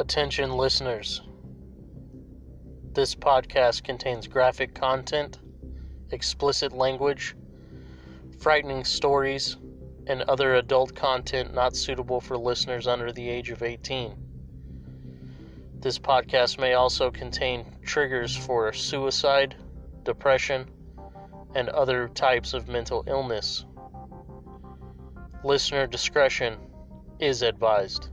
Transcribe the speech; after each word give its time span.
Attention 0.00 0.56
listeners. 0.56 1.20
This 2.94 3.14
podcast 3.14 3.84
contains 3.84 4.26
graphic 4.28 4.74
content, 4.74 5.38
explicit 6.10 6.72
language, 6.72 7.36
frightening 8.38 8.84
stories, 8.84 9.58
and 10.06 10.22
other 10.22 10.54
adult 10.54 10.94
content 10.94 11.52
not 11.52 11.76
suitable 11.76 12.18
for 12.18 12.38
listeners 12.38 12.86
under 12.86 13.12
the 13.12 13.28
age 13.28 13.50
of 13.50 13.62
18. 13.62 14.16
This 15.80 15.98
podcast 15.98 16.58
may 16.58 16.72
also 16.72 17.10
contain 17.10 17.66
triggers 17.82 18.34
for 18.34 18.72
suicide, 18.72 19.54
depression, 20.04 20.66
and 21.54 21.68
other 21.68 22.08
types 22.08 22.54
of 22.54 22.68
mental 22.68 23.04
illness. 23.06 23.66
Listener 25.44 25.86
discretion 25.86 26.56
is 27.18 27.42
advised. 27.42 28.08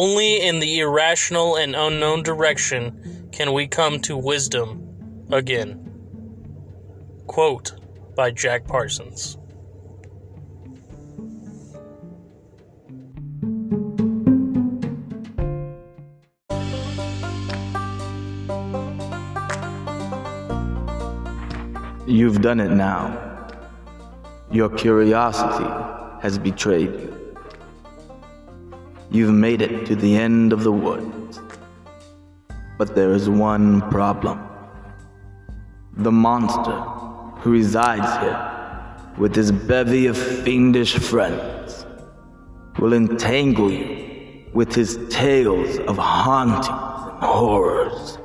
Only 0.00 0.40
in 0.40 0.60
the 0.60 0.78
irrational 0.78 1.56
and 1.56 1.74
unknown 1.74 2.22
direction 2.22 3.28
can 3.32 3.52
we 3.52 3.66
come 3.66 3.98
to 4.02 4.16
wisdom 4.16 5.26
again. 5.32 5.90
Quote 7.26 7.72
by 8.14 8.30
Jack 8.30 8.64
Parsons. 8.68 9.36
You've 22.06 22.40
done 22.40 22.60
it 22.60 22.70
now. 22.70 23.48
Your 24.52 24.70
curiosity 24.70 25.68
has 26.22 26.38
betrayed 26.38 26.92
you. 26.92 27.17
You've 29.10 29.32
made 29.32 29.62
it 29.62 29.86
to 29.86 29.96
the 29.96 30.16
end 30.16 30.52
of 30.52 30.64
the 30.64 30.72
woods. 30.72 31.40
But 32.76 32.94
there 32.94 33.12
is 33.12 33.28
one 33.28 33.80
problem. 33.90 34.38
The 35.96 36.12
monster 36.12 36.78
who 37.40 37.50
resides 37.50 38.10
here 38.22 39.14
with 39.16 39.34
his 39.34 39.50
bevy 39.50 40.06
of 40.06 40.16
fiendish 40.16 40.94
friends 40.94 41.86
will 42.78 42.92
entangle 42.92 43.70
you 43.70 44.44
with 44.52 44.74
his 44.74 44.98
tales 45.08 45.78
of 45.78 45.96
hauntings 45.96 46.68
and 46.68 47.24
horrors. 47.24 48.18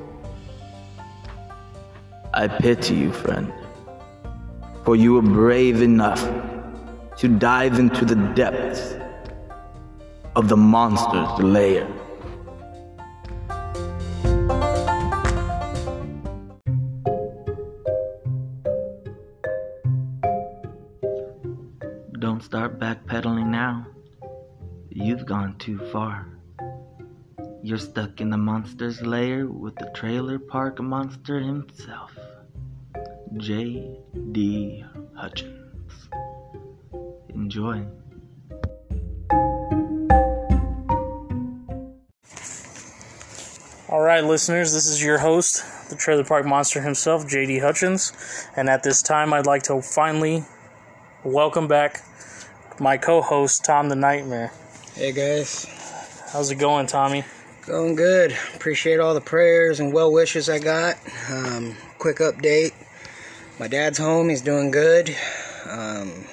I 2.34 2.48
pity 2.48 2.96
you, 2.96 3.14
friend, 3.14 3.54
for 4.84 4.96
you 4.96 5.14
were 5.14 5.22
brave 5.22 5.82
enough 5.82 6.22
to 7.18 7.28
dive 7.28 7.80
into 7.80 8.04
the 8.06 8.16
depths 8.16 8.96
of 10.36 10.50
the 10.50 10.58
monster's 10.58 11.44
lair. 11.44 11.88
Don't 22.20 22.42
start 22.42 22.80
backpedaling 22.80 23.48
now. 23.48 23.86
You've 24.90 25.26
gone 25.26 25.56
too 25.60 25.78
far. 25.92 26.28
You're 27.62 27.78
stuck 27.78 28.20
in 28.20 28.30
the 28.30 28.38
monster's 28.38 29.02
lair 29.02 29.46
with 29.48 29.76
the 29.76 29.92
trailer 29.94 30.40
park 30.40 30.82
monster 30.82 31.40
himself, 31.40 32.12
J.D. 33.38 34.84
Hutchins. 35.16 36.10
Enjoy. 37.30 37.86
All 43.94 44.02
right, 44.02 44.24
listeners, 44.24 44.74
this 44.74 44.88
is 44.88 45.04
your 45.04 45.20
host, 45.20 45.64
the 45.92 45.96
Trailer 45.96 46.24
Park 46.24 46.48
Monster 46.48 46.82
himself, 46.82 47.28
JD 47.28 47.62
Hutchins. 47.62 48.12
And 48.56 48.68
at 48.68 48.82
this 48.82 49.04
time, 49.04 49.36
I'd 49.36 49.46
like 49.46 49.62
to 49.64 49.84
finally 49.84 50.46
welcome 51.24 51.68
back 51.68 52.02
my 52.80 52.98
co 52.98 53.22
host, 53.22 53.64
Tom 53.64 53.90
the 53.90 53.96
Nightmare. 53.96 54.52
Hey 54.96 55.12
guys, 55.12 55.68
How's 56.32 56.50
it 56.50 56.56
going, 56.56 56.88
Tommy? 56.88 57.24
going 57.68 57.94
good. 57.94 58.36
Appreciate 58.56 59.00
all 59.00 59.14
the 59.14 59.22
prayers 59.22 59.80
and 59.80 59.94
well 59.94 60.12
wishes 60.12 60.50
I 60.50 60.58
got. 60.58 60.96
Um, 61.30 61.76
quick 62.00 62.18
update: 62.18 62.72
my 63.60 63.68
dad's 63.68 64.00
home. 64.00 64.28
He's 64.28 64.42
doing 64.42 64.72
good. 64.72 65.16
Um, 65.70 66.26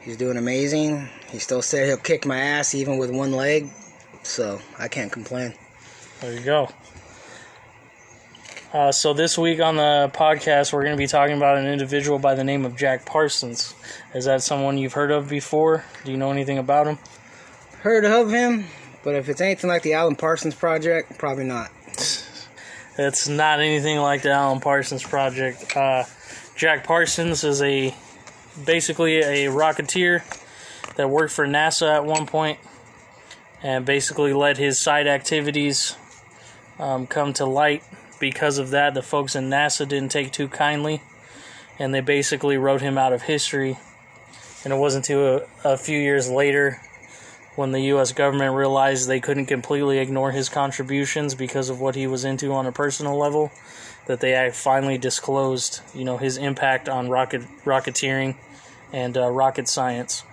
he's 0.00 0.16
doing 0.16 0.36
amazing. 0.36 1.08
He 1.28 1.40
still 1.40 1.60
said 1.60 1.88
he'll 1.88 1.96
kick 1.96 2.24
my 2.24 2.38
ass 2.38 2.72
even 2.72 2.98
with 2.98 3.10
one 3.10 3.32
leg, 3.32 3.68
so 4.22 4.60
I 4.78 4.86
can't 4.86 5.10
complain. 5.10 5.54
There 6.22 6.32
you 6.32 6.40
go. 6.40 6.68
Uh, 8.72 8.92
so, 8.92 9.12
this 9.12 9.36
week 9.36 9.58
on 9.58 9.74
the 9.74 10.08
podcast, 10.14 10.72
we're 10.72 10.84
going 10.84 10.94
to 10.94 10.96
be 10.96 11.08
talking 11.08 11.36
about 11.36 11.58
an 11.58 11.66
individual 11.66 12.20
by 12.20 12.36
the 12.36 12.44
name 12.44 12.64
of 12.64 12.76
Jack 12.76 13.04
Parsons. 13.04 13.74
Is 14.14 14.26
that 14.26 14.40
someone 14.40 14.78
you've 14.78 14.92
heard 14.92 15.10
of 15.10 15.28
before? 15.28 15.84
Do 16.04 16.12
you 16.12 16.16
know 16.16 16.30
anything 16.30 16.58
about 16.58 16.86
him? 16.86 16.98
Heard 17.80 18.04
of 18.04 18.30
him, 18.30 18.66
but 19.02 19.16
if 19.16 19.28
it's 19.28 19.40
anything 19.40 19.66
like 19.66 19.82
the 19.82 19.94
Alan 19.94 20.14
Parsons 20.14 20.54
Project, 20.54 21.18
probably 21.18 21.42
not. 21.42 21.72
It's 21.88 23.26
not 23.26 23.58
anything 23.58 23.98
like 23.98 24.22
the 24.22 24.30
Alan 24.30 24.60
Parsons 24.60 25.02
Project. 25.02 25.76
Uh, 25.76 26.04
Jack 26.54 26.84
Parsons 26.84 27.42
is 27.42 27.60
a 27.62 27.92
basically 28.64 29.16
a 29.16 29.46
rocketeer 29.48 30.22
that 30.94 31.10
worked 31.10 31.32
for 31.32 31.48
NASA 31.48 31.92
at 31.92 32.04
one 32.04 32.26
point, 32.26 32.60
and 33.60 33.84
basically 33.84 34.32
led 34.32 34.56
his 34.56 34.78
side 34.78 35.08
activities 35.08 35.96
um, 36.82 37.06
come 37.06 37.32
to 37.34 37.46
light. 37.46 37.84
Because 38.18 38.58
of 38.58 38.70
that, 38.70 38.94
the 38.94 39.02
folks 39.02 39.34
in 39.34 39.48
NASA 39.48 39.86
didn't 39.88 40.10
take 40.10 40.32
too 40.32 40.48
kindly, 40.48 41.02
and 41.78 41.94
they 41.94 42.00
basically 42.00 42.56
wrote 42.58 42.80
him 42.80 42.98
out 42.98 43.12
of 43.12 43.22
history. 43.22 43.78
And 44.64 44.72
it 44.72 44.76
wasn't 44.76 45.08
until 45.08 45.46
a, 45.64 45.72
a 45.72 45.76
few 45.76 45.98
years 45.98 46.28
later 46.28 46.80
when 47.54 47.72
the 47.72 47.80
U.S. 47.80 48.12
government 48.12 48.54
realized 48.54 49.08
they 49.08 49.20
couldn't 49.20 49.46
completely 49.46 49.98
ignore 49.98 50.32
his 50.32 50.48
contributions 50.48 51.34
because 51.34 51.68
of 51.68 51.80
what 51.80 51.94
he 51.94 52.06
was 52.06 52.24
into 52.24 52.52
on 52.52 52.66
a 52.66 52.72
personal 52.72 53.16
level, 53.16 53.52
that 54.06 54.20
they 54.20 54.50
finally 54.52 54.98
disclosed, 54.98 55.80
you 55.94 56.04
know, 56.04 56.16
his 56.16 56.36
impact 56.36 56.88
on 56.88 57.08
rocket 57.08 57.42
rocketeering 57.64 58.36
and 58.92 59.16
uh, 59.16 59.28
rocket 59.30 59.68
science. 59.68 60.24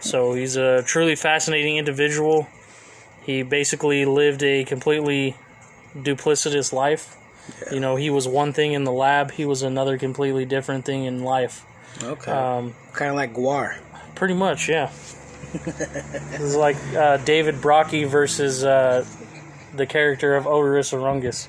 So 0.00 0.34
he's 0.34 0.56
a 0.56 0.82
truly 0.82 1.14
fascinating 1.14 1.76
individual. 1.76 2.48
He 3.22 3.42
basically 3.42 4.04
lived 4.04 4.42
a 4.42 4.64
completely 4.64 5.36
duplicitous 5.96 6.72
life. 6.72 7.16
You 7.70 7.80
know, 7.80 7.96
he 7.96 8.08
was 8.10 8.26
one 8.26 8.52
thing 8.52 8.72
in 8.72 8.84
the 8.84 8.92
lab, 8.92 9.32
he 9.32 9.44
was 9.44 9.62
another 9.62 9.98
completely 9.98 10.44
different 10.44 10.84
thing 10.84 11.04
in 11.04 11.22
life. 11.22 11.64
Okay. 12.02 12.30
Um, 12.30 12.74
kind 12.92 13.10
of 13.10 13.16
like 13.16 13.34
GWAR. 13.34 13.78
Pretty 14.14 14.34
much, 14.34 14.68
yeah. 14.68 14.90
it's 15.54 16.56
like 16.56 16.76
uh, 16.94 17.18
David 17.18 17.56
Brockie 17.56 18.08
versus 18.08 18.64
uh, 18.64 19.04
the 19.74 19.86
character 19.86 20.34
of 20.34 20.44
Oderus 20.44 20.92
Urungus. 20.92 21.48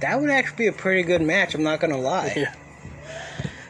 That 0.00 0.20
would 0.20 0.30
actually 0.30 0.56
be 0.56 0.66
a 0.68 0.72
pretty 0.72 1.02
good 1.02 1.22
match. 1.22 1.54
I'm 1.54 1.62
not 1.62 1.80
gonna 1.80 1.98
lie. 1.98 2.32
Yeah. 2.36 2.54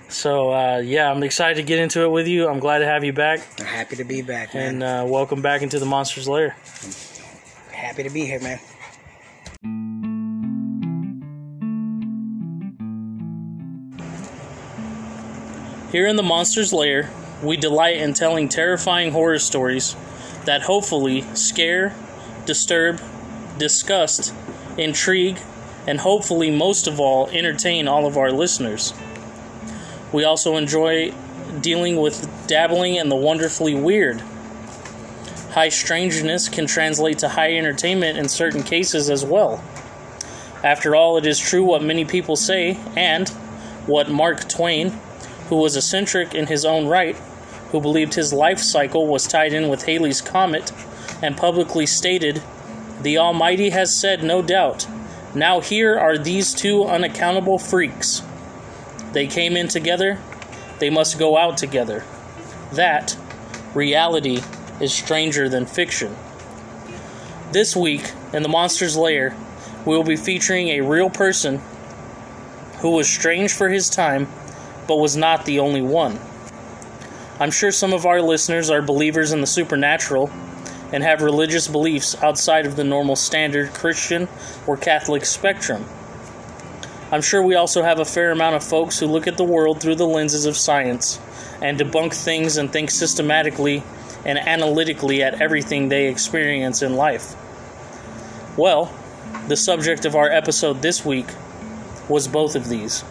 So 0.09 0.53
uh, 0.53 0.78
yeah, 0.78 1.10
I'm 1.10 1.22
excited 1.22 1.56
to 1.56 1.62
get 1.62 1.78
into 1.78 2.03
it 2.03 2.10
with 2.10 2.28
you. 2.28 2.48
I'm 2.48 2.60
glad 2.60 2.78
to 2.78 2.86
have 2.86 3.03
you 3.03 3.12
back, 3.12 3.41
I'm 3.59 3.66
happy 3.66 3.97
to 3.97 4.04
be 4.04 4.22
back, 4.22 4.54
man. 4.54 4.75
and 4.75 4.82
uh, 4.82 5.04
welcome 5.09 5.42
back 5.42 5.62
into 5.62 5.78
the 5.78 5.86
Monsters 5.86 6.28
Lair. 6.28 6.56
happy 7.72 8.04
to 8.04 8.10
be 8.10 8.24
here, 8.24 8.41
man. 8.41 8.60
Here 15.97 16.07
in 16.07 16.16
the 16.16 16.22
Monsters 16.22 16.75
Lair, 16.75 17.09
we 17.43 17.57
delight 17.57 17.97
in 17.97 18.13
telling 18.13 18.51
terrifying 18.51 19.13
horror 19.13 19.39
stories 19.39 19.97
that 20.45 20.60
hopefully 20.60 21.25
scare, 21.33 21.97
disturb, 22.45 23.01
disgust, 23.57 24.34
intrigue, 24.77 25.39
and 25.87 25.98
hopefully 25.98 26.51
most 26.51 26.87
of 26.87 27.01
all 27.01 27.31
entertain 27.31 27.89
all 27.89 28.07
of 28.07 28.19
our 28.19 28.31
listeners. 28.31 28.93
We 30.13 30.22
also 30.22 30.57
enjoy 30.57 31.15
dealing 31.63 31.97
with 31.97 32.28
dabbling 32.47 32.97
in 32.97 33.09
the 33.09 33.16
wonderfully 33.16 33.75
weird. 33.75 34.21
High 35.53 35.71
strangeness 35.71 36.51
can 36.51 36.66
translate 36.66 37.21
to 37.21 37.31
high 37.31 37.57
entertainment 37.57 38.19
in 38.19 38.28
certain 38.28 38.65
cases 38.65 39.09
as 39.09 39.25
well. 39.25 39.65
After 40.63 40.95
all, 40.95 41.16
it 41.16 41.25
is 41.25 41.39
true 41.39 41.65
what 41.65 41.83
many 41.83 42.04
people 42.04 42.37
say, 42.37 42.78
and 42.95 43.27
what 43.87 44.10
Mark 44.10 44.47
Twain, 44.47 44.93
who 45.48 45.57
was 45.57 45.77
eccentric 45.77 46.34
in 46.34 46.47
his 46.47 46.65
own 46.65 46.87
right, 46.87 47.16
who 47.71 47.81
believed 47.81 48.15
his 48.15 48.33
life 48.33 48.59
cycle 48.59 49.07
was 49.07 49.27
tied 49.27 49.53
in 49.53 49.69
with 49.69 49.84
Halley's 49.84 50.21
Comet, 50.21 50.72
and 51.22 51.37
publicly 51.37 51.87
stated, 51.87 52.43
The 53.03 53.19
Almighty 53.19 53.71
has 53.71 53.97
said, 53.97 54.22
no 54.22 54.43
doubt, 54.43 54.87
Now 55.34 55.60
here 55.60 55.98
are 55.98 56.19
these 56.19 56.54
two 56.54 56.84
unaccountable 56.84 57.59
freaks. 57.59 58.22
They 59.13 59.27
came 59.27 59.57
in 59.57 59.69
together, 59.69 60.19
they 60.78 60.91
must 60.91 61.19
go 61.19 61.37
out 61.37 61.57
together. 61.57 62.04
That, 62.72 63.16
reality, 63.75 64.43
is 64.81 64.93
stranger 64.93 65.48
than 65.48 65.66
fiction. 65.66 66.15
This 67.53 67.75
week, 67.75 68.13
in 68.33 68.43
the 68.43 68.48
Monster's 68.48 68.97
Lair, 68.97 69.34
we 69.87 69.97
will 69.97 70.04
be 70.04 70.16
featuring 70.16 70.69
a 70.69 70.81
real 70.83 71.09
person 71.09 71.60
who 72.81 72.91
was 72.91 73.09
strange 73.09 73.53
for 73.53 73.69
his 73.69 73.89
time, 73.89 74.28
but 74.86 74.97
was 74.97 75.16
not 75.16 75.44
the 75.44 75.59
only 75.60 75.83
one. 75.83 76.18
I'm 77.38 77.50
sure 77.50 77.71
some 77.71 77.92
of 77.92 78.06
our 78.06 78.22
listeners 78.22 78.71
are 78.71 78.80
believers 78.80 79.33
in 79.33 79.41
the 79.41 79.47
supernatural 79.47 80.30
and 80.92 81.03
have 81.03 81.21
religious 81.21 81.68
beliefs 81.68 82.15
outside 82.22 82.65
of 82.65 82.77
the 82.77 82.84
normal 82.84 83.16
standard 83.16 83.74
Christian 83.74 84.28
or 84.66 84.77
Catholic 84.77 85.24
spectrum. 85.24 85.84
I'm 87.12 87.22
sure 87.22 87.42
we 87.42 87.54
also 87.54 87.83
have 87.83 88.00
a 88.00 88.04
fair 88.04 88.30
amount 88.30 88.56
of 88.56 88.65
folks 88.65 88.98
who 88.98 89.06
look 89.06 89.27
at 89.27 89.36
the 89.36 89.44
world 89.44 89.80
through 89.80 89.97
the 89.97 90.06
lenses 90.06 90.47
of 90.47 90.56
science 90.56 91.21
and 91.60 91.78
debunk 91.78 92.15
things 92.15 92.56
and 92.56 92.72
think 92.72 92.91
systematically 92.91 93.83
and 94.24 94.38
analytically 94.38 95.22
at 95.22 95.41
everything 95.41 95.88
they 95.88 96.09
experience 96.09 96.83
in 96.83 96.97
life. 96.97 97.36
Well, 98.56 98.92
the 99.47 99.56
subject 99.56 100.04
of 100.04 100.16
our 100.16 100.30
episode 100.30 100.83
this 100.83 101.04
week 101.04 101.27
was 102.09 102.27
both 102.27 102.56
of 102.56 102.68
these. 102.68 103.04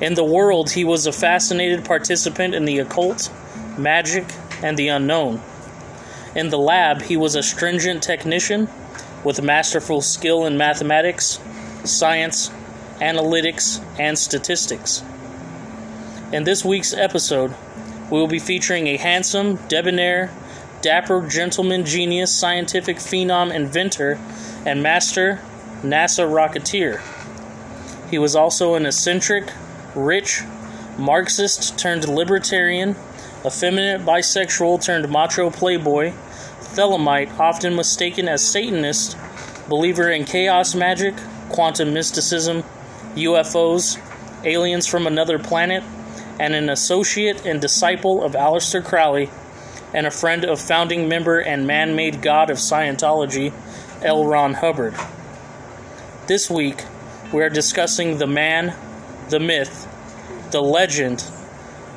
In 0.00 0.14
the 0.14 0.24
world, 0.24 0.70
he 0.70 0.84
was 0.84 1.06
a 1.06 1.12
fascinated 1.12 1.84
participant 1.84 2.54
in 2.54 2.64
the 2.64 2.78
occult, 2.78 3.30
magic, 3.76 4.32
and 4.62 4.76
the 4.76 4.88
unknown. 4.88 5.40
In 6.36 6.50
the 6.50 6.58
lab, 6.58 7.02
he 7.02 7.16
was 7.16 7.34
a 7.34 7.42
stringent 7.42 8.02
technician 8.02 8.68
with 9.24 9.42
masterful 9.42 10.00
skill 10.00 10.46
in 10.46 10.56
mathematics, 10.56 11.40
science, 11.84 12.50
analytics, 13.00 13.82
and 13.98 14.16
statistics. 14.16 15.02
In 16.32 16.44
this 16.44 16.64
week's 16.64 16.94
episode, 16.94 17.54
we 18.10 18.20
will 18.20 18.28
be 18.28 18.38
featuring 18.38 18.86
a 18.86 18.96
handsome, 18.96 19.56
debonair, 19.68 20.30
dapper 20.80 21.26
gentleman 21.26 21.84
genius, 21.84 22.32
scientific 22.32 22.98
phenom, 22.98 23.52
inventor, 23.52 24.18
and 24.64 24.82
master 24.82 25.40
NASA 25.82 26.24
rocketeer. 26.28 27.00
He 28.10 28.18
was 28.18 28.36
also 28.36 28.74
an 28.74 28.86
eccentric, 28.86 29.52
rich, 29.98 30.42
Marxist 30.98 31.78
turned 31.78 32.08
libertarian, 32.08 32.96
effeminate 33.44 34.02
bisexual 34.02 34.82
turned 34.82 35.08
macho 35.08 35.50
playboy, 35.50 36.12
Thelemite, 36.60 37.38
often 37.38 37.74
mistaken 37.76 38.28
as 38.28 38.46
Satanist, 38.46 39.16
believer 39.68 40.10
in 40.10 40.24
chaos 40.24 40.74
magic, 40.74 41.14
quantum 41.48 41.92
mysticism, 41.92 42.62
UFOs, 43.14 44.00
aliens 44.44 44.86
from 44.86 45.06
another 45.06 45.38
planet, 45.38 45.82
and 46.38 46.54
an 46.54 46.68
associate 46.68 47.44
and 47.44 47.60
disciple 47.60 48.22
of 48.22 48.32
Aleister 48.32 48.84
Crowley, 48.84 49.30
and 49.92 50.06
a 50.06 50.10
friend 50.10 50.44
of 50.44 50.60
founding 50.60 51.08
member 51.08 51.38
and 51.38 51.66
man 51.66 51.96
made 51.96 52.22
god 52.22 52.50
of 52.50 52.58
Scientology, 52.58 53.52
L. 54.02 54.24
Ron 54.24 54.54
Hubbard. 54.54 54.94
This 56.26 56.50
week, 56.50 56.84
we 57.32 57.42
are 57.42 57.48
discussing 57.48 58.18
the 58.18 58.26
man, 58.26 58.74
the 59.30 59.40
myth, 59.40 59.87
the 60.50 60.62
legend 60.62 61.24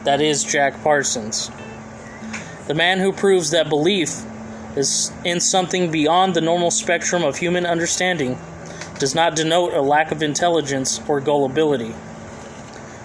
that 0.03 0.21
is 0.21 0.43
Jack 0.43 0.81
Parsons. 0.83 1.51
The 2.67 2.73
man 2.73 2.99
who 2.99 3.11
proves 3.11 3.51
that 3.51 3.69
belief 3.69 4.23
is 4.75 5.11
in 5.23 5.39
something 5.39 5.91
beyond 5.91 6.33
the 6.33 6.41
normal 6.41 6.71
spectrum 6.71 7.23
of 7.23 7.37
human 7.37 7.65
understanding 7.65 8.39
does 8.99 9.15
not 9.15 9.35
denote 9.35 9.73
a 9.73 9.81
lack 9.81 10.11
of 10.11 10.23
intelligence 10.23 11.01
or 11.07 11.19
gullibility. 11.19 11.93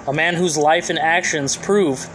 A 0.06 0.12
man 0.12 0.34
whose 0.34 0.56
life 0.56 0.90
and 0.90 0.98
actions 0.98 1.56
prove 1.56 2.08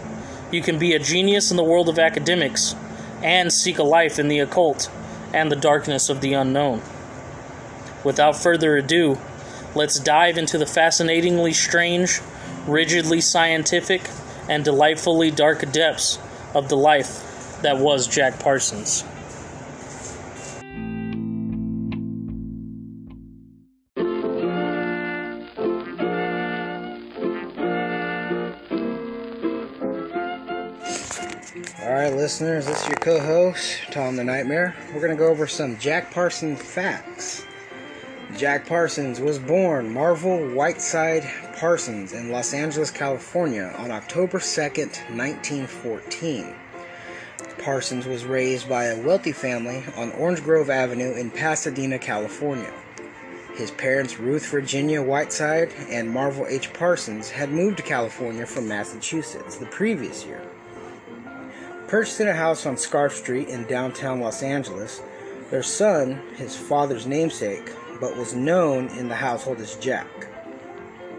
you 0.50 0.62
can 0.62 0.78
be 0.78 0.94
a 0.94 0.98
genius 0.98 1.50
in 1.50 1.56
the 1.56 1.64
world 1.64 1.88
of 1.88 1.98
academics 1.98 2.74
and 3.22 3.52
seek 3.52 3.78
a 3.78 3.82
life 3.82 4.18
in 4.18 4.28
the 4.28 4.38
occult 4.38 4.90
and 5.32 5.50
the 5.50 5.56
darkness 5.56 6.08
of 6.08 6.20
the 6.20 6.34
unknown. 6.34 6.82
Without 8.04 8.36
further 8.36 8.76
ado, 8.76 9.18
let's 9.74 9.98
dive 9.98 10.36
into 10.36 10.58
the 10.58 10.66
fascinatingly 10.66 11.52
strange, 11.52 12.20
rigidly 12.66 13.20
scientific, 13.20 14.08
and 14.48 14.64
delightfully 14.64 15.30
dark 15.30 15.70
depths 15.72 16.18
of 16.54 16.68
the 16.68 16.76
life 16.76 17.60
that 17.62 17.78
was 17.78 18.06
Jack 18.06 18.38
Parsons. 18.40 19.04
Alright, 31.80 32.14
listeners, 32.14 32.66
this 32.66 32.82
is 32.82 32.88
your 32.88 32.96
co 32.96 33.20
host, 33.20 33.78
Tom 33.92 34.16
the 34.16 34.24
Nightmare. 34.24 34.74
We're 34.88 35.00
going 35.00 35.10
to 35.10 35.16
go 35.16 35.28
over 35.28 35.46
some 35.46 35.78
Jack 35.78 36.12
Parsons 36.12 36.60
facts. 36.60 37.44
Jack 38.36 38.66
Parsons 38.66 39.20
was 39.20 39.38
born 39.38 39.92
Marvel 39.92 40.48
Whiteside 40.54 41.30
Parsons 41.62 42.12
in 42.12 42.32
Los 42.32 42.54
Angeles, 42.54 42.90
California 42.90 43.72
on 43.78 43.92
October 43.92 44.40
2, 44.40 44.62
1914. 44.62 46.52
Parsons 47.58 48.04
was 48.04 48.24
raised 48.24 48.68
by 48.68 48.86
a 48.86 49.00
wealthy 49.00 49.30
family 49.30 49.84
on 49.96 50.10
Orange 50.14 50.42
Grove 50.42 50.70
Avenue 50.70 51.12
in 51.14 51.30
Pasadena, 51.30 52.00
California. 52.00 52.72
His 53.54 53.70
parents, 53.70 54.18
Ruth 54.18 54.44
Virginia 54.46 55.00
Whiteside 55.00 55.72
and 55.88 56.10
Marvel 56.10 56.48
H. 56.48 56.72
Parsons, 56.72 57.30
had 57.30 57.52
moved 57.52 57.76
to 57.76 57.84
California 57.84 58.44
from 58.44 58.66
Massachusetts 58.66 59.56
the 59.56 59.66
previous 59.66 60.26
year. 60.26 60.42
Purchasing 61.86 62.26
a 62.26 62.34
house 62.34 62.66
on 62.66 62.76
Scarff 62.76 63.14
Street 63.14 63.46
in 63.46 63.68
downtown 63.68 64.18
Los 64.18 64.42
Angeles, 64.42 65.00
their 65.52 65.62
son, 65.62 66.20
his 66.34 66.56
father's 66.56 67.06
namesake, 67.06 67.70
but 68.00 68.16
was 68.16 68.34
known 68.34 68.88
in 68.98 69.08
the 69.08 69.14
household 69.14 69.60
as 69.60 69.76
Jack. 69.76 70.31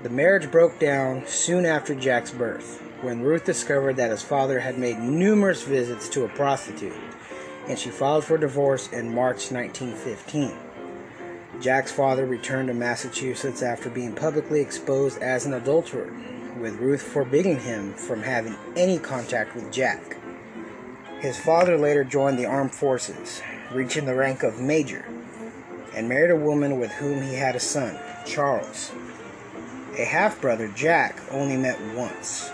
The 0.03 0.09
marriage 0.09 0.51
broke 0.51 0.79
down 0.79 1.25
soon 1.27 1.65
after 1.65 1.95
Jack's 1.95 2.31
birth, 2.31 2.81
when 2.99 3.21
Ruth 3.21 3.45
discovered 3.45 3.95
that 3.95 4.11
his 4.11 4.21
father 4.21 4.59
had 4.59 4.77
made 4.77 4.99
numerous 4.99 5.63
visits 5.63 6.09
to 6.09 6.25
a 6.25 6.27
prostitute, 6.27 6.91
and 7.69 7.79
she 7.79 7.89
filed 7.89 8.25
for 8.25 8.37
divorce 8.37 8.91
in 8.91 9.15
March 9.15 9.49
1915. 9.49 10.51
Jack's 11.61 11.93
father 11.93 12.25
returned 12.25 12.67
to 12.67 12.73
Massachusetts 12.73 13.61
after 13.61 13.89
being 13.89 14.13
publicly 14.13 14.59
exposed 14.59 15.21
as 15.21 15.45
an 15.45 15.53
adulterer, 15.53 16.13
with 16.59 16.81
Ruth 16.81 17.01
forbidding 17.01 17.61
him 17.61 17.93
from 17.93 18.23
having 18.23 18.57
any 18.75 18.99
contact 18.99 19.55
with 19.55 19.71
Jack. 19.71 20.17
His 21.21 21.39
father 21.39 21.77
later 21.77 22.03
joined 22.03 22.37
the 22.37 22.45
armed 22.45 22.75
forces, 22.75 23.41
reaching 23.71 24.03
the 24.03 24.15
rank 24.15 24.43
of 24.43 24.59
major, 24.59 25.05
and 25.95 26.09
married 26.09 26.31
a 26.31 26.35
woman 26.35 26.77
with 26.77 26.91
whom 26.91 27.21
he 27.21 27.35
had 27.35 27.55
a 27.55 27.59
son, 27.61 27.97
Charles. 28.25 28.91
A 29.97 30.05
half 30.05 30.41
brother, 30.41 30.67
Jack, 30.69 31.21
only 31.29 31.55
met 31.55 31.79
once. 31.95 32.49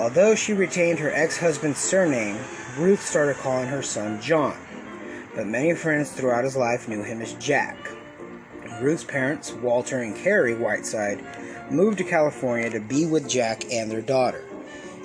Although 0.00 0.34
she 0.34 0.52
retained 0.52 0.98
her 0.98 1.12
ex 1.12 1.38
husband's 1.38 1.78
surname, 1.78 2.38
Ruth 2.76 3.00
started 3.00 3.36
calling 3.36 3.68
her 3.68 3.82
son 3.82 4.20
John, 4.20 4.56
but 5.34 5.46
many 5.46 5.74
friends 5.74 6.10
throughout 6.10 6.44
his 6.44 6.56
life 6.56 6.88
knew 6.88 7.02
him 7.02 7.22
as 7.22 7.34
Jack. 7.34 7.76
Ruth's 8.80 9.04
parents, 9.04 9.52
Walter 9.52 10.00
and 10.00 10.16
Carrie 10.16 10.56
Whiteside, 10.56 11.24
moved 11.70 11.98
to 11.98 12.04
California 12.04 12.68
to 12.70 12.80
be 12.80 13.06
with 13.06 13.28
Jack 13.28 13.72
and 13.72 13.90
their 13.90 14.02
daughter 14.02 14.44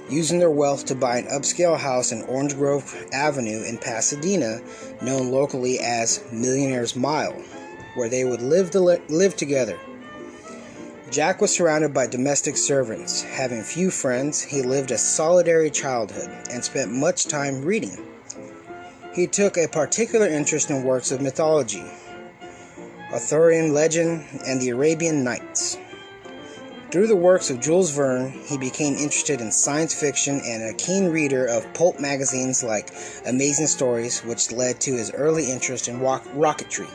using 0.09 0.39
their 0.39 0.51
wealth 0.51 0.85
to 0.85 0.95
buy 0.95 1.17
an 1.17 1.27
upscale 1.27 1.77
house 1.77 2.11
in 2.11 2.21
Orange 2.23 2.55
Grove 2.55 3.07
Avenue 3.13 3.63
in 3.63 3.77
Pasadena, 3.77 4.59
known 5.01 5.31
locally 5.31 5.79
as 5.79 6.21
Millionaire's 6.33 6.97
Mile, 6.97 7.31
where 7.95 8.09
they 8.09 8.25
would 8.25 8.41
live, 8.41 8.71
to 8.71 8.81
li- 8.81 9.01
live 9.07 9.37
together. 9.37 9.79
Jack 11.11 11.41
was 11.41 11.53
surrounded 11.53 11.93
by 11.93 12.07
domestic 12.07 12.55
servants. 12.55 13.21
Having 13.23 13.63
few 13.63 13.91
friends, 13.91 14.41
he 14.41 14.61
lived 14.61 14.91
a 14.91 14.97
solitary 14.97 15.69
childhood 15.69 16.29
and 16.49 16.63
spent 16.63 16.89
much 16.89 17.25
time 17.25 17.65
reading. 17.65 17.97
He 19.13 19.27
took 19.27 19.57
a 19.57 19.67
particular 19.67 20.25
interest 20.25 20.69
in 20.69 20.83
works 20.83 21.11
of 21.11 21.19
mythology, 21.21 21.83
Arthurian 23.11 23.73
legend, 23.73 24.25
and 24.47 24.61
the 24.61 24.69
Arabian 24.69 25.21
Nights. 25.21 25.77
Through 26.91 27.07
the 27.07 27.15
works 27.17 27.49
of 27.49 27.59
Jules 27.59 27.91
Verne, 27.91 28.31
he 28.31 28.57
became 28.57 28.93
interested 28.93 29.41
in 29.41 29.51
science 29.51 29.93
fiction 29.93 30.39
and 30.45 30.63
a 30.63 30.73
keen 30.75 31.09
reader 31.09 31.45
of 31.45 31.73
pulp 31.73 31.99
magazines 31.99 32.63
like 32.63 32.89
Amazing 33.25 33.67
Stories, 33.67 34.23
which 34.23 34.53
led 34.53 34.79
to 34.79 34.93
his 34.93 35.11
early 35.11 35.51
interest 35.51 35.89
in 35.89 35.99
rock- 35.99 36.23
rocketry. 36.27 36.87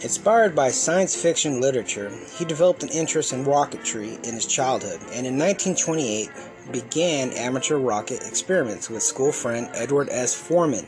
Inspired 0.00 0.54
by 0.54 0.70
science 0.70 1.20
fiction 1.20 1.60
literature, 1.60 2.12
he 2.36 2.44
developed 2.44 2.84
an 2.84 2.88
interest 2.90 3.32
in 3.32 3.44
rocketry 3.44 4.24
in 4.24 4.32
his 4.32 4.46
childhood 4.46 5.00
and 5.12 5.26
in 5.26 5.36
1928 5.36 6.30
began 6.70 7.32
amateur 7.32 7.78
rocket 7.78 8.22
experiments 8.22 8.88
with 8.88 9.02
school 9.02 9.32
friend 9.32 9.68
Edward 9.74 10.08
S. 10.10 10.36
Forman. 10.36 10.86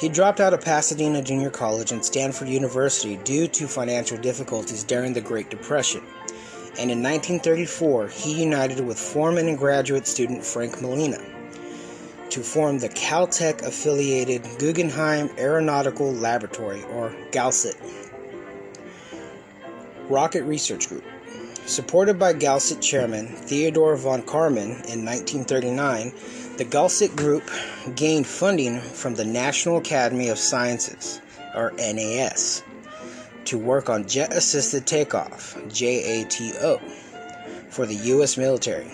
He 0.00 0.08
dropped 0.08 0.40
out 0.40 0.52
of 0.52 0.64
Pasadena 0.64 1.22
Junior 1.22 1.50
College 1.50 1.92
and 1.92 2.04
Stanford 2.04 2.48
University 2.48 3.18
due 3.18 3.46
to 3.46 3.68
financial 3.68 4.18
difficulties 4.18 4.82
during 4.82 5.12
the 5.12 5.20
Great 5.20 5.48
Depression. 5.48 6.02
And 6.76 6.90
in 6.90 7.00
1934, 7.00 8.08
he 8.08 8.42
united 8.42 8.80
with 8.80 8.98
Forman 8.98 9.46
and 9.46 9.56
graduate 9.56 10.08
student 10.08 10.44
Frank 10.44 10.82
Molina 10.82 11.18
to 12.30 12.40
form 12.40 12.78
the 12.78 12.88
Caltech 12.90 13.62
affiliated 13.62 14.42
Guggenheim 14.58 15.30
Aeronautical 15.38 16.12
Laboratory, 16.12 16.82
or 16.84 17.14
GALCIT, 17.30 17.76
Rocket 20.08 20.44
Research 20.44 20.88
Group. 20.88 21.04
Supported 21.66 22.18
by 22.18 22.32
GALCIT 22.32 22.80
chairman 22.80 23.26
Theodore 23.26 23.94
von 23.96 24.22
Karman 24.22 24.70
in 24.86 25.04
1939, 25.04 26.12
the 26.56 26.64
GALCIT 26.64 27.14
Group 27.14 27.50
gained 27.94 28.26
funding 28.26 28.80
from 28.80 29.14
the 29.14 29.24
National 29.24 29.76
Academy 29.76 30.30
of 30.30 30.38
Sciences, 30.38 31.20
or 31.54 31.72
NAS, 31.76 32.62
to 33.44 33.58
work 33.58 33.90
on 33.90 34.08
jet 34.08 34.32
assisted 34.32 34.86
takeoff, 34.86 35.58
JATO, 35.68 36.80
for 37.68 37.84
the 37.84 37.96
U.S. 37.96 38.38
military. 38.38 38.90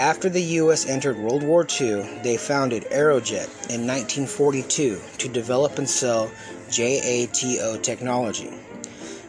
After 0.00 0.28
the 0.28 0.42
U.S. 0.42 0.86
entered 0.86 1.16
World 1.16 1.44
War 1.44 1.64
II, 1.80 2.20
they 2.22 2.36
founded 2.36 2.84
Aerojet 2.90 3.48
in 3.70 3.86
1942 3.86 5.00
to 5.18 5.28
develop 5.28 5.78
and 5.78 5.88
sell 5.88 6.28
JATO 6.70 7.80
technology. 7.82 8.57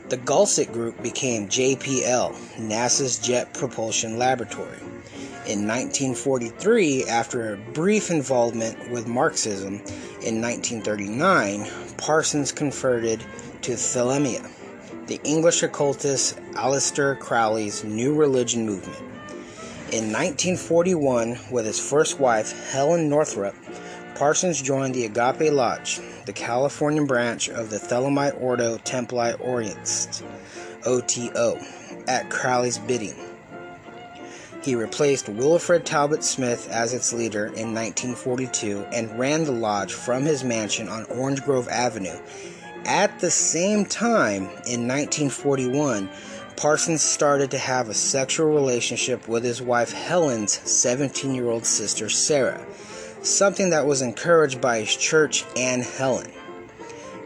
The 0.09 0.17
GALCIT 0.17 0.73
group 0.73 1.03
became 1.03 1.47
JPL, 1.47 2.33
NASA's 2.57 3.19
Jet 3.19 3.53
Propulsion 3.53 4.17
Laboratory. 4.17 4.79
In 5.45 5.67
1943, 5.67 7.05
after 7.05 7.53
a 7.53 7.57
brief 7.57 8.09
involvement 8.09 8.89
with 8.89 9.05
Marxism, 9.05 9.75
in 10.23 10.41
1939, 10.41 11.67
Parsons 11.97 12.51
converted 12.51 13.23
to 13.61 13.73
Thelema, 13.73 14.49
the 15.05 15.21
English 15.23 15.61
occultist 15.61 16.39
Aleister 16.53 17.19
Crowley's 17.19 17.83
new 17.83 18.15
religion 18.15 18.65
movement. 18.65 18.97
In 19.91 20.11
1941, 20.11 21.37
with 21.51 21.67
his 21.67 21.79
first 21.79 22.19
wife, 22.19 22.71
Helen 22.71 23.09
Northrup, 23.09 23.53
Parsons 24.19 24.61
joined 24.61 24.93
the 24.93 25.05
Agape 25.05 25.49
Lodge, 25.49 26.01
the 26.25 26.33
Californian 26.33 27.05
branch 27.05 27.47
of 27.47 27.69
the 27.69 27.77
Thelemite 27.77 28.37
Ordo 28.41 28.77
Templi 28.79 29.33
Orientis, 29.39 30.21
OTO, 30.85 31.57
at 32.05 32.29
Crowley's 32.29 32.79
bidding. 32.79 33.15
He 34.61 34.75
replaced 34.75 35.29
Wilfred 35.29 35.85
Talbot 35.85 36.25
Smith 36.25 36.67
as 36.69 36.93
its 36.93 37.13
leader 37.13 37.45
in 37.45 37.73
1942 37.73 38.85
and 38.91 39.17
ran 39.17 39.45
the 39.45 39.53
lodge 39.53 39.93
from 39.93 40.23
his 40.23 40.43
mansion 40.43 40.89
on 40.89 41.05
Orange 41.05 41.41
Grove 41.41 41.69
Avenue. 41.69 42.19
At 42.83 43.21
the 43.21 43.31
same 43.31 43.85
time, 43.85 44.49
in 44.67 44.85
1941, 44.85 46.09
Parsons 46.57 47.01
started 47.01 47.51
to 47.51 47.57
have 47.57 47.87
a 47.87 47.93
sexual 47.93 48.53
relationship 48.53 49.29
with 49.29 49.45
his 49.45 49.61
wife 49.61 49.93
Helen's 49.93 50.59
17 50.69 51.33
year 51.33 51.47
old 51.47 51.65
sister 51.65 52.09
Sarah 52.09 52.65
something 53.21 53.69
that 53.71 53.85
was 53.85 54.01
encouraged 54.01 54.61
by 54.61 54.79
his 54.79 54.95
church 54.95 55.45
and 55.55 55.83
Helen. 55.83 56.31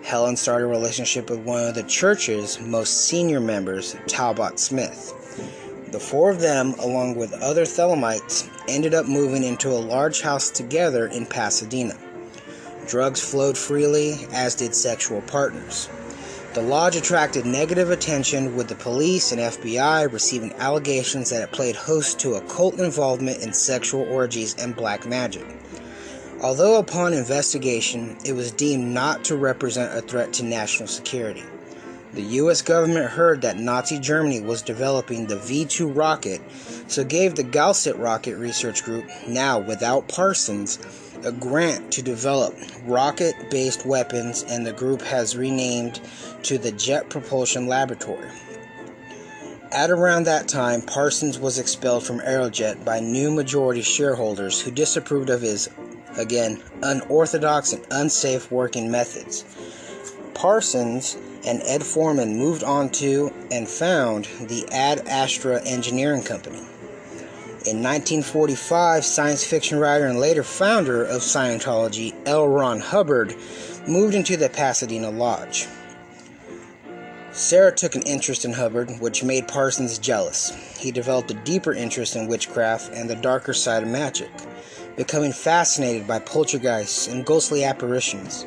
Helen 0.03 0.35
started 0.35 0.65
a 0.65 0.67
relationship 0.67 1.29
with 1.29 1.39
one 1.39 1.63
of 1.65 1.75
the 1.75 1.83
church's 1.83 2.59
most 2.59 3.05
senior 3.07 3.39
members, 3.39 3.95
Talbot 4.07 4.59
Smith. 4.59 5.13
The 5.91 6.00
four 6.00 6.31
of 6.31 6.41
them, 6.41 6.73
along 6.79 7.15
with 7.15 7.33
other 7.33 7.63
Thelemites, 7.63 8.50
ended 8.67 8.93
up 8.93 9.05
moving 9.05 9.43
into 9.43 9.69
a 9.69 9.77
large 9.77 10.21
house 10.21 10.50
together 10.50 11.07
in 11.07 11.25
Pasadena. 11.25 11.95
Drugs 12.88 13.21
flowed 13.21 13.57
freely, 13.57 14.25
as 14.33 14.55
did 14.55 14.75
sexual 14.75 15.21
partners. 15.21 15.89
The 16.53 16.62
lodge 16.62 16.95
attracted 16.95 17.45
negative 17.45 17.91
attention, 17.91 18.55
with 18.55 18.67
the 18.67 18.75
police 18.75 19.31
and 19.31 19.39
FBI 19.39 20.12
receiving 20.12 20.53
allegations 20.53 21.29
that 21.29 21.43
it 21.43 21.51
played 21.51 21.75
host 21.75 22.19
to 22.19 22.35
occult 22.35 22.79
involvement 22.79 23.41
in 23.41 23.53
sexual 23.53 24.01
orgies 24.12 24.55
and 24.55 24.75
black 24.75 25.05
magic. 25.05 25.45
Although 26.43 26.77
upon 26.77 27.13
investigation 27.13 28.17
it 28.25 28.33
was 28.33 28.51
deemed 28.51 28.93
not 28.93 29.23
to 29.25 29.38
represent 29.38 29.97
a 29.97 30.01
threat 30.01 30.33
to 30.33 30.43
national 30.43 30.89
security, 30.89 31.45
the 32.13 32.21
US 32.21 32.62
government 32.62 33.12
heard 33.12 33.41
that 33.41 33.57
Nazi 33.57 33.97
Germany 33.97 34.41
was 34.41 34.62
developing 34.62 35.25
the 35.25 35.38
V 35.38 35.63
2 35.63 35.88
rocket, 35.88 36.41
so 36.89 37.05
gave 37.05 37.35
the 37.35 37.45
GALCIT 37.45 37.97
Rocket 37.97 38.35
Research 38.35 38.83
Group, 38.83 39.05
now 39.25 39.57
without 39.57 40.09
Parsons, 40.09 40.79
a 41.23 41.31
grant 41.31 41.93
to 41.93 42.01
develop 42.01 42.53
rocket 42.85 43.35
based 43.50 43.85
weapons, 43.85 44.43
and 44.43 44.67
the 44.67 44.73
group 44.73 45.01
has 45.01 45.38
renamed 45.38 46.01
to 46.43 46.57
the 46.57 46.73
Jet 46.73 47.09
Propulsion 47.09 47.67
Laboratory. 47.67 48.29
At 49.71 49.89
around 49.89 50.25
that 50.25 50.50
time, 50.50 50.81
Parsons 50.81 51.39
was 51.39 51.57
expelled 51.57 52.05
from 52.05 52.19
Aerojet 52.19 52.83
by 52.83 53.00
new 53.00 53.31
majority 53.31 53.81
shareholders 53.81 54.59
who 54.59 54.71
disapproved 54.71 55.29
of 55.29 55.41
his 55.41 55.69
Again, 56.17 56.62
unorthodox 56.84 57.74
and 57.74 57.86
unsafe 57.89 58.51
working 58.51 58.91
methods. 58.91 59.46
Parsons 60.34 61.17
and 61.46 61.62
Ed 61.63 61.84
Forman 61.84 62.38
moved 62.38 62.63
on 62.63 62.89
to 62.89 63.34
and 63.51 63.67
found 63.67 64.25
the 64.41 64.67
Ad 64.72 65.08
Astra 65.08 65.62
Engineering 65.65 66.24
Company. 66.24 66.60
In 67.65 67.82
1945, 67.82 69.05
science 69.05 69.43
fiction 69.43 69.79
writer 69.79 70.05
and 70.05 70.20
later 70.20 70.43
founder 70.43 71.03
of 71.03 71.22
Scientology, 71.22 72.13
L. 72.25 72.48
Ron 72.48 72.79
Hubbard, 72.79 73.36
moved 73.88 74.15
into 74.15 74.38
the 74.38 74.50
Pasadena 74.50 75.10
Lodge. 75.10 75.67
Sarah 77.32 77.74
took 77.74 77.96
an 77.96 78.03
interest 78.03 78.46
in 78.46 78.53
Hubbard, 78.53 78.91
which 79.00 79.24
made 79.24 79.48
Parsons 79.48 79.98
jealous. 79.98 80.51
He 80.77 80.91
developed 80.91 81.32
a 81.32 81.36
deeper 81.36 81.74
interest 81.74 82.15
in 82.15 82.27
witchcraft 82.27 82.91
and 82.93 83.10
the 83.10 83.15
darker 83.15 83.53
side 83.53 83.82
of 83.82 83.89
magic 83.89 84.29
becoming 84.95 85.31
fascinated 85.31 86.07
by 86.07 86.19
poltergeists 86.19 87.07
and 87.07 87.25
ghostly 87.25 87.63
apparitions. 87.63 88.45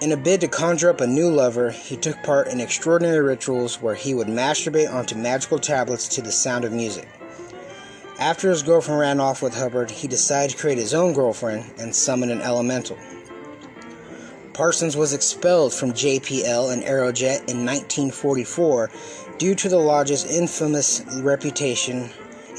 In 0.00 0.12
a 0.12 0.16
bid 0.16 0.40
to 0.42 0.48
conjure 0.48 0.90
up 0.90 1.00
a 1.00 1.06
new 1.06 1.30
lover, 1.30 1.70
he 1.70 1.96
took 1.96 2.22
part 2.22 2.48
in 2.48 2.60
extraordinary 2.60 3.20
rituals 3.20 3.82
where 3.82 3.94
he 3.94 4.14
would 4.14 4.28
masturbate 4.28 4.92
onto 4.92 5.16
magical 5.16 5.58
tablets 5.58 6.06
to 6.08 6.22
the 6.22 6.30
sound 6.30 6.64
of 6.64 6.72
music. 6.72 7.08
After 8.18 8.50
his 8.50 8.62
girlfriend 8.62 9.00
ran 9.00 9.20
off 9.20 9.42
with 9.42 9.54
Hubbard, 9.54 9.90
he 9.90 10.08
decided 10.08 10.50
to 10.50 10.60
create 10.60 10.78
his 10.78 10.92
own 10.92 11.12
girlfriend 11.12 11.72
and 11.78 11.94
summon 11.94 12.30
an 12.30 12.42
elemental. 12.42 12.98
Parsons 14.52 14.96
was 14.96 15.12
expelled 15.12 15.72
from 15.72 15.92
JPL 15.92 16.72
and 16.72 16.82
Aerojet 16.82 17.48
in 17.48 17.64
1944 17.64 18.90
due 19.38 19.54
to 19.54 19.68
the 19.68 19.78
lodge's 19.78 20.24
infamous 20.24 21.04
reputation 21.20 22.10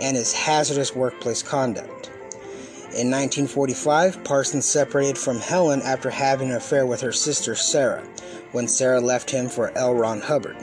and 0.02 0.16
his 0.16 0.32
hazardous 0.32 0.96
workplace 0.96 1.44
conduct. 1.44 1.99
In 2.90 3.12
1945, 3.12 4.24
Parsons 4.24 4.66
separated 4.66 5.16
from 5.16 5.40
Helen 5.40 5.82
after 5.84 6.10
having 6.10 6.50
an 6.50 6.56
affair 6.56 6.88
with 6.88 7.02
her 7.02 7.12
sister 7.12 7.54
Sarah, 7.54 8.04
when 8.52 8.68
Sarah 8.68 9.00
left 9.00 9.30
him 9.30 9.48
for 9.48 9.72
L. 9.78 9.94
Ron 9.94 10.22
Hubbard. 10.22 10.58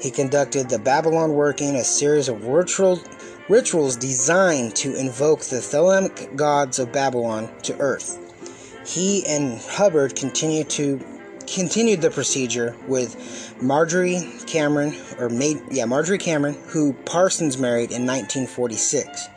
He 0.00 0.10
conducted 0.10 0.70
the 0.70 0.78
Babalon 0.78 1.34
Working, 1.34 1.76
a 1.76 1.84
series 1.84 2.30
of 2.30 2.46
ritual, 2.46 3.02
rituals 3.50 3.96
designed 3.96 4.76
to 4.76 4.94
invoke 4.96 5.40
the 5.40 5.56
Thelemic 5.56 6.36
gods 6.36 6.78
of 6.78 6.90
Babalon 6.90 7.50
to 7.62 7.78
Earth. 7.80 8.18
He 8.86 9.26
and 9.26 9.60
Hubbard 9.60 10.16
continued 10.16 10.70
to 10.70 11.04
continued 11.46 12.00
the 12.00 12.10
procedure 12.10 12.74
with 12.88 13.54
Marjorie 13.62 14.20
Cameron, 14.46 14.96
or 15.18 15.28
made, 15.28 15.60
yeah, 15.70 15.84
Marjorie 15.84 16.18
Cameron, 16.18 16.56
who 16.68 16.92
Parsons 17.04 17.58
married 17.58 17.92
in 17.92 18.06
1946. 18.06 19.28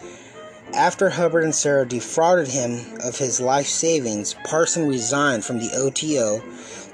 After 0.75 1.09
Hubbard 1.09 1.43
and 1.43 1.55
Sarah 1.55 1.85
defrauded 1.85 2.47
him 2.47 2.79
of 3.03 3.17
his 3.17 3.41
life 3.41 3.65
savings, 3.65 4.35
Parson 4.45 4.87
resigned 4.87 5.43
from 5.43 5.57
the 5.57 5.71
OTO 5.75 6.43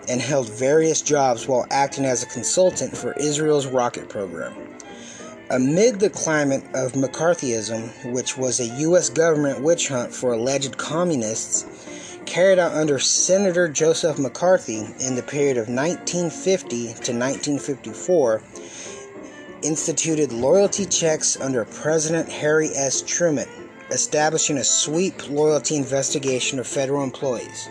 and 0.08 0.22
held 0.22 0.50
various 0.50 1.02
jobs 1.02 1.46
while 1.46 1.68
acting 1.70 2.06
as 2.06 2.24
a 2.24 2.28
consultant 2.28 2.96
for 2.96 3.12
Israel's 3.14 3.68
rocket 3.68 4.08
program. 4.08 4.56
Amid 5.50 6.00
the 6.00 6.10
climate 6.10 6.64
of 6.74 6.94
McCarthyism, 6.94 8.14
which 8.14 8.38
was 8.38 8.62
a 8.62 8.80
U.S. 8.80 9.10
government 9.10 9.62
witch 9.62 9.90
hunt 9.90 10.14
for 10.14 10.32
alleged 10.32 10.78
communists, 10.78 11.66
carried 12.26 12.58
out 12.58 12.72
under 12.72 12.98
Senator 12.98 13.68
Joseph 13.68 14.18
McCarthy 14.18 14.86
in 15.02 15.16
the 15.16 15.24
period 15.24 15.58
of 15.58 15.68
1950 15.68 16.86
to 16.86 17.12
1954, 17.12 18.42
instituted 19.64 20.32
loyalty 20.32 20.86
checks 20.86 21.40
under 21.40 21.66
President 21.66 22.30
Harry 22.30 22.70
S. 22.70 23.02
Truman 23.02 23.48
establishing 23.92 24.58
a 24.58 24.64
sweep 24.64 25.30
loyalty 25.30 25.76
investigation 25.76 26.60
of 26.60 26.68
federal 26.68 27.04
employees. 27.04 27.70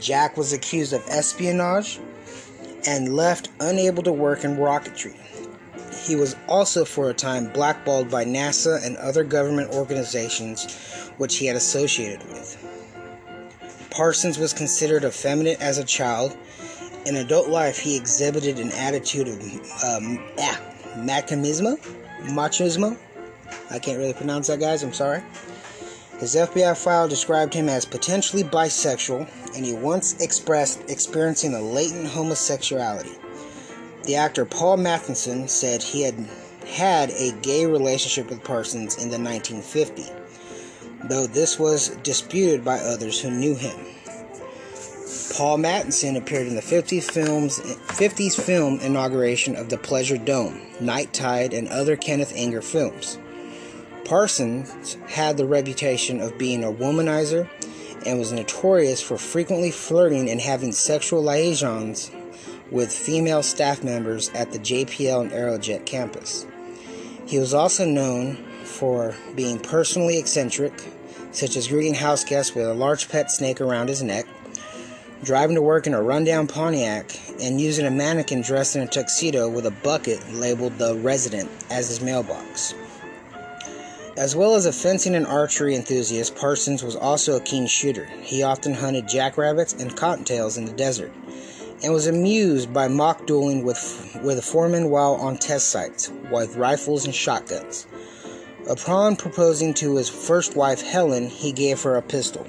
Jack 0.00 0.36
was 0.36 0.52
accused 0.52 0.92
of 0.92 1.06
espionage 1.08 1.98
and 2.86 3.14
left 3.14 3.48
unable 3.60 4.02
to 4.02 4.12
work 4.12 4.44
in 4.44 4.56
rocketry. 4.56 5.16
He 6.06 6.16
was 6.16 6.36
also 6.48 6.84
for 6.84 7.10
a 7.10 7.14
time 7.14 7.48
blackballed 7.52 8.10
by 8.10 8.24
NASA 8.24 8.84
and 8.84 8.96
other 8.98 9.24
government 9.24 9.72
organizations 9.72 11.10
which 11.16 11.36
he 11.36 11.46
had 11.46 11.56
associated 11.56 12.22
with. 12.28 12.62
Parsons 13.90 14.38
was 14.38 14.52
considered 14.52 15.04
effeminate 15.04 15.60
as 15.60 15.78
a 15.78 15.84
child. 15.84 16.36
In 17.06 17.16
adult 17.16 17.48
life, 17.48 17.78
he 17.78 17.96
exhibited 17.96 18.58
an 18.58 18.70
attitude 18.72 19.28
of 19.28 19.40
um, 19.82 20.22
ah, 20.38 20.60
machismo. 20.96 21.78
Machismo. 22.24 22.98
I 23.70 23.78
can't 23.78 23.98
really 23.98 24.12
pronounce 24.12 24.46
that, 24.46 24.60
guys. 24.60 24.82
I'm 24.82 24.92
sorry. 24.92 25.22
His 26.18 26.34
FBI 26.34 26.76
file 26.76 27.08
described 27.08 27.52
him 27.52 27.68
as 27.68 27.84
potentially 27.84 28.42
bisexual, 28.42 29.28
and 29.54 29.66
he 29.66 29.74
once 29.74 30.22
expressed 30.22 30.88
experiencing 30.88 31.54
a 31.54 31.60
latent 31.60 32.06
homosexuality. 32.06 33.12
The 34.04 34.16
actor 34.16 34.44
Paul 34.44 34.78
Mathison 34.78 35.48
said 35.48 35.82
he 35.82 36.02
had 36.02 36.14
had 36.66 37.10
a 37.10 37.32
gay 37.42 37.66
relationship 37.66 38.30
with 38.30 38.42
Parsons 38.42 39.02
in 39.02 39.10
the 39.10 39.18
1950s, 39.18 40.12
though 41.08 41.26
this 41.26 41.58
was 41.58 41.90
disputed 42.02 42.64
by 42.64 42.78
others 42.78 43.20
who 43.20 43.30
knew 43.30 43.54
him. 43.54 43.76
Paul 45.36 45.58
Mathison 45.58 46.16
appeared 46.16 46.46
in 46.46 46.54
the 46.54 46.62
50s, 46.62 47.10
films, 47.10 47.58
50s 47.60 48.40
film 48.40 48.80
inauguration 48.80 49.54
of 49.54 49.68
The 49.68 49.76
Pleasure 49.76 50.16
Dome, 50.16 50.62
Night 50.80 51.12
Tide, 51.12 51.52
and 51.52 51.68
other 51.68 51.94
Kenneth 51.94 52.32
Anger 52.34 52.62
films. 52.62 53.18
Parsons 54.06 54.96
had 55.08 55.36
the 55.36 55.46
reputation 55.46 56.20
of 56.20 56.38
being 56.38 56.62
a 56.62 56.70
womanizer 56.70 57.50
and 58.06 58.20
was 58.20 58.30
notorious 58.30 59.02
for 59.02 59.18
frequently 59.18 59.72
flirting 59.72 60.30
and 60.30 60.40
having 60.40 60.70
sexual 60.70 61.22
liaisons 61.24 62.12
with 62.70 62.92
female 62.92 63.42
staff 63.42 63.82
members 63.82 64.28
at 64.28 64.52
the 64.52 64.60
JPL 64.60 65.22
and 65.22 65.32
Aerojet 65.32 65.86
campus. 65.86 66.46
He 67.26 67.40
was 67.40 67.52
also 67.52 67.84
known 67.84 68.36
for 68.62 69.16
being 69.34 69.58
personally 69.58 70.18
eccentric, 70.18 70.72
such 71.32 71.56
as 71.56 71.66
greeting 71.66 71.94
house 71.94 72.22
guests 72.22 72.54
with 72.54 72.66
a 72.66 72.74
large 72.74 73.08
pet 73.08 73.32
snake 73.32 73.60
around 73.60 73.88
his 73.88 74.04
neck, 74.04 74.26
driving 75.24 75.56
to 75.56 75.62
work 75.62 75.88
in 75.88 75.94
a 75.94 76.02
rundown 76.02 76.46
Pontiac, 76.46 77.18
and 77.40 77.60
using 77.60 77.86
a 77.86 77.90
mannequin 77.90 78.42
dressed 78.42 78.76
in 78.76 78.82
a 78.82 78.86
tuxedo 78.86 79.48
with 79.48 79.66
a 79.66 79.72
bucket 79.72 80.32
labeled 80.32 80.78
The 80.78 80.94
Resident 80.94 81.50
as 81.70 81.88
his 81.88 82.00
mailbox. 82.00 82.72
As 84.16 84.34
well 84.34 84.54
as 84.54 84.64
a 84.64 84.72
fencing 84.72 85.14
and 85.14 85.26
archery 85.26 85.74
enthusiast, 85.74 86.34
Parsons 86.36 86.82
was 86.82 86.96
also 86.96 87.36
a 87.36 87.40
keen 87.40 87.66
shooter. 87.66 88.06
He 88.22 88.42
often 88.42 88.72
hunted 88.72 89.06
jackrabbits 89.06 89.74
and 89.74 89.94
cottontails 89.94 90.56
in 90.56 90.64
the 90.64 90.72
desert, 90.72 91.12
and 91.82 91.92
was 91.92 92.06
amused 92.06 92.72
by 92.72 92.88
mock 92.88 93.26
dueling 93.26 93.62
with, 93.62 94.18
with 94.22 94.38
a 94.38 94.42
Forman 94.42 94.88
while 94.88 95.16
on 95.16 95.36
test 95.36 95.68
sites 95.68 96.10
with 96.30 96.56
rifles 96.56 97.04
and 97.04 97.14
shotguns. 97.14 97.86
Upon 98.66 99.16
proposing 99.16 99.74
to 99.74 99.96
his 99.96 100.08
first 100.08 100.56
wife, 100.56 100.80
Helen, 100.80 101.28
he 101.28 101.52
gave 101.52 101.82
her 101.82 101.96
a 101.96 102.02
pistol. 102.02 102.46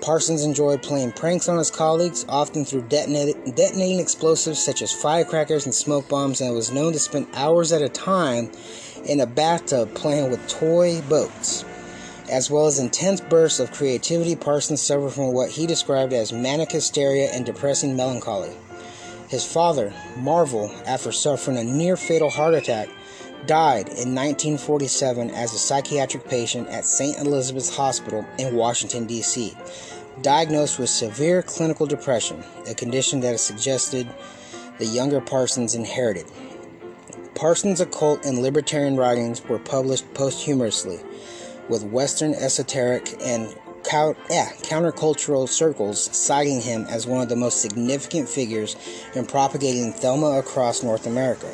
Parsons 0.00 0.42
enjoyed 0.42 0.82
playing 0.82 1.12
pranks 1.12 1.48
on 1.48 1.56
his 1.56 1.70
colleagues, 1.70 2.26
often 2.28 2.64
through 2.64 2.82
detonating 2.88 4.00
explosives 4.00 4.62
such 4.62 4.82
as 4.82 4.92
firecrackers 4.92 5.66
and 5.66 5.74
smoke 5.74 6.08
bombs, 6.08 6.40
and 6.40 6.52
was 6.52 6.72
known 6.72 6.92
to 6.92 6.98
spend 6.98 7.28
hours 7.32 7.72
at 7.72 7.80
a 7.80 7.88
time 7.88 8.50
in 9.06 9.20
a 9.20 9.26
bathtub 9.26 9.94
playing 9.94 10.30
with 10.30 10.46
toy 10.48 11.00
boats. 11.02 11.64
As 12.30 12.50
well 12.50 12.66
as 12.66 12.78
intense 12.78 13.20
bursts 13.20 13.60
of 13.60 13.72
creativity, 13.72 14.34
Parsons 14.34 14.82
suffered 14.82 15.12
from 15.12 15.32
what 15.32 15.50
he 15.50 15.66
described 15.66 16.12
as 16.12 16.32
manic 16.32 16.72
hysteria 16.72 17.30
and 17.30 17.46
depressing 17.46 17.96
melancholy. 17.96 18.50
His 19.28 19.44
father, 19.44 19.92
Marvel, 20.16 20.70
after 20.86 21.12
suffering 21.12 21.56
a 21.56 21.64
near 21.64 21.96
fatal 21.96 22.30
heart 22.30 22.54
attack, 22.54 22.88
died 23.46 23.88
in 23.88 24.14
1947 24.14 25.30
as 25.30 25.52
a 25.52 25.58
psychiatric 25.58 26.28
patient 26.28 26.68
at 26.68 26.84
St. 26.84 27.18
Elizabeth's 27.18 27.74
Hospital 27.76 28.24
in 28.38 28.56
Washington, 28.56 29.06
D.C., 29.06 29.56
diagnosed 30.22 30.78
with 30.78 30.88
severe 30.88 31.42
clinical 31.42 31.86
depression, 31.86 32.42
a 32.68 32.74
condition 32.74 33.20
that 33.20 33.34
is 33.34 33.40
suggested 33.40 34.08
the 34.78 34.86
younger 34.86 35.20
Parsons 35.20 35.74
inherited. 35.74 36.26
Parsons' 37.36 37.82
occult 37.82 38.24
and 38.24 38.38
libertarian 38.38 38.96
writings 38.96 39.44
were 39.44 39.58
published 39.58 40.12
posthumously, 40.14 41.00
with 41.68 41.84
Western 41.84 42.32
esoteric 42.32 43.14
and 43.22 43.54
countercultural 43.84 45.46
circles 45.46 46.02
citing 46.16 46.62
him 46.62 46.86
as 46.88 47.06
one 47.06 47.20
of 47.20 47.28
the 47.28 47.36
most 47.36 47.60
significant 47.60 48.26
figures 48.26 48.74
in 49.14 49.26
propagating 49.26 49.92
Thelema 49.92 50.38
across 50.38 50.82
North 50.82 51.06
America. 51.06 51.52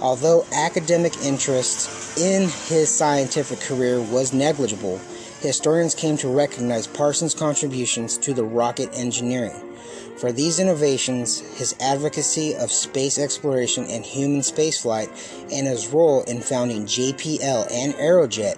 Although 0.00 0.44
academic 0.52 1.16
interest 1.22 2.18
in 2.18 2.48
his 2.66 2.90
scientific 2.90 3.60
career 3.60 4.00
was 4.00 4.32
negligible, 4.32 5.00
historians 5.40 5.94
came 5.94 6.16
to 6.16 6.28
recognize 6.28 6.88
Parsons' 6.88 7.32
contributions 7.32 8.18
to 8.18 8.34
the 8.34 8.44
rocket 8.44 8.90
engineering. 8.92 9.71
For 10.16 10.30
these 10.30 10.60
innovations, 10.60 11.40
his 11.58 11.74
advocacy 11.80 12.54
of 12.54 12.70
space 12.70 13.18
exploration 13.18 13.86
and 13.86 14.04
human 14.04 14.40
spaceflight, 14.40 15.08
and 15.50 15.66
his 15.66 15.88
role 15.88 16.22
in 16.24 16.40
founding 16.40 16.84
JPL 16.84 17.72
and 17.72 17.94
Aerojet, 17.94 18.56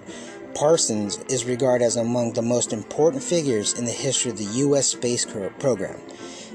Parsons 0.55 1.19
is 1.31 1.45
regarded 1.45 1.85
as 1.85 1.97
among 1.97 2.33
the 2.33 2.43
most 2.43 2.73
important 2.73 3.23
figures 3.23 3.79
in 3.79 3.85
the 3.85 3.91
history 3.91 4.31
of 4.31 4.39
the 4.39 4.45
U.S. 4.45 4.89
space 4.89 5.25
program. 5.25 5.99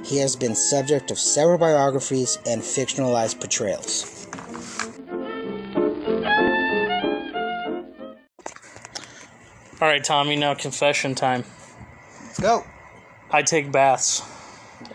He 0.06 0.18
has 0.18 0.36
been 0.36 0.56
subject 0.56 1.12
of 1.12 1.20
several 1.20 1.58
biographies 1.58 2.38
and 2.46 2.62
fictionalized 2.62 3.40
portrayals. 3.40 4.28
All 9.82 9.88
right, 9.88 10.04
Tommy, 10.04 10.36
now 10.36 10.54
confession 10.54 11.16
time. 11.16 11.44
Let's 12.26 12.40
go. 12.40 12.66
I 13.32 13.44
take 13.44 13.72
baths 13.72 14.22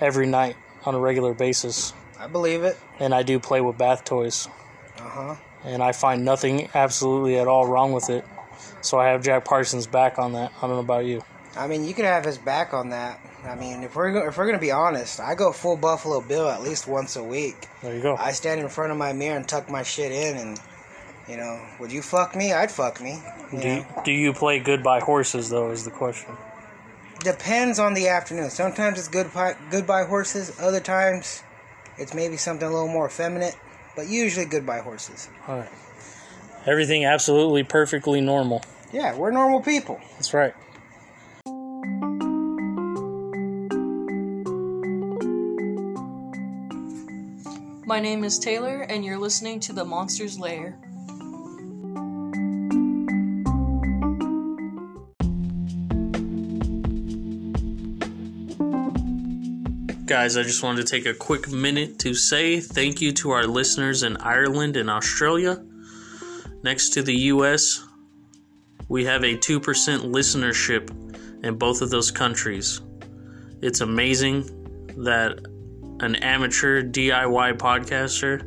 every 0.00 0.26
night 0.26 0.56
on 0.84 0.94
a 0.94 0.98
regular 0.98 1.34
basis, 1.34 1.92
I 2.18 2.26
believe 2.26 2.62
it. 2.64 2.76
and 2.98 3.14
I 3.14 3.22
do 3.22 3.38
play 3.38 3.60
with 3.60 3.78
bath 3.78 4.04
toys, 4.04 4.48
Uh 4.98 5.02
huh. 5.02 5.34
and 5.64 5.82
I 5.82 5.92
find 5.92 6.24
nothing 6.24 6.68
absolutely 6.74 7.38
at 7.38 7.46
all 7.48 7.66
wrong 7.66 7.92
with 7.92 8.10
it. 8.10 8.24
So 8.80 8.98
I 8.98 9.08
have 9.08 9.22
Jack 9.22 9.44
Parsons 9.44 9.86
back 9.86 10.18
on 10.18 10.32
that. 10.34 10.52
I 10.58 10.60
don't 10.62 10.70
know 10.70 10.78
about 10.80 11.04
you. 11.06 11.22
I 11.56 11.66
mean, 11.68 11.84
you 11.84 11.94
could 11.94 12.04
have 12.04 12.24
his 12.24 12.36
back 12.38 12.74
on 12.74 12.90
that. 12.90 13.18
I 13.46 13.54
mean, 13.54 13.82
if 13.82 13.94
we're 13.94 14.12
go- 14.12 14.26
if 14.26 14.36
we're 14.36 14.46
gonna 14.46 14.58
be 14.58 14.72
honest, 14.72 15.20
I 15.20 15.34
go 15.34 15.52
full 15.52 15.76
Buffalo 15.76 16.20
Bill 16.20 16.48
at 16.48 16.62
least 16.62 16.86
once 16.88 17.16
a 17.16 17.22
week. 17.22 17.68
There 17.82 17.94
you 17.94 18.02
go. 18.02 18.16
I 18.16 18.32
stand 18.32 18.60
in 18.60 18.68
front 18.68 18.90
of 18.92 18.98
my 18.98 19.12
mirror 19.12 19.36
and 19.36 19.46
tuck 19.46 19.70
my 19.70 19.82
shit 19.82 20.12
in, 20.12 20.36
and 20.36 20.60
you 21.28 21.36
know, 21.36 21.60
would 21.78 21.92
you 21.92 22.02
fuck 22.02 22.34
me? 22.36 22.52
I'd 22.52 22.70
fuck 22.70 23.00
me. 23.00 23.22
You 23.52 23.60
Do 23.60 23.68
you, 23.68 23.86
do 24.04 24.12
you 24.12 24.32
play 24.32 24.58
goodbye 24.60 25.00
horses 25.00 25.48
though? 25.50 25.70
Is 25.70 25.84
the 25.84 25.90
question. 25.90 26.30
Depends 27.24 27.78
on 27.78 27.94
the 27.94 28.08
afternoon. 28.08 28.50
Sometimes 28.50 28.98
it's 28.98 29.08
good 29.08 29.30
goodbye 29.70 30.04
horses. 30.04 30.54
Other 30.60 30.78
times, 30.78 31.42
it's 31.96 32.12
maybe 32.12 32.36
something 32.36 32.68
a 32.68 32.70
little 32.70 32.86
more 32.86 33.06
effeminate. 33.06 33.56
But 33.96 34.08
usually 34.08 34.44
goodbye 34.44 34.80
horses. 34.80 35.30
All 35.48 35.60
right. 35.60 35.68
Everything 36.66 37.06
absolutely 37.06 37.62
perfectly 37.62 38.20
normal. 38.20 38.62
Yeah, 38.92 39.16
we're 39.16 39.30
normal 39.30 39.62
people. 39.62 39.98
That's 40.12 40.34
right. 40.34 40.54
My 47.86 48.00
name 48.00 48.22
is 48.24 48.38
Taylor, 48.38 48.82
and 48.82 49.02
you're 49.02 49.18
listening 49.18 49.60
to 49.60 49.72
The 49.72 49.84
Monster's 49.84 50.38
Lair. 50.38 50.76
Guys, 60.14 60.36
I 60.36 60.44
just 60.44 60.62
wanted 60.62 60.86
to 60.86 60.92
take 60.92 61.06
a 61.06 61.12
quick 61.12 61.50
minute 61.50 61.98
to 61.98 62.14
say 62.14 62.60
thank 62.60 63.00
you 63.00 63.10
to 63.14 63.32
our 63.32 63.48
listeners 63.48 64.04
in 64.04 64.16
Ireland 64.18 64.76
and 64.76 64.88
Australia. 64.88 65.60
Next 66.62 66.90
to 66.90 67.02
the 67.02 67.16
US, 67.32 67.84
we 68.88 69.06
have 69.06 69.24
a 69.24 69.36
2% 69.36 69.58
listenership 69.58 71.44
in 71.44 71.58
both 71.58 71.82
of 71.82 71.90
those 71.90 72.12
countries. 72.12 72.80
It's 73.60 73.80
amazing 73.80 74.44
that 74.98 75.40
an 75.98 76.14
amateur 76.14 76.84
DIY 76.84 77.58
podcaster 77.58 78.46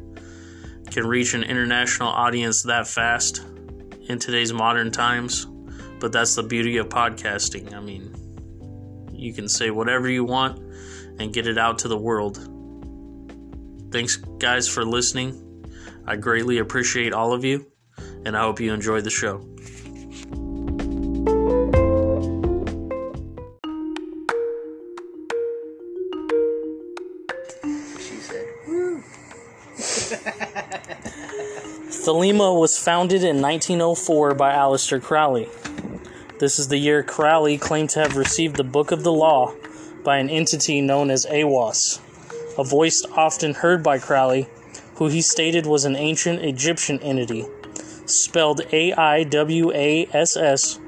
can 0.89 1.05
reach 1.05 1.33
an 1.33 1.43
international 1.43 2.07
audience 2.07 2.63
that 2.63 2.87
fast 2.87 3.43
in 4.07 4.19
today's 4.19 4.53
modern 4.53 4.89
times. 4.89 5.47
But 5.99 6.13
that's 6.13 6.33
the 6.33 6.43
beauty 6.43 6.77
of 6.77 6.87
podcasting. 6.87 7.73
I 7.73 7.81
mean, 7.81 8.15
you 9.11 9.33
can 9.33 9.49
say 9.49 9.69
whatever 9.69 10.07
you 10.07 10.23
want 10.23 10.63
and 11.19 11.33
get 11.33 11.47
it 11.47 11.57
out 11.57 11.79
to 11.79 11.87
the 11.87 11.97
world. 11.97 12.37
Thanks, 13.91 14.15
guys, 14.15 14.67
for 14.67 14.85
listening. 14.85 15.43
I 16.05 16.15
greatly 16.15 16.59
appreciate 16.59 17.13
all 17.13 17.33
of 17.33 17.43
you, 17.43 17.67
and 18.25 18.35
I 18.35 18.41
hope 18.41 18.59
you 18.59 18.73
enjoy 18.73 19.01
the 19.01 19.09
show. 19.09 19.39
She. 27.99 28.17
Thelema 32.07 32.57
was 32.57 32.77
founded 32.77 33.23
in 33.23 33.41
1904 33.41 34.35
by 34.35 34.53
Aleister 34.53 35.01
Crowley. 35.01 35.49
This 36.39 36.57
is 36.57 36.69
the 36.69 36.77
year 36.77 37.03
Crowley 37.03 37.57
claimed 37.57 37.89
to 37.91 37.99
have 37.99 38.15
received 38.15 38.55
the 38.55 38.63
Book 38.63 38.91
of 38.91 39.03
the 39.03 39.11
Law, 39.11 39.53
by 40.07 40.19
an 40.19 40.29
entity 40.29 40.79
known 40.79 41.11
as 41.11 41.25
Aiwass, 41.25 41.99
a 42.57 42.63
voice 42.63 43.05
often 43.11 43.53
heard 43.53 43.83
by 43.83 43.99
Crowley, 43.99 44.47
who 44.95 45.09
he 45.09 45.21
stated 45.21 45.65
was 45.65 45.83
an 45.83 45.97
ancient 45.97 46.39
Egyptian 46.39 46.97
entity, 47.01 47.45
spelled 48.05 48.61
A 48.71 48.93
I 48.93 49.23
W 49.25 49.73
A 49.73 50.07
S 50.13 50.37
S, 50.37 50.79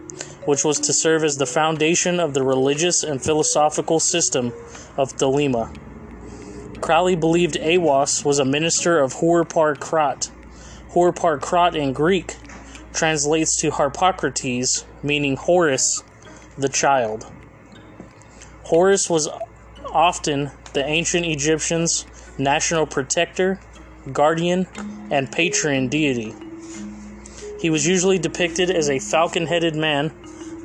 which 0.46 0.64
was 0.64 0.80
to 0.80 0.94
serve 0.94 1.26
as 1.26 1.36
the 1.36 1.46
foundation 1.46 2.22
of 2.22 2.34
the 2.34 2.44
religious 2.44 3.04
and 3.04 3.22
philosophical 3.22 4.00
system 4.00 4.54
of 4.96 5.12
Thelema. 5.18 5.68
Crowley 6.80 7.18
believed 7.18 7.56
Aiwass 7.56 8.24
was 8.24 8.40
a 8.40 8.46
minister 8.46 9.02
of 9.02 9.12
Hoor-paar-kraat. 9.12 10.32
Horpar 10.92 11.42
Krat 11.42 11.76
in 11.76 11.92
Greek 11.92 12.38
translates 12.94 13.58
to 13.58 13.70
Harpocrates, 13.70 14.86
meaning 15.04 15.36
Horus, 15.36 16.04
the 16.58 16.70
child. 16.70 17.30
Horus 18.70 19.10
was 19.10 19.28
often 19.92 20.52
the 20.74 20.86
ancient 20.86 21.26
Egyptians' 21.26 22.06
national 22.38 22.86
protector, 22.86 23.60
guardian, 24.14 24.68
and 25.10 25.32
patron 25.32 25.90
deity. 25.90 26.36
He 27.60 27.72
was 27.72 27.88
usually 27.88 28.20
depicted 28.20 28.70
as 28.70 28.88
a 28.88 29.00
falcon 29.00 29.48
headed 29.48 29.76
man 29.76 30.12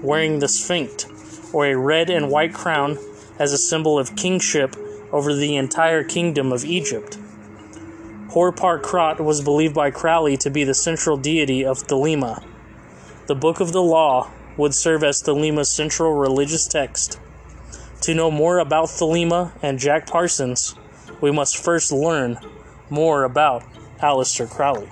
wearing 0.03 0.41
the 0.41 0.49
sphinx, 0.49 1.07
or 1.55 1.65
a 1.65 1.79
red 1.79 2.11
and 2.11 2.31
white 2.31 2.53
crown 2.53 2.99
as 3.39 3.55
a 3.55 3.59
symbol 3.59 3.99
of 3.99 4.15
kingship 4.17 4.77
over 5.11 5.33
the 5.33 5.57
entire 5.57 6.05
kingdom 6.05 6.53
of 6.53 6.63
Egypt. 6.63 7.17
Hoor-paar-kraat 8.33 9.19
was 9.19 9.41
believed 9.41 9.75
by 9.75 9.91
Crowley 9.91 10.37
to 10.37 10.51
be 10.51 10.63
the 10.63 10.75
central 10.75 11.17
deity 11.17 11.65
of 11.65 11.79
Thelema. 11.79 12.45
The 13.29 13.35
Book 13.35 13.61
of 13.61 13.73
the 13.73 13.83
Law 13.83 14.31
would 14.59 14.75
serve 14.75 15.03
as 15.03 15.23
Thelema's 15.23 15.75
central 15.75 16.13
religious 16.13 16.67
text. 16.67 17.19
To 18.05 18.13
know 18.13 18.31
more 18.31 18.59
about 18.59 18.89
Thelema 18.89 19.53
and 19.63 19.79
Jack 19.79 20.07
Parsons, 20.07 20.75
we 21.23 21.31
must 21.31 21.57
first 21.57 21.91
learn 21.91 22.37
more 22.91 23.25
about 23.25 23.65
Aleister 23.99 24.47
Crowley. 24.47 24.91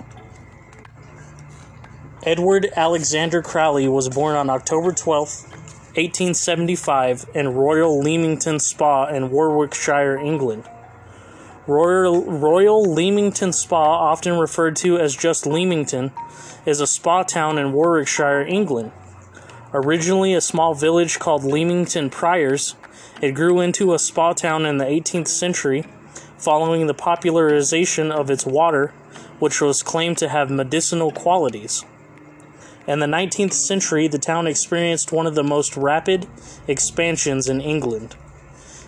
Edward 2.23 2.69
Alexander 2.75 3.43
Crowley 3.43 3.87
was 3.87 4.09
born 4.09 4.35
on 4.35 4.49
October 4.49 4.91
12, 4.91 5.27
1875 5.93 7.25
in 7.35 7.49
Royal 7.49 7.99
Leamington 7.99 8.59
Spa 8.59 9.05
in 9.05 9.29
Warwickshire, 9.29 10.17
England. 10.17 10.67
Royal, 11.67 12.23
Royal 12.25 12.81
Leamington 12.81 13.53
Spa, 13.53 14.09
often 14.09 14.39
referred 14.39 14.75
to 14.77 14.97
as 14.97 15.15
just 15.15 15.45
Leamington, 15.45 16.11
is 16.65 16.81
a 16.81 16.87
spa 16.87 17.21
town 17.21 17.59
in 17.59 17.73
Warwickshire, 17.73 18.41
England. 18.41 18.91
Originally 19.71 20.33
a 20.33 20.41
small 20.41 20.73
village 20.73 21.19
called 21.19 21.43
Leamington 21.43 22.09
Priors, 22.09 22.75
it 23.23 23.35
grew 23.35 23.61
into 23.61 23.93
a 23.93 23.99
spa 23.99 24.33
town 24.33 24.65
in 24.65 24.79
the 24.79 24.83
18th 24.83 25.29
century 25.29 25.85
following 26.37 26.87
the 26.87 26.93
popularization 26.93 28.11
of 28.11 28.29
its 28.29 28.45
water, 28.45 28.87
which 29.39 29.61
was 29.61 29.81
claimed 29.81 30.17
to 30.17 30.27
have 30.27 30.51
medicinal 30.51 31.09
qualities. 31.09 31.85
In 32.85 32.99
the 32.99 33.05
19th 33.05 33.53
century, 33.53 34.09
the 34.09 34.19
town 34.19 34.45
experienced 34.45 35.13
one 35.13 35.25
of 35.25 35.35
the 35.35 35.43
most 35.43 35.77
rapid 35.77 36.27
expansions 36.67 37.47
in 37.47 37.61
England. 37.61 38.17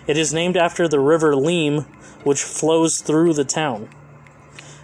It 0.06 0.18
is 0.18 0.34
named 0.34 0.58
after 0.58 0.86
the 0.90 1.00
River 1.00 1.34
Leam, 1.34 1.86
which 2.26 2.44
flows 2.44 3.00
through 3.00 3.36
the 3.36 3.46
town. 3.46 3.88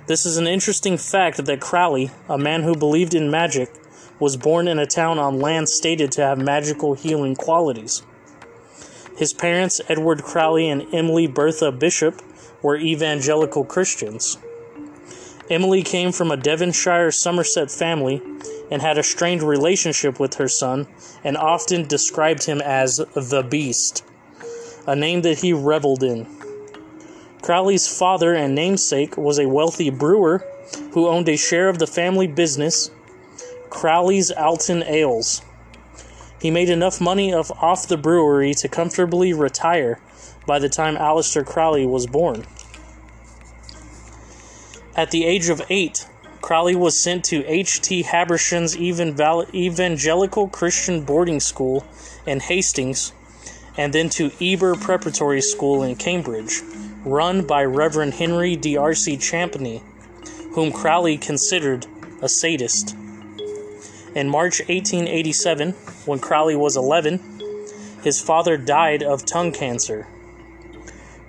This 0.07 0.25
is 0.25 0.37
an 0.37 0.47
interesting 0.47 0.95
fact 0.97 1.43
that 1.43 1.59
Crowley, 1.59 2.11
a 2.29 2.37
man 2.37 2.63
who 2.63 2.73
believed 2.73 3.13
in 3.13 3.29
magic, 3.29 3.69
was 4.17 4.37
born 4.37 4.69
in 4.69 4.79
a 4.79 4.85
town 4.85 5.19
on 5.19 5.41
land 5.41 5.67
stated 5.67 6.09
to 6.13 6.21
have 6.21 6.37
magical 6.37 6.93
healing 6.93 7.35
qualities. 7.35 8.03
His 9.21 9.33
parents, 9.33 9.79
Edward 9.87 10.23
Crowley 10.23 10.67
and 10.67 10.91
Emily 10.91 11.27
Bertha 11.27 11.71
Bishop, 11.71 12.23
were 12.63 12.75
evangelical 12.75 13.63
Christians. 13.63 14.39
Emily 15.47 15.83
came 15.83 16.11
from 16.11 16.31
a 16.31 16.37
Devonshire 16.37 17.11
Somerset 17.11 17.69
family 17.69 18.19
and 18.71 18.81
had 18.81 18.97
a 18.97 19.03
strained 19.03 19.43
relationship 19.43 20.19
with 20.19 20.33
her 20.37 20.47
son 20.47 20.87
and 21.23 21.37
often 21.37 21.87
described 21.87 22.45
him 22.45 22.61
as 22.61 22.97
the 23.13 23.45
Beast, 23.47 24.03
a 24.87 24.95
name 24.95 25.21
that 25.21 25.41
he 25.41 25.53
reveled 25.53 26.01
in. 26.01 26.25
Crowley's 27.43 27.87
father 27.87 28.33
and 28.33 28.55
namesake 28.55 29.17
was 29.17 29.37
a 29.37 29.47
wealthy 29.47 29.91
brewer 29.91 30.43
who 30.93 31.07
owned 31.07 31.29
a 31.29 31.37
share 31.37 31.69
of 31.69 31.77
the 31.77 31.85
family 31.85 32.25
business, 32.25 32.89
Crowley's 33.69 34.31
Alton 34.31 34.81
Ales. 34.81 35.43
He 36.41 36.49
made 36.49 36.69
enough 36.69 36.99
money 36.99 37.33
off 37.33 37.87
the 37.87 37.97
brewery 37.97 38.55
to 38.55 38.67
comfortably 38.67 39.31
retire 39.31 39.99
by 40.47 40.57
the 40.57 40.69
time 40.69 40.95
Aleister 40.95 41.45
Crowley 41.45 41.85
was 41.85 42.07
born. 42.07 42.45
At 44.95 45.11
the 45.11 45.25
age 45.25 45.49
of 45.49 45.61
eight, 45.69 46.07
Crowley 46.41 46.75
was 46.75 46.99
sent 46.99 47.23
to 47.25 47.45
H.T. 47.45 48.01
Habershon's 48.01 48.75
Evangelical 48.75 50.47
Christian 50.47 51.03
Boarding 51.03 51.39
School 51.39 51.85
in 52.25 52.39
Hastings 52.39 53.13
and 53.77 53.93
then 53.93 54.09
to 54.09 54.31
Ebor 54.41 54.75
Preparatory 54.75 55.41
School 55.41 55.83
in 55.83 55.95
Cambridge, 55.95 56.61
run 57.05 57.45
by 57.45 57.63
Reverend 57.63 58.15
Henry 58.15 58.55
D.R.C. 58.55 59.17
Champney, 59.17 59.81
whom 60.53 60.71
Crowley 60.71 61.17
considered 61.17 61.85
a 62.21 62.27
sadist. 62.27 62.95
In 64.13 64.29
March 64.29 64.59
1887, 64.59 65.71
when 66.05 66.19
Crowley 66.19 66.55
was 66.55 66.75
11, 66.75 67.41
his 68.03 68.19
father 68.21 68.57
died 68.57 69.03
of 69.03 69.25
tongue 69.25 69.51
cancer. 69.51 70.07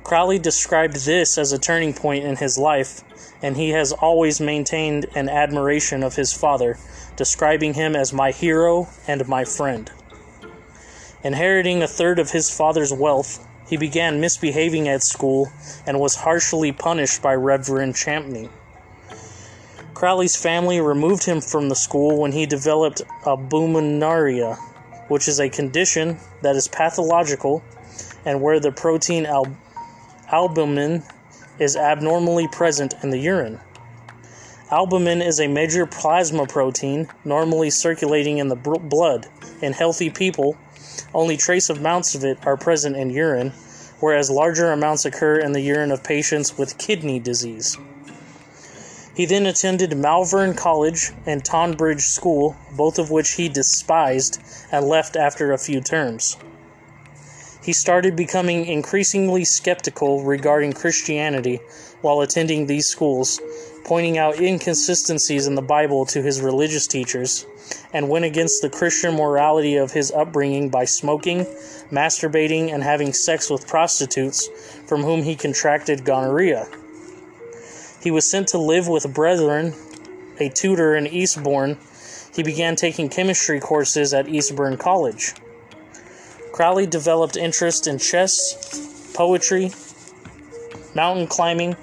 Crowley 0.03 0.39
described 0.39 1.05
this 1.05 1.39
as 1.39 1.53
a 1.53 1.59
turning 1.59 1.95
point 1.95 2.25
in 2.25 2.37
his 2.37 2.59
life 2.59 3.03
and 3.43 3.57
he 3.57 3.71
has 3.71 3.93
always 3.93 4.41
maintained 4.41 5.07
an 5.15 5.29
admiration 5.29 6.03
of 6.03 6.15
his 6.15 6.33
father, 6.33 6.79
describing 7.17 7.75
him 7.75 7.97
as 7.97 8.13
my 8.13 8.31
hero 8.31 8.89
and 9.09 9.27
my 9.27 9.45
friend. 9.45 9.91
Inheriting 11.25 11.83
a 11.83 11.89
third 11.89 12.19
of 12.19 12.31
his 12.31 12.55
father's 12.55 12.93
wealth, 12.93 13.47
he 13.69 13.77
began 13.77 14.21
misbehaving 14.21 14.89
at 14.89 15.03
school 15.03 15.51
and 15.87 15.99
was 15.99 16.17
harshly 16.17 16.73
punished 16.73 17.23
by 17.23 17.35
Reverend 17.35 17.95
Champney. 17.95 18.49
Crowley's 20.03 20.35
family 20.35 20.81
removed 20.81 21.23
him 21.23 21.41
from 21.41 21.69
the 21.69 21.77
school 21.77 22.19
when 22.19 22.33
he 22.33 22.45
developed 22.45 23.03
albuminuria, 23.23 24.59
which 25.07 25.29
is 25.29 25.39
a 25.39 25.49
condition 25.49 26.19
that 26.41 26.57
is 26.57 26.67
pathological 26.67 27.63
and 28.25 28.43
where 28.43 28.59
the 28.59 28.73
protein 28.73 29.27
al- 29.27 29.57
albumin 30.33 31.05
is 31.61 31.77
abnormally 31.77 32.49
present 32.49 32.95
in 33.05 33.11
the 33.11 33.19
urine. 33.19 33.61
Albumin 34.73 35.23
is 35.23 35.39
a 35.39 35.47
major 35.47 35.87
plasma 35.87 36.49
protein 36.49 37.07
normally 37.25 37.71
circulating 37.71 38.39
in 38.39 38.49
the 38.49 38.57
blood. 38.57 39.29
In 39.61 39.73
healthy 39.73 40.11
people, 40.11 40.57
only 41.15 41.37
trace 41.37 41.71
amounts 41.71 42.17
of 42.17 42.25
it 42.25 42.45
are 42.45 42.57
present 42.57 42.97
in 42.97 43.11
urine, 43.11 43.51
whereas 44.01 44.29
larger 44.29 44.73
amounts 44.73 45.05
occur 45.05 45.37
in 45.37 45.53
the 45.53 45.61
urine 45.61 45.93
of 45.93 46.03
patients 46.03 46.59
with 46.59 46.77
kidney 46.77 47.21
disease. 47.21 47.79
He 49.15 49.27
then 49.27 49.47
attended 49.47 49.97
Malvern 49.97 50.55
College 50.55 51.13
and 51.27 51.45
Tonbridge 51.45 52.03
School, 52.03 52.57
both 52.77 52.99
of 52.99 53.11
which 53.11 53.33
he 53.33 53.49
despised 53.49 54.41
and 54.71 54.87
left 54.87 55.17
after 55.17 55.53
a 55.53 55.59
few 55.59 55.81
terms 55.81 56.37
he 57.63 57.73
started 57.73 58.17
becoming 58.17 58.67
increasingly 58.67 59.45
skeptical 59.45 60.25
regarding 60.25 60.73
Christianity 60.73 61.61
while 62.01 62.21
attending 62.21 62.67
these 62.67 62.89
schools, 62.89 63.41
pointing 63.85 64.19
out 64.19 64.41
inconsistencies 64.41 65.47
in 65.47 65.55
the 65.55 65.63
Bible 65.63 66.05
to 66.07 66.23
his 66.23 66.41
religious 66.41 66.89
teachers, 66.89 67.47
and 67.93 68.09
went 68.09 68.25
against 68.25 68.63
the 68.63 68.69
Christian 68.69 69.15
morality 69.15 69.77
of 69.77 69.93
his 69.93 70.11
upbringing 70.11 70.71
by 70.71 70.85
smoking, 70.85 71.47
masturbating, 71.93 72.73
and 72.73 72.83
having 72.83 73.13
sex 73.13 73.49
with 73.49 73.69
prostitutes 73.69 74.49
from 74.87 75.03
whom 75.05 75.23
he 75.23 75.37
contracted 75.37 76.05
gonorrhea. 76.05 76.67
He 78.03 78.11
was 78.11 78.29
sent 78.29 78.49
to 78.49 78.59
live 78.59 78.89
with 78.89 79.15
brethren, 79.15 79.75
a 80.41 80.49
tutor 80.49 80.97
in 80.97 81.07
Eastbourne. 81.07 81.79
He 82.35 82.43
began 82.43 82.75
taking 82.75 83.09
chemistry 83.09 83.61
courses 83.61 84.13
at 84.13 84.29
Eastbourne 84.29 84.77
College. 84.77 85.35
Crowley 86.53 86.87
developed 86.87 87.37
interest 87.37 87.87
in 87.87 87.99
chess, 87.99 89.13
poetry, 89.15 89.71
mountain 90.95 91.29
climbing, 91.29 91.77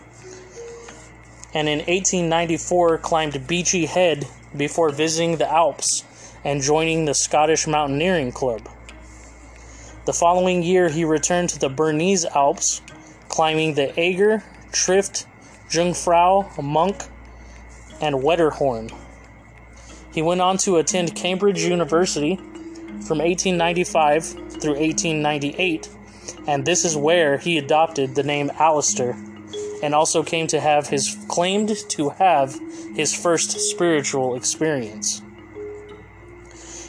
and 1.53 1.69
in 1.69 1.79
1894 1.79 2.97
climbed 2.97 3.47
Beachy 3.47 3.85
Head 3.85 4.27
before 4.55 4.89
visiting 4.89 5.37
the 5.37 5.49
Alps 5.49 6.03
and 6.43 6.61
joining 6.61 7.05
the 7.05 7.13
Scottish 7.13 7.65
Mountaineering 7.65 8.31
Club. 8.31 8.67
The 10.05 10.13
following 10.13 10.63
year, 10.63 10.89
he 10.89 11.05
returned 11.05 11.49
to 11.49 11.59
the 11.59 11.69
Bernese 11.69 12.27
Alps, 12.35 12.81
climbing 13.29 13.75
the 13.75 13.99
Eiger, 13.99 14.43
Trift, 14.71 15.25
Jungfrau, 15.69 16.57
a 16.57 16.61
Monk, 16.61 17.03
and 18.01 18.15
Wetterhorn. 18.15 18.91
He 20.11 20.21
went 20.21 20.41
on 20.41 20.57
to 20.59 20.77
attend 20.77 21.15
Cambridge 21.15 21.61
University 21.61 22.35
from 22.35 23.19
1895 23.19 24.25
through 24.25 24.75
1898 24.75 25.89
and 26.47 26.65
this 26.65 26.85
is 26.85 26.95
where 26.95 27.37
he 27.37 27.57
adopted 27.57 28.15
the 28.15 28.23
name 28.23 28.49
Aleister, 28.49 29.13
and 29.81 29.95
also 29.95 30.23
came 30.23 30.47
to 30.47 30.59
have 30.59 30.87
his 30.87 31.17
claimed 31.27 31.75
to 31.89 32.09
have 32.09 32.59
his 32.95 33.13
first 33.13 33.51
spiritual 33.51 34.35
experience. 34.35 35.21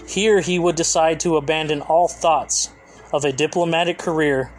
Here 0.08 0.40
he 0.40 0.58
would 0.58 0.76
decide 0.76 1.20
to 1.20 1.36
abandon 1.36 1.82
all 1.82 2.08
thoughts 2.08 2.70
of 3.12 3.24
a 3.24 3.32
diplomatic 3.32 3.98
career 3.98 4.50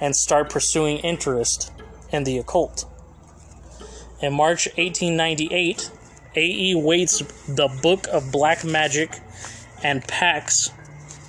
and 0.00 0.16
start 0.16 0.50
pursuing 0.50 0.98
interest 0.98 1.72
in 2.10 2.24
the 2.24 2.38
occult. 2.38 2.89
In 4.22 4.34
March 4.34 4.66
1898, 4.76 5.90
A.E. 6.36 6.74
Waite's 6.74 7.20
The 7.48 7.68
Book 7.82 8.06
of 8.08 8.30
Black 8.30 8.64
Magic 8.64 9.18
and 9.82 10.06
Pacts, 10.06 10.70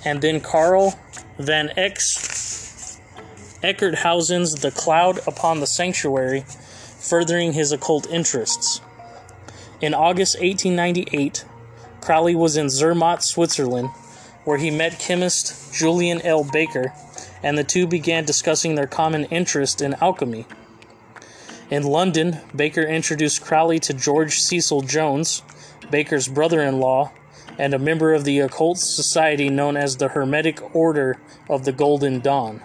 and 0.04 0.20
then 0.20 0.42
Carl 0.42 0.98
van 1.38 1.70
X 1.74 3.00
Eckartshausen's 3.62 4.56
The 4.56 4.70
Cloud 4.72 5.20
Upon 5.26 5.60
the 5.60 5.66
Sanctuary, 5.66 6.44
furthering 7.00 7.54
his 7.54 7.72
occult 7.72 8.10
interests. 8.10 8.82
In 9.80 9.94
August 9.94 10.34
1898, 10.40 11.46
Crowley 12.02 12.34
was 12.34 12.58
in 12.58 12.68
Zermatt, 12.68 13.22
Switzerland, 13.22 13.88
where 14.44 14.58
he 14.58 14.70
met 14.70 14.98
chemist 14.98 15.72
Julian 15.72 16.20
L. 16.22 16.44
Baker, 16.44 16.92
and 17.42 17.56
the 17.56 17.64
two 17.64 17.86
began 17.86 18.26
discussing 18.26 18.74
their 18.74 18.86
common 18.86 19.24
interest 19.24 19.80
in 19.80 19.94
alchemy. 19.94 20.44
In 21.72 21.84
London, 21.84 22.38
Baker 22.54 22.82
introduced 22.82 23.40
Crowley 23.40 23.78
to 23.78 23.94
George 23.94 24.40
Cecil 24.40 24.82
Jones, 24.82 25.42
Baker's 25.90 26.28
brother 26.28 26.60
in 26.60 26.80
law, 26.80 27.12
and 27.58 27.72
a 27.72 27.78
member 27.78 28.12
of 28.12 28.24
the 28.24 28.40
occult 28.40 28.76
society 28.76 29.48
known 29.48 29.78
as 29.78 29.96
the 29.96 30.08
Hermetic 30.08 30.76
Order 30.76 31.18
of 31.48 31.64
the 31.64 31.72
Golden 31.72 32.20
Dawn. 32.20 32.60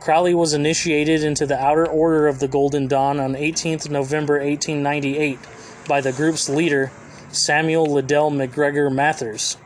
Crowley 0.00 0.34
was 0.34 0.54
initiated 0.54 1.22
into 1.22 1.46
the 1.46 1.56
Outer 1.56 1.86
Order 1.86 2.26
of 2.26 2.40
the 2.40 2.48
Golden 2.48 2.88
Dawn 2.88 3.20
on 3.20 3.34
18th 3.34 3.88
November 3.88 4.40
1898 4.40 5.38
by 5.86 6.00
the 6.00 6.10
group's 6.10 6.48
leader, 6.48 6.90
Samuel 7.30 7.86
Liddell 7.86 8.30
MacGregor 8.30 8.90
Mathers. 8.90 9.56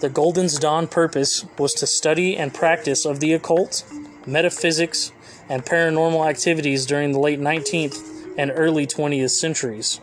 The 0.00 0.10
Golden 0.10 0.50
Dawn 0.60 0.86
purpose 0.86 1.46
was 1.56 1.72
to 1.72 1.86
study 1.86 2.36
and 2.36 2.52
practice 2.52 3.06
of 3.06 3.20
the 3.20 3.32
occult, 3.32 3.84
metaphysics, 4.26 5.12
and 5.48 5.64
paranormal 5.64 6.28
activities 6.28 6.86
during 6.86 7.12
the 7.12 7.18
late 7.18 7.40
19th 7.40 8.36
and 8.36 8.52
early 8.54 8.86
20th 8.86 9.30
centuries. 9.30 10.00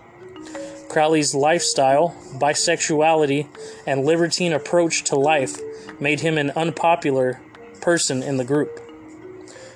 Crowley's 0.90 1.34
lifestyle, 1.34 2.16
bisexuality, 2.34 3.48
and 3.88 4.06
libertine 4.06 4.54
approach 4.54 5.04
to 5.06 5.16
life 5.16 5.58
made 6.02 6.20
him 6.20 6.38
an 6.38 6.52
unpopular 6.52 7.40
person 7.80 8.22
in 8.22 8.38
the 8.38 8.44
group. 8.44 8.80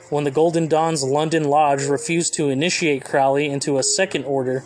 When 0.09 0.23
the 0.23 0.31
Golden 0.31 0.67
Dawn's 0.67 1.03
London 1.03 1.45
Lodge 1.45 1.85
refused 1.85 2.33
to 2.35 2.49
initiate 2.49 3.03
Crowley 3.03 3.47
into 3.47 3.77
a 3.77 3.83
second 3.83 4.25
order, 4.25 4.63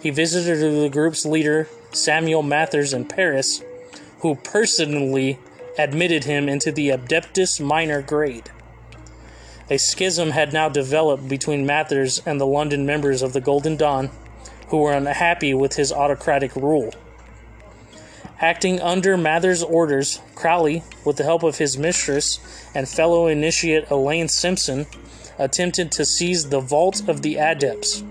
he 0.00 0.10
visited 0.10 0.58
the 0.58 0.88
group's 0.88 1.26
leader, 1.26 1.68
Samuel 1.92 2.42
Mathers, 2.42 2.92
in 2.92 3.06
Paris, 3.06 3.62
who 4.20 4.36
personally 4.36 5.38
admitted 5.78 6.24
him 6.24 6.48
into 6.48 6.70
the 6.70 6.90
Adeptus 6.90 7.60
Minor 7.60 8.02
grade. 8.02 8.50
A 9.68 9.78
schism 9.78 10.30
had 10.30 10.52
now 10.52 10.68
developed 10.68 11.28
between 11.28 11.66
Mathers 11.66 12.22
and 12.24 12.40
the 12.40 12.46
London 12.46 12.86
members 12.86 13.20
of 13.20 13.32
the 13.32 13.40
Golden 13.40 13.76
Dawn, 13.76 14.10
who 14.68 14.76
were 14.76 14.92
unhappy 14.92 15.54
with 15.54 15.74
his 15.74 15.92
autocratic 15.92 16.54
rule. 16.54 16.94
Acting 18.40 18.80
under 18.80 19.16
Mathers' 19.16 19.64
orders, 19.64 20.20
Crowley, 20.36 20.84
with 21.04 21.16
the 21.16 21.24
help 21.24 21.42
of 21.42 21.58
his 21.58 21.76
mistress 21.76 22.38
and 22.76 22.88
fellow 22.88 23.26
initiate 23.26 23.90
Elaine 23.90 24.28
Simpson, 24.28 24.86
attempted 25.36 25.90
to 25.92 26.04
seize 26.04 26.48
the 26.48 26.60
Vault 26.60 27.08
of 27.08 27.22
the 27.22 27.36
Adepts, 27.36 28.04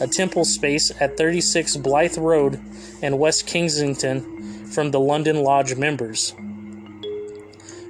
a 0.00 0.06
temple 0.06 0.46
space 0.46 0.90
at 0.98 1.18
36 1.18 1.76
Blythe 1.76 2.16
Road 2.16 2.58
in 3.02 3.18
West 3.18 3.46
Kensington, 3.46 4.66
from 4.66 4.92
the 4.92 5.00
London 5.00 5.42
Lodge 5.42 5.76
members. 5.76 6.34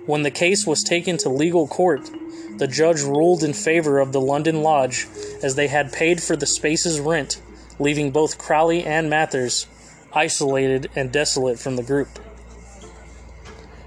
When 0.05 0.25
the 0.25 0.33
case 0.33 0.67
was 0.67 0.83
taken 0.83 1.17
to 1.19 1.29
legal 1.29 1.69
court, 1.69 2.11
the 2.57 2.67
judge 2.67 3.03
ruled 3.03 3.45
in 3.45 3.53
favor 3.53 4.01
of 4.01 4.13
the 4.13 4.21
London 4.21 4.63
Lodge 4.63 5.07
as 5.43 5.55
they 5.55 5.69
had 5.69 5.93
paid 5.93 6.21
for 6.21 6.35
the 6.35 6.47
space's 6.47 6.99
rent, 6.99 7.41
leaving 7.79 8.11
both 8.11 8.37
Crowley 8.37 8.85
and 8.85 9.09
Mathers 9.09 9.69
isolated 10.13 10.91
and 10.97 11.13
desolate 11.13 11.61
from 11.61 11.77
the 11.77 11.85
group. 11.85 12.19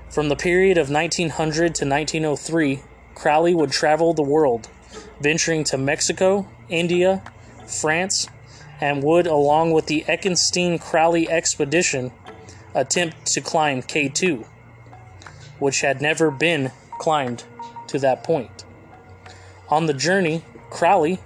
From 0.10 0.30
the 0.30 0.38
period 0.38 0.78
of 0.78 0.90
1900 0.90 1.76
to 1.76 1.86
1903, 1.86 2.80
Crowley 3.14 3.54
would 3.54 3.72
travel 3.72 4.14
the 4.14 4.24
world, 4.24 4.70
venturing 5.20 5.66
to 5.66 5.78
Mexico, 5.78 6.48
India, 6.70 7.22
France, 7.68 8.30
and 8.80 9.04
would, 9.04 9.28
along 9.28 9.72
with 9.72 9.88
the 9.88 10.06
Eckenstein 10.08 10.80
Crowley 10.80 11.30
expedition, 11.30 12.12
attempt 12.74 13.26
to 13.28 13.42
climb 13.42 13.82
K2, 13.82 14.46
which 15.60 15.82
had 15.82 16.02
never 16.02 16.32
been 16.32 16.72
climbed 17.00 17.44
to 17.88 18.00
that 18.00 18.24
point. 18.24 18.64
On 19.70 19.86
the 19.86 19.94
journey, 19.94 20.44
Crowley 20.70 21.20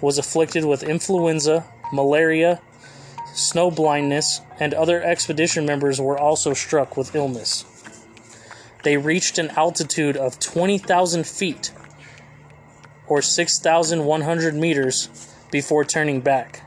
was 0.00 0.18
afflicted 0.18 0.64
with 0.64 0.82
influenza, 0.82 1.64
malaria, 1.92 2.60
snow 3.34 3.70
blindness, 3.70 4.40
and 4.58 4.74
other 4.74 5.02
expedition 5.02 5.64
members 5.64 6.00
were 6.00 6.18
also 6.18 6.54
struck 6.54 6.96
with 6.96 7.14
illness. 7.14 7.64
They 8.82 8.96
reached 8.96 9.38
an 9.38 9.50
altitude 9.50 10.16
of 10.16 10.38
20,000 10.38 11.26
feet, 11.26 11.72
or 13.06 13.20
6,100 13.20 14.54
meters, 14.54 15.08
before 15.50 15.84
turning 15.84 16.20
back. 16.20 16.62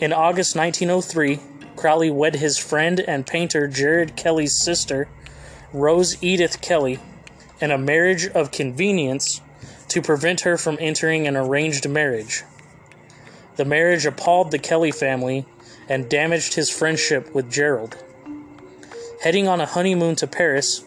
In 0.00 0.12
August 0.12 0.56
1903, 0.56 1.38
Crowley 1.76 2.10
wed 2.10 2.36
his 2.36 2.58
friend 2.58 3.00
and 3.00 3.26
painter 3.26 3.68
Gerald 3.68 4.16
Kelly's 4.16 4.58
sister, 4.58 5.08
Rose 5.72 6.22
Edith 6.22 6.60
Kelly, 6.60 6.98
in 7.58 7.70
a 7.70 7.78
marriage 7.78 8.26
of 8.26 8.50
convenience 8.50 9.40
to 9.88 10.02
prevent 10.02 10.42
her 10.42 10.58
from 10.58 10.76
entering 10.78 11.26
an 11.26 11.34
arranged 11.34 11.88
marriage. 11.88 12.44
The 13.56 13.64
marriage 13.64 14.04
appalled 14.04 14.50
the 14.50 14.58
Kelly 14.58 14.90
family 14.90 15.46
and 15.88 16.10
damaged 16.10 16.54
his 16.54 16.68
friendship 16.68 17.34
with 17.34 17.50
Gerald. 17.50 17.96
Heading 19.22 19.48
on 19.48 19.62
a 19.62 19.66
honeymoon 19.66 20.14
to 20.16 20.26
Paris, 20.26 20.84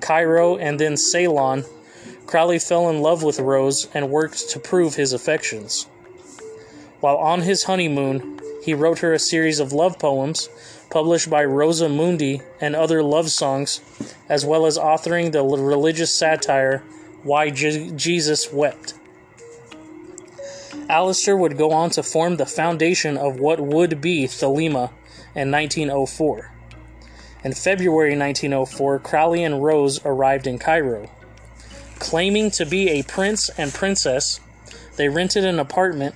Cairo, 0.00 0.56
and 0.56 0.80
then 0.80 0.96
Ceylon, 0.96 1.64
Crowley 2.26 2.58
fell 2.58 2.90
in 2.90 3.00
love 3.00 3.22
with 3.22 3.38
Rose 3.38 3.88
and 3.94 4.10
worked 4.10 4.50
to 4.50 4.58
prove 4.58 4.96
his 4.96 5.12
affections. 5.12 5.86
While 6.98 7.18
on 7.18 7.42
his 7.42 7.64
honeymoon, 7.64 8.40
he 8.64 8.74
wrote 8.74 8.98
her 8.98 9.12
a 9.12 9.18
series 9.20 9.60
of 9.60 9.72
love 9.72 9.98
poems 10.00 10.48
published 10.90 11.28
by 11.28 11.44
Rosa 11.44 11.88
Mundi 11.88 12.40
and 12.60 12.74
other 12.74 13.02
love 13.02 13.30
songs, 13.30 13.80
as 14.28 14.44
well 14.44 14.66
as 14.66 14.78
authoring 14.78 15.32
the 15.32 15.42
religious 15.42 16.14
satire 16.14 16.82
Why 17.22 17.50
Je- 17.50 17.90
Jesus 17.90 18.52
Wept. 18.52 18.94
Aleister 20.88 21.38
would 21.38 21.58
go 21.58 21.70
on 21.72 21.90
to 21.90 22.02
form 22.02 22.36
the 22.36 22.46
foundation 22.46 23.18
of 23.18 23.38
what 23.38 23.60
would 23.60 24.00
be 24.00 24.24
Thelema 24.24 24.90
in 25.34 25.50
1904. 25.50 26.52
In 27.44 27.52
February 27.52 28.16
1904, 28.16 28.98
Crowley 29.00 29.44
and 29.44 29.62
Rose 29.62 30.00
arrived 30.04 30.46
in 30.46 30.58
Cairo. 30.58 31.10
Claiming 31.98 32.50
to 32.52 32.64
be 32.64 32.88
a 32.90 33.02
prince 33.02 33.50
and 33.50 33.72
princess, 33.72 34.40
they 34.96 35.08
rented 35.08 35.44
an 35.44 35.58
apartment 35.58 36.14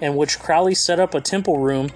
in 0.00 0.14
which 0.14 0.38
Crowley 0.38 0.74
set 0.74 1.00
up 1.00 1.14
a 1.14 1.20
temple 1.20 1.58
room 1.58 1.90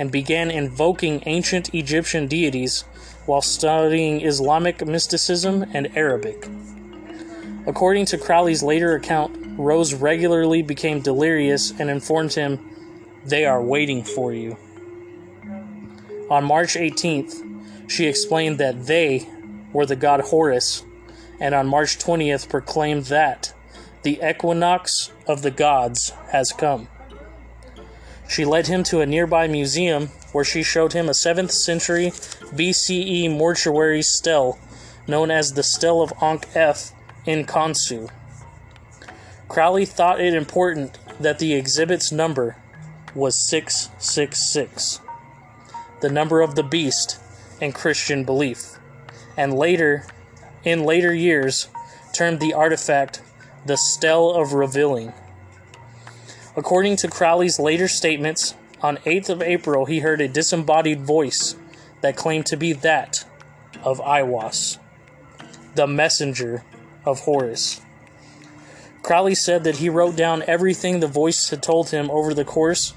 and 0.00 0.10
began 0.10 0.50
invoking 0.50 1.22
ancient 1.26 1.74
Egyptian 1.74 2.26
deities 2.26 2.84
while 3.26 3.42
studying 3.42 4.22
Islamic 4.22 4.86
mysticism 4.86 5.66
and 5.74 5.94
Arabic. 5.94 6.48
According 7.66 8.06
to 8.06 8.16
Crowley's 8.16 8.62
later 8.62 8.94
account, 8.94 9.36
Rose 9.58 9.92
regularly 9.92 10.62
became 10.62 11.02
delirious 11.02 11.78
and 11.78 11.90
informed 11.90 12.32
him, 12.32 12.58
They 13.26 13.44
are 13.44 13.62
waiting 13.62 14.02
for 14.02 14.32
you. 14.32 14.56
On 16.30 16.44
March 16.44 16.76
18th, 16.76 17.90
she 17.90 18.06
explained 18.06 18.56
that 18.56 18.86
they 18.86 19.28
were 19.74 19.84
the 19.84 19.96
god 19.96 20.22
Horus, 20.22 20.82
and 21.38 21.54
on 21.54 21.66
March 21.66 21.98
20th 21.98 22.48
proclaimed 22.48 23.04
that 23.06 23.52
the 24.00 24.18
equinox 24.26 25.12
of 25.26 25.42
the 25.42 25.50
gods 25.50 26.14
has 26.30 26.52
come. 26.52 26.88
She 28.30 28.44
led 28.44 28.68
him 28.68 28.84
to 28.84 29.00
a 29.00 29.06
nearby 29.06 29.48
museum 29.48 30.06
where 30.30 30.44
she 30.44 30.62
showed 30.62 30.92
him 30.92 31.08
a 31.08 31.12
7th 31.12 31.50
century 31.50 32.12
BCE 32.54 33.28
mortuary 33.36 34.02
stele 34.02 34.56
known 35.08 35.32
as 35.32 35.54
the 35.54 35.64
Stele 35.64 36.00
of 36.00 36.12
Ankh 36.22 36.46
F 36.54 36.92
in 37.26 37.44
Khonsu. 37.44 38.08
Crowley 39.48 39.84
thought 39.84 40.20
it 40.20 40.32
important 40.32 40.96
that 41.18 41.40
the 41.40 41.54
exhibit's 41.54 42.12
number 42.12 42.56
was 43.16 43.36
666, 43.36 45.00
the 46.00 46.08
number 46.08 46.40
of 46.40 46.54
the 46.54 46.62
beast 46.62 47.18
in 47.60 47.72
Christian 47.72 48.22
belief. 48.22 48.78
And 49.36 49.54
later, 49.54 50.06
in 50.62 50.84
later 50.84 51.12
years, 51.12 51.66
termed 52.12 52.38
the 52.38 52.54
artifact 52.54 53.22
the 53.66 53.76
Stele 53.76 54.30
of 54.30 54.52
Revealing. 54.52 55.12
According 56.56 56.96
to 56.96 57.08
Crowley's 57.08 57.60
later 57.60 57.86
statements, 57.86 58.54
on 58.82 58.96
8th 58.98 59.28
of 59.28 59.42
April 59.42 59.84
he 59.84 60.00
heard 60.00 60.20
a 60.20 60.28
disembodied 60.28 61.00
voice 61.00 61.54
that 62.00 62.16
claimed 62.16 62.46
to 62.46 62.56
be 62.56 62.72
that 62.72 63.24
of 63.84 64.00
Aiwass, 64.00 64.78
the 65.76 65.86
messenger 65.86 66.64
of 67.04 67.20
Horus. 67.20 67.80
Crowley 69.02 69.34
said 69.34 69.64
that 69.64 69.76
he 69.76 69.88
wrote 69.88 70.16
down 70.16 70.42
everything 70.46 71.00
the 71.00 71.06
voice 71.06 71.50
had 71.50 71.62
told 71.62 71.90
him 71.90 72.10
over 72.10 72.34
the 72.34 72.44
course 72.44 72.94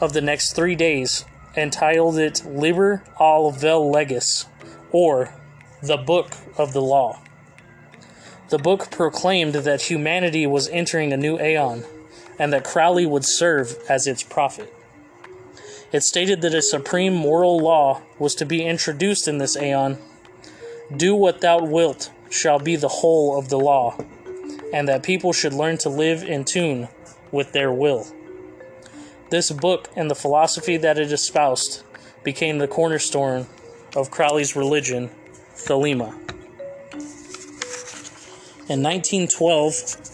of 0.00 0.14
the 0.14 0.20
next 0.20 0.54
three 0.54 0.74
days 0.74 1.24
and 1.54 1.72
titled 1.72 2.18
it 2.18 2.42
Liber 2.46 3.02
al 3.20 3.50
Vel 3.50 3.90
Legis, 3.90 4.46
or 4.90 5.32
the 5.82 5.98
Book 5.98 6.32
of 6.56 6.72
the 6.72 6.80
Law. 6.80 7.20
The 8.48 8.58
book 8.58 8.90
proclaimed 8.90 9.54
that 9.54 9.82
humanity 9.82 10.46
was 10.46 10.68
entering 10.68 11.12
a 11.12 11.16
new 11.16 11.38
aeon 11.38 11.84
and 12.38 12.52
that 12.52 12.64
Crowley 12.64 13.06
would 13.06 13.24
serve 13.24 13.76
as 13.88 14.06
its 14.06 14.22
prophet. 14.22 14.72
It 15.92 16.02
stated 16.02 16.40
that 16.40 16.54
a 16.54 16.62
supreme 16.62 17.14
moral 17.14 17.58
law 17.58 18.00
was 18.18 18.34
to 18.36 18.46
be 18.46 18.64
introduced 18.64 19.28
in 19.28 19.38
this 19.38 19.56
aeon. 19.56 19.98
Do 20.94 21.14
what 21.14 21.40
thou 21.40 21.62
wilt 21.62 22.10
shall 22.30 22.58
be 22.58 22.76
the 22.76 22.88
whole 22.88 23.38
of 23.38 23.50
the 23.50 23.58
law, 23.58 23.96
and 24.72 24.88
that 24.88 25.02
people 25.02 25.32
should 25.32 25.52
learn 25.52 25.76
to 25.78 25.90
live 25.90 26.22
in 26.22 26.44
tune 26.44 26.88
with 27.30 27.52
their 27.52 27.70
will. 27.70 28.06
This 29.28 29.50
book 29.50 29.90
and 29.94 30.10
the 30.10 30.14
philosophy 30.14 30.76
that 30.78 30.98
it 30.98 31.12
espoused 31.12 31.82
became 32.24 32.58
the 32.58 32.68
cornerstone 32.68 33.46
of 33.94 34.10
Crowley's 34.10 34.56
religion, 34.56 35.10
Thelema. 35.54 36.14
In 38.68 38.82
1912, 38.82 40.11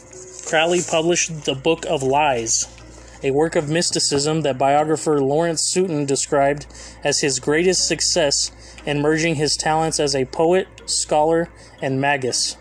Crowley 0.49 0.81
published 0.81 1.45
the 1.45 1.55
Book 1.55 1.85
of 1.85 2.03
Lies, 2.03 2.75
a 3.23 3.33
work 3.33 3.55
of 3.55 3.69
mysticism 3.69 4.41
that 4.41 4.57
biographer 4.57 5.21
Lawrence 5.21 5.63
Sutin 5.63 6.07
described 6.07 6.65
as 7.05 7.21
his 7.21 7.39
greatest 7.39 7.87
success 7.87 8.51
in 8.87 9.03
merging 9.03 9.35
his 9.35 9.59
talents 9.59 10.01
as 10.01 10.17
a 10.17 10.25
poet, 10.25 10.67
scholar, 10.87 11.51
and 11.83 12.01
magus. 12.01 12.57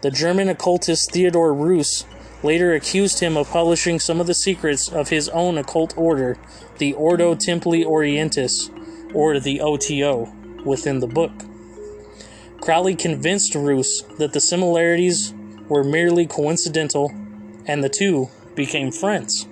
The 0.00 0.10
German 0.10 0.48
occultist 0.48 1.12
Theodor 1.12 1.52
Reuss 1.52 2.06
later 2.42 2.72
accused 2.72 3.20
him 3.20 3.36
of 3.36 3.50
publishing 3.50 4.00
some 4.00 4.18
of 4.18 4.26
the 4.26 4.32
secrets 4.32 4.88
of 4.88 5.10
his 5.10 5.28
own 5.28 5.58
occult 5.58 5.92
order, 5.98 6.38
the 6.78 6.94
Ordo 6.94 7.34
Templi 7.34 7.84
Orientis, 7.84 8.70
or 9.14 9.38
the 9.38 9.60
OTO, 9.60 10.32
within 10.64 11.00
the 11.00 11.06
book. 11.06 11.32
Crowley 12.62 12.94
convinced 12.94 13.52
Reuss 13.52 14.00
that 14.16 14.32
the 14.32 14.40
similarities 14.40 15.34
were 15.70 15.84
merely 15.84 16.26
coincidental, 16.26 17.10
and 17.64 17.82
the 17.82 17.88
two 17.88 18.28
became 18.54 18.90
friends. 18.92 19.46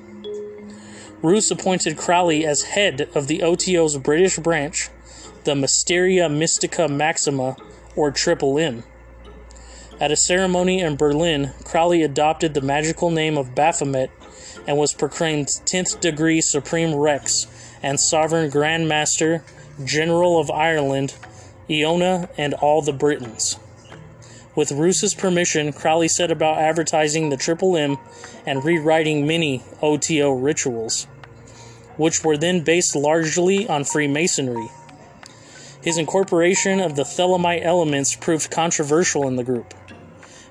Reuss 1.22 1.50
appointed 1.50 1.96
Crowley 1.96 2.44
as 2.44 2.62
head 2.62 3.08
of 3.14 3.26
the 3.26 3.42
OTO's 3.42 3.96
British 3.96 4.36
branch, 4.36 4.90
the 5.44 5.54
Mysteria 5.54 6.28
Mystica 6.28 6.88
Maxima, 6.88 7.56
or 7.96 8.10
Triple 8.10 8.58
M. 8.58 8.84
At 10.00 10.12
a 10.12 10.16
ceremony 10.16 10.80
in 10.80 10.96
Berlin, 10.96 11.52
Crowley 11.64 12.02
adopted 12.02 12.54
the 12.54 12.60
magical 12.60 13.10
name 13.10 13.38
of 13.38 13.54
Baphomet 13.54 14.10
and 14.66 14.76
was 14.76 14.94
proclaimed 14.94 15.46
10th 15.46 16.00
degree 16.00 16.40
Supreme 16.40 16.94
Rex 16.94 17.46
and 17.82 17.98
Sovereign 17.98 18.50
Grand 18.50 18.88
Master, 18.88 19.42
General 19.84 20.38
of 20.38 20.50
Ireland, 20.50 21.14
Iona, 21.70 22.28
and 22.36 22.54
all 22.54 22.82
the 22.82 22.92
Britons. 22.92 23.58
With 24.58 24.72
Reuss's 24.72 25.14
permission, 25.14 25.72
Crowley 25.72 26.08
set 26.08 26.32
about 26.32 26.58
advertising 26.58 27.28
the 27.28 27.36
Triple 27.36 27.76
M 27.76 27.96
and 28.44 28.64
rewriting 28.64 29.24
many 29.24 29.62
OTO 29.80 30.32
rituals, 30.32 31.04
which 31.96 32.24
were 32.24 32.36
then 32.36 32.64
based 32.64 32.96
largely 32.96 33.68
on 33.68 33.84
Freemasonry. 33.84 34.66
His 35.80 35.96
incorporation 35.96 36.80
of 36.80 36.96
the 36.96 37.04
Thelemite 37.04 37.64
elements 37.64 38.16
proved 38.16 38.50
controversial 38.50 39.28
in 39.28 39.36
the 39.36 39.44
group. 39.44 39.74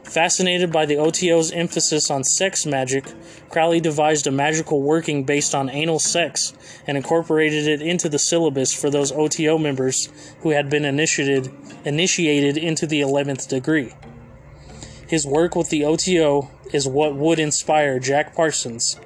Fascinated 0.08 0.72
by 0.72 0.86
the 0.86 0.96
OTO's 0.96 1.52
emphasis 1.52 2.10
on 2.10 2.24
sex 2.24 2.66
magic, 2.66 3.06
Crowley 3.50 3.82
devised 3.82 4.26
a 4.26 4.32
magical 4.32 4.82
working 4.82 5.26
based 5.26 5.54
on 5.54 5.70
anal 5.70 6.00
sex 6.00 6.54
and 6.88 6.96
incorporated 6.96 7.68
it 7.68 7.82
into 7.82 8.08
the 8.08 8.18
syllabus 8.18 8.74
for 8.74 8.90
those 8.90 9.12
OTO 9.12 9.58
members 9.58 10.08
who 10.42 10.52
had 10.52 10.70
been 10.70 10.86
initiated 10.86 11.52
initiated 11.84 12.58
into 12.58 12.88
the 12.88 13.02
11th 13.02 13.50
degree. 13.50 13.94
His 15.06 15.28
work 15.28 15.58
with 15.58 15.70
the 15.70 15.84
OTO 15.84 16.52
is 16.72 16.88
what 16.88 17.16
would 17.16 17.38
inspire 17.38 18.00
Jack 18.00 18.34
Parsons, 18.34 18.98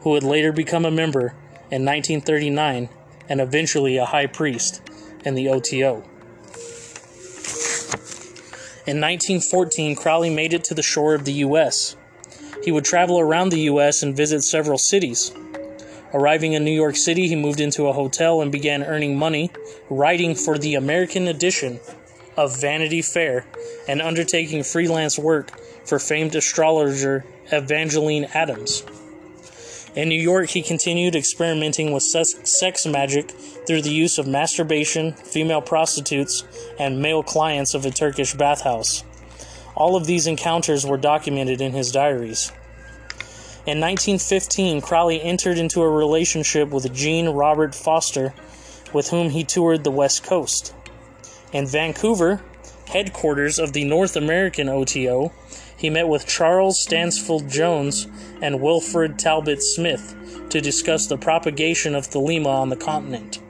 who 0.00 0.10
would 0.10 0.22
later 0.22 0.52
become 0.52 0.84
a 0.84 0.90
member 0.90 1.34
in 1.70 1.86
1939 1.86 2.90
and 3.30 3.40
eventually 3.40 3.96
a 3.96 4.04
high 4.04 4.26
priest 4.26 4.82
in 5.24 5.34
the 5.34 5.48
OTO. 5.48 6.04
In 8.90 8.96
1914, 8.96 9.94
Crowley 9.94 10.30
made 10.30 10.52
it 10.52 10.64
to 10.64 10.74
the 10.74 10.82
shore 10.82 11.14
of 11.14 11.24
the 11.24 11.44
U.S. 11.46 11.94
He 12.64 12.72
would 12.72 12.84
travel 12.84 13.20
around 13.20 13.50
the 13.50 13.60
U.S. 13.70 14.02
and 14.02 14.16
visit 14.16 14.42
several 14.42 14.78
cities. 14.78 15.30
Arriving 16.12 16.54
in 16.54 16.64
New 16.64 16.72
York 16.72 16.96
City, 16.96 17.28
he 17.28 17.36
moved 17.36 17.60
into 17.60 17.86
a 17.86 17.92
hotel 17.92 18.40
and 18.40 18.50
began 18.50 18.82
earning 18.82 19.16
money 19.16 19.52
writing 19.90 20.34
for 20.34 20.58
the 20.58 20.74
American 20.74 21.28
edition 21.28 21.78
of 22.36 22.60
Vanity 22.60 23.00
Fair 23.00 23.46
and 23.86 24.02
undertaking 24.02 24.64
freelance 24.64 25.16
work 25.16 25.56
for 25.84 26.00
famed 26.00 26.34
astrologer 26.34 27.24
Evangeline 27.52 28.24
Adams. 28.34 28.82
In 29.96 30.08
New 30.08 30.20
York, 30.20 30.50
he 30.50 30.62
continued 30.62 31.16
experimenting 31.16 31.92
with 31.92 32.04
sex 32.04 32.86
magic 32.86 33.30
through 33.66 33.82
the 33.82 33.90
use 33.90 34.18
of 34.18 34.26
masturbation, 34.26 35.14
female 35.14 35.60
prostitutes, 35.60 36.44
and 36.78 37.02
male 37.02 37.24
clients 37.24 37.74
of 37.74 37.84
a 37.84 37.90
Turkish 37.90 38.34
bathhouse. 38.34 39.02
All 39.74 39.96
of 39.96 40.06
these 40.06 40.28
encounters 40.28 40.86
were 40.86 40.96
documented 40.96 41.60
in 41.60 41.72
his 41.72 41.90
diaries. 41.90 42.52
In 43.66 43.80
1915, 43.80 44.80
Crowley 44.80 45.20
entered 45.20 45.58
into 45.58 45.82
a 45.82 45.90
relationship 45.90 46.70
with 46.70 46.92
Jeanne 46.94 47.28
Robert 47.28 47.74
Foster, 47.74 48.32
with 48.92 49.10
whom 49.10 49.30
he 49.30 49.42
toured 49.42 49.82
the 49.82 49.90
West 49.90 50.22
Coast. 50.22 50.72
In 51.52 51.66
Vancouver, 51.66 52.42
headquarters 52.86 53.58
of 53.58 53.72
the 53.72 53.84
North 53.84 54.16
American 54.16 54.68
OTO, 54.68 55.32
he 55.80 55.88
met 55.88 56.08
with 56.08 56.26
Charles 56.26 56.78
Stansfield 56.78 57.48
Jones 57.48 58.06
and 58.42 58.60
Wilfred 58.60 59.18
Talbot 59.18 59.62
Smith 59.62 60.14
to 60.50 60.60
discuss 60.60 61.06
the 61.06 61.16
propagation 61.16 61.94
of 61.94 62.06
thelema 62.06 62.48
on 62.48 62.68
the 62.68 62.76
continent. 62.76 63.40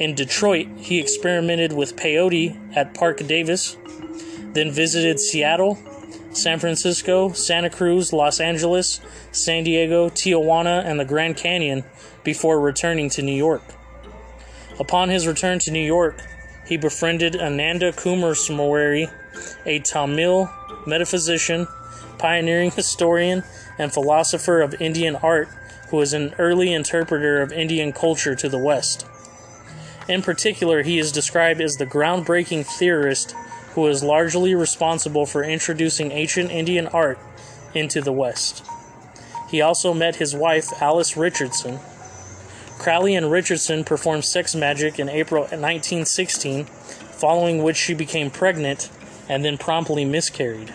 In 0.00 0.16
Detroit, 0.16 0.66
he 0.78 0.98
experimented 0.98 1.72
with 1.72 1.94
peyote 1.94 2.58
at 2.74 2.94
Parke-Davis, 2.94 3.76
then 4.54 4.72
visited 4.72 5.20
Seattle, 5.20 5.78
San 6.32 6.58
Francisco, 6.58 7.30
Santa 7.30 7.70
Cruz, 7.70 8.12
Los 8.12 8.40
Angeles, 8.40 9.00
San 9.30 9.62
Diego, 9.62 10.08
Tijuana, 10.08 10.84
and 10.84 10.98
the 10.98 11.04
Grand 11.04 11.36
Canyon 11.36 11.84
before 12.24 12.58
returning 12.58 13.08
to 13.10 13.22
New 13.22 13.36
York. 13.36 13.62
Upon 14.80 15.10
his 15.10 15.28
return 15.28 15.60
to 15.60 15.70
New 15.70 15.78
York, 15.78 16.20
he 16.66 16.76
befriended 16.76 17.36
Ananda 17.36 17.92
Coomaraswamy, 17.92 19.12
a 19.64 19.78
Tamil 19.80 20.50
metaphysician, 20.86 21.66
pioneering 22.18 22.70
historian, 22.70 23.42
and 23.78 23.92
philosopher 23.92 24.60
of 24.60 24.80
Indian 24.80 25.16
art 25.16 25.48
who 25.88 25.96
was 25.96 26.12
an 26.12 26.34
early 26.38 26.72
interpreter 26.72 27.42
of 27.42 27.52
Indian 27.52 27.92
culture 27.92 28.34
to 28.36 28.48
the 28.48 28.58
West. 28.58 29.06
In 30.08 30.22
particular, 30.22 30.82
he 30.82 30.98
is 30.98 31.12
described 31.12 31.60
as 31.60 31.76
the 31.76 31.86
groundbreaking 31.86 32.66
theorist 32.66 33.32
who 33.74 33.86
is 33.86 34.02
largely 34.02 34.54
responsible 34.54 35.26
for 35.26 35.44
introducing 35.44 36.12
ancient 36.12 36.50
Indian 36.50 36.86
art 36.88 37.18
into 37.74 38.00
the 38.00 38.12
West. 38.12 38.64
He 39.48 39.60
also 39.60 39.92
met 39.92 40.16
his 40.16 40.34
wife, 40.34 40.66
Alice 40.80 41.16
Richardson. 41.16 41.78
Crowley 42.78 43.14
and 43.14 43.30
Richardson 43.30 43.84
performed 43.84 44.24
sex 44.24 44.54
magic 44.54 44.98
in 44.98 45.08
April 45.08 45.42
1916, 45.42 46.64
following 46.64 47.62
which 47.62 47.76
she 47.76 47.94
became 47.94 48.30
pregnant 48.30 48.90
and 49.30 49.44
then 49.44 49.56
promptly 49.56 50.04
miscarried. 50.04 50.74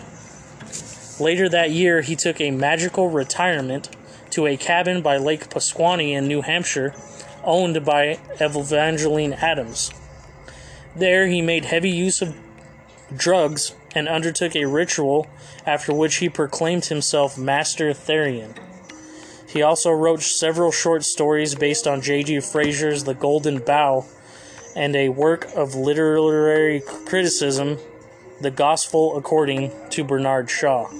Later 1.20 1.46
that 1.50 1.70
year, 1.70 2.00
he 2.00 2.16
took 2.16 2.40
a 2.40 2.50
magical 2.50 3.10
retirement 3.10 3.90
to 4.30 4.46
a 4.46 4.56
cabin 4.56 5.02
by 5.02 5.18
Lake 5.18 5.50
Pasquaney 5.50 6.12
in 6.12 6.26
New 6.26 6.40
Hampshire, 6.40 6.94
owned 7.44 7.84
by 7.84 8.18
Evangeline 8.40 9.34
Adams. 9.34 9.92
There, 10.96 11.26
he 11.26 11.42
made 11.42 11.66
heavy 11.66 11.90
use 11.90 12.22
of 12.22 12.34
drugs 13.14 13.74
and 13.94 14.08
undertook 14.08 14.56
a 14.56 14.64
ritual 14.64 15.26
after 15.66 15.92
which 15.92 16.16
he 16.16 16.30
proclaimed 16.30 16.86
himself 16.86 17.36
Master 17.36 17.90
Therion. 17.90 18.56
He 19.46 19.60
also 19.60 19.90
wrote 19.90 20.22
several 20.22 20.72
short 20.72 21.04
stories 21.04 21.54
based 21.54 21.86
on 21.86 22.00
J.G. 22.00 22.40
Frazer's 22.40 23.04
The 23.04 23.14
Golden 23.14 23.58
Bough 23.58 24.06
and 24.74 24.96
a 24.96 25.10
work 25.10 25.46
of 25.54 25.74
literary 25.74 26.80
criticism 27.04 27.78
The 28.38 28.50
Gospel 28.50 29.16
According 29.16 29.72
to 29.90 30.04
Bernard 30.04 30.50
Shaw. 30.50 30.90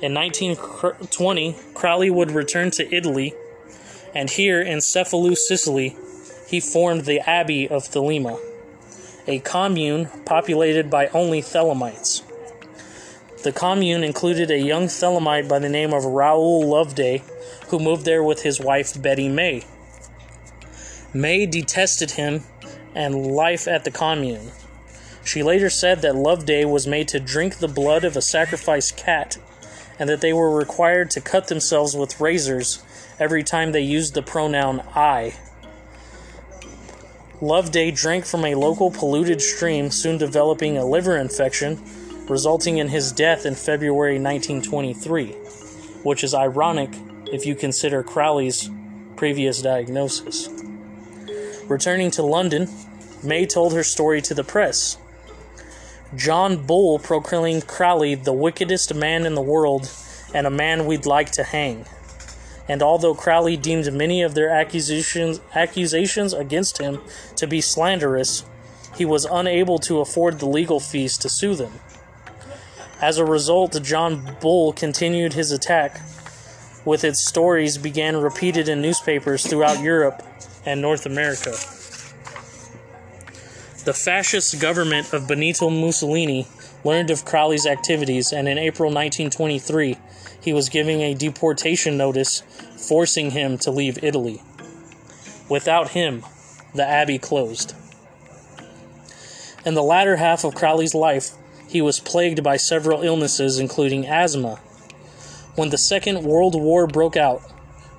In 0.00 0.14
1920, 0.14 1.56
Crowley 1.74 2.08
would 2.08 2.30
return 2.30 2.70
to 2.72 2.94
Italy, 2.94 3.34
and 4.14 4.30
here 4.30 4.62
in 4.62 4.78
Cefalù, 4.78 5.36
Sicily, 5.36 5.96
he 6.46 6.60
formed 6.60 7.04
the 7.04 7.20
Abbey 7.28 7.68
of 7.68 7.84
Thelema, 7.84 8.38
a 9.26 9.40
commune 9.40 10.08
populated 10.24 10.88
by 10.88 11.08
only 11.08 11.42
Thelemites. 11.42 12.22
The 13.42 13.52
commune 13.52 14.02
included 14.02 14.50
a 14.50 14.58
young 14.58 14.86
Thelemite 14.86 15.46
by 15.46 15.58
the 15.58 15.68
name 15.68 15.92
of 15.92 16.06
Raoul 16.06 16.66
Loveday, 16.66 17.22
who 17.68 17.78
moved 17.78 18.06
there 18.06 18.22
with 18.22 18.44
his 18.44 18.58
wife 18.58 19.00
Betty 19.00 19.28
May. 19.28 19.64
May 21.12 21.44
detested 21.44 22.12
him 22.12 22.44
and 22.94 23.26
life 23.26 23.68
at 23.68 23.84
the 23.84 23.90
commune. 23.90 24.52
She 25.28 25.42
later 25.42 25.68
said 25.68 26.00
that 26.00 26.16
Loveday 26.16 26.64
was 26.64 26.86
made 26.86 27.06
to 27.08 27.20
drink 27.20 27.56
the 27.56 27.68
blood 27.68 28.02
of 28.02 28.16
a 28.16 28.22
sacrificed 28.22 28.96
cat 28.96 29.36
and 29.98 30.08
that 30.08 30.22
they 30.22 30.32
were 30.32 30.56
required 30.56 31.10
to 31.10 31.20
cut 31.20 31.48
themselves 31.48 31.94
with 31.94 32.18
razors 32.18 32.82
every 33.20 33.44
time 33.44 33.72
they 33.72 33.82
used 33.82 34.14
the 34.14 34.22
pronoun 34.22 34.80
I. 34.94 35.34
Loveday 37.42 37.90
drank 37.90 38.24
from 38.24 38.42
a 38.46 38.54
local 38.54 38.90
polluted 38.90 39.42
stream, 39.42 39.90
soon 39.90 40.16
developing 40.16 40.78
a 40.78 40.86
liver 40.86 41.18
infection, 41.18 41.78
resulting 42.26 42.78
in 42.78 42.88
his 42.88 43.12
death 43.12 43.44
in 43.44 43.54
February 43.54 44.18
1923, 44.18 45.32
which 46.04 46.24
is 46.24 46.32
ironic 46.32 46.88
if 47.30 47.44
you 47.44 47.54
consider 47.54 48.02
Crowley's 48.02 48.70
previous 49.16 49.60
diagnosis. 49.60 50.48
Returning 51.66 52.10
to 52.12 52.22
London, 52.22 52.66
May 53.22 53.44
told 53.44 53.74
her 53.74 53.84
story 53.84 54.22
to 54.22 54.32
the 54.32 54.42
press. 54.42 54.96
John 56.16 56.64
Bull 56.64 56.98
proclaimed 56.98 57.66
Crowley 57.66 58.14
the 58.14 58.32
wickedest 58.32 58.94
man 58.94 59.26
in 59.26 59.34
the 59.34 59.42
world 59.42 59.90
and 60.32 60.46
a 60.46 60.50
man 60.50 60.86
we'd 60.86 61.04
like 61.04 61.30
to 61.32 61.44
hang. 61.44 61.84
And 62.66 62.82
although 62.82 63.14
Crowley 63.14 63.58
deemed 63.58 63.92
many 63.92 64.22
of 64.22 64.34
their 64.34 64.48
accusations, 64.48 65.40
accusations 65.54 66.32
against 66.32 66.78
him 66.78 67.00
to 67.36 67.46
be 67.46 67.60
slanderous, 67.60 68.44
he 68.96 69.04
was 69.04 69.26
unable 69.26 69.78
to 69.80 70.00
afford 70.00 70.38
the 70.38 70.46
legal 70.48 70.80
fees 70.80 71.18
to 71.18 71.28
sue 71.28 71.54
them. 71.54 71.72
As 73.02 73.18
a 73.18 73.24
result, 73.24 73.80
John 73.82 74.36
Bull 74.40 74.72
continued 74.72 75.34
his 75.34 75.52
attack, 75.52 76.00
with 76.84 77.04
its 77.04 77.26
stories 77.26 77.76
began 77.76 78.16
repeated 78.16 78.68
in 78.68 78.80
newspapers 78.80 79.46
throughout 79.46 79.82
Europe 79.82 80.22
and 80.64 80.80
North 80.80 81.04
America. 81.04 81.54
The 83.88 83.94
fascist 83.94 84.60
government 84.60 85.14
of 85.14 85.26
Benito 85.26 85.70
Mussolini 85.70 86.46
learned 86.84 87.08
of 87.08 87.24
Crowley's 87.24 87.64
activities, 87.64 88.34
and 88.34 88.46
in 88.46 88.58
April 88.58 88.90
1923, 88.90 89.96
he 90.42 90.52
was 90.52 90.68
giving 90.68 91.00
a 91.00 91.14
deportation 91.14 91.96
notice 91.96 92.42
forcing 92.76 93.30
him 93.30 93.56
to 93.56 93.70
leave 93.70 94.04
Italy. 94.04 94.42
Without 95.48 95.92
him, 95.92 96.22
the 96.74 96.86
abbey 96.86 97.16
closed. 97.16 97.74
In 99.64 99.72
the 99.72 99.82
latter 99.82 100.16
half 100.16 100.44
of 100.44 100.54
Crowley's 100.54 100.94
life, 100.94 101.30
he 101.66 101.80
was 101.80 101.98
plagued 101.98 102.42
by 102.42 102.58
several 102.58 103.02
illnesses, 103.02 103.58
including 103.58 104.06
asthma. 104.06 104.56
When 105.54 105.70
the 105.70 105.78
Second 105.78 106.24
World 106.24 106.54
War 106.54 106.86
broke 106.86 107.16
out, 107.16 107.40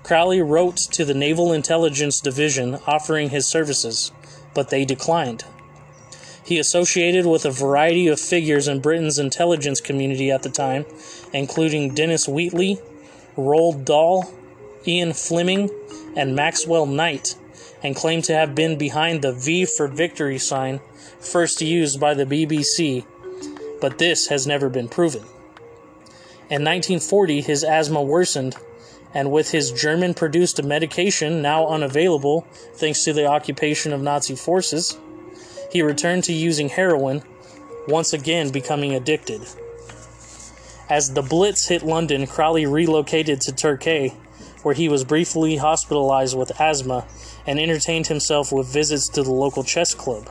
Crowley 0.04 0.44
wrote 0.44 0.78
to 0.92 1.04
the 1.04 1.16
Naval 1.16 1.52
Intelligence 1.52 2.20
Division 2.20 2.78
offering 2.86 3.32
his 3.32 3.48
services, 3.48 4.12
but 4.54 4.70
they 4.70 4.86
declined. 4.86 5.46
He 6.50 6.58
associated 6.58 7.28
with 7.28 7.46
a 7.46 7.52
variety 7.52 8.08
of 8.08 8.20
figures 8.20 8.68
in 8.68 8.80
Britain's 8.80 9.20
intelligence 9.20 9.80
community 9.80 10.32
at 10.32 10.42
the 10.42 10.50
time, 10.50 10.84
including 11.32 11.94
Dennis 11.94 12.28
Wheatley, 12.28 12.80
Roald 13.38 13.86
Dahl, 13.86 14.34
Ian 14.88 15.14
Fleming, 15.14 15.70
and 16.16 16.36
Maxwell 16.36 16.88
Knight, 16.88 17.36
and 17.84 17.96
claimed 17.96 18.24
to 18.24 18.34
have 18.34 18.56
been 18.56 18.80
behind 18.80 19.22
the 19.22 19.32
V 19.32 19.66
for 19.66 19.88
Victory 19.88 20.40
sign 20.40 20.80
first 21.20 21.62
used 21.62 22.00
by 22.00 22.16
the 22.16 22.26
BBC, 22.26 23.06
but 23.80 24.00
this 24.00 24.30
has 24.30 24.48
never 24.48 24.70
been 24.70 24.90
proven. 24.90 25.22
In 26.50 26.66
1940, 26.66 27.42
his 27.42 27.64
asthma 27.64 28.02
worsened, 28.02 28.56
and 29.14 29.32
with 29.32 29.52
his 29.52 29.72
German 29.72 30.16
produced 30.16 30.64
medication 30.64 31.44
now 31.44 31.68
unavailable 31.68 32.48
thanks 32.74 33.04
to 33.04 33.14
the 33.14 33.28
occupation 33.28 33.94
of 33.94 34.02
Nazi 34.02 34.36
forces, 34.36 34.98
he 35.72 35.82
returned 35.82 36.24
to 36.26 36.34
using 36.34 36.70
heroin, 36.70 37.24
once 37.88 38.14
again 38.14 38.50
becoming 38.50 38.94
addicted. 38.94 39.42
As 40.90 41.14
the 41.14 41.22
Blitz 41.22 41.68
hit 41.68 41.84
London, 41.84 42.26
Crowley 42.26 42.66
relocated 42.66 43.42
to 43.42 43.52
Torquay, 43.52 44.14
where 44.64 44.76
he 44.76 44.90
was 44.90 45.04
briefly 45.04 45.58
hospitalized 45.58 46.38
with 46.38 46.60
asthma 46.60 47.06
and 47.46 47.60
entertained 47.60 48.08
himself 48.08 48.52
with 48.52 48.68
visits 48.68 49.08
to 49.10 49.24
the 49.24 49.32
local 49.32 49.64
chess 49.64 49.94
club. 49.94 50.30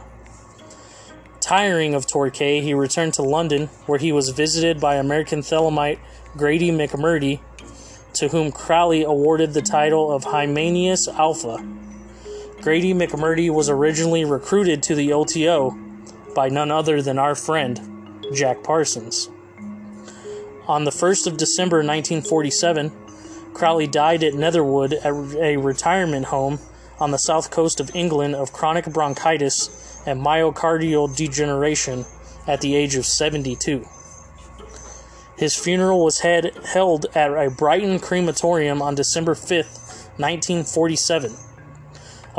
Tiring 1.40 1.94
of 1.94 2.06
Torquay, 2.06 2.60
he 2.60 2.74
returned 2.74 3.14
to 3.14 3.22
London, 3.22 3.68
where 3.86 3.98
he 3.98 4.12
was 4.12 4.30
visited 4.30 4.80
by 4.80 4.96
American 4.96 5.40
Thelemite 5.40 5.98
Grady 6.36 6.70
McMurtry, 6.70 7.40
to 8.14 8.28
whom 8.28 8.50
Crowley 8.50 9.02
awarded 9.02 9.54
the 9.54 9.62
title 9.62 10.12
of 10.12 10.24
Hymenaeus 10.24 11.08
Alpha. 11.08 11.64
Grady 12.60 12.92
McMurtry 12.92 13.54
was 13.54 13.70
originally 13.70 14.24
recruited 14.24 14.82
to 14.82 14.96
the 14.96 15.12
OTO 15.12 15.78
by 16.34 16.48
none 16.48 16.72
other 16.72 17.00
than 17.00 17.16
our 17.16 17.36
friend, 17.36 18.26
Jack 18.34 18.64
Parsons. 18.64 19.30
On 20.66 20.84
the 20.84 20.90
1st 20.90 21.28
of 21.28 21.36
December 21.36 21.78
1947, 21.78 22.90
Crowley 23.54 23.86
died 23.86 24.24
at 24.24 24.34
Netherwood 24.34 24.92
at 24.92 25.06
a 25.06 25.56
retirement 25.56 26.26
home 26.26 26.58
on 26.98 27.12
the 27.12 27.16
south 27.16 27.50
coast 27.52 27.78
of 27.78 27.94
England 27.94 28.34
of 28.34 28.52
chronic 28.52 28.86
bronchitis 28.86 30.02
and 30.04 30.20
myocardial 30.20 31.16
degeneration 31.16 32.04
at 32.48 32.60
the 32.60 32.74
age 32.74 32.96
of 32.96 33.06
72. 33.06 33.86
His 35.36 35.54
funeral 35.54 36.04
was 36.04 36.18
held 36.18 37.06
at 37.14 37.30
a 37.30 37.50
Brighton 37.50 38.00
crematorium 38.00 38.82
on 38.82 38.96
December 38.96 39.34
5th, 39.34 40.18
1947. 40.18 41.47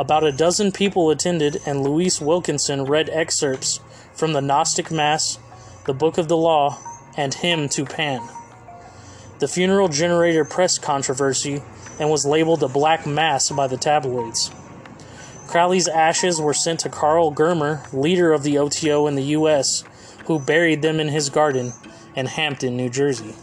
About 0.00 0.24
a 0.24 0.32
dozen 0.32 0.72
people 0.72 1.10
attended, 1.10 1.60
and 1.66 1.82
Louise 1.82 2.22
Wilkinson 2.22 2.86
read 2.86 3.10
excerpts 3.10 3.80
from 4.14 4.32
the 4.32 4.40
Gnostic 4.40 4.90
Mass, 4.90 5.38
the 5.84 5.92
Book 5.92 6.16
of 6.16 6.26
the 6.26 6.38
Law, 6.38 6.78
and 7.18 7.34
Hymn 7.34 7.68
to 7.68 7.84
Pan. 7.84 8.26
The 9.40 9.46
funeral 9.46 9.88
generated 9.88 10.48
press 10.48 10.78
controversy 10.78 11.62
and 11.98 12.08
was 12.08 12.24
labeled 12.24 12.62
a 12.62 12.68
black 12.68 13.06
mass 13.06 13.50
by 13.50 13.66
the 13.66 13.76
tabloids. 13.76 14.50
Crowley's 15.46 15.86
ashes 15.86 16.40
were 16.40 16.54
sent 16.54 16.80
to 16.80 16.88
Karl 16.88 17.30
Germer, 17.30 17.86
leader 17.92 18.32
of 18.32 18.42
the 18.42 18.56
OTO 18.56 19.06
in 19.06 19.16
the 19.16 19.34
U.S., 19.36 19.84
who 20.24 20.38
buried 20.38 20.80
them 20.80 20.98
in 20.98 21.08
his 21.08 21.28
garden 21.28 21.74
in 22.16 22.24
Hampton, 22.24 22.74
New 22.74 22.88
Jersey. 22.88 23.34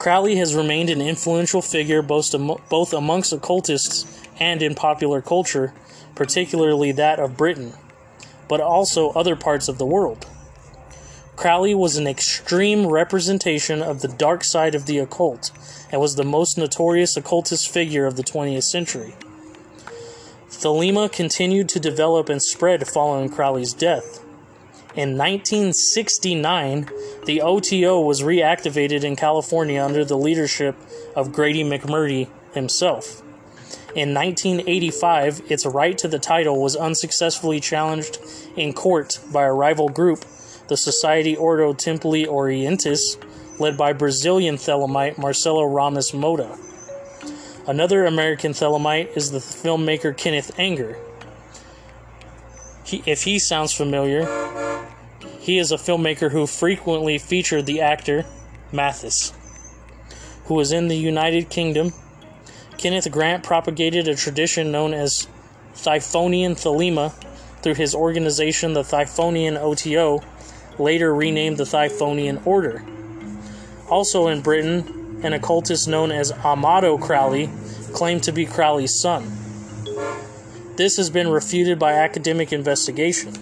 Crowley 0.00 0.34
has 0.34 0.56
remained 0.56 0.90
an 0.90 1.00
influential 1.00 1.62
figure 1.62 2.02
both 2.02 2.92
amongst 2.92 3.32
occultists 3.32 4.22
and 4.38 4.62
in 4.62 4.74
popular 4.74 5.20
culture, 5.20 5.72
particularly 6.14 6.92
that 6.92 7.18
of 7.18 7.36
Britain, 7.36 7.72
but 8.48 8.60
also 8.60 9.10
other 9.10 9.36
parts 9.36 9.68
of 9.68 9.78
the 9.78 9.86
world. 9.86 10.26
Crowley 11.36 11.74
was 11.74 11.96
an 11.96 12.06
extreme 12.06 12.86
representation 12.86 13.82
of 13.82 14.00
the 14.00 14.08
dark 14.08 14.44
side 14.44 14.74
of 14.74 14.86
the 14.86 14.98
occult 14.98 15.50
and 15.90 16.00
was 16.00 16.14
the 16.14 16.24
most 16.24 16.56
notorious 16.56 17.16
occultist 17.16 17.68
figure 17.68 18.06
of 18.06 18.16
the 18.16 18.22
20th 18.22 18.62
century. 18.62 19.14
Thelema 20.48 21.10
continued 21.10 21.68
to 21.70 21.80
develop 21.80 22.28
and 22.28 22.40
spread 22.40 22.86
following 22.86 23.28
Crowley's 23.28 23.74
death. 23.74 24.20
In 24.94 25.18
1969, 25.18 26.88
the 27.26 27.42
OTO 27.42 28.00
was 28.00 28.22
reactivated 28.22 29.02
in 29.02 29.16
California 29.16 29.82
under 29.82 30.04
the 30.04 30.16
leadership 30.16 30.76
of 31.16 31.32
Grady 31.32 31.64
McMurtry 31.64 32.28
himself. 32.54 33.23
In 33.94 34.12
1985, 34.12 35.42
its 35.52 35.64
right 35.64 35.96
to 35.98 36.08
the 36.08 36.18
title 36.18 36.60
was 36.60 36.74
unsuccessfully 36.74 37.60
challenged 37.60 38.18
in 38.56 38.72
court 38.72 39.20
by 39.32 39.44
a 39.44 39.52
rival 39.52 39.88
group, 39.88 40.24
the 40.66 40.76
Society 40.76 41.36
Ordo 41.36 41.72
Templi 41.74 42.26
Orientis, 42.26 43.16
led 43.60 43.76
by 43.76 43.92
Brazilian 43.92 44.56
Thelemite 44.56 45.16
Marcelo 45.16 45.62
Ramos 45.62 46.10
Motta. 46.10 46.58
Another 47.68 48.04
American 48.04 48.50
Thelemite 48.50 49.16
is 49.16 49.30
the 49.30 49.38
filmmaker 49.38 50.16
Kenneth 50.16 50.50
Anger. 50.58 50.98
He, 52.84 53.00
if 53.06 53.22
he 53.22 53.38
sounds 53.38 53.72
familiar, 53.72 54.26
he 55.38 55.56
is 55.56 55.70
a 55.70 55.76
filmmaker 55.76 56.32
who 56.32 56.48
frequently 56.48 57.16
featured 57.18 57.66
the 57.66 57.80
actor 57.80 58.26
Mathis, 58.72 59.32
who 60.46 60.54
was 60.54 60.72
in 60.72 60.88
the 60.88 60.96
United 60.96 61.48
Kingdom 61.48 61.92
Kenneth 62.84 63.10
Grant 63.10 63.42
propagated 63.42 64.08
a 64.08 64.14
tradition 64.14 64.70
known 64.70 64.92
as 64.92 65.26
Typhonian 65.74 66.52
Thelema 66.52 67.14
through 67.62 67.76
his 67.76 67.94
organization, 67.94 68.74
the 68.74 68.82
Typhonian 68.82 69.56
OTO, 69.56 70.22
later 70.78 71.14
renamed 71.14 71.56
the 71.56 71.64
Typhonian 71.64 72.46
Order. 72.46 72.84
Also 73.88 74.28
in 74.28 74.42
Britain, 74.42 75.18
an 75.22 75.32
occultist 75.32 75.88
known 75.88 76.12
as 76.12 76.30
Amado 76.30 76.98
Crowley 76.98 77.48
claimed 77.94 78.22
to 78.24 78.32
be 78.32 78.44
Crowley's 78.44 78.92
son. 78.92 79.32
This 80.76 80.98
has 80.98 81.08
been 81.08 81.28
refuted 81.28 81.78
by 81.78 81.94
academic 81.94 82.52
investigation. 82.52 83.32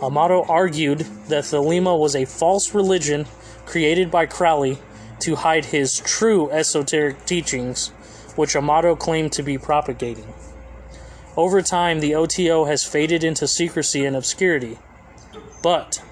Amado 0.00 0.42
argued 0.42 1.00
that 1.28 1.44
Thelema 1.44 1.98
was 1.98 2.16
a 2.16 2.24
false 2.24 2.74
religion 2.74 3.26
created 3.66 4.10
by 4.10 4.24
Crowley 4.24 4.78
to 5.20 5.36
hide 5.36 5.66
his 5.66 5.98
true 6.00 6.50
esoteric 6.50 7.26
teachings, 7.26 7.92
which 8.36 8.56
Amado 8.56 8.96
claimed 8.96 9.32
to 9.32 9.42
be 9.42 9.58
propagating. 9.58 10.32
Over 11.36 11.62
time, 11.62 12.00
the 12.00 12.14
OTO 12.14 12.64
has 12.66 12.84
faded 12.84 13.24
into 13.24 13.48
secrecy 13.48 14.04
and 14.04 14.14
obscurity, 14.14 14.78
but 15.62 16.02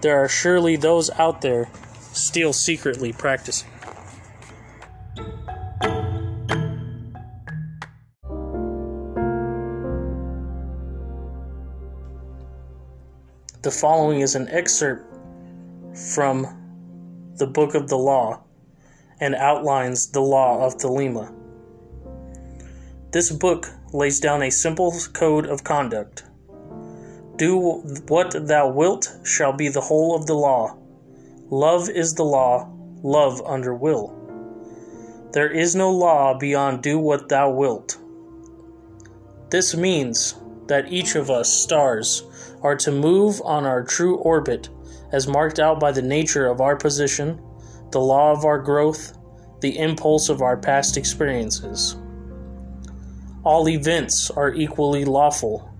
there 0.00 0.18
are 0.22 0.28
surely 0.28 0.76
those 0.76 1.10
out 1.10 1.40
there 1.40 1.68
still 2.12 2.52
secretly 2.52 3.12
practicing. 3.12 3.68
The 13.62 13.70
following 13.70 14.20
is 14.20 14.34
an 14.34 14.48
excerpt 14.48 15.18
from 16.14 16.46
the 17.36 17.46
Book 17.46 17.74
of 17.74 17.88
the 17.88 17.98
Law 17.98 18.42
and 19.20 19.34
outlines 19.34 20.10
the 20.10 20.22
Law 20.22 20.64
of 20.66 20.78
Thelema. 20.78 21.39
This 23.12 23.32
book 23.32 23.66
lays 23.92 24.20
down 24.20 24.42
a 24.42 24.50
simple 24.50 24.94
code 25.12 25.46
of 25.46 25.64
conduct. 25.64 26.22
Do 27.36 27.58
what 28.06 28.46
thou 28.46 28.68
wilt 28.68 29.10
shall 29.24 29.52
be 29.52 29.68
the 29.68 29.80
whole 29.80 30.14
of 30.14 30.26
the 30.26 30.34
law. 30.34 30.76
Love 31.50 31.88
is 31.88 32.14
the 32.14 32.24
law, 32.24 32.70
love 33.02 33.42
under 33.44 33.74
will. 33.74 34.16
There 35.32 35.50
is 35.50 35.74
no 35.74 35.90
law 35.90 36.38
beyond 36.38 36.82
do 36.82 37.00
what 37.00 37.28
thou 37.28 37.50
wilt. 37.50 37.98
This 39.50 39.74
means 39.74 40.36
that 40.68 40.92
each 40.92 41.16
of 41.16 41.30
us 41.30 41.52
stars 41.52 42.22
are 42.62 42.76
to 42.76 42.92
move 42.92 43.42
on 43.44 43.66
our 43.66 43.82
true 43.82 44.18
orbit 44.18 44.68
as 45.10 45.26
marked 45.26 45.58
out 45.58 45.80
by 45.80 45.90
the 45.90 46.02
nature 46.02 46.46
of 46.46 46.60
our 46.60 46.76
position, 46.76 47.40
the 47.90 48.00
law 48.00 48.30
of 48.30 48.44
our 48.44 48.58
growth, 48.58 49.18
the 49.62 49.76
impulse 49.78 50.28
of 50.28 50.42
our 50.42 50.56
past 50.56 50.96
experiences. 50.96 51.96
All 53.42 53.68
events 53.68 54.30
are 54.30 54.52
equally 54.52 55.04
lawful, 55.04 55.70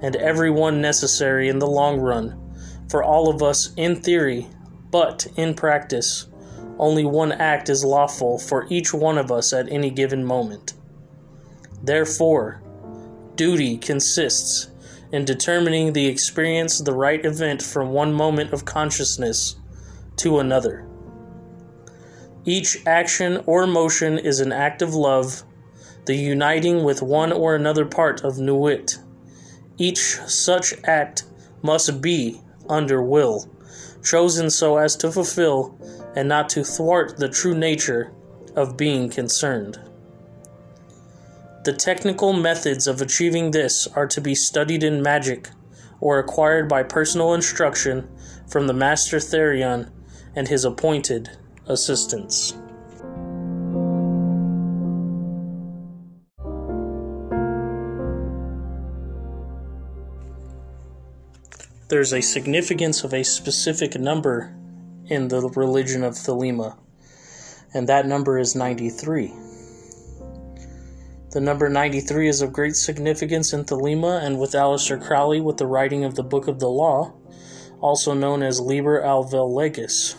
and 0.00 0.16
every 0.16 0.50
one 0.50 0.80
necessary 0.80 1.48
in 1.48 1.60
the 1.60 1.66
long 1.66 2.00
run, 2.00 2.36
for 2.88 3.02
all 3.02 3.28
of 3.28 3.42
us 3.42 3.72
in 3.76 4.02
theory, 4.02 4.48
but 4.90 5.26
in 5.36 5.54
practice, 5.54 6.26
only 6.78 7.04
one 7.04 7.32
act 7.32 7.68
is 7.68 7.84
lawful 7.84 8.38
for 8.38 8.66
each 8.68 8.92
one 8.92 9.18
of 9.18 9.30
us 9.30 9.52
at 9.52 9.70
any 9.70 9.90
given 9.90 10.24
moment. 10.24 10.74
Therefore, 11.82 12.60
duty 13.36 13.78
consists 13.78 14.68
in 15.12 15.24
determining 15.24 15.92
the 15.92 16.06
experience 16.06 16.80
the 16.80 16.92
right 16.92 17.24
event 17.24 17.62
from 17.62 17.90
one 17.90 18.12
moment 18.12 18.52
of 18.52 18.64
consciousness 18.64 19.56
to 20.16 20.40
another. 20.40 20.86
Each 22.44 22.84
action 22.86 23.42
or 23.46 23.66
motion 23.66 24.18
is 24.18 24.40
an 24.40 24.52
act 24.52 24.82
of 24.82 24.94
love, 24.94 25.44
the 26.06 26.16
uniting 26.16 26.84
with 26.84 27.02
one 27.02 27.32
or 27.32 27.54
another 27.54 27.84
part 27.84 28.24
of 28.24 28.38
Nuit. 28.38 28.98
Each 29.76 30.18
such 30.26 30.74
act 30.84 31.24
must 31.62 32.00
be 32.00 32.40
under 32.68 33.02
will, 33.02 33.48
chosen 34.02 34.50
so 34.50 34.78
as 34.78 34.96
to 34.96 35.10
fulfill 35.10 35.78
and 36.14 36.28
not 36.28 36.48
to 36.50 36.64
thwart 36.64 37.18
the 37.18 37.28
true 37.28 37.54
nature 37.54 38.12
of 38.54 38.76
being 38.76 39.10
concerned. 39.10 39.78
The 41.64 41.72
technical 41.72 42.32
methods 42.32 42.86
of 42.86 43.02
achieving 43.02 43.50
this 43.50 43.88
are 43.88 44.06
to 44.06 44.20
be 44.20 44.34
studied 44.34 44.84
in 44.84 45.02
magic 45.02 45.50
or 46.00 46.18
acquired 46.18 46.68
by 46.68 46.84
personal 46.84 47.34
instruction 47.34 48.08
from 48.48 48.68
the 48.68 48.72
Master 48.72 49.18
Therion 49.18 49.90
and 50.36 50.46
his 50.46 50.64
appointed 50.64 51.36
assistants. 51.66 52.54
There's 61.88 62.12
a 62.12 62.20
significance 62.20 63.04
of 63.04 63.14
a 63.14 63.22
specific 63.22 63.94
number 63.96 64.52
in 65.06 65.28
the 65.28 65.48
religion 65.50 66.02
of 66.02 66.14
Thelema, 66.14 66.76
and 67.72 67.88
that 67.88 68.08
number 68.08 68.40
is 68.40 68.56
93. 68.56 69.32
The 71.30 71.40
number 71.40 71.68
93 71.68 72.28
is 72.28 72.42
of 72.42 72.52
great 72.52 72.74
significance 72.74 73.52
in 73.52 73.64
Thelema 73.64 74.20
and 74.20 74.40
with 74.40 74.50
Aleister 74.50 75.00
Crowley 75.00 75.40
with 75.40 75.58
the 75.58 75.68
writing 75.68 76.02
of 76.02 76.16
the 76.16 76.24
Book 76.24 76.48
of 76.48 76.58
the 76.58 76.68
Law, 76.68 77.14
also 77.80 78.14
known 78.14 78.42
as 78.42 78.58
Liber 78.58 79.00
Al 79.00 79.22
vel 79.22 79.54
Legis. 79.54 80.16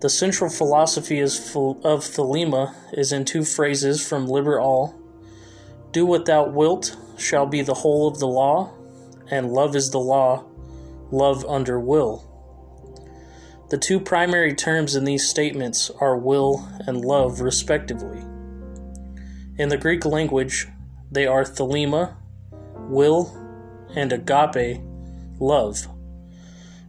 The 0.00 0.10
central 0.10 0.50
philosophy 0.50 1.20
of 1.20 1.30
Thelema 1.30 2.74
is 2.92 3.12
in 3.12 3.24
two 3.24 3.44
phrases 3.44 4.04
from 4.04 4.26
Liber 4.26 4.60
Al 4.60 5.00
Do 5.92 6.04
what 6.04 6.26
thou 6.26 6.48
wilt 6.48 6.96
shall 7.16 7.46
be 7.46 7.62
the 7.62 7.74
whole 7.74 8.08
of 8.08 8.18
the 8.18 8.26
law, 8.26 8.74
and 9.30 9.52
love 9.52 9.76
is 9.76 9.90
the 9.90 9.98
law, 9.98 10.44
love 11.10 11.44
under 11.46 11.78
will. 11.78 12.28
The 13.70 13.78
two 13.78 14.00
primary 14.00 14.54
terms 14.54 14.94
in 14.96 15.04
these 15.04 15.26
statements 15.26 15.90
are 15.98 16.18
will 16.18 16.68
and 16.86 17.02
love, 17.02 17.40
respectively. 17.40 18.20
In 19.58 19.68
the 19.70 19.78
Greek 19.78 20.04
language, 20.04 20.68
they 21.10 21.26
are 21.26 21.44
thelema, 21.44 22.16
will, 22.88 23.34
and 23.94 24.12
agape, 24.12 24.82
love. 25.38 25.88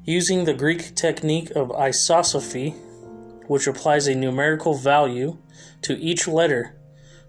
Using 0.03 0.43
the 0.43 0.53
Greek 0.53 0.93
technique 0.95 1.51
of 1.51 1.69
isopsephy, 1.69 2.75
which 3.47 3.67
applies 3.67 4.07
a 4.07 4.15
numerical 4.15 4.73
value 4.73 5.37
to 5.83 5.97
each 5.97 6.27
letter, 6.27 6.75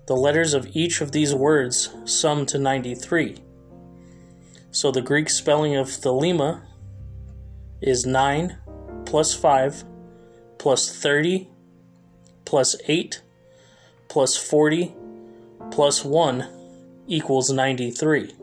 the 0.07 0.17
letters 0.17 0.53
of 0.55 0.67
each 0.75 1.01
of 1.01 1.13
these 1.13 1.33
words 1.33 1.95
sum 2.05 2.45
to 2.47 2.59
93. 2.59 3.44
So 4.75 4.91
the 4.91 5.03
Greek 5.03 5.31
spelling 5.31 5.77
of 5.77 5.87
thelema 5.87 6.63
is 7.81 8.05
9 8.05 8.59
plus 9.07 9.33
5 9.33 9.85
plus 10.59 10.91
30 10.91 11.49
plus 12.45 12.75
8 12.89 13.23
plus 14.09 14.37
40 14.37 14.93
plus 15.71 16.05
1 16.05 16.49
equals 17.07 17.51
93. 17.51 18.35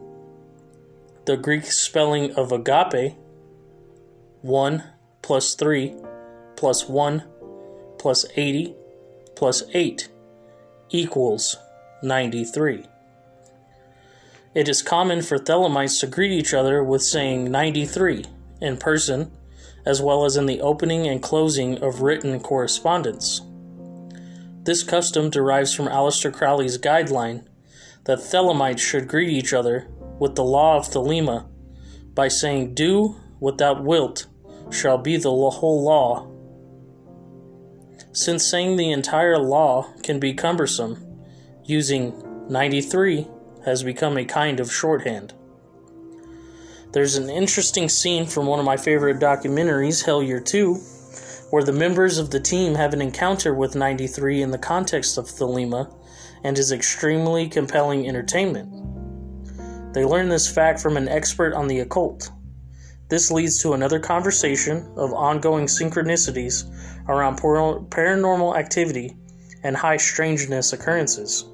The 1.25 1.35
Greek 1.35 1.65
spelling 1.65 2.31
of 2.35 2.53
agape, 2.53 3.17
1 4.41 4.83
plus 5.21 5.53
3 5.55 5.95
plus 6.55 6.87
1 6.87 7.23
plus 7.99 8.25
80 8.37 8.73
plus 9.35 9.63
8 9.73 10.07
equals 10.91 11.57
93. 12.01 12.85
It 14.53 14.67
is 14.67 14.81
common 14.81 15.21
for 15.21 15.37
Thelemites 15.37 16.01
to 16.01 16.07
greet 16.07 16.33
each 16.33 16.53
other 16.53 16.83
with 16.83 17.01
saying 17.01 17.49
93 17.49 18.25
in 18.59 18.75
person, 18.75 19.31
as 19.85 20.01
well 20.01 20.25
as 20.25 20.35
in 20.35 20.45
the 20.45 20.59
opening 20.59 21.07
and 21.07 21.23
closing 21.23 21.81
of 21.81 22.01
written 22.01 22.37
correspondence. 22.41 23.39
This 24.63 24.83
custom 24.83 25.29
derives 25.29 25.73
from 25.73 25.87
Aleister 25.87 26.33
Crowley's 26.33 26.77
guideline 26.77 27.45
that 28.03 28.19
Thelemites 28.19 28.79
should 28.79 29.07
greet 29.07 29.29
each 29.29 29.53
other 29.53 29.87
with 30.19 30.35
the 30.35 30.43
law 30.43 30.75
of 30.75 30.85
Thelema 30.85 31.47
by 32.13 32.27
saying, 32.27 32.73
Do 32.73 33.15
what 33.39 33.57
thou 33.57 33.81
wilt 33.81 34.25
shall 34.69 34.97
be 34.97 35.15
the 35.15 35.31
whole 35.31 35.81
law. 35.81 36.27
Since 38.11 38.45
saying 38.45 38.75
the 38.75 38.91
entire 38.91 39.37
law 39.37 39.93
can 40.03 40.19
be 40.19 40.33
cumbersome, 40.33 41.01
using 41.63 42.21
93 42.49 43.27
has 43.65 43.83
become 43.83 44.17
a 44.17 44.25
kind 44.25 44.59
of 44.59 44.71
shorthand. 44.71 45.33
There's 46.91 47.15
an 47.15 47.29
interesting 47.29 47.87
scene 47.87 48.25
from 48.25 48.47
one 48.47 48.59
of 48.59 48.65
my 48.65 48.77
favorite 48.77 49.19
documentaries, 49.19 50.03
Hellier 50.03 50.43
2, 50.43 50.75
where 51.51 51.63
the 51.63 51.71
members 51.71 52.17
of 52.17 52.31
the 52.31 52.39
team 52.39 52.75
have 52.75 52.93
an 52.93 53.01
encounter 53.01 53.53
with 53.53 53.75
93 53.75 54.41
in 54.41 54.51
the 54.51 54.57
context 54.57 55.17
of 55.17 55.25
Thelema 55.25 55.93
and 56.43 56.57
is 56.57 56.71
extremely 56.71 57.47
compelling 57.47 58.07
entertainment. 58.07 59.93
They 59.93 60.05
learn 60.05 60.29
this 60.29 60.53
fact 60.53 60.79
from 60.79 60.97
an 60.97 61.07
expert 61.07 61.53
on 61.53 61.67
the 61.67 61.79
occult. 61.79 62.29
This 63.09 63.29
leads 63.29 63.61
to 63.61 63.73
another 63.73 63.99
conversation 63.99 64.89
of 64.95 65.11
ongoing 65.11 65.65
synchronicities 65.65 66.65
around 67.09 67.39
paranormal 67.39 68.57
activity 68.57 69.17
and 69.63 69.75
high 69.75 69.97
strangeness 69.97 70.71
occurrences. 70.71 71.50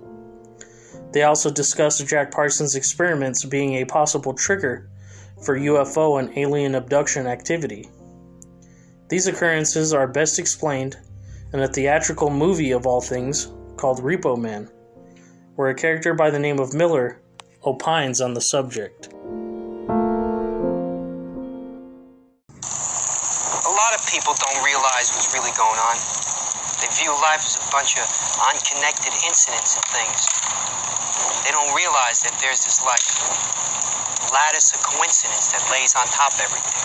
They 1.14 1.24
also 1.24 1.50
discussed 1.50 2.06
Jack 2.08 2.32
Parsons' 2.32 2.76
experiments 2.76 3.46
being 3.46 3.76
a 3.76 3.86
possible 3.86 4.34
trigger 4.34 4.90
for 5.44 5.58
UFO 5.58 6.20
and 6.20 6.38
alien 6.38 6.76
abduction 6.76 7.28
activity. 7.28 7.90
These 9.10 9.28
occurrences 9.28 9.94
are 9.94 10.08
best 10.08 10.38
explained 10.38 10.98
in 11.54 11.62
a 11.62 11.68
theatrical 11.68 12.30
movie 12.30 12.72
of 12.72 12.86
all 12.86 13.00
things 13.00 13.52
called 13.78 14.02
Repo 14.02 14.38
Man, 14.38 14.70
where 15.56 15.70
a 15.70 15.76
character 15.76 16.14
by 16.14 16.30
the 16.30 16.40
name 16.40 16.60
of 16.60 16.74
Miller 16.74 17.22
opines 17.64 18.20
on 18.20 18.34
the 18.34 18.42
subject. 18.42 19.08
A 19.08 19.24
lot 23.72 23.94
of 23.96 24.06
people 24.12 24.34
don't 24.36 24.64
realize 24.66 25.12
what's 25.16 25.34
really 25.34 25.56
going 25.56 25.80
on. 25.80 25.96
They 26.82 26.88
view 27.00 27.12
life 27.12 27.46
as 27.46 27.56
a 27.56 27.72
bunch 27.72 27.98
of 27.98 28.06
unconnected 28.44 29.14
incidents 29.26 29.76
and 29.78 29.86
things. 29.86 30.87
They 31.48 31.56
don't 31.56 31.72
realize 31.72 32.20
that 32.28 32.36
there's 32.44 32.60
this 32.68 32.84
like 32.84 33.00
lattice 34.36 34.76
of 34.76 34.84
coincidence 34.84 35.48
that 35.56 35.64
lays 35.72 35.96
on 35.96 36.04
top 36.12 36.36
of 36.36 36.44
everything. 36.44 36.76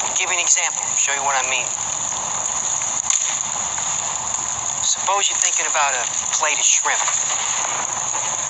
I'll 0.00 0.16
give 0.16 0.32
you 0.32 0.40
an 0.40 0.40
example, 0.40 0.80
show 0.96 1.12
you 1.12 1.20
what 1.20 1.36
I 1.36 1.44
mean. 1.52 1.68
Suppose 4.80 5.28
you're 5.28 5.36
thinking 5.44 5.68
about 5.68 5.92
a 5.92 6.00
plate 6.32 6.56
of 6.56 6.64
shrimp. 6.64 7.04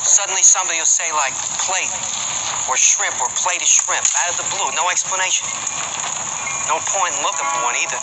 Suddenly 0.06 0.46
somebody 0.46 0.78
will 0.78 0.86
say 0.86 1.10
like 1.10 1.34
plate 1.58 1.90
or 2.70 2.78
shrimp 2.78 3.18
or 3.18 3.26
plate 3.34 3.58
of 3.58 3.66
shrimp 3.66 4.06
out 4.22 4.30
of 4.30 4.36
the 4.38 4.46
blue, 4.54 4.70
no 4.78 4.86
explanation. 4.86 5.50
No 6.70 6.78
point 6.78 7.10
in 7.18 7.26
looking 7.26 7.50
for 7.50 7.58
one 7.66 7.74
either. 7.74 7.98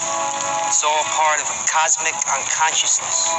It's 0.00 0.80
all 0.80 1.04
part 1.12 1.42
of 1.42 1.48
a 1.50 1.58
cosmic 1.68 2.16
unconsciousness. 2.24 3.36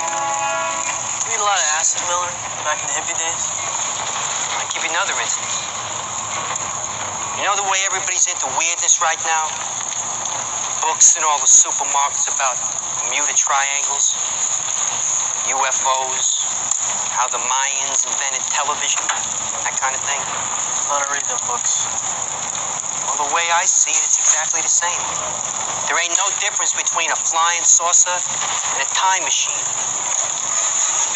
You 1.26 1.34
eat 1.34 1.42
a 1.42 1.48
lot 1.48 1.58
of 1.58 1.68
acid, 1.82 2.06
Miller, 2.06 2.30
back 2.62 2.78
in 2.78 2.86
the 2.86 2.96
hippie 3.02 3.18
days? 3.18 3.44
I'll 3.50 4.70
give 4.70 4.86
you 4.86 4.94
another 4.94 5.18
instance. 5.18 5.66
You 7.42 7.50
know 7.50 7.58
the 7.58 7.66
way 7.66 7.82
everybody's 7.90 8.30
into 8.30 8.46
weirdness 8.62 9.02
right 9.02 9.18
now? 9.26 9.50
Books 10.86 11.18
in 11.18 11.26
all 11.26 11.42
the 11.42 11.50
supermarkets 11.50 12.30
about 12.30 12.62
Bermuda 13.02 13.34
triangles, 13.34 14.14
UFOs, 15.50 16.46
how 17.10 17.26
the 17.32 17.42
Mayans 17.42 18.06
invented 18.06 18.46
television, 18.54 19.02
that 19.66 19.74
kind 19.82 19.98
of 19.98 20.02
thing. 20.06 20.22
I 20.94 21.02
don't 21.02 21.10
read 21.10 21.26
them 21.26 21.42
books. 21.50 21.90
Well, 23.08 23.18
the 23.26 23.32
way 23.34 23.50
I 23.50 23.66
see 23.66 23.90
it, 23.90 24.04
it's 24.06 24.20
exactly 24.22 24.62
the 24.62 24.70
same. 24.70 25.02
There 25.88 25.98
ain't 25.98 26.14
no 26.16 26.28
difference 26.38 26.51
between 26.70 27.10
a 27.10 27.18
flying 27.18 27.66
saucer 27.66 28.14
and 28.14 28.86
a 28.86 28.90
time 28.94 29.26
machine. 29.26 29.58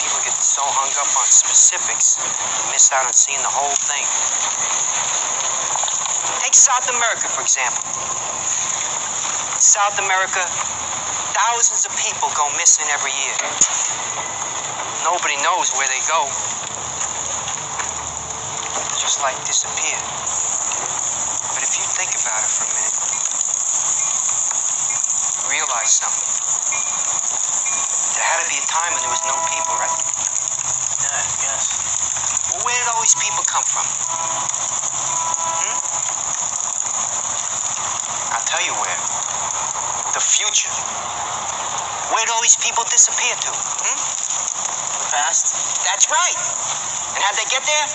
People 0.02 0.18
get 0.26 0.34
so 0.41 0.66
hung 0.66 0.89
up 0.98 1.06
on 1.14 1.28
specifics, 1.30 2.18
they 2.18 2.66
miss 2.74 2.89
out 2.89 3.06
on 3.06 3.14
seeing 3.14 3.38
the 3.46 3.54
whole 3.54 3.78
thing. 3.78 4.02
Take 6.41 6.58
South 6.58 6.89
America, 6.89 7.30
for 7.30 7.46
example. 7.46 7.86
South 9.62 10.02
America, 10.02 10.41
thousands 11.38 11.86
of 11.86 11.93
people 11.93 12.26
go 12.34 12.50
missing 12.58 12.89
every 12.89 13.14
year. 13.14 13.38
Nobody 15.06 15.38
knows 15.46 15.70
where 15.78 15.86
they 15.93 16.02
go. 16.10 16.26
Just 18.98 19.22
like 19.22 19.38
disappear. 19.46 20.02
But 21.54 21.62
if 21.62 21.78
you 21.78 21.86
think 21.86 22.18
about 22.18 22.41
it 22.41 22.50
for 22.50 22.66
a 22.66 22.74
minute, 22.74 22.96
something. 25.86 26.26
There 28.18 28.26
had 28.26 28.42
to 28.42 28.48
be 28.50 28.58
a 28.58 28.66
time 28.66 28.90
when 28.90 29.06
there 29.06 29.14
was 29.14 29.22
no 29.30 29.38
people, 29.54 29.78
right? 29.78 30.02
Yeah, 30.98 31.14
I 31.14 31.36
guess. 31.46 31.70
Well, 32.50 32.66
where 32.66 32.74
did 32.74 32.90
all 32.90 33.06
these 33.06 33.14
people 33.22 33.46
come 33.46 33.62
from? 33.70 33.86
Hmm? 33.86 35.78
I'll 38.34 38.48
tell 38.50 38.66
you 38.66 38.74
where. 38.82 38.98
The 40.18 40.24
future. 40.26 40.74
Where'd 42.10 42.30
all 42.34 42.42
these 42.42 42.58
people 42.58 42.82
disappear 42.90 43.38
to? 43.46 43.52
Hmm? 43.54 43.98
The 45.06 45.10
past? 45.14 45.54
That's 45.86 46.10
right. 46.10 46.40
And 47.14 47.22
how'd 47.22 47.38
they 47.38 47.46
get 47.54 47.62
there? 47.62 47.88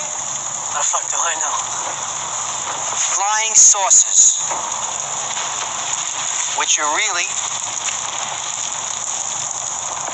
How 0.71 0.79
the 0.79 0.87
fuck 0.87 1.11
do 1.11 1.19
I 1.19 1.35
know? 1.43 1.55
Flying 3.19 3.55
saucers. 3.59 4.39
Which 6.61 6.77
you're 6.77 6.85
really. 6.85 7.25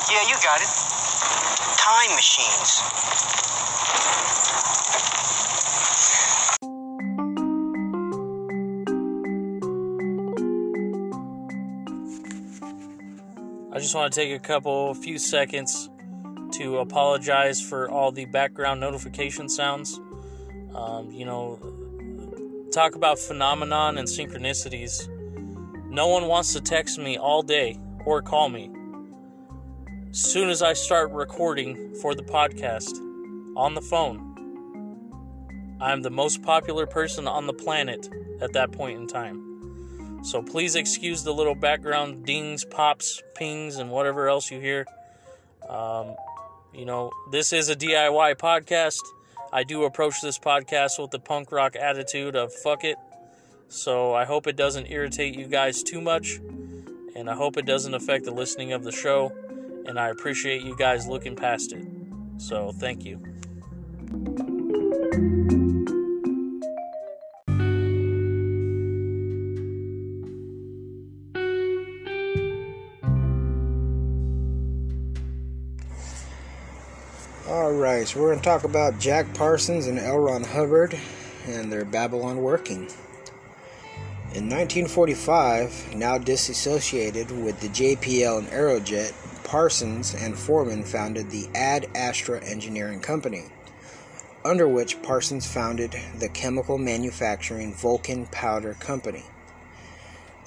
Yeah, 0.09 0.22
you 0.28 0.36
got 0.44 0.61
it. 0.61 0.68
Time 1.76 2.14
machines. 2.14 2.82
I 13.72 13.78
just 13.80 13.97
want 13.97 14.12
to 14.12 14.20
take 14.20 14.32
a 14.32 14.38
couple, 14.38 14.94
few 14.94 15.18
seconds 15.18 15.90
to 16.53 16.78
apologize 16.78 17.61
for 17.61 17.90
all 17.90 18.12
the 18.12 18.26
background 18.26 18.78
notification 18.78 19.49
sounds. 19.49 19.99
Um, 20.72 21.11
you 21.11 21.24
know, 21.24 21.59
talk 22.70 22.94
about 22.94 23.18
phenomenon 23.18 23.99
and 23.99 24.07
synchronicities. 24.07 25.09
No 25.97 26.09
one 26.09 26.26
wants 26.26 26.53
to 26.53 26.61
text 26.61 26.99
me 26.99 27.16
all 27.16 27.42
day 27.42 27.80
or 28.05 28.20
call 28.20 28.51
me. 28.51 28.70
Soon 30.11 30.51
as 30.51 30.61
I 30.61 30.74
start 30.74 31.11
recording 31.11 31.94
for 32.03 32.14
the 32.14 32.22
podcast 32.22 32.92
on 33.57 33.72
the 33.72 33.80
phone, 33.80 35.78
I'm 35.80 36.03
the 36.03 36.11
most 36.11 36.42
popular 36.42 36.86
person 36.86 37.26
on 37.26 37.47
the 37.47 37.55
planet 37.55 38.11
at 38.42 38.53
that 38.53 38.72
point 38.72 39.01
in 39.01 39.07
time. 39.07 40.20
So 40.22 40.42
please 40.42 40.76
excuse 40.76 41.22
the 41.22 41.32
little 41.32 41.55
background 41.55 42.26
dings, 42.26 42.66
pops, 42.66 43.22
pings, 43.34 43.76
and 43.76 43.90
whatever 43.90 44.28
else 44.28 44.51
you 44.51 44.61
hear. 44.61 44.84
Um, 45.66 46.14
you 46.74 46.84
know, 46.84 47.11
this 47.32 47.55
is 47.55 47.70
a 47.70 47.74
DIY 47.74 48.36
podcast. 48.36 49.01
I 49.51 49.64
do 49.64 49.84
approach 49.84 50.20
this 50.20 50.38
podcast 50.38 51.01
with 51.01 51.11
the 51.11 51.20
punk 51.20 51.51
rock 51.53 51.74
attitude 51.74 52.36
of 52.36 52.53
fuck 52.53 52.84
it. 52.84 52.99
So 53.69 54.14
I 54.14 54.25
hope 54.25 54.47
it 54.47 54.57
doesn't 54.57 54.91
irritate 54.91 55.37
you 55.37 55.47
guys 55.47 55.83
too 55.83 56.01
much. 56.01 56.41
And 57.14 57.31
I 57.31 57.35
hope 57.35 57.57
it 57.57 57.67
doesn't 57.67 57.95
affect 57.95 58.25
the 58.25 58.31
listening 58.31 58.73
of 58.73 58.85
the 58.85 58.93
show. 58.93 59.33
And 59.87 59.99
I 59.99 60.09
appreciate 60.09 60.62
you 60.62 60.77
guys 60.77 61.07
looking 61.07 61.37
past 61.37 61.73
it. 61.73 61.87
So 62.39 62.73
thank 62.73 63.05
you. 63.05 63.23
Alright, 77.49 78.09
so 78.09 78.21
we're 78.21 78.31
going 78.31 78.41
to 78.41 78.45
talk 78.45 78.64
about 78.64 78.99
Jack 78.99 79.33
Parsons 79.35 79.87
and 79.87 79.99
L. 79.99 80.19
Ron 80.19 80.45
Hubbard 80.45 80.99
and 81.47 81.73
their 81.73 81.85
Babalon 81.85 82.37
working. 82.37 82.89
In 84.37 84.51
1945, 84.51 85.95
now 85.97 86.18
disassociated 86.18 87.30
with 87.30 87.59
the 87.61 87.68
JPL 87.68 88.41
and 88.41 88.49
Aerojet, 88.49 89.14
Parsons 89.45 90.14
and 90.14 90.37
Forman 90.37 90.84
founded 90.84 91.30
the 91.30 91.49
Ad 91.55 91.87
Astra 91.95 92.45
Engineering 92.45 93.01
Company, 93.01 93.45
under 94.45 94.68
which 94.68 95.01
Parsons 95.01 95.51
founded 95.51 95.97
the 96.18 96.28
chemical 96.28 96.76
manufacturing 96.76 97.72
Vulcan 97.72 98.26
Powder 98.26 98.74
Company. 98.74 99.24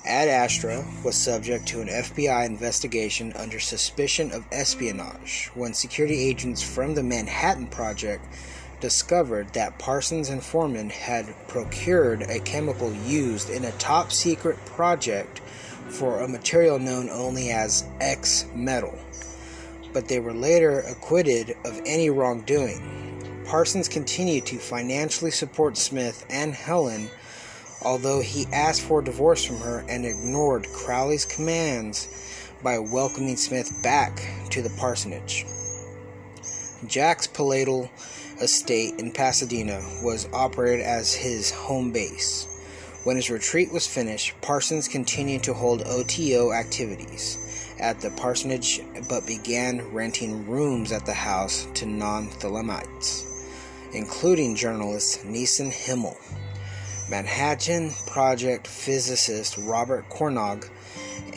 Ad 0.06 0.28
Astra 0.28 0.86
was 1.04 1.16
subject 1.16 1.66
to 1.70 1.82
an 1.82 1.88
FBI 1.88 2.46
investigation 2.46 3.34
under 3.34 3.60
suspicion 3.60 4.32
of 4.32 4.46
espionage 4.52 5.50
when 5.56 5.74
security 5.74 6.30
agents 6.30 6.62
from 6.62 6.94
the 6.94 7.02
Manhattan 7.02 7.66
Project 7.66 8.24
discovered 8.80 9.54
that 9.54 9.78
Parsons 9.80 10.30
and 10.30 10.44
Forman 10.44 10.90
had 10.90 11.34
procured 11.48 12.24
a 12.24 12.40
chemical 12.40 12.94
used 12.94 13.50
in 13.50 13.66
a 13.66 13.72
top 13.74 14.12
secret 14.12 14.58
project 14.66 15.40
for 15.90 16.20
a 16.20 16.28
material 16.28 16.80
known 16.80 17.10
only 17.10 17.50
as 17.50 17.86
X 18.00 18.46
metal. 18.54 18.98
But 19.94 20.08
they 20.08 20.20
were 20.20 20.34
later 20.34 20.82
acquitted 20.82 21.56
of 21.66 21.82
any 21.86 22.10
wrongdoing. 22.10 23.44
Parsons 23.46 23.88
continued 23.88 24.46
to 24.48 24.58
financially 24.58 25.32
support 25.32 25.78
Smith 25.78 26.26
and 26.30 26.54
Helen 26.54 27.10
although 27.82 28.22
he 28.22 28.46
asked 28.52 28.82
for 28.82 29.00
a 29.00 29.04
divorce 29.04 29.44
from 29.44 29.58
her 29.58 29.86
and 29.88 30.06
ignored 30.06 30.68
Crowley's 30.74 31.26
commands 31.26 32.08
by 32.62 32.78
welcoming 32.78 33.38
Smith 33.38 33.82
back 33.82 34.22
to 34.50 34.62
the 34.62 34.70
parsonage. 34.72 35.46
Jack's 36.86 37.28
palatial 37.28 37.90
estate 38.42 39.00
in 39.00 39.12
Pasadena 39.12 39.82
was 40.02 40.28
operated 40.34 40.86
as 40.86 41.14
his 41.14 41.52
home 41.52 41.92
base. 41.92 42.48
When 43.04 43.16
his 43.16 43.30
retreat 43.30 43.72
was 43.72 43.88
finished, 43.88 44.34
Parsons 44.42 44.88
continued 44.88 45.44
to 45.44 45.54
hold 45.54 45.84
OTO 45.84 46.52
activities. 46.52 47.46
at 47.80 48.02
the 48.02 48.12
parsonage 48.12 48.82
but 49.08 49.26
began 49.26 49.82
renting 49.94 50.46
rooms 50.46 50.92
at 50.92 51.06
the 51.06 51.14
house 51.14 51.66
to 51.74 51.86
non 51.86 52.28
Thelemites, 52.28 53.26
including 53.94 54.56
journalist 54.56 55.24
Nieson 55.26 55.72
Himmel. 55.72 56.18
Manhattan 57.10 57.92
Project 58.06 58.68
physicist 58.68 59.58
Robert 59.58 60.08
Cornog 60.10 60.70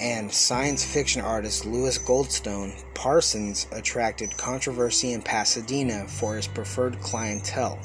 and 0.02 0.32
science 0.32 0.84
fiction 0.84 1.22
artist 1.22 1.64
Louis 1.64 1.96
Goldstone, 1.96 2.74
Parsons 2.92 3.68
attracted 3.70 4.36
controversy 4.36 5.12
in 5.12 5.22
Pasadena 5.22 6.08
for 6.08 6.34
his 6.34 6.48
preferred 6.48 6.98
clientele. 6.98 7.78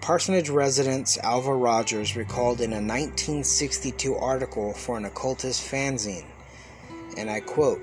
Parsonage 0.00 0.50
resident 0.50 1.18
Alva 1.24 1.52
Rogers 1.52 2.14
recalled 2.14 2.60
in 2.60 2.72
a 2.72 2.76
1962 2.76 4.14
article 4.14 4.72
for 4.72 4.96
an 4.96 5.04
occultist 5.04 5.68
fanzine, 5.68 6.26
and 7.16 7.28
I 7.28 7.40
quote, 7.40 7.82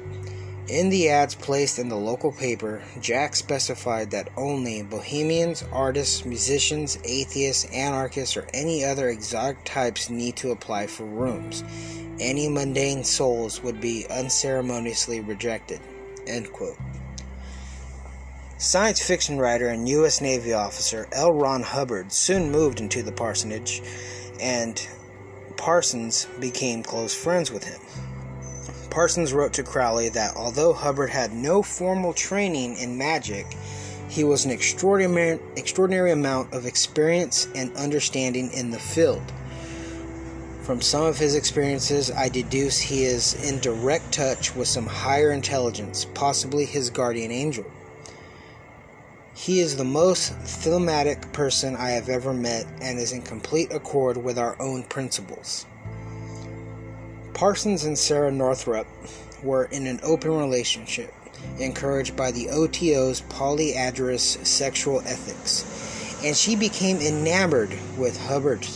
in 0.69 0.89
the 0.89 1.09
ads 1.09 1.35
placed 1.35 1.79
in 1.79 1.89
the 1.89 1.97
local 1.97 2.31
paper, 2.31 2.81
Jack 3.01 3.35
specified 3.35 4.11
that 4.11 4.29
only 4.37 4.83
bohemians, 4.83 5.63
artists, 5.71 6.25
musicians, 6.25 6.97
atheists, 7.03 7.65
anarchists, 7.73 8.37
or 8.37 8.47
any 8.53 8.85
other 8.85 9.09
exotic 9.09 9.63
types 9.65 10.09
need 10.09 10.35
to 10.37 10.51
apply 10.51 10.87
for 10.87 11.05
rooms. 11.05 11.63
Any 12.19 12.47
mundane 12.47 13.03
souls 13.03 13.63
would 13.63 13.81
be 13.81 14.05
unceremoniously 14.09 15.21
rejected. 15.21 15.81
End 16.27 16.51
quote. 16.51 16.77
Science 18.57 19.01
fiction 19.01 19.39
writer 19.39 19.69
and 19.69 19.87
U.S. 19.87 20.21
Navy 20.21 20.53
officer 20.53 21.07
L. 21.13 21.33
Ron 21.33 21.63
Hubbard 21.63 22.11
soon 22.11 22.51
moved 22.51 22.81
into 22.81 23.01
the 23.01 23.11
parsonage, 23.11 23.81
and 24.41 24.85
Parsons 25.59 26.25
became 26.39 26.83
close 26.83 27.13
friends 27.13 27.51
with 27.51 27.65
him. 27.65 27.81
Parsons 28.89 29.33
wrote 29.33 29.53
to 29.53 29.63
Crowley 29.63 30.09
that 30.09 30.35
although 30.35 30.73
Hubbard 30.73 31.11
had 31.11 31.33
no 31.33 31.61
formal 31.61 32.13
training 32.13 32.77
in 32.77 32.97
magic, 32.97 33.45
he 34.07 34.23
was 34.23 34.45
an 34.45 34.51
extraordinary, 34.51 35.39
extraordinary 35.55 36.11
amount 36.11 36.53
of 36.53 36.65
experience 36.65 37.47
and 37.55 37.75
understanding 37.75 38.51
in 38.51 38.71
the 38.71 38.79
field. 38.79 39.21
From 40.63 40.81
some 40.81 41.03
of 41.03 41.17
his 41.17 41.35
experiences, 41.35 42.11
I 42.11 42.29
deduce 42.29 42.79
he 42.79 43.03
is 43.03 43.33
in 43.47 43.59
direct 43.59 44.11
touch 44.11 44.55
with 44.55 44.67
some 44.67 44.87
higher 44.87 45.31
intelligence, 45.31 46.05
possibly 46.13 46.65
his 46.65 46.89
guardian 46.89 47.31
angel. 47.31 47.65
He 49.35 49.61
is 49.61 49.77
the 49.77 49.85
most 49.85 50.33
Thelemic 50.39 51.31
person 51.31 51.75
I 51.75 51.91
have 51.91 52.09
ever 52.09 52.33
met 52.33 52.65
and 52.81 52.99
is 52.99 53.13
in 53.13 53.21
complete 53.21 53.71
accord 53.71 54.17
with 54.17 54.37
our 54.37 54.59
own 54.61 54.83
principles. 54.83 55.65
Parsons 57.39 57.85
and 57.85 57.97
Sarah 57.97 58.33
Northrup 58.33 58.85
were 59.41 59.63
in 59.63 59.87
an 59.87 60.01
open 60.03 60.35
relationship, 60.35 61.13
encouraged 61.57 62.17
by 62.17 62.31
the 62.31 62.49
OTO's 62.49 63.21
polyandrous 63.29 64.37
sexual 64.43 64.99
ethics, 65.05 65.63
and 66.21 66.35
she 66.35 66.57
became 66.57 66.97
enamored 66.97 67.73
with 67.97 68.19
Hubbard. 68.27 68.67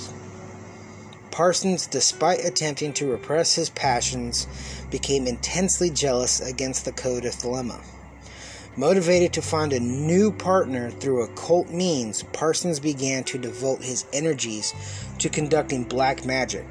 Parsons, 1.29 1.87
despite 1.87 2.45
attempting 2.45 2.93
to 2.93 3.11
repress 3.11 3.53
his 3.53 3.69
passions, 3.69 4.47
became 4.89 5.27
intensely 5.27 5.89
jealous 5.89 6.39
against 6.39 6.85
the 6.85 6.93
Code 6.93 7.25
of 7.25 7.33
Thelema. 7.33 7.83
Motivated 8.77 9.33
to 9.33 9.41
find 9.41 9.73
a 9.73 9.79
new 9.81 10.31
partner 10.31 10.89
through 10.89 11.23
occult 11.23 11.69
means, 11.69 12.23
Parsons 12.31 12.79
began 12.79 13.25
to 13.25 13.37
devote 13.37 13.83
his 13.83 14.05
energies 14.13 14.73
to 15.19 15.27
conducting 15.27 15.83
black 15.83 16.23
magic, 16.23 16.65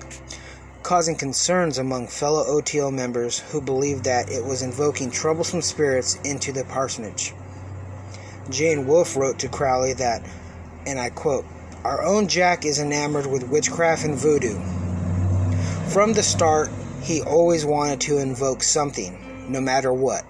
causing 0.83 1.17
concerns 1.17 1.79
among 1.79 2.09
fellow 2.09 2.45
OTO 2.47 2.91
members 2.91 3.39
who 3.39 3.61
believed 3.61 4.05
that 4.05 4.31
it 4.31 4.45
was 4.45 4.63
invoking 4.63 5.11
troublesome 5.11 5.63
spirits 5.63 6.19
into 6.25 6.53
the 6.53 6.65
parsonage. 6.65 7.33
Jane 8.51 8.87
Wolfe 8.87 9.17
wrote 9.17 9.39
to 9.41 9.49
Crowley 9.49 9.93
that, 9.95 10.25
and 10.87 10.99
I 10.99 11.11
quote, 11.11 11.45
Our 11.85 12.03
own 12.03 12.29
Jack 12.29 12.65
is 12.65 12.79
enamored 12.79 13.27
with 13.27 13.49
witchcraft 13.49 14.05
and 14.05 14.17
voodoo. 14.17 14.59
From 15.91 16.13
the 16.13 16.23
start, 16.23 16.71
he 17.03 17.23
always 17.23 17.65
wanted 17.65 18.01
to 18.03 18.19
invoke 18.19 18.63
something, 18.63 19.47
no 19.49 19.61
matter 19.61 19.93
what. 19.93 20.25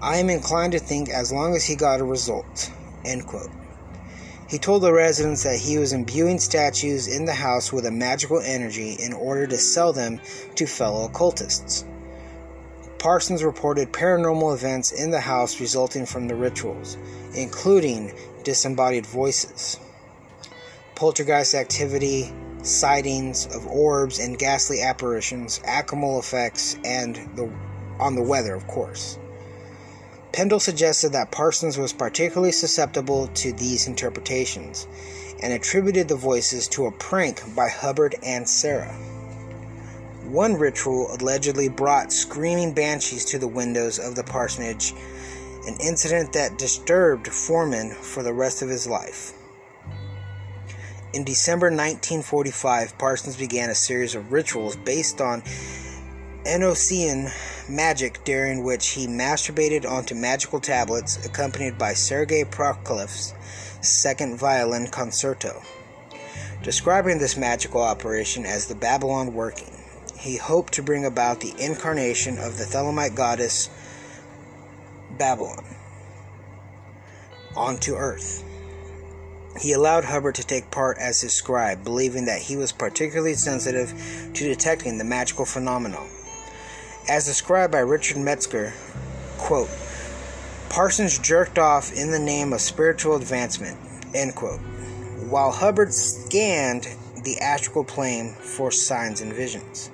I 0.00 0.16
am 0.16 0.30
inclined 0.30 0.72
to 0.72 0.78
think 0.78 1.08
as 1.08 1.32
long 1.32 1.54
as 1.54 1.64
he 1.64 1.76
got 1.76 2.00
a 2.00 2.04
result. 2.04 2.70
End 3.04 3.26
quote. 3.26 3.50
He 4.54 4.60
told 4.60 4.84
the 4.84 4.92
residents 4.92 5.42
that 5.42 5.58
he 5.58 5.78
was 5.78 5.92
imbuing 5.92 6.38
statues 6.38 7.08
in 7.08 7.24
the 7.24 7.34
house 7.34 7.72
with 7.72 7.86
a 7.86 7.90
magical 7.90 8.38
energy 8.38 8.92
in 8.92 9.12
order 9.12 9.48
to 9.48 9.58
sell 9.58 9.92
them 9.92 10.20
to 10.54 10.64
fellow 10.64 11.06
occultists. 11.06 11.84
Parsons 13.00 13.42
reported 13.42 13.92
paranormal 13.92 14.54
events 14.54 14.92
in 14.92 15.10
the 15.10 15.18
house 15.18 15.58
resulting 15.58 16.06
from 16.06 16.28
the 16.28 16.36
rituals, 16.36 16.96
including 17.34 18.12
disembodied 18.44 19.06
voices, 19.06 19.80
poltergeist 20.94 21.56
activity, 21.56 22.32
sightings 22.62 23.46
of 23.46 23.66
orbs 23.66 24.20
and 24.20 24.38
ghastly 24.38 24.82
apparitions, 24.82 25.58
acmal 25.64 26.20
effects, 26.20 26.78
and 26.84 27.16
the, 27.34 27.50
on 27.98 28.14
the 28.14 28.22
weather, 28.22 28.54
of 28.54 28.68
course. 28.68 29.18
Pendle 30.34 30.58
suggested 30.58 31.12
that 31.12 31.30
Parsons 31.30 31.78
was 31.78 31.92
particularly 31.92 32.50
susceptible 32.50 33.28
to 33.34 33.52
these 33.52 33.86
interpretations 33.86 34.88
and 35.40 35.52
attributed 35.52 36.08
the 36.08 36.16
voices 36.16 36.66
to 36.66 36.86
a 36.86 36.90
prank 36.90 37.40
by 37.54 37.68
Hubbard 37.68 38.16
and 38.20 38.48
Sarah. 38.48 38.92
One 40.24 40.54
ritual 40.54 41.14
allegedly 41.14 41.68
brought 41.68 42.12
screaming 42.12 42.74
banshees 42.74 43.24
to 43.26 43.38
the 43.38 43.46
windows 43.46 44.00
of 44.00 44.16
the 44.16 44.24
parsonage, 44.24 44.92
an 45.68 45.76
incident 45.80 46.32
that 46.32 46.58
disturbed 46.58 47.28
Forman 47.28 47.92
for 47.92 48.24
the 48.24 48.34
rest 48.34 48.60
of 48.60 48.68
his 48.68 48.88
life. 48.88 49.34
In 51.12 51.22
December 51.22 51.66
1945, 51.66 52.98
Parsons 52.98 53.36
began 53.36 53.70
a 53.70 53.74
series 53.76 54.16
of 54.16 54.32
rituals 54.32 54.74
based 54.74 55.20
on 55.20 55.44
Enochian 56.44 57.32
magic 57.70 58.22
during 58.24 58.62
which 58.62 58.88
he 58.88 59.06
masturbated 59.06 59.90
onto 59.90 60.14
magical 60.14 60.60
tablets 60.60 61.24
accompanied 61.24 61.78
by 61.78 61.94
Sergei 61.94 62.44
Prokofiev's 62.44 63.32
second 63.80 64.38
violin 64.38 64.88
concerto. 64.88 65.62
Describing 66.62 67.18
this 67.18 67.38
magical 67.38 67.80
operation 67.80 68.44
as 68.44 68.66
the 68.66 68.74
Babalon 68.74 69.32
working, 69.32 69.72
he 70.18 70.36
hoped 70.36 70.74
to 70.74 70.82
bring 70.82 71.06
about 71.06 71.40
the 71.40 71.54
incarnation 71.58 72.38
of 72.38 72.58
the 72.58 72.64
Thelemite 72.64 73.14
goddess 73.14 73.70
Babalon 75.16 75.64
onto 77.56 77.94
earth. 77.94 78.44
He 79.58 79.72
allowed 79.72 80.04
Hubbard 80.04 80.34
to 80.34 80.46
take 80.46 80.70
part 80.70 80.98
as 80.98 81.22
his 81.22 81.32
scribe, 81.32 81.84
believing 81.84 82.26
that 82.26 82.42
he 82.42 82.56
was 82.56 82.72
particularly 82.72 83.34
sensitive 83.34 83.94
to 84.34 84.44
detecting 84.44 84.98
the 84.98 85.04
magical 85.04 85.46
phenomenon. 85.46 86.08
As 87.06 87.26
described 87.26 87.70
by 87.70 87.80
Richard 87.80 88.16
Metzger, 88.16 88.72
quote, 89.36 89.68
Parsons 90.70 91.18
jerked 91.18 91.58
off 91.58 91.92
in 91.92 92.10
the 92.10 92.18
name 92.18 92.54
of 92.54 92.62
spiritual 92.62 93.16
advancement, 93.16 93.76
end 94.14 94.34
quote, 94.34 94.60
while 95.28 95.50
Hubbard 95.50 95.92
scanned 95.92 96.88
the 97.22 97.38
astral 97.40 97.84
plane 97.84 98.32
for 98.32 98.70
signs 98.70 99.20
and 99.20 99.34
visions. 99.34 99.90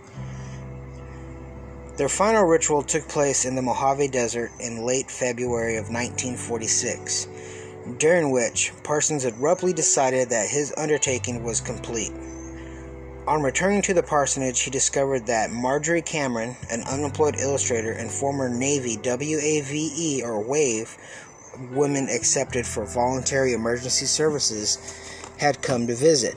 Their 1.96 2.08
final 2.08 2.44
ritual 2.44 2.84
took 2.84 3.08
place 3.08 3.44
in 3.44 3.56
the 3.56 3.62
Mojave 3.62 4.06
Desert 4.08 4.52
in 4.60 4.86
late 4.86 5.10
February 5.10 5.78
of 5.78 5.90
1946, 5.90 7.26
during 7.98 8.30
which 8.30 8.72
Parsons 8.84 9.24
abruptly 9.24 9.72
decided 9.72 10.30
that 10.30 10.48
his 10.48 10.72
undertaking 10.76 11.42
was 11.42 11.60
complete. 11.60 12.12
On 13.30 13.44
returning 13.44 13.80
to 13.82 13.94
the 13.94 14.02
parsonage, 14.02 14.62
he 14.62 14.72
discovered 14.72 15.26
that 15.26 15.52
Marjorie 15.52 16.02
Cameron, 16.02 16.56
an 16.68 16.82
unemployed 16.82 17.38
illustrator 17.38 17.92
and 17.92 18.10
former 18.10 18.48
Navy 18.48 18.96
WAVE 18.96 20.24
or 20.24 20.40
WAVE 20.40 20.98
women 21.70 22.08
accepted 22.08 22.66
for 22.66 22.84
voluntary 22.84 23.52
emergency 23.52 24.06
services, 24.06 24.78
had 25.38 25.62
come 25.62 25.86
to 25.86 25.94
visit, 25.94 26.34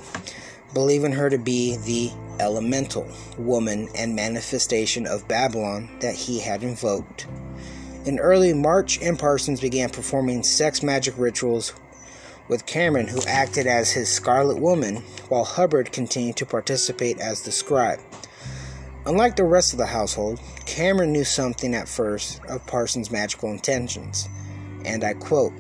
believing 0.76 1.14
her 1.14 1.32
to 1.32 1.40
be 1.40 1.78
the 1.78 2.12
elemental 2.40 3.08
woman 3.40 3.90
and 3.96 4.16
manifestation 4.16 5.08
of 5.08 5.28
Babalon 5.28 6.00
that 6.00 6.14
he 6.14 6.42
had 6.42 6.62
invoked. 6.62 7.26
In 8.06 8.20
early 8.20 8.54
March, 8.54 9.02
M. 9.02 9.18
Parsons 9.18 9.60
began 9.60 9.90
performing 9.90 10.44
sex 10.44 10.84
magic 10.84 11.16
rituals 11.18 11.74
with 12.48 12.66
Cameron, 12.66 13.08
who 13.08 13.22
acted 13.28 13.68
as 13.68 13.92
his 13.92 14.10
Scarlet 14.10 14.60
Woman, 14.60 14.98
while 15.30 15.44
Hubbard 15.44 15.92
continued 15.92 16.36
to 16.38 16.46
participate 16.46 17.20
as 17.20 17.42
the 17.42 17.52
scribe. 17.52 18.00
Unlike 19.06 19.36
the 19.36 19.44
rest 19.44 19.74
of 19.74 19.80
the 19.80 19.86
household, 19.86 20.40
Cameron 20.66 21.12
knew 21.12 21.24
something 21.24 21.74
at 21.76 21.90
first 21.90 22.42
of 22.46 22.66
Parsons' 22.66 23.12
magical 23.12 23.52
intentions, 23.52 24.30
and 24.86 25.04
I 25.04 25.14
quote, 25.14 25.54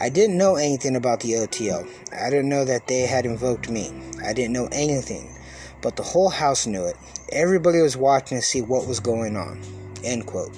I 0.00 0.10
didn't 0.10 0.38
know 0.38 0.56
anything 0.56 0.94
about 0.94 1.20
the 1.20 1.36
OTO. 1.36 1.86
I 2.12 2.30
didn't 2.30 2.48
know 2.48 2.64
that 2.64 2.86
they 2.86 3.00
had 3.00 3.26
invoked 3.26 3.68
me. 3.68 3.92
I 4.24 4.32
didn't 4.32 4.52
know 4.52 4.68
anything, 4.70 5.34
but 5.82 5.96
the 5.96 6.04
whole 6.04 6.28
house 6.28 6.66
knew 6.66 6.84
it. 6.84 6.96
Everybody 7.32 7.80
was 7.80 7.96
watching 7.96 8.38
to 8.38 8.42
see 8.42 8.62
what 8.62 8.86
was 8.86 9.00
going 9.00 9.36
on. 9.36 9.60
End 10.04 10.26
quote. 10.26 10.56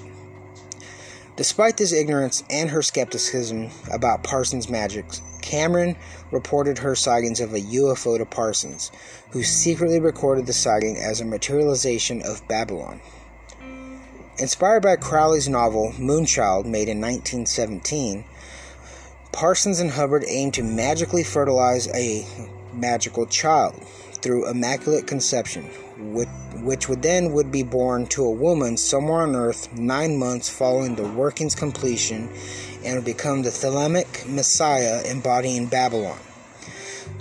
Despite 1.37 1.79
this 1.79 1.95
ignorance 1.95 2.45
and 2.51 2.69
her 2.69 2.83
skepticism 2.83 3.71
about 3.91 4.25
Parsons' 4.25 4.69
magic, 4.69 5.07
Cameron 5.43 5.97
reported 6.31 6.79
her 6.79 6.95
sightings 6.95 7.41
of 7.41 7.55
a 7.55 7.61
UFO 7.61 8.19
to 8.19 8.25
Parsons, 8.25 8.91
who 9.31 9.43
secretly 9.43 10.01
recorded 10.01 10.47
the 10.47 10.53
sighting 10.53 10.97
as 10.97 11.21
a 11.21 11.25
materialization 11.25 12.23
of 12.23 12.47
Babalon. 12.49 13.01
Inspired 14.39 14.83
by 14.83 14.97
Crowley's 14.97 15.49
novel 15.49 15.93
Moonchild, 15.99 16.65
made 16.65 16.89
in 16.89 17.01
1917, 17.01 18.25
Parsons 19.33 19.81
and 19.81 19.91
Hubbard 19.91 20.25
aimed 20.27 20.55
to 20.55 20.63
magically 20.63 21.23
fertilize 21.23 21.89
a 21.95 22.27
magical 22.73 23.27
child 23.27 23.75
through 24.23 24.49
immaculate 24.49 25.07
conception, 25.07 25.65
which, 26.15 26.29
which 26.57 26.89
would 26.89 27.03
then 27.03 27.33
would 27.33 27.51
be 27.51 27.63
born 27.63 28.07
to 28.07 28.25
a 28.25 28.31
woman 28.31 28.77
somewhere 28.77 29.23
on 29.23 29.37
earth 29.37 29.73
nine 29.73 30.17
months 30.17 30.49
following 30.49 30.95
the 30.95 31.09
working's 31.09 31.55
completion 31.55 32.29
and 32.85 32.97
would 32.97 33.05
become 33.05 33.43
the 33.43 33.51
Thelemic 33.51 34.27
Messiah 34.29 35.03
embodying 35.05 35.69
Babalon. 35.69 36.19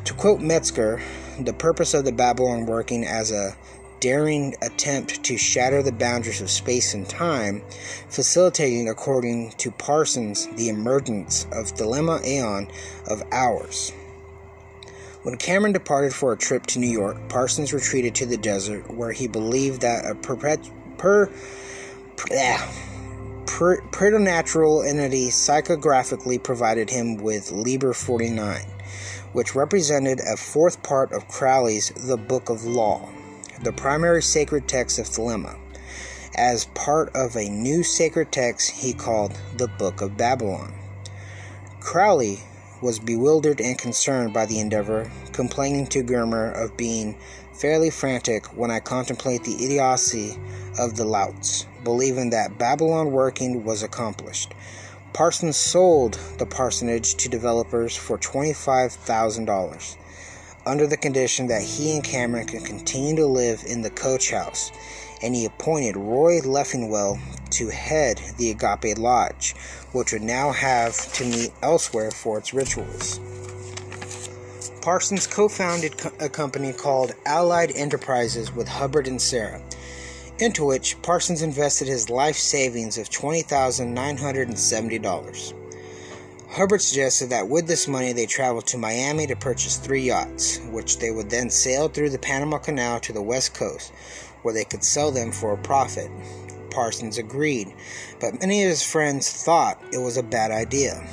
To 0.05 0.13
quote 0.13 0.41
Metzger, 0.41 1.01
the 1.39 1.53
purpose 1.53 1.93
of 1.93 2.05
the 2.05 2.11
Babalon 2.11 2.65
working 2.65 3.05
as 3.05 3.31
a 3.31 3.55
daring 3.99 4.55
attempt 4.61 5.23
to 5.23 5.37
shatter 5.37 5.83
the 5.83 5.91
boundaries 5.91 6.41
of 6.41 6.49
space 6.49 6.93
and 6.93 7.07
time, 7.07 7.61
facilitating, 8.07 8.87
according 8.87 9.51
to 9.51 9.71
Parsons, 9.71 10.47
the 10.55 10.69
emergence 10.69 11.45
of 11.51 11.73
Thelema 11.73 12.23
Aeon 12.25 12.69
of 13.07 13.21
Horus. 13.31 13.91
When 15.23 15.35
Cameron 15.35 15.73
departed 15.73 16.13
for 16.13 16.31
a 16.31 16.37
trip 16.37 16.65
to 16.67 16.79
New 16.79 16.87
York, 16.87 17.17
Parsons 17.27 17.73
retreated 17.73 18.15
to 18.15 18.25
the 18.25 18.37
desert 18.37 18.89
where 18.93 19.11
he 19.11 19.27
believed 19.27 19.81
that 19.81 20.09
a 20.09 20.15
perpet- 20.15 20.71
per, 20.97 21.29
per, 22.15 22.27
per, 23.49 23.81
preternatural 23.81 24.83
entity 24.83 25.29
psychographically 25.29 26.41
provided 26.41 26.89
him 26.89 27.17
with 27.17 27.51
Liber 27.51 27.93
49, 27.93 28.61
which 29.33 29.55
represented 29.55 30.19
a 30.19 30.37
fourth 30.37 30.83
part 30.83 31.11
of 31.11 31.27
Crowley's 31.27 31.89
The 31.89 32.15
Book 32.15 32.49
of 32.49 32.63
Law, 32.63 33.09
the 33.63 33.73
primary 33.73 34.21
sacred 34.21 34.67
text 34.67 34.99
of 34.99 35.07
Thelema, 35.07 35.57
as 36.35 36.65
part 36.75 37.13
of 37.15 37.35
a 37.35 37.49
new 37.49 37.81
sacred 37.81 38.31
text 38.31 38.69
he 38.69 38.93
called 38.93 39.37
the 39.57 39.67
Book 39.67 40.01
of 40.01 40.11
Babalon. 40.11 40.71
Crowley 41.79 42.39
was 42.81 42.99
bewildered 42.99 43.59
and 43.59 43.77
concerned 43.77 44.31
by 44.31 44.45
the 44.45 44.59
endeavor, 44.59 45.11
complaining 45.33 45.87
to 45.87 46.03
Germer 46.03 46.53
of 46.53 46.77
being 46.77 47.17
fairly 47.59 47.89
frantic 47.89 48.45
when 48.57 48.71
I 48.71 48.79
contemplate 48.79 49.43
the 49.43 49.65
idiocy 49.65 50.37
of 50.79 50.95
the 50.95 51.03
louts, 51.03 51.65
believing 51.83 52.29
that 52.29 52.57
Babalon 52.57 53.11
working 53.11 53.65
was 53.65 53.83
accomplished. 53.83 54.53
Parsons 55.11 55.57
sold 55.57 56.13
the 56.37 56.45
parsonage 56.45 57.15
to 57.15 57.27
developers 57.27 57.97
for 57.97 58.17
$25,000 58.17 59.97
under 60.65 60.87
the 60.87 60.95
condition 60.95 61.47
that 61.47 61.61
he 61.61 61.95
and 61.95 62.03
Cameron 62.03 62.47
could 62.47 62.63
continue 62.63 63.17
to 63.17 63.25
live 63.25 63.63
in 63.67 63.81
the 63.81 63.89
coach 63.89 64.31
house, 64.31 64.71
and 65.21 65.35
he 65.35 65.43
appointed 65.43 65.97
Roy 65.97 66.39
Leffingwell 66.39 67.19
to 67.51 67.67
head 67.67 68.21
the 68.37 68.51
Agape 68.51 68.97
Lodge, 68.97 69.53
which 69.91 70.13
would 70.13 70.21
now 70.21 70.51
have 70.51 70.95
to 71.13 71.25
meet 71.25 71.51
elsewhere 71.61 72.11
for 72.11 72.37
its 72.37 72.53
rituals. 72.53 73.19
Parsons 74.81 75.27
co 75.27 75.47
founded 75.49 75.93
a 76.21 76.29
company 76.29 76.71
called 76.71 77.13
Allied 77.25 77.73
Enterprises 77.75 78.55
with 78.55 78.69
Hubbard 78.69 79.07
and 79.07 79.21
Sarah, 79.21 79.61
into 80.39 80.63
which 80.63 81.01
Parsons 81.01 81.41
invested 81.41 81.89
his 81.89 82.09
life 82.09 82.37
savings 82.37 82.97
of 82.97 83.09
$20,970. 83.09 85.53
Hubbard 86.51 86.81
suggested 86.81 87.29
that 87.29 87.49
with 87.49 87.67
this 87.67 87.89
money 87.89 88.13
they 88.13 88.25
travel 88.25 88.61
to 88.61 88.77
Miami 88.77 89.27
to 89.27 89.35
purchase 89.35 89.75
three 89.75 90.03
yachts, 90.03 90.59
which 90.71 90.99
they 90.99 91.11
would 91.11 91.29
then 91.29 91.49
sail 91.49 91.89
through 91.89 92.11
the 92.11 92.17
Panama 92.17 92.57
Canal 92.57 93.01
to 93.01 93.11
the 93.11 93.21
west 93.21 93.53
coast, 93.53 93.91
where 94.43 94.53
they 94.53 94.63
could 94.63 94.85
sell 94.85 95.11
them 95.11 95.33
for 95.33 95.51
a 95.53 95.57
profit. 95.57 96.09
Parsons 96.71 97.17
agreed, 97.17 97.73
but 98.21 98.39
many 98.39 98.63
of 98.63 98.69
his 98.69 98.81
friends 98.81 99.29
thought 99.29 99.83
it 99.91 99.97
was 99.97 100.15
a 100.15 100.23
bad 100.23 100.51
idea. 100.51 101.05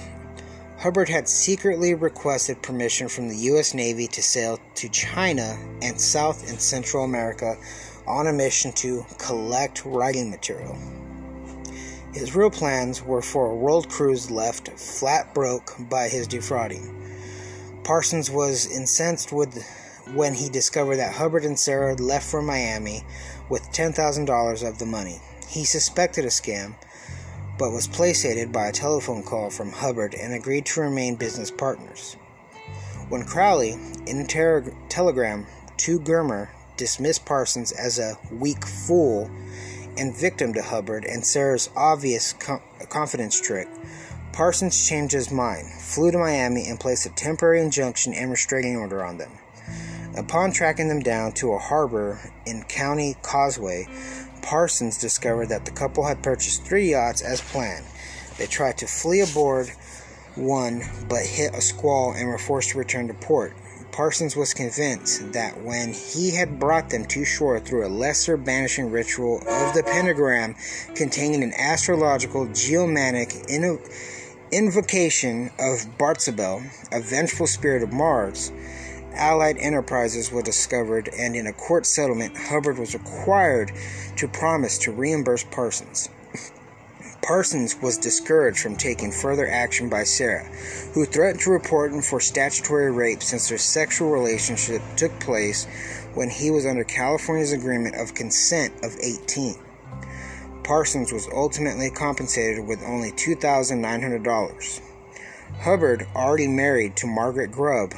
Hubbard 0.79 1.09
had 1.09 1.27
secretly 1.27 1.95
requested 1.95 2.61
permission 2.61 3.09
from 3.09 3.29
the 3.29 3.37
U.S. 3.37 3.72
Navy 3.72 4.07
to 4.09 4.22
sail 4.22 4.61
to 4.74 4.89
China 4.91 5.59
and 5.81 5.99
South 5.99 6.51
and 6.51 6.61
Central 6.61 7.05
America 7.05 7.57
on 8.07 8.27
a 8.27 8.33
mission 8.33 8.72
to 8.72 9.07
collect 9.18 9.85
writing 9.87 10.31
material. 10.31 10.77
His 12.12 12.35
real 12.35 12.51
plans 12.51 13.03
were 13.03 13.22
for 13.22 13.51
a 13.51 13.57
world 13.57 13.89
cruise 13.89 14.31
left 14.31 14.68
flat 14.79 15.35
broke 15.35 15.74
by 15.89 16.09
his 16.09 16.29
defrauding. 16.29 16.93
Parsons 17.83 18.31
was 18.31 18.66
incensed 18.66 19.33
with 19.33 19.64
when 20.12 20.35
he 20.35 20.49
discovered 20.51 20.97
that 20.97 21.14
Hubbard 21.14 21.45
and 21.45 21.59
Sarah 21.59 21.95
left 21.95 22.31
for 22.31 22.43
Miami 22.43 23.03
with 23.49 23.62
$10,000 23.72 24.68
of 24.68 24.79
the 24.79 24.87
money. 24.87 25.20
He 25.49 25.64
suspected 25.64 26.24
a 26.24 26.29
scam, 26.29 26.74
but 27.59 27.73
was 27.73 27.89
placated 27.89 28.53
by 28.53 28.67
a 28.67 28.73
telephone 28.73 29.23
call 29.23 29.51
from 29.51 29.73
Hubbard 29.73 30.15
and 30.15 30.35
agreed 30.35 30.67
to 30.67 30.81
remain 30.81 31.17
business 31.17 31.51
partners. 31.51 32.17
When 33.09 33.25
Crowley, 33.25 33.79
in 34.07 34.19
a 34.19 34.27
ter- 34.27 34.75
telegram 34.89 35.47
to 35.79 36.01
Germer, 36.01 36.49
dismissed 36.77 37.25
Parsons 37.25 37.73
as 37.73 37.99
a 37.99 38.19
weak 38.31 38.67
fool 38.67 39.31
and 39.97 40.17
victim 40.17 40.53
to 40.55 40.63
Hubbard 40.63 41.05
and 41.05 41.25
Sarah's 41.25 41.71
obvious 41.77 42.33
com- 42.35 42.61
confidence 42.89 43.41
trick, 43.41 43.69
Parsons 44.33 44.87
changed 44.87 45.15
his 45.15 45.31
mind, 45.31 45.67
flew 45.81 46.11
to 46.11 46.19
Miami, 46.19 46.69
and 46.69 46.79
placed 46.79 47.07
a 47.07 47.11
temporary 47.11 47.63
injunction 47.63 48.13
and 48.13 48.31
restraining 48.31 48.77
order 48.77 49.03
on 49.03 49.17
them. 49.17 49.33
Upon 50.17 50.51
tracking 50.51 50.89
them 50.89 51.01
down 51.01 51.33
to 51.33 51.53
a 51.53 51.59
harbor 51.59 52.19
in 52.45 52.63
County 52.65 53.17
Causeway, 53.23 53.87
Parsons 54.47 54.97
discovered 54.97 55.49
that 55.49 55.64
the 55.64 55.72
couple 55.72 56.05
had 56.05 56.22
purchased 56.22 56.62
three 56.62 56.92
yachts 56.92 57.20
as 57.20 57.40
planned. 57.40 57.84
They 58.38 58.47
tried 58.47 58.78
to 58.78 58.86
flee 58.86 59.20
aboard 59.20 59.72
one, 60.36 60.82
but 61.09 61.26
hit 61.26 61.53
a 61.53 61.61
squall 61.61 62.12
and 62.12 62.28
were 62.28 62.38
forced 62.38 62.70
to 62.70 62.78
return 62.78 63.09
to 63.09 63.14
port. 63.14 63.57
Parsons 63.90 64.36
was 64.36 64.55
convinced 64.55 65.32
that 65.32 65.64
when 65.64 65.92
he 65.92 66.30
had 66.30 66.61
brought 66.61 66.90
them 66.90 67.07
to 67.07 67.24
shore 67.24 67.59
through 67.59 67.86
a 67.86 67.88
lesser 67.88 68.36
banishing 68.36 68.90
ritual 68.92 69.38
of 69.38 69.74
the 69.74 69.82
pentagram 69.82 70.55
containing 70.94 71.42
an 71.42 71.53
astrological 71.55 72.47
geomantic 72.53 73.34
invocation 74.53 75.51
of 75.59 75.99
Barzabel, 75.99 76.62
a 76.92 77.01
vengeful 77.01 77.49
spirit 77.49 77.82
of 77.82 77.92
Mars, 77.92 78.53
Allied 79.17 79.57
Enterprises 79.59 80.31
were 80.31 80.43
discovered, 80.43 81.09
and 81.19 81.35
in 81.35 81.47
a 81.47 81.53
court 81.53 81.87
settlement, 81.87 82.37
Hubbard 82.37 82.79
was 82.79 82.95
required 82.95 83.73
to 84.17 84.29
promise 84.29 84.79
to 84.79 84.93
reimburse 84.93 85.45
Parsons. 85.45 86.09
Parsons 87.23 87.77
was 87.83 87.99
discouraged 87.99 88.61
from 88.61 88.77
taking 88.77 89.11
further 89.11 89.49
action 89.49 89.89
by 89.89 90.05
Sarah, 90.05 90.45
who 90.95 91.05
threatened 91.05 91.41
to 91.41 91.51
report 91.51 91.93
him 91.93 92.03
for 92.03 92.21
statutory 92.21 92.93
rape 92.93 93.23
since 93.23 93.49
their 93.49 93.59
sexual 93.59 94.11
relationship 94.11 94.81
took 94.97 95.19
place 95.19 95.67
when 96.14 96.31
he 96.31 96.51
was 96.51 96.67
under 96.67 96.85
California's 96.85 97.53
agreement 97.53 97.97
of 97.97 98.14
consent 98.14 98.73
of 98.85 98.97
18. 99.01 99.57
Parsons 100.62 101.12
was 101.12 101.29
ultimately 101.33 101.91
compensated 101.91 102.67
with 102.67 102.83
only 102.83 103.12
$2,900. 103.12 104.81
Hubbard, 105.61 106.07
already 106.14 106.49
married 106.49 106.97
to 106.97 107.07
Margaret 107.07 107.51
Grubb, 107.51 107.93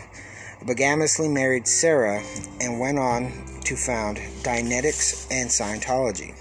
bigamously 0.67 1.29
married 1.29 1.67
Sarah 1.67 2.23
and 2.61 2.81
went 2.81 2.99
on 2.99 3.33
to 3.65 3.77
found 3.77 4.19
Dianetics 4.43 5.27
and 5.31 5.49
Scientology. 5.49 6.35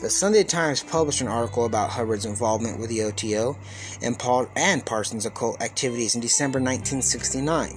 The 0.00 0.10
Sunday 0.10 0.44
Times 0.44 0.82
published 0.82 1.20
an 1.20 1.28
article 1.28 1.64
about 1.64 1.90
Hubbard's 1.90 2.26
involvement 2.26 2.78
with 2.78 2.90
the 2.90 3.02
OTO 3.04 3.56
and, 4.02 4.18
Paul 4.18 4.48
and 4.56 4.84
Parsons' 4.84 5.24
occult 5.24 5.62
activities 5.62 6.14
in 6.14 6.20
December 6.20 6.58
1969. 6.58 7.76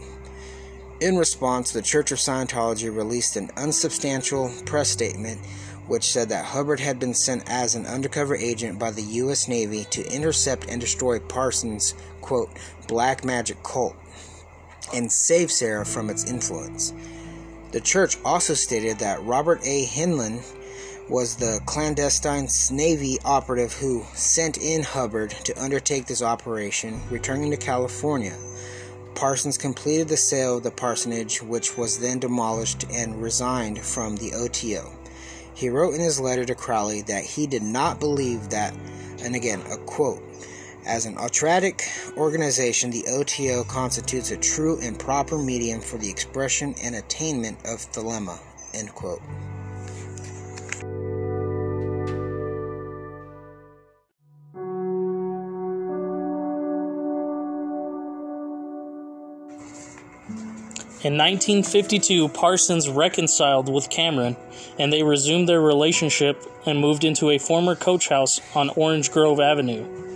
In 0.99 1.17
response, 1.17 1.71
the 1.71 1.81
Church 1.81 2.11
of 2.11 2.17
Scientology 2.17 2.93
released 2.93 3.35
an 3.35 3.51
unsubstantial 3.55 4.51
press 4.65 4.89
statement 4.89 5.39
which 5.87 6.03
said 6.03 6.29
that 6.29 6.43
Hubbard 6.43 6.81
had 6.81 6.99
been 6.99 7.13
sent 7.13 7.49
as 7.49 7.75
an 7.75 7.85
undercover 7.85 8.35
agent 8.35 8.77
by 8.77 8.91
the 8.91 9.01
U.S. 9.01 9.47
Navy 9.47 9.85
to 9.91 10.13
intercept 10.13 10.67
and 10.67 10.81
destroy 10.81 11.19
Parsons' 11.19 11.93
quote, 12.19 12.49
black 12.87 13.23
magic 13.23 13.63
cult 13.63 13.95
and 14.93 15.11
save 15.11 15.51
Sarah 15.51 15.85
from 15.85 16.09
its 16.09 16.29
influence. 16.29 16.93
The 17.71 17.81
church 17.81 18.17
also 18.23 18.53
stated 18.53 18.99
that 18.99 19.23
Robert 19.23 19.59
A. 19.65 19.85
Heinlein 19.85 20.41
was 21.09 21.35
the 21.35 21.61
clandestine 21.65 22.47
Navy 22.71 23.17
operative 23.23 23.73
who 23.73 24.05
sent 24.13 24.57
in 24.57 24.83
Hubbard 24.83 25.31
to 25.45 25.61
undertake 25.61 26.05
this 26.05 26.21
operation, 26.21 27.01
returning 27.09 27.51
to 27.51 27.57
California. 27.57 28.35
Parsons 29.15 29.57
completed 29.57 30.07
the 30.07 30.17
sale 30.17 30.57
of 30.57 30.63
the 30.63 30.71
parsonage, 30.71 31.41
which 31.41 31.77
was 31.77 31.97
then 31.97 32.19
demolished 32.19 32.85
and 32.91 33.21
resigned 33.21 33.79
from 33.79 34.15
the 34.17 34.33
OTO. 34.33 34.91
He 35.53 35.69
wrote 35.69 35.95
in 35.95 36.01
his 36.01 36.19
letter 36.19 36.45
to 36.45 36.55
Crowley 36.55 37.01
that 37.03 37.23
he 37.23 37.47
did 37.47 37.63
not 37.63 37.99
believe 37.99 38.49
that, 38.49 38.75
and 39.23 39.35
again, 39.35 39.61
a 39.71 39.77
quote, 39.77 40.21
as 40.87 41.05
an 41.05 41.17
autocratic 41.17 41.83
organization, 42.15 42.89
the 42.89 43.05
OTO 43.07 43.65
constitutes 43.65 44.31
a 44.31 44.37
true 44.37 44.79
and 44.81 44.97
proper 44.97 45.37
medium 45.37 45.81
for 45.81 45.97
the 45.97 46.09
expression 46.09 46.73
and 46.81 46.95
attainment 46.95 47.57
of 47.65 47.79
thelema. 47.91 48.39
End 48.73 48.93
quote. 48.95 49.21
In 61.03 61.13
1952, 61.13 62.27
Parsons 62.29 62.89
reconciled 62.89 63.71
with 63.71 63.89
Cameron, 63.89 64.35
and 64.79 64.91
they 64.91 65.03
resumed 65.03 65.47
their 65.47 65.61
relationship 65.61 66.43
and 66.65 66.79
moved 66.79 67.03
into 67.03 67.29
a 67.29 67.37
former 67.37 67.75
coach 67.75 68.09
house 68.09 68.41
on 68.55 68.69
Orange 68.71 69.11
Grove 69.11 69.39
Avenue. 69.39 70.06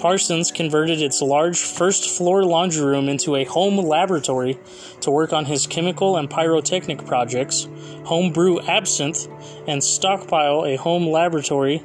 Parsons 0.00 0.50
converted 0.50 1.02
its 1.02 1.20
large 1.20 1.60
first 1.60 2.08
floor 2.08 2.42
laundry 2.42 2.82
room 2.82 3.10
into 3.10 3.36
a 3.36 3.44
home 3.44 3.76
laboratory 3.76 4.58
to 5.02 5.10
work 5.10 5.34
on 5.34 5.44
his 5.44 5.66
chemical 5.66 6.16
and 6.16 6.30
pyrotechnic 6.30 7.04
projects, 7.04 7.68
homebrew 8.04 8.60
absinthe, 8.60 9.28
and 9.68 9.84
stockpile 9.84 10.64
a 10.64 10.76
home 10.76 11.06
laboratory 11.06 11.82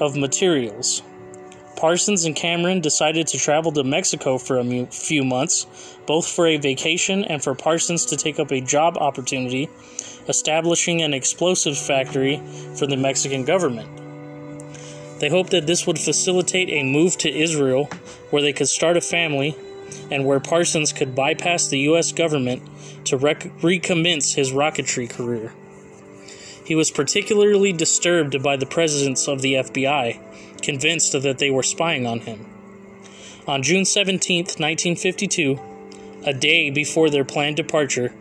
of 0.00 0.16
materials. 0.16 1.02
Parsons 1.76 2.24
and 2.24 2.34
Cameron 2.34 2.80
decided 2.80 3.28
to 3.28 3.38
travel 3.38 3.70
to 3.70 3.84
Mexico 3.84 4.36
for 4.36 4.58
a 4.58 4.86
few 4.86 5.22
months, 5.22 5.96
both 6.06 6.26
for 6.26 6.48
a 6.48 6.56
vacation 6.56 7.22
and 7.22 7.40
for 7.40 7.54
Parsons 7.54 8.04
to 8.06 8.16
take 8.16 8.40
up 8.40 8.50
a 8.50 8.60
job 8.60 8.98
opportunity 8.98 9.70
establishing 10.26 11.02
an 11.02 11.14
explosive 11.14 11.78
factory 11.78 12.42
for 12.74 12.88
the 12.88 12.96
Mexican 12.96 13.44
government. 13.44 14.09
They 15.20 15.28
hoped 15.28 15.50
that 15.50 15.66
this 15.66 15.86
would 15.86 15.98
facilitate 15.98 16.70
a 16.70 16.82
move 16.82 17.16
to 17.18 17.30
Israel 17.30 17.90
where 18.30 18.42
they 18.42 18.54
could 18.54 18.68
start 18.68 18.96
a 18.96 19.02
family 19.02 19.54
and 20.10 20.24
where 20.24 20.40
Parsons 20.40 20.92
could 20.92 21.14
bypass 21.14 21.68
the 21.68 21.80
U.S. 21.80 22.10
government 22.10 22.62
to 23.04 23.18
rec- 23.18 23.50
recommence 23.62 24.34
his 24.34 24.52
rocketry 24.52 25.08
career. 25.08 25.52
He 26.64 26.74
was 26.74 26.90
particularly 26.90 27.72
disturbed 27.72 28.42
by 28.42 28.56
the 28.56 28.66
presence 28.66 29.28
of 29.28 29.42
the 29.42 29.54
FBI, 29.54 30.62
convinced 30.62 31.12
that 31.12 31.38
they 31.38 31.50
were 31.50 31.62
spying 31.62 32.06
on 32.06 32.20
him. 32.20 32.46
On 33.46 33.62
June 33.62 33.84
17, 33.84 34.44
1952, 34.44 35.58
a 36.24 36.32
day 36.32 36.70
before 36.70 37.10
their 37.10 37.24
planned 37.24 37.56
departure, 37.56 38.14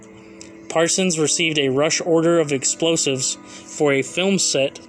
Parsons 0.68 1.18
received 1.18 1.60
a 1.60 1.70
rush 1.70 2.02
order 2.02 2.40
of 2.40 2.52
explosives 2.52 3.36
for 3.36 3.94
a 3.94 4.02
film 4.02 4.38
set 4.38 4.80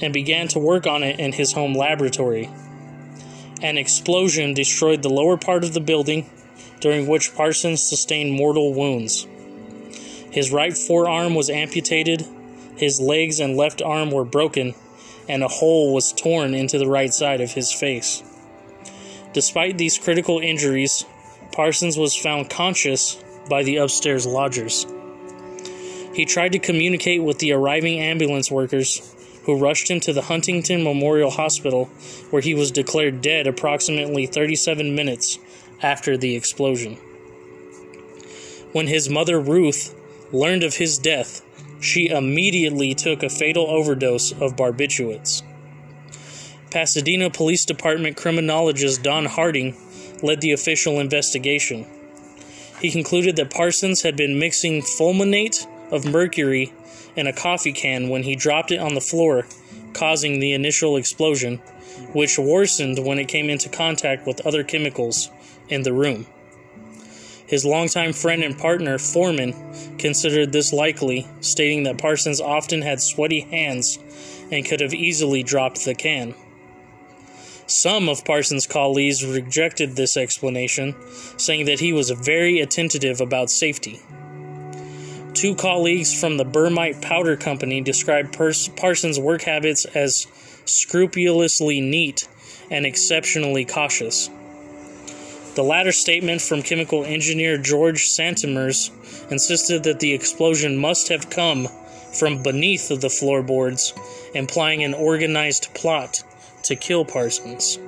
and 0.00 0.12
began 0.12 0.48
to 0.48 0.58
work 0.58 0.86
on 0.86 1.02
it 1.02 1.18
in 1.18 1.32
his 1.32 1.52
home 1.52 1.74
laboratory. 1.74 2.48
An 3.62 3.76
explosion 3.76 4.54
destroyed 4.54 5.02
the 5.02 5.10
lower 5.10 5.36
part 5.36 5.64
of 5.64 5.74
the 5.74 5.80
building, 5.80 6.30
during 6.80 7.06
which 7.06 7.34
Parsons 7.34 7.82
sustained 7.82 8.32
mortal 8.32 8.72
wounds. 8.72 9.26
His 10.30 10.50
right 10.50 10.76
forearm 10.76 11.34
was 11.34 11.50
amputated, 11.50 12.26
his 12.76 13.00
legs 13.00 13.40
and 13.40 13.56
left 13.56 13.82
arm 13.82 14.10
were 14.10 14.24
broken, 14.24 14.74
and 15.28 15.42
a 15.42 15.48
hole 15.48 15.92
was 15.92 16.12
torn 16.12 16.54
into 16.54 16.78
the 16.78 16.88
right 16.88 17.12
side 17.12 17.40
of 17.40 17.52
his 17.52 17.70
face. 17.70 18.22
Despite 19.32 19.76
these 19.76 19.98
critical 19.98 20.38
injuries, 20.38 21.04
Parsons 21.52 21.98
was 21.98 22.16
found 22.16 22.48
conscious 22.48 23.22
by 23.48 23.62
the 23.62 23.76
upstairs 23.76 24.26
lodgers. 24.26 24.86
He 26.14 26.24
tried 26.24 26.52
to 26.52 26.58
communicate 26.58 27.22
with 27.22 27.38
the 27.38 27.52
arriving 27.52 28.00
ambulance 28.00 28.50
workers, 28.50 29.14
who 29.44 29.58
rushed 29.58 29.90
him 29.90 30.00
to 30.00 30.12
the 30.12 30.22
Huntington 30.22 30.82
Memorial 30.84 31.30
Hospital, 31.30 31.86
where 32.30 32.42
he 32.42 32.54
was 32.54 32.70
declared 32.70 33.22
dead 33.22 33.46
approximately 33.46 34.26
37 34.26 34.94
minutes 34.94 35.38
after 35.82 36.16
the 36.16 36.36
explosion. 36.36 36.96
When 38.72 38.86
his 38.86 39.08
mother, 39.08 39.40
Ruth, 39.40 39.94
learned 40.32 40.62
of 40.62 40.76
his 40.76 40.98
death, 40.98 41.42
she 41.80 42.08
immediately 42.08 42.94
took 42.94 43.22
a 43.22 43.28
fatal 43.28 43.66
overdose 43.66 44.32
of 44.32 44.56
barbiturates. 44.56 45.42
Pasadena 46.70 47.30
Police 47.30 47.64
Department 47.64 48.16
criminologist 48.16 49.02
Don 49.02 49.26
Harding 49.26 49.76
led 50.22 50.40
the 50.40 50.52
official 50.52 51.00
investigation. 51.00 51.86
He 52.80 52.90
concluded 52.90 53.36
that 53.36 53.50
Parsons 53.50 54.02
had 54.02 54.16
been 54.16 54.38
mixing 54.38 54.82
fulminate 54.82 55.66
of 55.90 56.04
mercury 56.04 56.72
in 57.16 57.26
a 57.26 57.32
coffee 57.32 57.72
can 57.72 58.08
when 58.08 58.22
he 58.22 58.36
dropped 58.36 58.70
it 58.70 58.78
on 58.80 58.94
the 58.94 59.00
floor, 59.00 59.46
causing 59.92 60.40
the 60.40 60.52
initial 60.52 60.96
explosion, 60.96 61.58
which 62.12 62.38
worsened 62.38 62.98
when 63.04 63.18
it 63.18 63.28
came 63.28 63.50
into 63.50 63.68
contact 63.68 64.26
with 64.26 64.46
other 64.46 64.64
chemicals 64.64 65.30
in 65.68 65.82
the 65.82 65.92
room. 65.92 66.26
His 67.46 67.64
longtime 67.64 68.12
friend 68.12 68.44
and 68.44 68.56
partner, 68.56 68.96
Forman, 68.96 69.54
considered 69.98 70.52
this 70.52 70.72
likely, 70.72 71.26
stating 71.40 71.82
that 71.82 71.98
Parsons 71.98 72.40
often 72.40 72.82
had 72.82 73.00
sweaty 73.00 73.40
hands 73.40 73.98
and 74.52 74.64
could 74.64 74.80
have 74.80 74.94
easily 74.94 75.42
dropped 75.42 75.84
the 75.84 75.94
can. 75.94 76.34
Some 77.66 78.08
of 78.08 78.24
Parsons' 78.24 78.66
colleagues 78.66 79.24
rejected 79.24 79.96
this 79.96 80.16
explanation, 80.16 80.94
saying 81.38 81.66
that 81.66 81.80
he 81.80 81.92
was 81.92 82.10
very 82.10 82.60
attentive 82.60 83.20
about 83.20 83.50
safety. 83.50 84.00
Two 85.34 85.54
colleagues 85.54 86.18
from 86.18 86.36
the 86.36 86.44
Bermite 86.44 87.00
Powder 87.00 87.36
Company 87.36 87.80
described 87.80 88.32
Parsons' 88.32 89.18
work 89.18 89.42
habits 89.42 89.84
as 89.84 90.26
scrupulously 90.64 91.80
neat 91.80 92.28
and 92.70 92.84
exceptionally 92.84 93.64
cautious. 93.64 94.28
The 95.54 95.62
latter 95.62 95.92
statement 95.92 96.42
from 96.42 96.62
chemical 96.62 97.04
engineer 97.04 97.58
George 97.58 98.06
Santmyers 98.06 98.90
insisted 99.30 99.84
that 99.84 100.00
the 100.00 100.12
explosion 100.12 100.76
must 100.76 101.08
have 101.08 101.30
come 101.30 101.68
from 102.12 102.42
beneath 102.42 102.88
the 102.88 103.10
floorboards, 103.10 103.92
implying 104.34 104.84
an 104.84 104.94
organized 104.94 105.72
plot 105.74 106.22
to 106.64 106.76
kill 106.76 107.04
Parsons. 107.04 107.78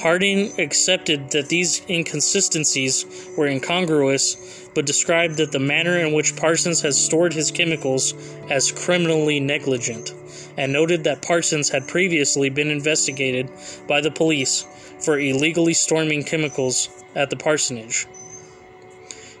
Harding 0.00 0.58
accepted 0.58 1.30
that 1.32 1.50
these 1.50 1.82
inconsistencies 1.90 3.04
were 3.36 3.46
incongruous, 3.46 4.59
but 4.74 4.86
described 4.86 5.36
that 5.36 5.52
the 5.52 5.58
manner 5.58 5.98
in 5.98 6.12
which 6.12 6.36
Parsons 6.36 6.80
had 6.80 6.94
stored 6.94 7.32
his 7.32 7.50
chemicals 7.50 8.14
as 8.48 8.72
criminally 8.72 9.40
negligent, 9.40 10.14
and 10.56 10.72
noted 10.72 11.04
that 11.04 11.22
Parsons 11.22 11.68
had 11.70 11.88
previously 11.88 12.50
been 12.50 12.70
investigated 12.70 13.50
by 13.88 14.00
the 14.00 14.10
police 14.10 14.66
for 15.00 15.18
illegally 15.18 15.74
storming 15.74 16.22
chemicals 16.22 16.88
at 17.14 17.30
the 17.30 17.36
parsonage. 17.36 18.06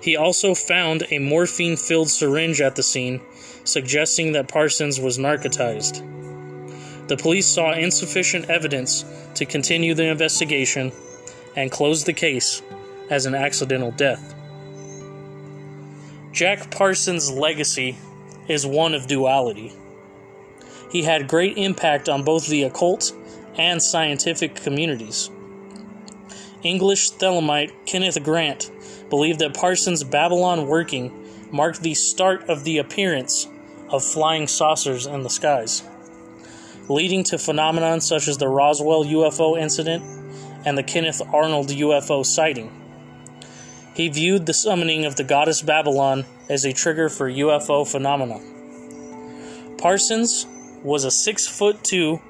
He 0.02 0.16
also 0.16 0.54
found 0.54 1.06
a 1.10 1.18
morphine 1.18 1.76
filled 1.76 2.08
syringe 2.08 2.60
at 2.60 2.74
the 2.74 2.82
scene, 2.82 3.20
suggesting 3.64 4.32
that 4.32 4.48
Parsons 4.48 4.98
was 4.98 5.18
narcotized. 5.18 6.06
The 7.08 7.16
police 7.16 7.46
saw 7.46 7.72
insufficient 7.72 8.48
evidence 8.48 9.04
to 9.34 9.44
continue 9.44 9.94
the 9.94 10.06
investigation 10.06 10.92
and 11.56 11.70
closed 11.70 12.06
the 12.06 12.12
case 12.12 12.62
as 13.10 13.26
an 13.26 13.34
accidental 13.34 13.90
death. 13.90 14.34
Jack 16.40 16.70
Parsons' 16.70 17.30
legacy 17.30 17.98
is 18.48 18.64
one 18.64 18.94
of 18.94 19.06
duality. 19.06 19.74
He 20.90 21.02
had 21.02 21.28
great 21.28 21.58
impact 21.58 22.08
on 22.08 22.22
both 22.22 22.46
the 22.46 22.62
occult 22.62 23.12
and 23.58 23.82
scientific 23.82 24.54
communities. 24.54 25.28
English 26.62 27.10
Thelemite 27.10 27.72
Kenneth 27.84 28.22
Grant 28.22 28.70
believed 29.10 29.40
that 29.40 29.52
Parsons' 29.52 30.02
Babalon 30.02 30.66
working 30.66 31.12
marked 31.52 31.82
the 31.82 31.92
start 31.92 32.48
of 32.48 32.64
the 32.64 32.78
appearance 32.78 33.46
of 33.90 34.02
flying 34.02 34.46
saucers 34.46 35.04
in 35.04 35.22
the 35.22 35.28
skies, 35.28 35.82
leading 36.88 37.22
to 37.24 37.36
phenomena 37.36 38.00
such 38.00 38.28
as 38.28 38.38
the 38.38 38.48
Roswell 38.48 39.04
UFO 39.04 39.60
incident 39.60 40.02
and 40.64 40.78
the 40.78 40.82
Kenneth 40.82 41.20
Arnold 41.34 41.68
UFO 41.68 42.24
sighting. 42.24 42.79
He 43.94 44.08
viewed 44.08 44.46
the 44.46 44.54
summoning 44.54 45.04
of 45.04 45.16
the 45.16 45.24
goddess 45.24 45.62
Babalon 45.62 46.24
as 46.48 46.64
a 46.64 46.72
trigger 46.72 47.08
for 47.08 47.30
UFO 47.30 47.86
phenomena. 47.86 48.40
Parsons 49.78 50.46
was 50.82 51.04
a 51.04 51.10
six 51.10 51.46
foot 51.46 51.82
two, 51.82 52.20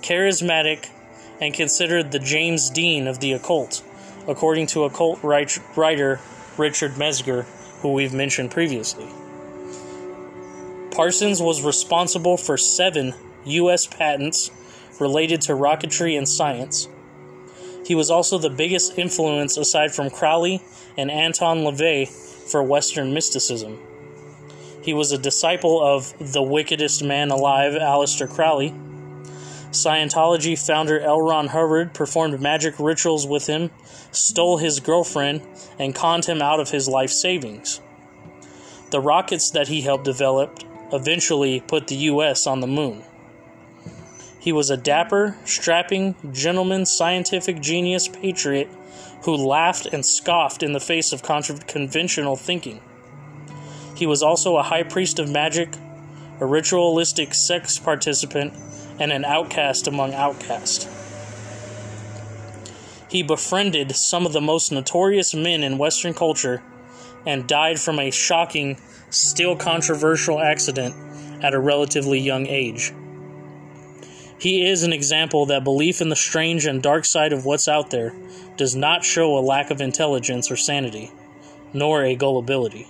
charismatic, 0.00 0.88
and 1.40 1.52
considered 1.52 2.12
the 2.12 2.18
James 2.18 2.70
Dean 2.70 3.06
of 3.06 3.20
the 3.20 3.32
occult, 3.32 3.82
according 4.26 4.66
to 4.68 4.84
occult 4.84 5.22
writer 5.22 6.20
Richard 6.56 6.96
Metzger, 6.96 7.42
who 7.80 7.92
we've 7.92 8.14
mentioned 8.14 8.50
previously. 8.50 9.06
Parsons 10.90 11.42
was 11.42 11.62
responsible 11.62 12.36
for 12.36 12.56
seven 12.56 13.14
U.S. 13.44 13.86
patents 13.86 14.50
related 15.00 15.40
to 15.42 15.52
rocketry 15.52 16.16
and 16.16 16.28
science. 16.28 16.88
He 17.84 17.94
was 17.94 18.10
also 18.10 18.38
the 18.38 18.50
biggest 18.50 18.98
influence, 18.98 19.56
aside 19.56 19.92
from 19.92 20.10
Crowley 20.10 20.62
and 20.96 21.10
Anton 21.10 21.58
LaVey, 21.58 22.08
for 22.50 22.62
Western 22.62 23.12
mysticism. 23.12 23.78
He 24.82 24.94
was 24.94 25.12
a 25.12 25.18
disciple 25.18 25.82
of 25.82 26.12
the 26.32 26.42
wickedest 26.42 27.02
man 27.02 27.30
alive, 27.30 27.72
Aleister 27.72 28.28
Crowley. 28.28 28.74
Scientology 29.70 30.58
founder 30.58 31.00
L. 31.00 31.20
Ron 31.20 31.48
Hubbard 31.48 31.94
performed 31.94 32.40
magic 32.40 32.74
rituals 32.78 33.26
with 33.26 33.46
him, 33.46 33.70
stole 34.12 34.58
his 34.58 34.80
girlfriend, 34.80 35.42
and 35.78 35.94
conned 35.94 36.26
him 36.26 36.40
out 36.40 36.60
of 36.60 36.70
his 36.70 36.86
life 36.86 37.10
savings. 37.10 37.80
The 38.90 39.00
rockets 39.00 39.50
that 39.50 39.68
he 39.68 39.80
helped 39.80 40.04
develop 40.04 40.60
eventually 40.92 41.60
put 41.60 41.88
the 41.88 41.96
U.S. 41.96 42.46
on 42.46 42.60
the 42.60 42.66
moon. 42.66 43.02
He 44.44 44.52
was 44.52 44.68
a 44.68 44.76
dapper, 44.76 45.38
strapping, 45.46 46.16
gentleman, 46.30 46.84
scientific 46.84 47.62
genius 47.62 48.08
patriot 48.08 48.68
who 49.22 49.34
laughed 49.34 49.86
and 49.86 50.04
scoffed 50.04 50.62
in 50.62 50.74
the 50.74 50.80
face 50.80 51.14
of 51.14 51.22
conventional 51.22 52.36
thinking. 52.36 52.82
He 53.96 54.04
was 54.04 54.22
also 54.22 54.58
a 54.58 54.62
high 54.62 54.82
priest 54.82 55.18
of 55.18 55.30
magic, 55.30 55.70
a 56.40 56.44
ritualistic 56.44 57.32
sex 57.32 57.78
participant, 57.78 58.52
and 59.00 59.12
an 59.12 59.24
outcast 59.24 59.86
among 59.86 60.12
outcasts. 60.12 60.86
He 63.08 63.22
befriended 63.22 63.96
some 63.96 64.26
of 64.26 64.34
the 64.34 64.42
most 64.42 64.70
notorious 64.70 65.32
men 65.32 65.62
in 65.62 65.78
Western 65.78 66.12
culture 66.12 66.62
and 67.24 67.46
died 67.46 67.80
from 67.80 67.98
a 67.98 68.10
shocking, 68.10 68.78
still 69.08 69.56
controversial 69.56 70.38
accident 70.38 70.94
at 71.42 71.54
a 71.54 71.58
relatively 71.58 72.18
young 72.20 72.46
age. 72.46 72.92
He 74.44 74.66
is 74.66 74.82
an 74.82 74.92
example 74.92 75.46
that 75.46 75.64
belief 75.64 76.02
in 76.02 76.10
the 76.10 76.16
strange 76.16 76.66
and 76.66 76.82
dark 76.82 77.06
side 77.06 77.32
of 77.32 77.46
what's 77.46 77.66
out 77.66 77.88
there 77.88 78.12
does 78.58 78.76
not 78.76 79.02
show 79.02 79.38
a 79.38 79.40
lack 79.40 79.70
of 79.70 79.80
intelligence 79.80 80.50
or 80.50 80.56
sanity, 80.56 81.10
nor 81.72 82.04
a 82.04 82.14
gullibility. 82.14 82.86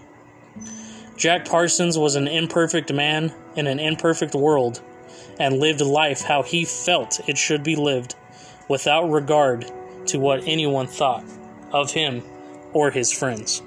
Jack 1.16 1.44
Parsons 1.44 1.96
was 1.96 2.16
an 2.16 2.26
imperfect 2.26 2.92
man 2.92 3.32
in 3.55 3.68
an 3.68 3.78
imperfect 3.78 4.34
world 4.34 4.82
and 5.38 5.61
lived 5.61 5.80
life 5.80 6.22
how 6.22 6.42
he 6.42 6.64
felt 6.64 7.20
it 7.28 7.38
should 7.38 7.62
be 7.62 7.76
lived 7.76 8.16
without 8.68 9.09
regard 9.09 9.70
to 10.07 10.18
what 10.18 10.48
anyone 10.48 10.88
thought 10.88 11.24
of 11.70 11.92
him 11.92 12.24
or 12.72 12.90
his 12.90 13.12
friends. 13.12 13.62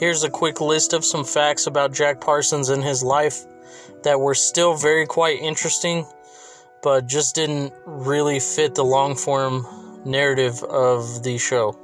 Here's 0.00 0.24
a 0.24 0.30
quick 0.30 0.62
list 0.62 0.94
of 0.94 1.04
some 1.04 1.24
facts 1.24 1.66
about 1.66 1.92
Jack 1.92 2.22
Parsons 2.22 2.70
and 2.70 2.82
his 2.82 3.02
life 3.02 3.44
that 4.02 4.18
were 4.18 4.34
still 4.34 4.74
very 4.74 5.04
quite 5.04 5.40
interesting, 5.40 6.06
but 6.82 7.06
just 7.06 7.34
didn't 7.34 7.74
really 7.84 8.40
fit 8.40 8.74
the 8.74 8.82
long 8.82 9.14
form 9.14 9.66
narrative 10.06 10.62
of 10.62 11.22
the 11.22 11.36
show. 11.36 11.78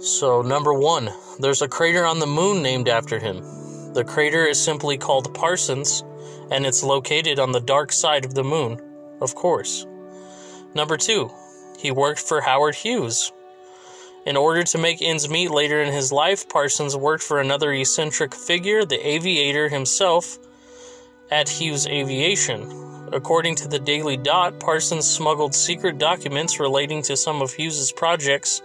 So, 0.00 0.42
number 0.42 0.74
one, 0.74 1.08
there's 1.40 1.62
a 1.62 1.68
crater 1.68 2.04
on 2.04 2.18
the 2.18 2.26
moon 2.26 2.62
named 2.62 2.90
after 2.90 3.18
him. 3.18 3.94
The 3.94 4.04
crater 4.04 4.44
is 4.44 4.62
simply 4.62 4.98
called 4.98 5.32
Parsons, 5.32 6.04
and 6.50 6.66
it's 6.66 6.84
located 6.84 7.38
on 7.38 7.52
the 7.52 7.60
dark 7.60 7.90
side 7.90 8.26
of 8.26 8.34
the 8.34 8.44
moon, 8.44 8.82
of 9.22 9.34
course. 9.34 9.86
Number 10.74 10.98
two, 10.98 11.30
he 11.78 11.90
worked 11.90 12.20
for 12.20 12.42
Howard 12.42 12.74
Hughes. 12.74 13.32
In 14.26 14.36
order 14.36 14.64
to 14.64 14.78
make 14.78 15.00
ends 15.00 15.28
meet 15.28 15.52
later 15.52 15.80
in 15.80 15.92
his 15.92 16.10
life, 16.10 16.48
Parsons 16.48 16.96
worked 16.96 17.22
for 17.22 17.40
another 17.40 17.72
eccentric 17.72 18.34
figure, 18.34 18.84
the 18.84 19.06
aviator 19.06 19.68
himself, 19.68 20.38
at 21.30 21.48
Hughes 21.48 21.86
Aviation. 21.86 23.08
According 23.12 23.54
to 23.56 23.68
the 23.68 23.78
Daily 23.78 24.16
Dot, 24.16 24.58
Parsons 24.58 25.08
smuggled 25.08 25.54
secret 25.54 25.98
documents 25.98 26.58
relating 26.58 27.02
to 27.02 27.16
some 27.16 27.40
of 27.40 27.52
Hughes's 27.52 27.92
projects 27.92 28.62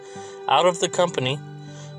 out 0.47 0.65
of 0.65 0.79
the 0.79 0.89
company, 0.89 1.35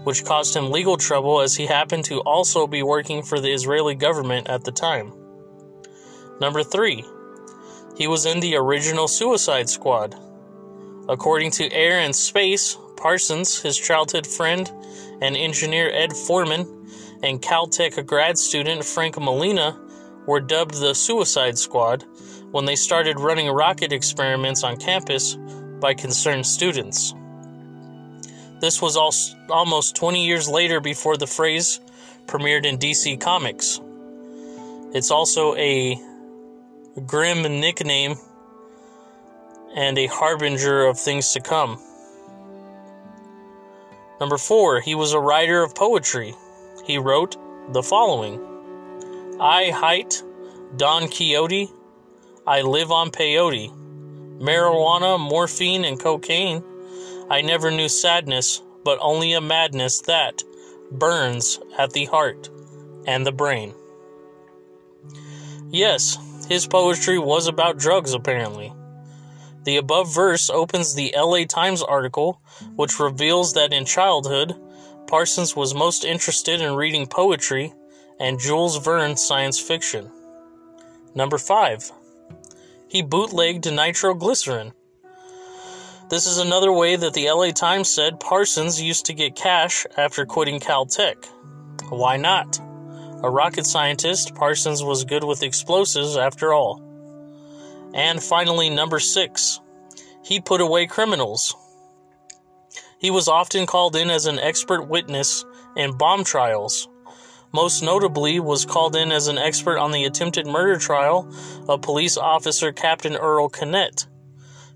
which 0.02 0.24
caused 0.24 0.56
him 0.56 0.72
legal 0.72 0.96
trouble 0.96 1.40
as 1.40 1.54
he 1.54 1.66
happened 1.66 2.04
to 2.06 2.18
also 2.22 2.66
be 2.66 2.82
working 2.82 3.22
for 3.22 3.38
the 3.38 3.52
Israeli 3.52 3.94
government 3.94 4.48
at 4.48 4.64
the 4.64 4.72
time. 4.72 5.12
Number 6.40 6.64
3. 6.64 7.04
He 7.96 8.08
was 8.08 8.26
in 8.26 8.40
the 8.40 8.56
original 8.56 9.06
Suicide 9.06 9.68
Squad. 9.68 10.16
According 11.08 11.52
to 11.52 11.72
Air 11.72 12.00
and 12.00 12.14
Space, 12.14 12.76
Parsons, 13.02 13.60
his 13.60 13.76
childhood 13.76 14.28
friend, 14.28 14.70
and 15.20 15.36
engineer 15.36 15.90
Ed 15.92 16.12
Forman, 16.12 16.60
and 17.20 17.42
Caltech 17.42 18.06
grad 18.06 18.38
student 18.38 18.84
Frank 18.84 19.20
Molina 19.20 19.76
were 20.24 20.38
dubbed 20.38 20.74
the 20.74 20.94
Suicide 20.94 21.58
Squad 21.58 22.04
when 22.52 22.64
they 22.64 22.76
started 22.76 23.18
running 23.18 23.48
rocket 23.50 23.92
experiments 23.92 24.62
on 24.62 24.76
campus 24.76 25.36
by 25.80 25.94
concerned 25.94 26.46
students. 26.46 27.12
This 28.60 28.80
was 28.80 28.96
al- 28.96 29.50
almost 29.50 29.96
20 29.96 30.24
years 30.24 30.48
later 30.48 30.78
before 30.78 31.16
the 31.16 31.26
phrase 31.26 31.80
premiered 32.26 32.64
in 32.64 32.78
DC 32.78 33.20
Comics. 33.20 33.80
It's 34.94 35.10
also 35.10 35.56
a 35.56 36.00
grim 37.04 37.42
nickname 37.42 38.14
and 39.74 39.98
a 39.98 40.06
harbinger 40.06 40.86
of 40.86 41.00
things 41.00 41.32
to 41.32 41.40
come. 41.40 41.82
Number 44.22 44.38
four, 44.38 44.80
he 44.80 44.94
was 44.94 45.14
a 45.14 45.18
writer 45.18 45.64
of 45.64 45.74
poetry. 45.74 46.36
He 46.84 46.96
wrote 46.96 47.34
the 47.72 47.82
following 47.82 48.38
I 49.40 49.70
height 49.70 50.22
Don 50.76 51.08
Quixote. 51.08 51.68
I 52.46 52.60
live 52.60 52.92
on 52.92 53.10
peyote. 53.10 53.72
Marijuana, 54.38 55.18
morphine, 55.18 55.84
and 55.84 55.98
cocaine. 55.98 56.62
I 57.30 57.40
never 57.40 57.72
knew 57.72 57.88
sadness, 57.88 58.62
but 58.84 58.96
only 59.00 59.32
a 59.32 59.40
madness 59.40 60.02
that 60.02 60.44
burns 60.92 61.58
at 61.76 61.92
the 61.92 62.04
heart 62.04 62.48
and 63.08 63.26
the 63.26 63.32
brain. 63.32 63.74
Yes, 65.68 66.16
his 66.48 66.68
poetry 66.68 67.18
was 67.18 67.48
about 67.48 67.76
drugs, 67.76 68.14
apparently. 68.14 68.72
The 69.64 69.78
above 69.78 70.14
verse 70.14 70.48
opens 70.48 70.94
the 70.94 71.12
LA 71.16 71.44
Times 71.44 71.82
article, 71.82 72.40
which 72.76 72.98
reveals 72.98 73.54
that 73.54 73.72
in 73.72 73.84
childhood, 73.84 74.54
Parsons 75.06 75.54
was 75.54 75.74
most 75.74 76.04
interested 76.04 76.60
in 76.60 76.74
reading 76.74 77.06
poetry 77.06 77.72
and 78.18 78.40
Jules 78.40 78.76
Verne 78.78 79.16
science 79.16 79.58
fiction. 79.58 80.10
Number 81.14 81.38
5. 81.38 81.92
He 82.88 83.02
bootlegged 83.02 83.70
nitroglycerin. 83.70 84.72
This 86.08 86.26
is 86.26 86.38
another 86.38 86.72
way 86.72 86.96
that 86.96 87.14
the 87.14 87.30
LA 87.30 87.50
Times 87.50 87.88
said 87.88 88.20
Parsons 88.20 88.80
used 88.80 89.06
to 89.06 89.14
get 89.14 89.34
cash 89.34 89.86
after 89.96 90.26
quitting 90.26 90.60
Caltech. 90.60 91.26
Why 91.88 92.16
not? 92.16 92.60
A 93.22 93.30
rocket 93.30 93.66
scientist, 93.66 94.34
Parsons 94.34 94.82
was 94.82 95.04
good 95.04 95.24
with 95.24 95.42
explosives 95.42 96.16
after 96.16 96.52
all. 96.52 96.82
And 97.94 98.22
finally, 98.22 98.68
number 98.68 98.98
six, 98.98 99.60
he 100.24 100.40
put 100.40 100.60
away 100.60 100.86
criminals. 100.86 101.54
He 103.02 103.10
was 103.10 103.26
often 103.26 103.66
called 103.66 103.96
in 103.96 104.10
as 104.10 104.26
an 104.26 104.38
expert 104.38 104.84
witness 104.84 105.44
in 105.76 105.98
bomb 105.98 106.22
trials. 106.22 106.88
Most 107.52 107.82
notably, 107.82 108.38
was 108.38 108.64
called 108.64 108.94
in 108.94 109.10
as 109.10 109.26
an 109.26 109.38
expert 109.38 109.76
on 109.76 109.90
the 109.90 110.04
attempted 110.04 110.46
murder 110.46 110.78
trial 110.78 111.28
of 111.68 111.82
police 111.82 112.16
officer 112.16 112.70
Captain 112.70 113.16
Earl 113.16 113.50
Kynette. 113.50 114.06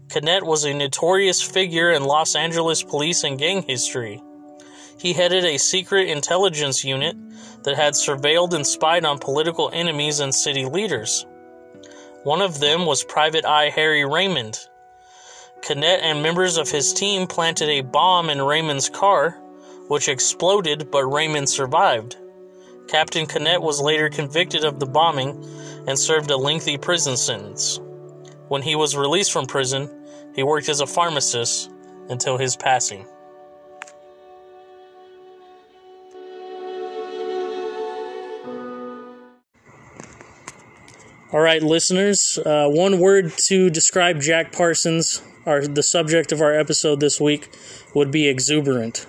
Kynette 0.09 0.43
was 0.43 0.65
a 0.65 0.75
notorious 0.75 1.41
figure 1.41 1.93
in 1.93 2.03
Los 2.03 2.35
Angeles 2.35 2.83
police 2.83 3.23
and 3.23 3.39
gang 3.39 3.63
history. 3.63 4.21
He 4.99 5.13
headed 5.13 5.45
a 5.45 5.57
secret 5.57 6.09
intelligence 6.09 6.85
unit 6.85 7.17
that 7.63 7.77
had 7.77 7.93
surveilled 7.93 8.55
and 8.55 8.67
spied 8.67 9.05
on 9.05 9.21
political 9.21 9.71
enemies 9.73 10.19
and 10.19 10.35
city 10.35 10.65
leaders. 10.65 11.25
One 12.25 12.43
of 12.43 12.59
them 12.59 12.87
was 12.87 13.05
Private 13.05 13.45
Eye 13.45 13.71
Harry 13.71 14.05
Raymond. 14.05 14.59
Kynette 15.67 16.03
and 16.03 16.23
members 16.23 16.59
of 16.59 16.71
his 16.71 16.93
team 16.93 17.27
planted 17.27 17.69
a 17.69 17.81
bomb 17.81 18.31
in 18.31 18.41
Raymond's 18.41 18.89
car, 18.89 19.33
which 19.89 20.09
exploded, 20.09 20.93
but 20.93 21.05
Raymond 21.05 21.49
survived. 21.49 22.17
Captain 22.87 23.27
Kynette 23.27 23.63
was 23.63 23.81
later 23.81 24.09
convicted 24.09 24.63
of 24.63 24.79
the 24.79 24.87
bombing 24.87 25.45
and 25.89 25.99
served 25.99 26.31
a 26.31 26.37
lengthy 26.37 26.79
prison 26.79 27.17
sentence. 27.17 27.81
When 28.47 28.63
he 28.63 28.77
was 28.77 28.97
released 28.97 29.33
from 29.33 29.47
prison, 29.47 29.91
he 30.37 30.45
worked 30.45 30.69
as 30.69 30.81
a 30.81 30.87
pharmacist 30.87 31.69
until 32.09 32.39
his 32.39 32.55
passing. 32.55 33.05
All 41.33 41.41
right, 41.41 41.61
listeners, 41.61 42.39
uh, 42.47 42.69
one 42.69 43.01
word 43.01 43.33
to 43.49 43.69
describe 43.69 44.21
Jack 44.21 44.53
Parsons, 44.53 45.23
our, 45.47 45.67
the 45.67 45.83
subject 45.83 46.33
of 46.33 46.41
our 46.43 46.53
episode 46.53 47.01
this 47.01 47.21
week, 47.21 47.49
would 47.95 48.11
be 48.11 48.29
exuberant. 48.29 49.07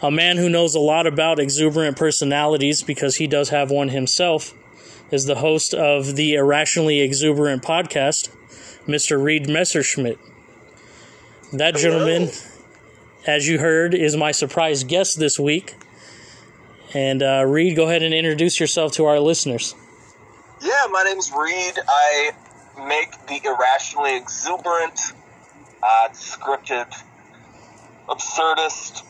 A 0.00 0.10
man 0.10 0.36
who 0.36 0.48
knows 0.48 0.74
a 0.74 0.80
lot 0.80 1.06
about 1.06 1.38
exuberant 1.38 1.96
personalities 1.96 2.82
because 2.82 3.16
he 3.16 3.26
does 3.26 3.50
have 3.50 3.70
one 3.70 3.90
himself 3.90 4.54
is 5.12 5.26
the 5.26 5.36
host 5.36 5.74
of 5.74 6.16
the 6.16 6.34
Irrationally 6.34 7.00
Exuberant 7.00 7.62
podcast, 7.62 8.30
Mr. 8.86 9.22
Reid 9.22 9.48
Messerschmidt. 9.48 10.18
That 11.52 11.76
gentleman, 11.76 12.30
as 13.26 13.46
you 13.46 13.58
heard, 13.58 13.94
is 13.94 14.16
my 14.16 14.32
surprise 14.32 14.84
guest 14.84 15.18
this 15.18 15.38
week. 15.38 15.74
And 16.94 17.22
uh, 17.22 17.44
Reid, 17.46 17.76
go 17.76 17.86
ahead 17.86 18.02
and 18.02 18.14
introduce 18.14 18.58
yourself 18.58 18.92
to 18.92 19.04
our 19.04 19.20
listeners. 19.20 19.74
Yeah, 20.62 20.86
my 20.90 21.02
name's 21.02 21.30
Reid. 21.30 21.78
I 21.86 22.30
make 22.76 23.10
the 23.26 23.40
irrationally 23.44 24.16
exuberant, 24.16 24.98
uh, 25.82 26.08
scripted, 26.12 26.92
absurdist, 28.08 29.04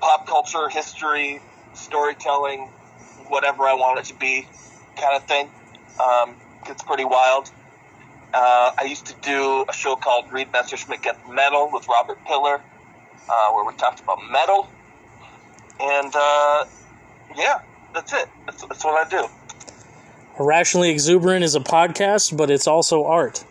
pop 0.00 0.26
culture, 0.26 0.68
history, 0.68 1.40
storytelling, 1.74 2.68
whatever 3.28 3.64
I 3.64 3.74
want 3.74 3.98
it 4.00 4.06
to 4.06 4.14
be, 4.14 4.46
kind 4.96 5.16
of 5.16 5.24
thing. 5.24 5.50
Um, 6.02 6.36
it's 6.66 6.82
pretty 6.82 7.04
wild. 7.04 7.50
Uh, 8.32 8.72
I 8.78 8.84
used 8.84 9.06
to 9.06 9.14
do 9.22 9.64
a 9.68 9.72
show 9.72 9.96
called 9.96 10.30
Reid 10.32 10.52
Messerschmidt 10.52 11.02
Get 11.02 11.16
Metal 11.28 11.70
with 11.72 11.88
Robert 11.88 12.18
Pillar, 12.26 12.60
uh, 13.28 13.52
where 13.52 13.64
we 13.64 13.74
talked 13.76 14.00
about 14.00 14.18
metal. 14.30 14.68
And 15.80 16.12
uh, 16.14 16.64
yeah, 17.36 17.60
that's 17.94 18.12
it. 18.12 18.28
That's, 18.46 18.62
that's 18.64 18.84
what 18.84 19.06
I 19.06 19.08
do. 19.08 19.28
Irrationally 20.38 20.90
Exuberant 20.90 21.44
is 21.44 21.54
a 21.54 21.60
podcast, 21.60 22.36
but 22.36 22.50
it's 22.50 22.66
also 22.66 23.04
art. 23.04 23.44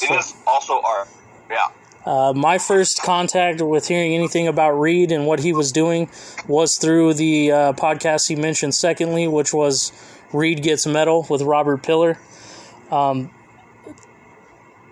It 0.00 0.10
is 0.10 0.34
also 0.46 0.80
art. 0.80 1.08
Yeah. 1.50 1.68
Uh, 2.04 2.32
my 2.34 2.58
first 2.58 3.02
contact 3.02 3.60
with 3.60 3.86
hearing 3.86 4.14
anything 4.14 4.48
about 4.48 4.72
Reid 4.72 5.12
and 5.12 5.26
what 5.26 5.40
he 5.40 5.52
was 5.52 5.70
doing 5.70 6.10
was 6.48 6.76
through 6.76 7.14
the 7.14 7.52
uh, 7.52 7.72
podcast 7.74 8.28
he 8.28 8.36
mentioned 8.36 8.74
secondly, 8.74 9.28
which 9.28 9.52
was 9.52 9.92
Reid 10.32 10.62
Gets 10.62 10.86
Metal 10.86 11.26
with 11.28 11.42
Robert 11.42 11.82
Pillar. 11.82 12.18
Um, 12.90 13.30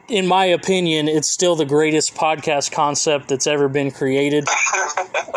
in 0.08 0.26
my 0.26 0.46
opinion, 0.46 1.08
it's 1.08 1.28
still 1.28 1.54
the 1.56 1.64
greatest 1.64 2.14
podcast 2.14 2.72
concept 2.72 3.28
that's 3.28 3.46
ever 3.46 3.68
been 3.68 3.90
created. 3.90 4.46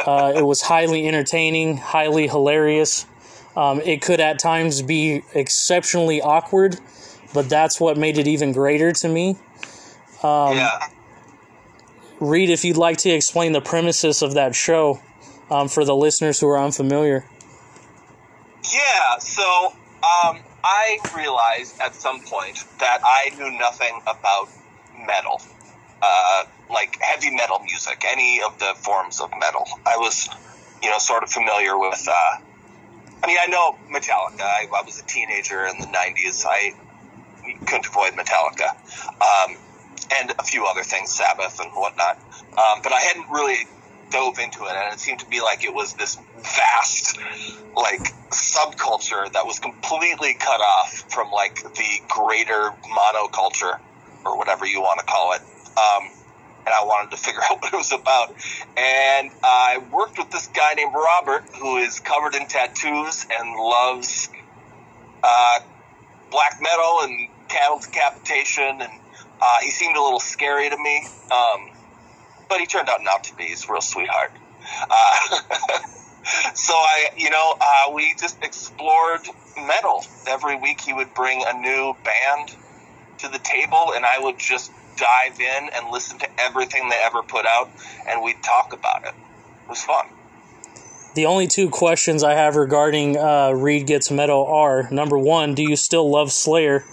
Uh, 0.05 0.33
it 0.35 0.41
was 0.41 0.61
highly 0.61 1.07
entertaining, 1.07 1.77
highly 1.77 2.27
hilarious. 2.27 3.05
Um, 3.55 3.81
it 3.81 4.01
could 4.01 4.19
at 4.19 4.39
times 4.39 4.81
be 4.81 5.23
exceptionally 5.33 6.21
awkward, 6.21 6.79
but 7.33 7.49
that's 7.49 7.79
what 7.79 7.97
made 7.97 8.17
it 8.17 8.27
even 8.27 8.51
greater 8.51 8.91
to 8.91 9.07
me. 9.07 9.37
Um, 10.23 10.57
yeah. 10.57 10.79
Reid, 12.19 12.49
if 12.49 12.63
you'd 12.63 12.77
like 12.77 12.97
to 12.99 13.09
explain 13.09 13.51
the 13.51 13.61
premises 13.61 14.21
of 14.21 14.33
that 14.35 14.55
show 14.55 15.01
um, 15.51 15.67
for 15.67 15.85
the 15.85 15.95
listeners 15.95 16.39
who 16.39 16.47
are 16.47 16.59
unfamiliar. 16.59 17.25
Yeah, 18.73 19.17
so 19.19 19.73
um, 20.23 20.39
I 20.63 20.99
realized 21.15 21.79
at 21.81 21.93
some 21.93 22.21
point 22.21 22.63
that 22.79 22.99
I 23.03 23.35
knew 23.35 23.51
nothing 23.59 23.99
about 24.03 24.49
metal, 25.05 25.41
uh, 26.01 26.45
like 26.69 26.97
heavy 27.01 27.35
metal 27.35 27.59
music, 27.59 28.03
any 28.07 28.41
of 28.41 28.57
the 28.57 28.73
forms 28.77 29.19
of 29.19 29.29
metal. 29.39 29.67
I 29.85 29.97
was, 29.97 30.29
you 30.81 30.89
know, 30.89 30.97
sort 30.97 31.23
of 31.23 31.29
familiar 31.29 31.77
with. 31.77 32.07
Uh, 32.09 32.41
I 33.23 33.27
mean, 33.27 33.37
I 33.41 33.47
know 33.47 33.77
Metallica. 33.89 34.41
I, 34.41 34.67
I 34.75 34.81
was 34.85 34.99
a 34.99 35.05
teenager 35.05 35.65
in 35.65 35.79
the 35.79 35.87
'90s. 35.87 36.45
I 36.45 36.73
couldn't 37.65 37.87
avoid 37.87 38.13
Metallica, 38.13 38.69
um, 39.21 39.57
and 40.19 40.33
a 40.37 40.43
few 40.43 40.65
other 40.65 40.83
things, 40.83 41.11
Sabbath 41.11 41.59
and 41.61 41.71
whatnot. 41.71 42.19
Um, 42.51 42.81
but 42.83 42.91
I 42.91 42.99
hadn't 42.99 43.29
really 43.29 43.65
dove 44.11 44.39
into 44.39 44.65
it, 44.65 44.71
and 44.71 44.93
it 44.93 44.99
seemed 44.99 45.19
to 45.19 45.25
be 45.27 45.41
like 45.41 45.63
it 45.63 45.73
was 45.73 45.93
this 45.93 46.17
vast, 46.37 47.17
like 47.75 48.13
subculture 48.29 49.31
that 49.31 49.45
was 49.45 49.59
completely 49.59 50.33
cut 50.33 50.59
off 50.59 50.91
from 51.09 51.31
like 51.31 51.63
the 51.63 52.01
greater 52.09 52.73
monoculture 52.83 53.79
or 54.25 54.37
whatever 54.37 54.65
you 54.65 54.81
want 54.81 54.99
to 54.99 55.05
call 55.05 55.33
it. 55.33 55.41
Um, 55.77 56.22
and 56.65 56.73
I 56.73 56.83
wanted 56.85 57.11
to 57.11 57.17
figure 57.17 57.41
out 57.51 57.61
what 57.61 57.73
it 57.73 57.77
was 57.77 57.91
about. 57.91 58.29
And 58.77 59.31
I 59.43 59.81
worked 59.91 60.17
with 60.17 60.31
this 60.31 60.47
guy 60.47 60.73
named 60.75 60.93
Robert, 60.93 61.43
who 61.59 61.77
is 61.77 61.99
covered 61.99 62.35
in 62.35 62.47
tattoos 62.47 63.25
and 63.37 63.55
loves 63.55 64.29
uh, 65.23 65.59
black 66.31 66.59
metal 66.61 66.99
and 67.03 67.29
cattle 67.49 67.79
decapitation. 67.79 68.81
And 68.81 68.91
uh, 69.41 69.57
he 69.61 69.69
seemed 69.69 69.95
a 69.95 70.01
little 70.01 70.19
scary 70.19 70.69
to 70.69 70.77
me, 70.77 71.07
um, 71.31 71.71
but 72.49 72.59
he 72.59 72.65
turned 72.65 72.89
out 72.89 72.99
not 73.01 73.25
to 73.25 73.35
be. 73.35 73.43
He's 73.45 73.67
a 73.67 73.71
real 73.71 73.81
sweetheart. 73.81 74.31
Uh, 74.89 75.39
so 76.53 76.73
I, 76.73 77.09
you 77.17 77.29
know, 77.29 77.55
uh, 77.59 77.93
we 77.93 78.13
just 78.19 78.41
explored 78.43 79.21
metal. 79.57 80.03
Every 80.27 80.55
week 80.55 80.81
he 80.81 80.93
would 80.93 81.13
bring 81.13 81.43
a 81.45 81.53
new 81.59 81.93
band 82.03 82.55
to 83.19 83.27
the 83.27 83.39
table, 83.39 83.93
and 83.95 84.05
I 84.05 84.19
would 84.19 84.39
just 84.39 84.71
dive 84.95 85.39
in 85.39 85.69
and 85.73 85.89
listen 85.91 86.19
to 86.19 86.27
everything 86.39 86.89
they 86.89 87.01
ever 87.03 87.21
put 87.23 87.45
out, 87.45 87.69
and 88.07 88.21
we'd 88.23 88.41
talk 88.43 88.73
about 88.73 89.03
it. 89.03 89.13
It 89.63 89.69
was 89.69 89.83
fun. 89.83 90.07
The 91.15 91.27
only 91.27 91.47
two 91.47 91.69
questions 91.69 92.23
I 92.23 92.33
have 92.33 92.55
regarding 92.55 93.17
uh, 93.17 93.51
Reid 93.51 93.85
Gets 93.85 94.09
Metal 94.09 94.45
are 94.47 94.89
number 94.89 95.17
one, 95.17 95.53
do 95.53 95.61
you 95.61 95.75
still 95.75 96.09
love 96.09 96.31
Slayer? 96.31 96.83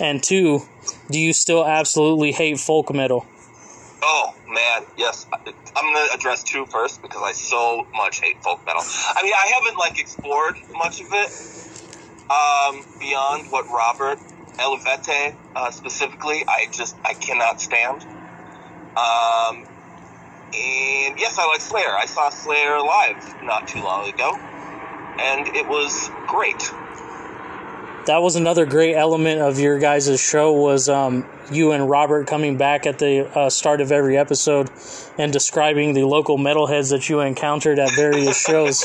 And 0.00 0.22
two, 0.22 0.62
do 1.10 1.18
you 1.18 1.32
still 1.32 1.64
absolutely 1.64 2.32
hate 2.32 2.58
folk 2.58 2.92
metal? 2.92 3.26
Oh 4.02 4.34
man, 4.48 4.86
yes. 4.96 5.26
I'm 5.32 5.44
gonna 5.94 6.06
address 6.14 6.42
two 6.42 6.64
first 6.66 7.02
because 7.02 7.22
I 7.22 7.32
so 7.32 7.86
much 7.94 8.20
hate 8.20 8.42
folk 8.42 8.64
metal. 8.64 8.82
I 8.82 9.22
mean, 9.22 9.32
I 9.34 9.52
haven't 9.54 9.78
like 9.78 9.98
explored 9.98 10.56
much 10.72 11.00
of 11.00 11.08
it 11.10 12.30
um, 12.30 12.84
beyond 12.98 13.50
what 13.50 13.66
Robert 13.68 14.18
Elevete 14.58 15.34
uh, 15.54 15.70
specifically. 15.70 16.44
I 16.46 16.66
just 16.72 16.96
I 17.04 17.14
cannot 17.14 17.60
stand. 17.60 18.02
Um, 18.96 19.66
and 20.54 21.18
yes, 21.18 21.38
I 21.38 21.46
like 21.46 21.60
Slayer. 21.60 21.90
I 21.90 22.06
saw 22.06 22.30
Slayer 22.30 22.80
live 22.80 23.42
not 23.42 23.68
too 23.68 23.82
long 23.82 24.08
ago, 24.08 24.36
and 24.36 25.54
it 25.54 25.68
was 25.68 26.10
great. 26.26 26.72
That 28.06 28.22
was 28.22 28.36
another 28.36 28.66
great 28.66 28.94
element 28.94 29.40
of 29.40 29.58
your 29.58 29.80
guys' 29.80 30.20
show 30.20 30.52
was 30.52 30.88
um, 30.88 31.28
you 31.50 31.72
and 31.72 31.90
Robert 31.90 32.28
coming 32.28 32.56
back 32.56 32.86
at 32.86 33.00
the 33.00 33.26
uh, 33.36 33.50
start 33.50 33.80
of 33.80 33.90
every 33.90 34.16
episode 34.16 34.70
and 35.18 35.32
describing 35.32 35.92
the 35.92 36.04
local 36.04 36.38
metalheads 36.38 36.90
that 36.90 37.08
you 37.08 37.18
encountered 37.18 37.80
at 37.80 37.90
various 37.96 38.40
shows. 38.46 38.84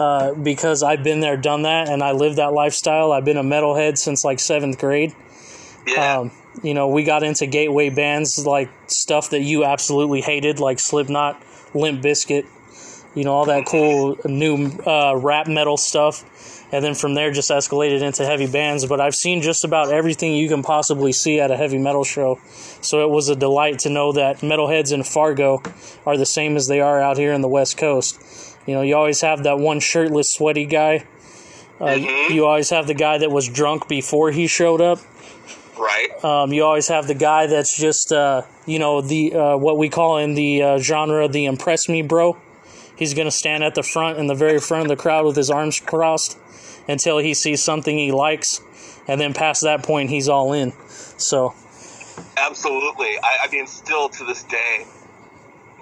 Uh, 0.00 0.32
because 0.32 0.82
I've 0.82 1.04
been 1.04 1.20
there, 1.20 1.36
done 1.36 1.62
that, 1.62 1.90
and 1.90 2.02
I 2.02 2.12
live 2.12 2.36
that 2.36 2.54
lifestyle. 2.54 3.12
I've 3.12 3.26
been 3.26 3.36
a 3.36 3.42
metalhead 3.42 3.98
since 3.98 4.24
like 4.24 4.40
seventh 4.40 4.78
grade. 4.78 5.14
Yeah. 5.86 6.20
Um, 6.20 6.30
you 6.62 6.72
know, 6.72 6.88
we 6.88 7.04
got 7.04 7.22
into 7.22 7.46
gateway 7.46 7.90
bands 7.90 8.46
like 8.46 8.70
stuff 8.86 9.30
that 9.30 9.42
you 9.42 9.64
absolutely 9.64 10.22
hated, 10.22 10.58
like 10.58 10.78
Slipknot, 10.78 11.42
Limp 11.74 12.02
Bizkit, 12.02 12.46
you 13.14 13.24
know, 13.24 13.32
all 13.32 13.44
that 13.44 13.66
cool 13.66 14.16
new 14.24 14.70
uh, 14.86 15.14
rap 15.16 15.46
metal 15.46 15.76
stuff. 15.76 16.24
And 16.72 16.84
then 16.84 16.94
from 16.94 17.14
there, 17.14 17.30
just 17.32 17.50
escalated 17.50 18.00
into 18.00 18.24
heavy 18.24 18.46
bands. 18.46 18.86
But 18.86 19.00
I've 19.00 19.14
seen 19.14 19.42
just 19.42 19.64
about 19.64 19.92
everything 19.92 20.34
you 20.34 20.48
can 20.48 20.62
possibly 20.62 21.12
see 21.12 21.40
at 21.40 21.50
a 21.50 21.56
heavy 21.56 21.78
metal 21.78 22.04
show. 22.04 22.38
So 22.80 23.04
it 23.04 23.10
was 23.10 23.28
a 23.28 23.36
delight 23.36 23.80
to 23.80 23.90
know 23.90 24.12
that 24.12 24.38
metalheads 24.38 24.92
in 24.92 25.02
Fargo 25.02 25.62
are 26.06 26.16
the 26.16 26.26
same 26.26 26.56
as 26.56 26.68
they 26.68 26.80
are 26.80 27.00
out 27.00 27.18
here 27.18 27.32
in 27.32 27.42
the 27.42 27.48
West 27.48 27.76
Coast. 27.76 28.49
You 28.66 28.74
know, 28.74 28.82
you 28.82 28.94
always 28.96 29.20
have 29.22 29.42
that 29.44 29.58
one 29.58 29.80
shirtless, 29.80 30.30
sweaty 30.30 30.66
guy. 30.66 31.04
Uh, 31.80 31.92
You 32.28 32.44
always 32.44 32.70
have 32.70 32.86
the 32.86 32.94
guy 32.94 33.18
that 33.18 33.30
was 33.30 33.48
drunk 33.48 33.88
before 33.88 34.30
he 34.30 34.46
showed 34.46 34.80
up. 34.80 34.98
right. 35.78 36.08
Um, 36.22 36.52
you 36.52 36.62
always 36.64 36.88
have 36.88 37.06
the 37.06 37.14
guy 37.14 37.46
that's 37.46 37.74
just, 37.76 38.12
uh, 38.12 38.42
you 38.66 38.78
know, 38.78 39.00
the 39.00 39.34
uh, 39.34 39.56
what 39.56 39.78
we 39.78 39.88
call 39.88 40.18
in 40.18 40.34
the 40.34 40.62
uh, 40.62 40.78
genre 40.78 41.26
the 41.26 41.46
impress 41.46 41.88
me 41.88 42.02
bro. 42.02 42.36
He's 42.96 43.14
gonna 43.14 43.30
stand 43.30 43.64
at 43.64 43.74
the 43.74 43.82
front 43.82 44.18
in 44.18 44.26
the 44.26 44.34
very 44.34 44.60
front 44.60 44.82
of 44.82 44.88
the 44.88 45.02
crowd 45.02 45.24
with 45.24 45.36
his 45.36 45.50
arms 45.50 45.80
crossed 45.80 46.36
until 46.86 47.16
he 47.16 47.32
sees 47.32 47.62
something 47.64 47.96
he 47.96 48.12
likes, 48.12 48.60
and 49.08 49.18
then 49.18 49.32
past 49.32 49.62
that 49.62 49.82
point 49.82 50.10
he's 50.10 50.28
all 50.28 50.52
in. 50.52 50.74
So 51.16 51.54
Absolutely. 52.36 53.16
I, 53.22 53.38
I 53.44 53.48
mean, 53.50 53.66
still 53.66 54.10
to 54.10 54.24
this 54.24 54.42
day, 54.44 54.86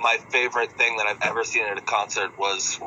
my 0.00 0.18
favorite 0.28 0.72
thing 0.72 0.96
that 0.96 1.06
I've 1.06 1.22
ever 1.22 1.44
seen 1.44 1.64
at 1.64 1.78
a 1.78 1.82
concert 1.82 2.38
was 2.38 2.78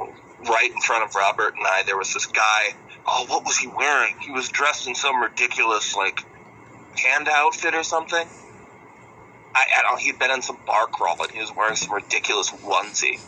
right 0.48 0.72
in 0.74 0.82
front 0.82 1.04
of 1.04 1.16
Robert 1.16 1.56
and 1.56 1.66
I. 1.66 1.84
There 1.84 1.98
was 1.98 2.14
this 2.14 2.26
guy. 2.26 2.76
Oh, 3.06 3.26
what 3.28 3.46
was 3.46 3.58
he 3.58 3.68
wearing? 3.68 4.16
He 4.20 4.32
was 4.32 4.50
dressed 4.50 4.88
in 4.88 4.96
some 4.96 5.22
ridiculous 5.22 5.96
like 5.96 6.24
hand 6.96 7.28
outfit 7.30 7.74
or 7.76 7.84
something. 7.84 8.28
I, 9.54 9.64
I 9.78 9.82
don't. 9.84 10.00
He'd 10.00 10.20
been 10.20 10.32
in 10.32 10.42
some 10.42 10.58
bar 10.66 10.88
crawl 10.88 11.22
and 11.22 11.32
he 11.32 11.40
was 11.40 11.54
wearing 11.56 11.76
some 11.76 11.94
ridiculous 11.94 12.52
onesie. 12.52 13.20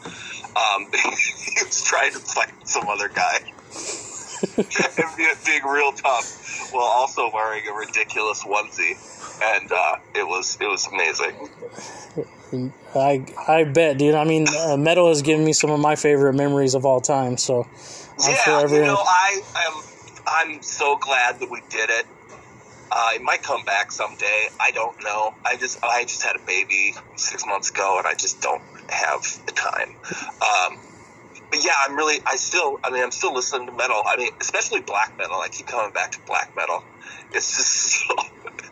Um, 0.56 0.88
he 0.94 1.66
was 1.66 1.84
trying 1.84 2.14
to 2.14 2.20
fight 2.20 2.52
some 2.66 2.88
other 2.88 3.10
guy. 3.10 3.40
being 5.46 5.64
real 5.66 5.94
tough 5.94 6.72
while 6.74 6.84
also 6.84 7.32
wearing 7.34 7.66
a 7.68 7.74
ridiculous 7.74 8.44
onesie, 8.44 8.98
and 9.44 9.72
uh, 9.72 9.96
it 10.16 10.28
was 10.28 10.58
it 10.62 10.68
was 10.68 10.88
amazing. 10.88 11.50
I 12.96 13.26
I 13.48 13.64
bet, 13.64 13.98
dude. 13.98 14.16
I 14.16 14.24
mean, 14.24 14.46
uh, 14.48 14.78
metal 14.78 15.08
has 15.10 15.22
given 15.22 15.44
me 15.44 15.54
some 15.54 15.72
of 15.72 15.80
my 15.80 15.96
favorite 15.96 16.34
memories 16.34 16.76
of 16.76 16.86
all 16.86 17.02
time. 17.02 17.38
So 17.38 17.68
I'm 18.24 18.32
yeah, 18.32 18.36
forever 18.44 18.76
you 18.76 18.82
in- 18.82 18.88
know, 18.88 19.02
I 19.04 19.42
am 19.68 19.84
I'm 20.28 20.62
so 20.62 20.98
glad 20.98 21.40
that 21.40 21.50
we 21.50 21.62
did 21.70 21.90
it. 21.90 22.06
Uh, 22.92 23.10
it 23.16 23.24
might 23.24 23.42
come 23.42 23.66
back 23.66 23.92
someday. 23.92 24.50
I 24.60 24.70
don't 24.72 24.96
know. 25.04 25.34
I 25.44 25.58
just 25.58 25.84
I 25.84 26.04
just 26.04 26.22
had 26.22 26.36
a 26.36 26.40
baby 26.46 26.94
six 27.16 27.46
months 27.46 27.72
ago, 27.72 27.98
and 27.98 28.06
I 28.08 28.14
just 28.14 28.42
don't 28.42 28.62
have 28.90 29.24
the 29.48 29.52
time. 29.52 29.96
Um, 30.42 30.80
but 31.50 31.66
yeah, 31.66 31.72
I'm 31.88 31.96
really 31.96 32.22
I 32.26 32.36
still 32.36 32.80
I 32.84 32.92
mean 32.92 33.02
I'm 33.04 33.12
still 33.12 33.34
listening 33.34 33.66
to 33.68 33.74
metal. 33.74 34.02
I 34.06 34.18
mean 34.18 34.32
especially 34.40 34.82
black 34.82 35.18
metal. 35.18 35.38
I 35.38 35.48
keep 35.50 35.66
coming 35.66 35.92
back 35.92 36.12
to 36.12 36.20
black 36.28 36.56
metal. 36.56 36.84
It's 37.32 37.58
just 37.58 37.72
so 38.08 38.16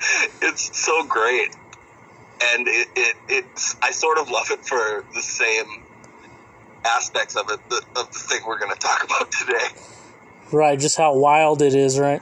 it's 0.42 0.78
so 0.78 1.06
great, 1.06 1.56
and 2.42 2.68
it, 2.68 2.88
it 2.96 3.16
it's 3.30 3.76
I 3.82 3.92
sort 3.92 4.18
of 4.18 4.30
love 4.30 4.48
it 4.52 4.66
for 4.66 5.06
the 5.14 5.22
same 5.22 5.84
aspects 6.86 7.36
of 7.36 7.50
it 7.50 7.60
the, 7.70 7.78
of 7.96 8.12
the 8.12 8.20
thing 8.20 8.42
we're 8.48 8.60
going 8.60 8.74
to 8.74 8.80
talk 8.80 9.04
about 9.06 9.32
today. 9.32 9.68
Right, 10.52 10.80
just 10.80 10.98
how 10.98 11.16
wild 11.16 11.62
it 11.62 11.76
is, 11.76 12.00
right? 12.00 12.22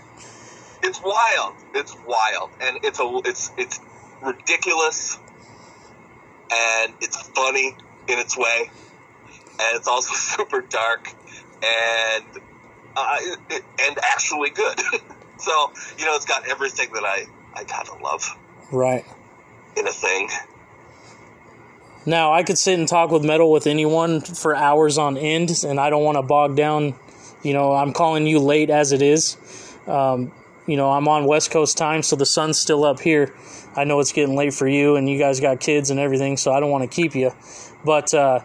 It's 0.84 1.02
wild. 1.02 1.56
It's 1.74 1.96
wild, 2.06 2.52
and 2.62 2.80
it's 2.84 3.00
a 3.00 3.22
it's 3.26 3.52
it's 3.58 3.80
ridiculous, 4.22 5.18
and 6.52 6.94
it's 7.02 7.18
funny 7.30 7.76
in 8.08 8.20
its 8.20 8.38
way, 8.38 8.70
and 9.60 9.78
it's 9.78 9.88
also 9.88 10.14
super 10.14 10.62
dark, 10.62 11.14
and 11.64 12.26
uh, 12.96 13.18
it, 13.50 13.64
and 13.82 13.98
actually 14.12 14.50
good. 14.50 14.80
so 15.38 15.72
you 15.98 16.06
know, 16.06 16.16
it's 16.16 16.26
got 16.26 16.48
everything 16.48 16.92
that 16.94 17.04
I 17.04 17.26
I 17.56 17.64
kind 17.64 17.88
of 17.90 18.02
love 18.02 18.38
Right. 18.72 19.06
in 19.76 19.88
a 19.88 19.92
thing. 19.92 20.30
Now, 22.06 22.34
I 22.34 22.44
could 22.44 22.58
sit 22.58 22.80
and 22.80 22.88
talk 22.88 23.12
with 23.12 23.24
metal 23.24 23.52
with 23.52 23.68
anyone 23.68 24.22
for 24.22 24.56
hours 24.56 24.98
on 24.98 25.18
end, 25.18 25.64
and 25.68 25.80
I 25.80 25.90
don't 25.90 26.04
want 26.04 26.18
to 26.18 26.22
bog 26.22 26.56
down. 26.56 26.96
You 27.44 27.54
know, 27.54 27.74
I'm 27.74 27.94
calling 27.94 28.26
you 28.26 28.40
late 28.40 28.70
as 28.70 28.92
it 28.92 29.02
is. 29.02 29.38
Um, 29.86 30.32
you 30.66 30.78
know, 30.78 30.90
I'm 30.92 31.08
on 31.08 31.26
West 31.26 31.52
Coast 31.52 31.78
time, 31.78 32.02
so 32.04 32.16
the 32.16 32.26
sun's 32.26 32.58
still 32.58 32.84
up 32.84 33.00
here. 33.00 33.34
I 33.76 33.84
know 33.84 34.00
it's 34.00 34.12
getting 34.12 34.36
late 34.36 34.54
for 34.54 34.68
you, 34.68 34.96
and 34.96 35.10
you 35.10 35.18
guys 35.20 35.40
got 35.40 35.60
kids 35.60 35.90
and 35.90 36.00
everything, 36.00 36.38
so 36.38 36.52
I 36.52 36.60
don't 36.60 36.72
want 36.72 36.90
to 36.90 36.94
keep 36.96 37.16
you. 37.16 37.32
But 37.84 38.14
uh, 38.14 38.42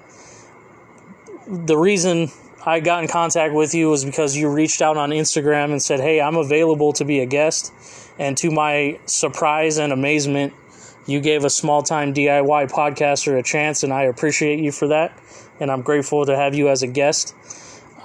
the 1.46 1.76
reason 1.76 2.30
I 2.64 2.80
got 2.80 3.02
in 3.02 3.08
contact 3.08 3.54
with 3.54 3.74
you 3.74 3.90
was 3.90 4.04
because 4.04 4.36
you 4.36 4.48
reached 4.48 4.80
out 4.82 4.96
on 4.96 5.10
Instagram 5.10 5.70
and 5.70 5.82
said, 5.82 6.00
Hey, 6.00 6.20
I'm 6.20 6.36
available 6.36 6.92
to 6.94 7.04
be 7.04 7.20
a 7.20 7.26
guest. 7.26 7.72
And 8.18 8.36
to 8.38 8.50
my 8.50 8.98
surprise 9.06 9.78
and 9.78 9.92
amazement, 9.92 10.52
you 11.06 11.20
gave 11.20 11.44
a 11.44 11.50
small 11.50 11.82
time 11.82 12.14
DIY 12.14 12.70
podcaster 12.70 13.38
a 13.38 13.42
chance, 13.42 13.82
and 13.82 13.92
I 13.92 14.02
appreciate 14.02 14.60
you 14.60 14.72
for 14.72 14.88
that. 14.88 15.18
And 15.60 15.70
I'm 15.70 15.82
grateful 15.82 16.24
to 16.26 16.36
have 16.36 16.54
you 16.54 16.68
as 16.68 16.82
a 16.82 16.86
guest. 16.86 17.34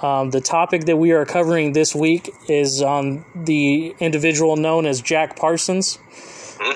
Um, 0.02 0.30
the 0.30 0.40
topic 0.40 0.84
that 0.86 0.96
we 0.96 1.12
are 1.12 1.24
covering 1.26 1.72
this 1.72 1.94
week 1.94 2.30
is 2.48 2.82
on 2.82 3.24
the 3.34 3.94
individual 4.00 4.56
known 4.56 4.86
as 4.86 5.00
Jack 5.00 5.36
Parsons. 5.36 5.98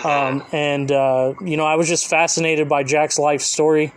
Um, 0.05 0.44
and, 0.52 0.90
uh, 0.90 1.35
you 1.43 1.56
know, 1.56 1.66
I 1.66 1.77
was 1.77 1.89
just 1.89 2.09
fascinated 2.09 2.69
by 2.69 2.85
Jack's 2.85 3.19
life 3.19 3.40
story. 3.40 3.93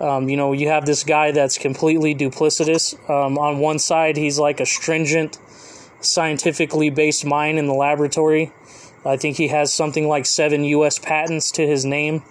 Um, 0.00 0.28
you 0.28 0.36
know, 0.36 0.52
you 0.52 0.68
have 0.68 0.84
this 0.84 1.04
guy 1.04 1.32
that's 1.32 1.56
completely 1.56 2.14
duplicitous. 2.14 2.94
Um, 3.08 3.38
on 3.38 3.58
one 3.58 3.78
side, 3.78 4.16
he's 4.16 4.38
like 4.38 4.60
a 4.60 4.66
stringent, 4.66 5.38
scientifically 6.00 6.90
based 6.90 7.24
mind 7.24 7.58
in 7.58 7.66
the 7.66 7.74
laboratory. 7.74 8.52
I 9.06 9.16
think 9.16 9.36
he 9.36 9.48
has 9.48 9.72
something 9.72 10.08
like 10.08 10.26
seven 10.26 10.64
U.S. 10.64 10.98
patents 10.98 11.50
to 11.52 11.66
his 11.66 11.84
name. 11.84 12.22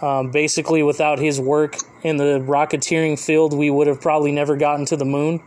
Um, 0.00 0.30
basically, 0.30 0.82
without 0.82 1.18
his 1.18 1.40
work 1.40 1.76
in 2.02 2.16
the 2.16 2.40
rocketeering 2.40 3.18
field, 3.24 3.56
we 3.56 3.70
would 3.70 3.86
have 3.86 4.00
probably 4.00 4.32
never 4.32 4.56
gotten 4.56 4.84
to 4.86 4.96
the 4.96 5.04
moon. 5.04 5.40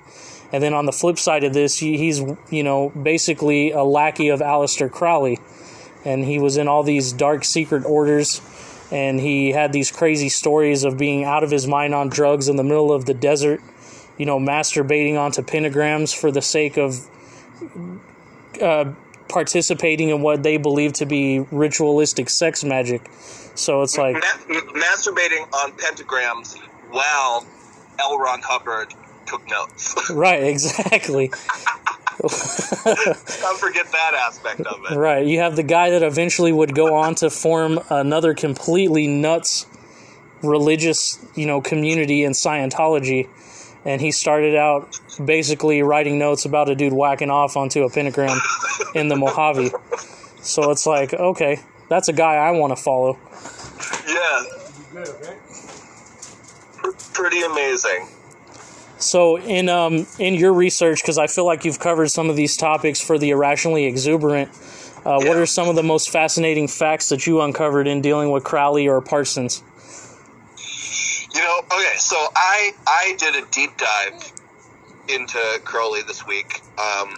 And 0.51 0.63
then 0.63 0.73
on 0.73 0.85
the 0.85 0.93
flip 0.93 1.19
side 1.19 1.43
of 1.43 1.53
this, 1.53 1.77
he's, 1.77 2.21
you 2.49 2.63
know, 2.63 2.89
basically 2.89 3.71
a 3.71 3.83
lackey 3.83 4.29
of 4.29 4.39
Aleister 4.39 4.89
Crowley. 4.89 5.39
And 6.05 6.23
he 6.23 6.39
was 6.39 6.55
in 6.55 6.67
all 6.67 6.83
these 6.83 7.11
dark 7.11 7.43
secret 7.43 7.83
orders. 7.83 8.41
And 8.91 9.19
he 9.19 9.51
had 9.51 9.73
these 9.73 9.91
crazy 9.91 10.29
stories 10.29 10.83
of 10.83 10.97
being 10.97 11.25
out 11.25 11.43
of 11.43 11.51
his 11.51 11.67
mind 11.67 11.93
on 11.93 12.07
drugs 12.07 12.47
in 12.47 12.55
the 12.55 12.63
middle 12.63 12.93
of 12.93 13.05
the 13.05 13.13
desert, 13.13 13.59
you 14.17 14.25
know, 14.25 14.39
masturbating 14.39 15.19
onto 15.19 15.41
pentagrams 15.41 16.15
for 16.15 16.31
the 16.31 16.41
sake 16.41 16.77
of 16.77 17.09
uh, 18.61 18.93
participating 19.27 20.09
in 20.09 20.21
what 20.21 20.43
they 20.43 20.57
believe 20.57 20.93
to 20.93 21.05
be 21.05 21.39
ritualistic 21.51 22.29
sex 22.29 22.63
magic. 22.63 23.09
So 23.55 23.81
it's 23.81 23.97
like, 23.97 24.15
Ma- 24.15 24.59
masturbating 24.59 25.51
on 25.53 25.71
pentagrams 25.73 26.57
while 26.89 27.45
L. 27.99 28.17
Ron 28.17 28.41
Hubbard 28.41 28.93
took 29.25 29.47
notes. 29.49 29.95
right, 30.11 30.43
exactly. 30.43 31.31
Don't 32.21 33.59
forget 33.59 33.91
that 33.91 34.13
aspect 34.27 34.61
of 34.61 34.79
it. 34.89 34.95
Right. 34.95 35.25
You 35.25 35.39
have 35.39 35.55
the 35.55 35.63
guy 35.63 35.89
that 35.89 36.03
eventually 36.03 36.51
would 36.51 36.73
go 36.73 36.95
on 36.95 37.15
to 37.15 37.29
form 37.29 37.79
another 37.89 38.33
completely 38.33 39.07
nuts 39.07 39.65
religious, 40.41 41.19
you 41.35 41.45
know, 41.45 41.61
community 41.61 42.23
in 42.23 42.31
Scientology. 42.31 43.27
And 43.85 44.01
he 44.01 44.11
started 44.11 44.55
out 44.55 44.99
basically 45.23 45.83
writing 45.83 46.17
notes 46.17 46.45
about 46.45 46.69
a 46.69 46.75
dude 46.75 46.93
whacking 46.93 47.29
off 47.29 47.55
onto 47.55 47.83
a 47.83 47.89
pentagram 47.89 48.39
in 48.95 49.07
the 49.07 49.15
Mojave. 49.15 49.71
So 50.41 50.71
it's 50.71 50.87
like, 50.87 51.13
okay, 51.13 51.59
that's 51.87 52.07
a 52.07 52.13
guy 52.13 52.35
I 52.35 52.51
want 52.51 52.75
to 52.75 52.81
follow. 52.81 53.17
Yeah. 54.07 54.43
Pr- 56.77 56.91
pretty 57.13 57.41
amazing. 57.41 58.07
So 58.97 59.37
in 59.37 59.69
um 59.69 60.07
in 60.17 60.35
your 60.35 60.53
research, 60.53 61.01
because 61.01 61.17
I 61.17 61.27
feel 61.27 61.45
like 61.45 61.65
you've 61.65 61.79
covered 61.79 62.09
some 62.09 62.29
of 62.29 62.35
these 62.35 62.57
topics 62.57 63.01
for 63.01 63.17
the 63.17 63.31
irrationally 63.31 63.85
exuberant, 63.85 64.49
uh, 65.05 65.19
what 65.19 65.37
are 65.37 65.45
some 65.45 65.69
of 65.69 65.75
the 65.75 65.83
most 65.83 66.09
fascinating 66.09 66.67
facts 66.67 67.09
that 67.09 67.27
you 67.27 67.41
uncovered 67.41 67.87
in 67.87 68.01
dealing 68.01 68.31
with 68.31 68.43
Crowley 68.43 68.87
or 68.87 69.01
Parsons? 69.01 69.61
You 71.35 71.41
know, 71.41 71.59
okay, 71.59 71.97
so 71.97 72.15
I 72.15 72.71
I 72.87 73.15
did 73.17 73.35
a 73.35 73.45
deep 73.51 73.71
dive 73.75 74.31
into 75.09 75.39
Crowley 75.65 76.01
this 76.03 76.25
week. 76.25 76.61
Um, 76.77 77.17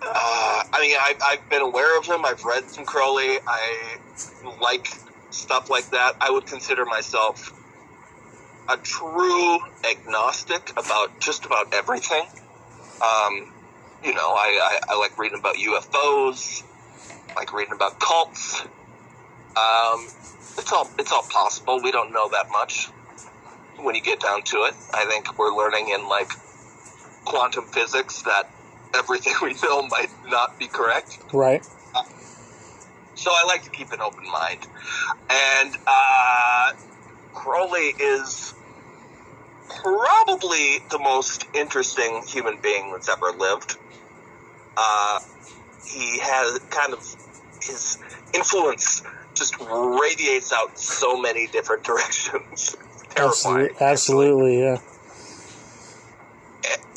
uh, 0.00 0.62
I 0.72 0.78
mean, 0.80 0.96
I, 0.96 1.14
I've 1.26 1.48
been 1.48 1.62
aware 1.62 1.98
of 1.98 2.06
him. 2.06 2.24
I've 2.24 2.44
read 2.44 2.70
some 2.70 2.84
Crowley. 2.84 3.38
I 3.44 3.98
like 4.60 4.88
stuff 5.30 5.68
like 5.68 5.90
that. 5.90 6.14
I 6.20 6.30
would 6.30 6.46
consider 6.46 6.84
myself 6.84 7.52
a 8.68 8.76
true 8.76 9.58
agnostic 9.84 10.70
about 10.76 11.18
just 11.18 11.44
about 11.44 11.74
everything. 11.74 12.24
Um, 13.02 13.52
you 14.04 14.14
know, 14.14 14.30
I, 14.30 14.78
I, 14.88 14.94
I 14.94 14.98
like 14.98 15.18
reading 15.18 15.40
about 15.40 15.56
UFOs. 15.56 16.62
Like 17.34 17.52
reading 17.52 17.74
about 17.74 17.98
cults. 17.98 18.62
Um, 19.56 20.08
it's 20.58 20.72
all 20.72 20.90
it's 20.98 21.12
all 21.12 21.24
possible. 21.30 21.80
We 21.82 21.92
don't 21.92 22.12
know 22.12 22.28
that 22.30 22.46
much 22.50 22.88
when 23.78 23.94
you 23.94 24.02
get 24.02 24.20
down 24.20 24.42
to 24.42 24.56
it. 24.68 24.74
I 24.94 25.06
think 25.06 25.38
we're 25.38 25.54
learning 25.54 25.88
in 25.88 26.08
like 26.08 26.30
quantum 27.24 27.64
physics 27.72 28.22
that 28.22 28.50
everything 28.94 29.34
we 29.42 29.54
know 29.62 29.82
might 29.88 30.10
not 30.26 30.58
be 30.58 30.66
correct. 30.68 31.18
Right. 31.32 31.62
So 33.14 33.30
I 33.30 33.44
like 33.46 33.62
to 33.62 33.70
keep 33.70 33.92
an 33.92 34.00
open 34.00 34.24
mind. 34.32 34.66
And 35.30 35.76
uh, 35.86 36.72
Crowley 37.32 37.94
is 38.00 38.52
probably 39.82 40.80
the 40.90 40.98
most 40.98 41.46
interesting 41.54 42.22
human 42.26 42.58
being 42.60 42.90
that's 42.92 43.08
ever 43.08 43.38
lived. 43.38 43.76
Uh, 44.76 45.20
he 45.84 46.18
has 46.20 46.58
kind 46.70 46.92
of 46.94 47.04
his 47.60 47.96
influence 48.34 49.02
just 49.34 49.56
radiates 49.60 50.52
out 50.52 50.78
so 50.78 51.20
many 51.20 51.46
different 51.46 51.84
directions. 51.84 52.76
Terrifying. 53.10 53.68
Absolutely, 53.80 53.86
absolutely, 53.86 54.58
yeah. 54.60 54.78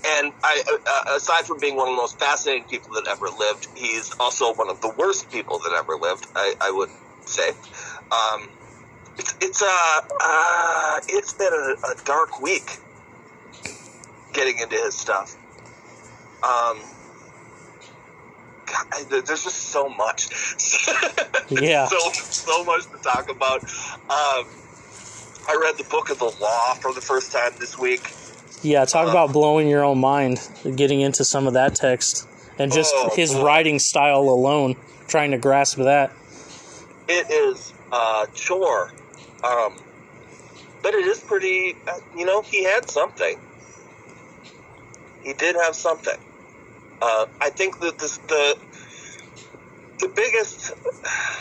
And 0.08 0.32
I, 0.44 0.64
uh, 0.86 1.16
aside 1.16 1.46
from 1.46 1.60
being 1.60 1.76
one 1.76 1.88
of 1.88 1.96
the 1.96 2.02
most 2.02 2.20
fascinating 2.20 2.66
people 2.66 2.94
that 2.94 3.08
ever 3.08 3.28
lived, 3.28 3.68
he's 3.76 4.14
also 4.20 4.54
one 4.54 4.70
of 4.70 4.80
the 4.82 4.90
worst 4.90 5.32
people 5.32 5.58
that 5.60 5.74
ever 5.74 5.96
lived. 5.96 6.28
I, 6.36 6.54
I 6.62 6.72
would 6.72 6.92
say. 7.26 7.50
Um, 8.12 8.50
it's 9.18 9.36
it's 9.42 9.62
uh, 9.64 10.02
uh 10.22 11.00
it's 11.08 11.34
been 11.34 11.52
a, 11.52 11.76
a 11.88 11.96
dark 12.04 12.40
week 12.40 12.78
getting 14.34 14.60
into 14.60 14.76
his 14.76 14.94
stuff. 14.94 15.36
Um, 16.44 16.80
I- 18.92 19.04
there's 19.10 19.44
just 19.44 19.70
so 19.70 19.90
much. 19.90 20.28
Yeah. 21.50 21.86
so 21.88 22.00
so 22.12 22.64
much 22.64 22.86
to 22.90 22.98
talk 23.04 23.30
about. 23.30 23.62
Um, 23.64 24.48
I 25.48 25.56
read 25.62 25.78
the 25.78 25.86
book 25.92 26.10
of 26.10 26.18
the 26.18 26.26
law 26.42 26.74
for 26.82 26.92
the 26.92 27.02
first 27.02 27.32
time 27.32 27.52
this 27.60 27.78
week. 27.78 28.12
Yeah, 28.64 28.84
talk 28.86 29.08
about 29.08 29.32
blowing 29.32 29.68
your 29.68 29.84
own 29.84 30.00
mind, 30.00 30.42
getting 30.76 31.02
into 31.02 31.24
some 31.24 31.46
of 31.46 31.54
that 31.54 31.76
text, 31.76 32.28
and 32.58 32.72
just 32.74 32.92
Oh, 32.96 33.12
his 33.16 33.32
boy. 33.36 33.44
writing 33.44 33.78
style 33.78 34.22
alone, 34.22 34.76
trying 35.08 35.32
to 35.32 35.38
grasp 35.38 35.78
that. 35.78 36.12
it 37.08 37.30
is 37.30 37.72
a 37.92 38.26
chore. 38.34 38.92
Um, 39.44 39.76
but 40.82 40.96
it 40.96 41.06
is 41.06 41.20
pretty, 41.20 41.76
uh, 41.88 42.00
you 42.18 42.26
know, 42.26 42.42
he 42.42 42.64
had 42.64 42.90
something. 42.90 43.40
He 45.22 45.34
did 45.34 45.56
have 45.56 45.76
something. 45.76 46.18
Uh, 47.02 47.26
I 47.42 47.50
think 47.50 47.80
that 47.80 48.00
this, 48.00 48.18
the 48.18 48.58
the 50.00 50.08
biggest 50.10 50.74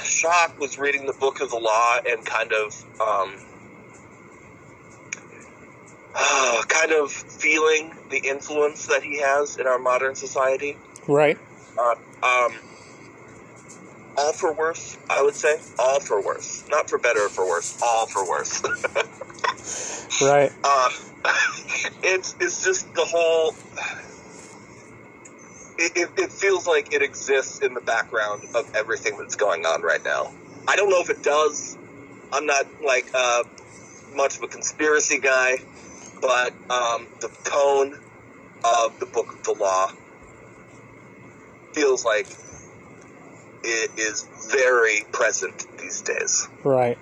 shock 0.04 0.58
was 0.58 0.78
reading 0.78 1.06
the 1.06 1.12
Book 1.12 1.40
of 1.40 1.50
the 1.50 1.58
Law 1.58 1.98
and 2.06 2.24
kind 2.24 2.52
of 2.52 3.00
um, 3.00 3.34
uh, 6.14 6.62
kind 6.68 6.92
of 6.92 7.10
feeling 7.10 7.94
the 8.10 8.18
influence 8.18 8.86
that 8.86 9.02
he 9.02 9.20
has 9.20 9.56
in 9.58 9.66
our 9.66 9.78
modern 9.78 10.14
society. 10.14 10.76
Right. 11.08 11.38
Uh, 11.78 11.94
um, 12.22 12.54
all 14.16 14.32
for 14.32 14.52
worse, 14.52 14.96
I 15.10 15.22
would 15.22 15.34
say. 15.34 15.60
All 15.78 15.98
for 16.00 16.22
worse. 16.22 16.64
Not 16.68 16.88
for 16.88 16.98
better 16.98 17.26
or 17.26 17.28
for 17.28 17.48
worse. 17.48 17.80
All 17.82 18.06
for 18.06 18.28
worse. 18.28 18.62
Right. 20.20 20.52
uh, 20.62 20.90
it's 22.02 22.36
it's 22.38 22.64
just 22.64 22.92
the 22.94 23.04
whole. 23.04 23.54
It, 25.76 26.10
it, 26.16 26.32
feels 26.32 26.66
like 26.66 26.92
it 26.92 27.02
exists 27.02 27.58
in 27.58 27.74
the 27.74 27.80
background 27.80 28.44
of 28.54 28.74
everything 28.74 29.18
that's 29.18 29.34
going 29.34 29.66
on 29.66 29.82
right 29.82 30.02
now. 30.04 30.32
I 30.68 30.76
don't 30.76 30.88
know 30.88 31.00
if 31.00 31.10
it 31.10 31.22
does. 31.22 31.76
I'm 32.32 32.46
not 32.46 32.66
like 32.84 33.06
uh, 33.12 33.42
much 34.14 34.36
of 34.36 34.44
a 34.44 34.48
conspiracy 34.48 35.18
guy, 35.18 35.58
but 36.20 36.52
um, 36.70 37.08
the 37.20 37.28
tone 37.44 37.98
of 38.64 38.98
the 39.00 39.06
Book 39.06 39.32
of 39.32 39.42
the 39.42 39.54
Law 39.54 39.90
feels 41.72 42.04
like 42.04 42.28
it 43.64 43.90
is 43.98 44.26
very 44.50 45.04
present 45.12 45.66
these 45.78 46.02
days. 46.02 46.48
Right. 46.62 46.98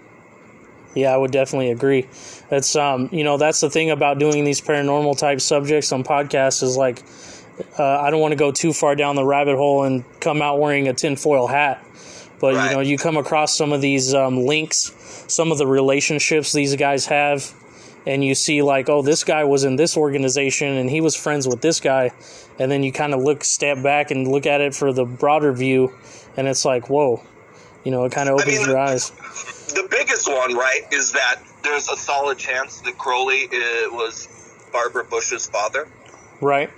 Yeah, 0.94 1.14
I 1.14 1.16
would 1.16 1.30
definitely 1.30 1.70
agree. 1.70 2.06
It's 2.50 2.76
um, 2.76 3.08
you 3.12 3.24
know, 3.24 3.38
that's 3.38 3.60
the 3.60 3.70
thing 3.70 3.90
about 3.90 4.18
doing 4.18 4.44
these 4.44 4.60
paranormal 4.60 5.18
type 5.18 5.40
subjects 5.40 5.90
on 5.92 6.04
podcasts 6.04 6.62
is 6.62 6.76
like, 6.76 7.02
uh, 7.78 8.00
I 8.00 8.10
don't 8.10 8.20
want 8.20 8.32
to 8.32 8.36
go 8.36 8.50
too 8.52 8.72
far 8.72 8.94
down 8.94 9.16
the 9.16 9.24
rabbit 9.24 9.56
hole 9.56 9.84
and 9.84 10.04
come 10.20 10.42
out 10.42 10.58
wearing 10.60 10.88
a 10.88 10.94
tinfoil 10.94 11.46
hat. 11.46 11.84
But 12.40 12.54
Right. 12.54 12.70
you 12.70 12.74
know, 12.76 12.80
you 12.80 12.98
come 12.98 13.16
across 13.16 13.56
some 13.56 13.72
of 13.72 13.80
these 13.80 14.14
um, 14.14 14.44
links, 14.44 14.92
some 15.28 15.52
of 15.52 15.58
the 15.58 15.66
relationships 15.66 16.52
these 16.52 16.74
guys 16.76 17.06
have, 17.06 17.52
and 18.04 18.24
you 18.24 18.34
see 18.34 18.62
like, 18.62 18.88
oh, 18.88 19.02
this 19.02 19.22
guy 19.22 19.44
was 19.44 19.62
in 19.64 19.76
this 19.76 19.96
organization 19.96 20.68
and 20.76 20.90
he 20.90 21.00
was 21.00 21.14
friends 21.14 21.46
with 21.46 21.60
this 21.60 21.78
guy, 21.78 22.10
and 22.58 22.70
then 22.70 22.82
you 22.82 22.90
kind 22.90 23.14
of 23.14 23.22
look, 23.22 23.44
step 23.44 23.80
back 23.82 24.10
and 24.10 24.26
look 24.26 24.44
at 24.46 24.60
it 24.60 24.74
for 24.74 24.92
the 24.92 25.04
broader 25.04 25.52
view, 25.52 25.94
and 26.36 26.48
it's 26.48 26.64
like, 26.64 26.90
whoa, 26.90 27.22
you 27.84 27.92
know, 27.92 28.04
it 28.04 28.12
kind 28.12 28.28
of 28.28 28.38
I 28.40 28.42
opens 28.42 28.58
mean, 28.58 28.68
your 28.68 28.78
eyes. 28.78 29.10
the 29.74 29.86
biggest 29.88 30.26
one, 30.28 30.54
right, 30.56 30.80
is 30.92 31.12
that 31.12 31.36
there's 31.62 31.88
a 31.88 31.96
solid 31.96 32.38
chance 32.38 32.80
that 32.80 32.98
Crowley 32.98 33.44
uh, 33.44 33.90
was 33.92 34.26
Barbara 34.72 35.04
Bush's 35.04 35.46
father. 35.46 35.86
Right. 36.40 36.70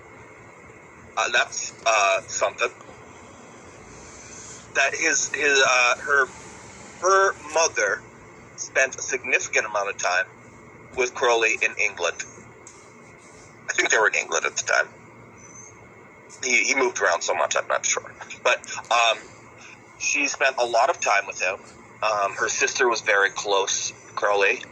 Uh, 1.16 1.28
that's 1.32 1.72
uh, 1.86 2.20
something. 2.26 2.70
That 4.74 4.94
his 4.94 5.32
his 5.32 5.62
uh, 5.64 5.96
her 5.98 6.26
her 7.00 7.32
mother 7.52 8.02
spent 8.56 8.96
a 8.96 9.02
significant 9.02 9.66
amount 9.66 9.90
of 9.90 9.96
time 9.98 10.26
with 10.96 11.14
Crowley 11.14 11.58
in 11.62 11.72
England. 11.78 12.24
I 13.68 13.72
think 13.72 13.90
they 13.90 13.98
were 13.98 14.08
in 14.08 14.14
England 14.14 14.46
at 14.46 14.56
the 14.56 14.62
time. 14.64 14.88
He, 16.42 16.64
he 16.64 16.74
moved 16.74 17.00
around 17.00 17.22
so 17.22 17.34
much, 17.34 17.56
I'm 17.56 17.66
not 17.68 17.86
sure. 17.86 18.12
But 18.42 18.58
um, 18.90 19.18
she 19.98 20.28
spent 20.28 20.56
a 20.58 20.66
lot 20.66 20.90
of 20.90 21.00
time 21.00 21.26
with 21.26 21.40
him. 21.40 21.56
Um, 22.02 22.32
her 22.34 22.48
sister 22.48 22.88
was 22.88 23.00
very 23.00 23.30
close, 23.30 23.92
Crowley, 24.14 24.62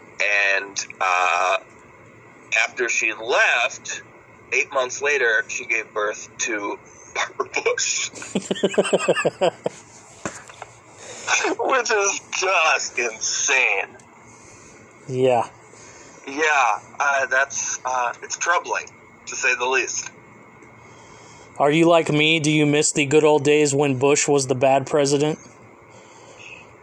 and 0.55 0.86
uh, 1.01 1.59
after 2.66 2.89
she 2.89 3.14
left, 3.14 4.02
eight 4.53 4.73
months 4.73 5.03
later, 5.03 5.45
she 5.49 5.66
gave 5.66 5.93
birth 5.93 6.29
to 6.39 6.79
Barbara 7.15 7.49
Bush, 7.65 8.11
which 11.59 11.91
is 11.91 12.20
just 12.39 12.99
insane. 12.99 13.97
Yeah. 15.09 15.49
Yeah, 16.27 16.79
uh, 17.01 17.27
that's 17.27 17.81
uh, 17.85 18.15
it's 18.23 18.39
troubling 18.39 18.87
to 19.27 19.37
say 19.37 19.55
the 19.57 19.66
least. 19.66 20.11
Are 21.59 21.70
you 21.70 21.87
like 21.87 22.11
me? 22.11 22.41
Do 22.41 22.51
you 22.51 22.65
miss 22.65 22.93
the 22.93 23.05
good 23.07 23.24
old 23.24 23.45
days 23.45 23.74
when 23.74 23.99
Bush 23.99 24.29
was 24.29 24.47
the 24.47 24.55
bad 24.55 24.87
president? 24.87 25.39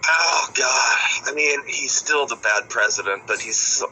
Oh 0.06 0.50
God! 0.54 1.30
I 1.30 1.34
mean, 1.34 1.60
he's 1.68 1.94
still 1.94 2.26
the 2.26 2.36
bad 2.36 2.70
president, 2.70 3.24
but 3.28 3.40
he's 3.40 3.58
so, 3.58 3.88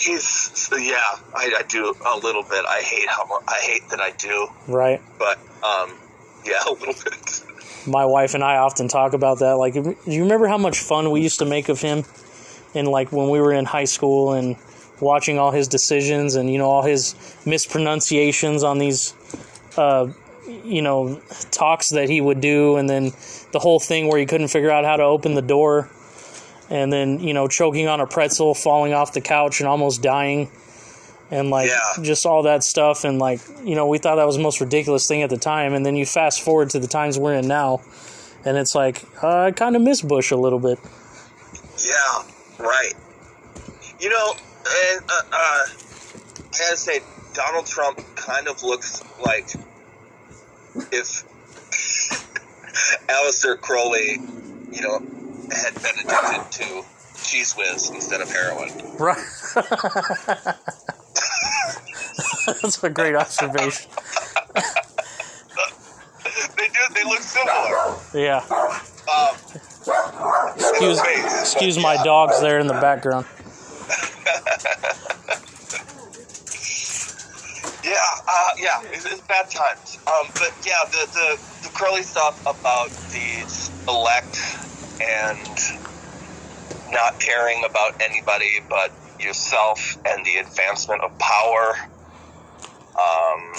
he's 0.00 0.68
yeah. 0.72 0.96
I, 1.34 1.54
I 1.58 1.62
do 1.68 1.94
a 2.06 2.16
little 2.18 2.42
bit. 2.42 2.64
I 2.66 2.80
hate 2.80 3.08
how 3.08 3.26
I 3.46 3.58
hate 3.62 3.88
that 3.90 4.00
I 4.00 4.10
do, 4.12 4.48
Right. 4.68 5.00
but 5.18 5.38
um, 5.62 5.96
yeah, 6.44 6.62
a 6.66 6.72
little 6.72 6.94
bit. 6.94 7.42
My 7.86 8.04
wife 8.04 8.34
and 8.34 8.44
I 8.44 8.56
often 8.56 8.88
talk 8.88 9.12
about 9.14 9.38
that. 9.38 9.52
Like, 9.56 9.74
do 9.74 9.96
you 10.06 10.22
remember 10.22 10.46
how 10.48 10.58
much 10.58 10.78
fun 10.80 11.10
we 11.10 11.20
used 11.22 11.38
to 11.38 11.46
make 11.46 11.68
of 11.68 11.80
him? 11.80 12.04
And 12.74 12.86
like 12.88 13.10
when 13.10 13.30
we 13.30 13.40
were 13.40 13.52
in 13.52 13.64
high 13.64 13.84
school 13.84 14.32
and 14.32 14.56
watching 15.00 15.38
all 15.38 15.50
his 15.50 15.66
decisions 15.66 16.34
and 16.34 16.52
you 16.52 16.58
know 16.58 16.68
all 16.68 16.82
his 16.82 17.14
mispronunciations 17.46 18.62
on 18.62 18.78
these, 18.78 19.14
uh, 19.76 20.08
you 20.46 20.82
know, 20.82 21.20
talks 21.50 21.90
that 21.90 22.08
he 22.08 22.20
would 22.20 22.40
do, 22.40 22.76
and 22.76 22.88
then 22.88 23.12
the 23.52 23.58
whole 23.58 23.80
thing 23.80 24.08
where 24.08 24.18
he 24.18 24.26
couldn't 24.26 24.48
figure 24.48 24.70
out 24.70 24.84
how 24.84 24.96
to 24.96 25.02
open 25.02 25.34
the 25.34 25.42
door, 25.42 25.88
and 26.70 26.92
then 26.92 27.20
you 27.20 27.34
know 27.34 27.48
choking 27.48 27.88
on 27.88 28.00
a 28.00 28.06
pretzel, 28.06 28.54
falling 28.54 28.92
off 28.94 29.12
the 29.12 29.20
couch, 29.20 29.60
and 29.60 29.68
almost 29.68 30.02
dying. 30.02 30.50
and 31.32 31.48
like 31.50 31.68
Yeah. 31.68 32.02
just 32.02 32.26
all 32.26 32.42
that 32.44 32.64
stuff 32.64 33.04
and 33.04 33.18
like 33.20 33.40
you 33.64 33.76
know 33.76 33.86
we 33.86 33.98
thought 33.98 34.16
that 34.16 34.26
was 34.26 34.36
the 34.36 34.42
most 34.42 34.60
ridiculous 34.60 35.06
thing 35.06 35.22
at 35.22 35.30
the 35.30 35.36
time 35.38 35.74
and 35.74 35.86
then 35.86 35.94
you 35.94 36.04
fast 36.04 36.42
forward 36.42 36.70
to 36.70 36.80
the 36.80 36.88
times 36.88 37.20
we're 37.20 37.34
in 37.34 37.46
now 37.46 37.80
and 38.44 38.56
it's 38.58 38.74
like 38.74 39.04
uh, 39.22 39.42
i 39.46 39.50
kind 39.52 39.76
of 39.76 39.82
miss 39.82 40.02
bush 40.02 40.32
a 40.32 40.36
little 40.36 40.58
bit 40.58 40.78
Yeah, 41.78 42.24
right. 42.58 42.94
You 44.00 44.10
know, 44.10 44.32
and 44.34 45.00
uh, 45.08 45.12
uh, 45.32 45.66
I 45.68 46.58
gotta 46.58 46.76
say, 46.76 46.98
Donald 47.32 47.66
Trump 47.66 48.00
kind 48.16 48.48
of 48.48 48.62
looks 48.64 49.00
like 49.24 49.46
if 50.90 51.22
Aleister 53.08 53.60
Crowley, 53.60 54.18
you 54.72 54.82
know, 54.82 55.00
had 55.52 55.74
been 55.74 55.98
addicted 56.04 56.50
to 56.52 56.64
Cheez 57.14 57.56
Whiz 57.56 57.90
instead 57.90 58.20
of 58.20 58.30
heroin. 58.30 58.70
right 58.98 59.18
that's 62.62 62.82
a 62.82 62.90
great 62.90 63.14
observation 63.16 63.90
They 66.56 66.68
do. 66.68 66.94
They 66.94 67.04
look 67.04 67.20
similar. 67.20 67.94
yeah 68.14 68.42
Um, 69.10 69.36
excuse 70.56 71.00
excuse 71.40 71.78
my 71.78 71.96
dogs 72.04 72.40
there 72.40 72.58
in 72.58 72.66
the 72.66 72.74
background 72.74 73.26
Yeah, 77.82 77.96
uh, 78.28 78.50
yeah, 78.58 78.82
it's, 78.92 79.06
it's 79.06 79.20
bad 79.22 79.50
times. 79.50 79.98
Um, 80.06 80.26
but 80.34 80.52
yeah, 80.64 80.74
the, 80.90 81.06
the 81.12 81.38
the 81.62 81.68
Crowley 81.74 82.02
stuff 82.02 82.38
about 82.42 82.90
the 83.10 83.42
elect 83.88 84.36
and 85.00 85.48
not 86.90 87.18
caring 87.20 87.64
about 87.64 88.00
anybody 88.02 88.60
but 88.68 88.92
yourself 89.18 89.96
and 90.06 90.24
the 90.24 90.36
advancement 90.36 91.02
of 91.02 91.16
power. 91.18 91.74
Um, 92.94 93.54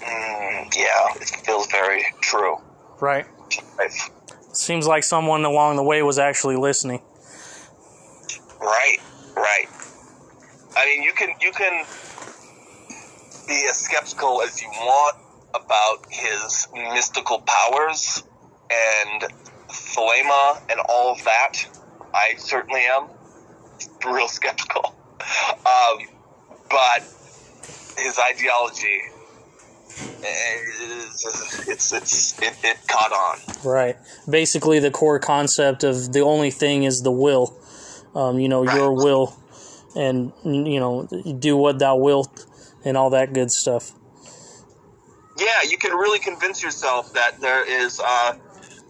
mm, 0.00 0.76
yeah, 0.76 1.14
it 1.20 1.28
feels 1.44 1.66
very 1.70 2.04
true. 2.20 2.56
right 3.00 3.26
Life. 3.78 4.10
seems 4.52 4.86
like 4.86 5.04
someone 5.04 5.44
along 5.44 5.76
the 5.76 5.82
way 5.82 6.02
was 6.02 6.18
actually 6.18 6.56
listening 6.56 7.00
Right, 8.64 8.98
right. 9.36 9.66
I 10.76 10.86
mean, 10.86 11.02
you 11.02 11.12
can 11.12 11.28
you 11.40 11.52
can 11.52 11.84
be 13.46 13.66
as 13.68 13.76
skeptical 13.76 14.40
as 14.42 14.60
you 14.62 14.68
want 14.68 15.16
about 15.52 16.06
his 16.10 16.66
mystical 16.72 17.42
powers 17.46 18.22
and 18.70 19.24
Thelema 19.74 20.60
and 20.70 20.80
all 20.88 21.12
of 21.12 21.22
that. 21.24 21.66
I 22.14 22.34
certainly 22.38 22.82
am 22.96 23.08
real 24.06 24.28
skeptical. 24.28 24.94
Um, 25.20 26.06
but 26.70 27.02
his 27.96 28.18
ideology, 28.18 29.00
eh, 30.22 30.26
is- 30.82 31.64
it's 31.68 31.92
it's 31.92 32.42
it, 32.42 32.54
it 32.62 32.76
caught 32.88 33.12
on. 33.12 33.38
Right. 33.64 33.96
Basically, 34.28 34.78
the 34.78 34.90
core 34.90 35.18
concept 35.18 35.82
of 35.84 36.12
the 36.12 36.20
only 36.20 36.50
thing 36.50 36.84
is 36.84 37.02
the 37.02 37.10
will. 37.12 37.56
Um, 38.14 38.38
you 38.38 38.48
know, 38.48 38.62
your 38.62 38.92
will, 38.92 39.34
and 39.96 40.32
you 40.44 40.78
know, 40.78 41.08
do 41.38 41.56
what 41.56 41.78
thou 41.78 41.96
wilt, 41.96 42.46
and 42.84 42.96
all 42.96 43.10
that 43.10 43.32
good 43.32 43.50
stuff. 43.50 43.92
Yeah, 45.36 45.68
you 45.68 45.76
can 45.78 45.92
really 45.92 46.20
convince 46.20 46.62
yourself 46.62 47.12
that 47.14 47.40
there 47.40 47.64
is 47.64 47.98
uh, 47.98 48.34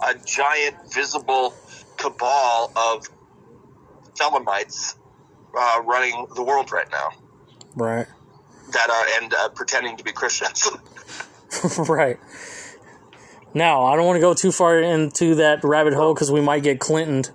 a 0.01 0.15
giant 0.25 0.77
visible 0.93 1.55
cabal 1.97 2.73
of 2.77 3.09
Thelemites 4.15 4.97
uh, 5.57 5.83
running 5.85 6.27
the 6.35 6.43
world 6.43 6.73
right 6.73 6.89
now 6.91 7.11
Right. 7.77 8.07
that 8.73 8.91
are 8.91 9.23
and 9.23 9.35
uh, 9.35 9.49
pretending 9.51 9.97
to 9.97 10.05
be 10.05 10.13
Christians. 10.13 10.69
right. 11.89 12.19
Now, 13.53 13.85
I 13.85 13.95
don't 13.97 14.05
want 14.07 14.17
to 14.17 14.21
go 14.21 14.35
too 14.35 14.51
far 14.51 14.81
into 14.81 15.37
that 15.37 15.63
rabbit 15.63 15.95
hole 15.95 16.13
because 16.13 16.33
we 16.33 16.41
might 16.41 16.65
get 16.65 16.81
Clintoned, 16.81 17.31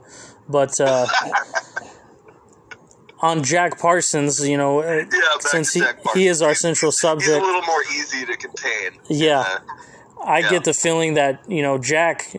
but 0.49 0.79
uh, 0.81 1.07
on 3.21 3.43
Jack 3.43 3.79
Parsons, 3.79 4.45
you 4.47 4.57
know, 4.57 4.81
Yeah, 4.81 5.05
since 5.39 5.73
he, 5.73 5.81
he 6.13 6.27
is 6.27 6.41
our 6.41 6.55
central 6.55 6.91
subject. 6.91 7.29
He's 7.29 7.37
a 7.37 7.41
little 7.41 7.61
more 7.61 7.81
easy 7.95 8.25
to 8.25 8.35
contain. 8.35 8.99
Yeah. 9.09 9.59
Uh, 10.19 10.23
I 10.23 10.39
yeah. 10.39 10.49
get 10.49 10.63
the 10.63 10.73
feeling 10.73 11.15
that 11.15 11.43
you 11.47 11.61
know 11.61 11.77
Jack, 11.77 12.35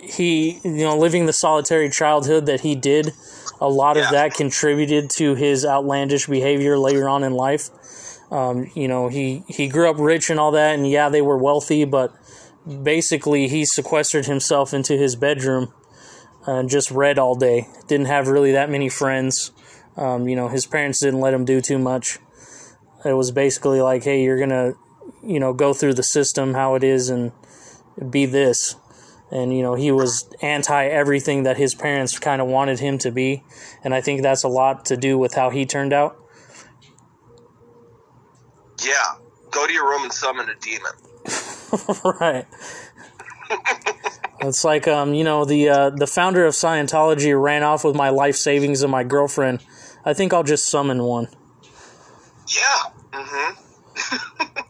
he 0.00 0.60
you 0.64 0.84
know 0.84 0.96
living 0.96 1.26
the 1.26 1.32
solitary 1.32 1.90
childhood 1.90 2.46
that 2.46 2.60
he 2.60 2.74
did, 2.74 3.12
a 3.60 3.68
lot 3.68 3.96
of 3.96 4.10
that 4.10 4.34
contributed 4.34 5.10
to 5.10 5.34
his 5.34 5.64
outlandish 5.64 6.26
behavior 6.26 6.78
later 6.78 7.08
on 7.08 7.22
in 7.22 7.32
life. 7.32 7.70
Um, 8.30 8.70
you 8.74 8.88
know 8.88 9.08
he 9.08 9.42
he 9.48 9.68
grew 9.68 9.90
up 9.90 9.98
rich 9.98 10.30
and 10.30 10.38
all 10.38 10.52
that, 10.52 10.74
and 10.74 10.88
yeah, 10.88 11.08
they 11.08 11.22
were 11.22 11.36
wealthy, 11.36 11.84
but 11.84 12.14
basically 12.82 13.48
he 13.48 13.64
sequestered 13.64 14.26
himself 14.26 14.72
into 14.72 14.96
his 14.96 15.16
bedroom 15.16 15.72
and 16.46 16.68
just 16.68 16.90
read 16.90 17.18
all 17.18 17.34
day. 17.34 17.66
Didn't 17.88 18.06
have 18.06 18.28
really 18.28 18.52
that 18.52 18.70
many 18.70 18.88
friends. 18.88 19.52
Um, 19.96 20.28
you 20.28 20.36
know 20.36 20.48
his 20.48 20.66
parents 20.66 21.00
didn't 21.00 21.20
let 21.20 21.34
him 21.34 21.44
do 21.44 21.60
too 21.60 21.78
much. 21.78 22.18
It 23.04 23.14
was 23.14 23.30
basically 23.30 23.80
like, 23.80 24.04
hey, 24.04 24.22
you're 24.22 24.38
gonna 24.38 24.74
you 25.22 25.40
know 25.40 25.52
go 25.52 25.72
through 25.72 25.94
the 25.94 26.02
system 26.02 26.54
how 26.54 26.74
it 26.74 26.84
is 26.84 27.08
and 27.10 27.32
be 28.08 28.26
this 28.26 28.76
and 29.30 29.54
you 29.54 29.62
know 29.62 29.74
he 29.74 29.92
was 29.92 30.28
anti 30.42 30.86
everything 30.86 31.42
that 31.42 31.56
his 31.56 31.74
parents 31.74 32.18
kind 32.18 32.40
of 32.40 32.48
wanted 32.48 32.78
him 32.80 32.98
to 32.98 33.10
be 33.10 33.42
and 33.84 33.94
i 33.94 34.00
think 34.00 34.22
that's 34.22 34.42
a 34.42 34.48
lot 34.48 34.84
to 34.86 34.96
do 34.96 35.18
with 35.18 35.34
how 35.34 35.50
he 35.50 35.66
turned 35.66 35.92
out 35.92 36.16
yeah. 38.84 39.14
Go 39.50 39.66
to 39.66 39.72
your 39.72 39.88
room 39.88 40.04
and 40.04 40.12
summon 40.12 40.48
a 40.48 40.54
demon. 40.54 40.92
right 42.20 42.46
it's 44.40 44.64
like 44.64 44.88
um 44.88 45.12
you 45.12 45.24
know 45.24 45.44
the 45.44 45.68
uh, 45.68 45.90
the 45.90 46.06
founder 46.06 46.46
of 46.46 46.54
scientology 46.54 47.40
ran 47.40 47.62
off 47.62 47.84
with 47.84 47.94
my 47.94 48.08
life 48.08 48.36
savings 48.36 48.82
and 48.82 48.90
my 48.90 49.04
girlfriend 49.04 49.62
i 50.04 50.14
think 50.14 50.32
i'll 50.32 50.42
just 50.44 50.68
summon 50.68 51.02
one 51.02 51.28
Yeah. 52.48 52.90
Mm-hmm. 53.12 54.60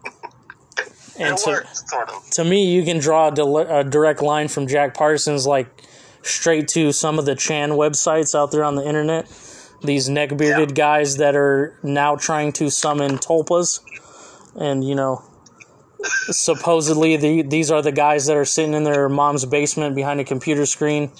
and 1.20 1.34
it 1.34 1.40
to, 1.44 1.50
works, 1.50 1.82
sort 1.90 2.08
of. 2.08 2.30
to 2.30 2.44
me, 2.44 2.64
you 2.72 2.84
can 2.84 2.98
draw 2.98 3.28
a, 3.28 3.34
dile- 3.34 3.58
a 3.80 3.84
direct 3.84 4.22
line 4.22 4.48
from 4.48 4.66
Jack 4.66 4.94
Parsons, 4.94 5.46
like 5.46 5.68
straight 6.22 6.68
to 6.68 6.92
some 6.92 7.18
of 7.18 7.24
the 7.26 7.34
Chan 7.34 7.70
websites 7.70 8.34
out 8.38 8.50
there 8.52 8.64
on 8.64 8.74
the 8.74 8.86
internet. 8.86 9.26
These 9.82 10.08
neck 10.08 10.36
bearded 10.36 10.70
Yeah. 10.70 10.74
guys 10.74 11.16
that 11.16 11.34
are 11.36 11.78
now 11.82 12.16
trying 12.16 12.52
to 12.54 12.70
summon 12.70 13.16
tulpas, 13.18 13.80
and 14.54 14.84
you 14.84 14.94
know, 14.94 15.22
supposedly 16.30 17.16
the, 17.16 17.42
these 17.42 17.70
are 17.70 17.82
the 17.82 17.92
guys 17.92 18.26
that 18.26 18.36
are 18.36 18.44
sitting 18.44 18.74
in 18.74 18.84
their 18.84 19.08
mom's 19.08 19.44
basement 19.46 19.94
behind 19.94 20.20
a 20.20 20.24
computer 20.24 20.66
screen, 20.66 21.10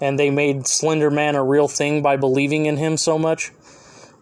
and 0.00 0.18
they 0.18 0.30
made 0.30 0.66
Slender 0.66 1.10
Man 1.10 1.34
a 1.36 1.44
real 1.44 1.68
thing 1.68 2.02
by 2.02 2.16
believing 2.16 2.66
in 2.66 2.76
him 2.76 2.96
so 2.96 3.18
much 3.18 3.52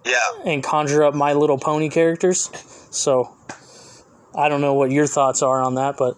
Yeah. 0.04 0.14
and 0.44 0.62
conjure 0.62 1.04
up 1.04 1.14
My 1.14 1.32
Little 1.32 1.58
Pony 1.58 1.88
characters. 1.88 2.50
So. 2.90 3.32
I 4.36 4.48
don't 4.48 4.60
know 4.60 4.74
what 4.74 4.90
your 4.90 5.06
thoughts 5.06 5.42
are 5.42 5.62
on 5.62 5.76
that, 5.76 5.96
but 5.96 6.16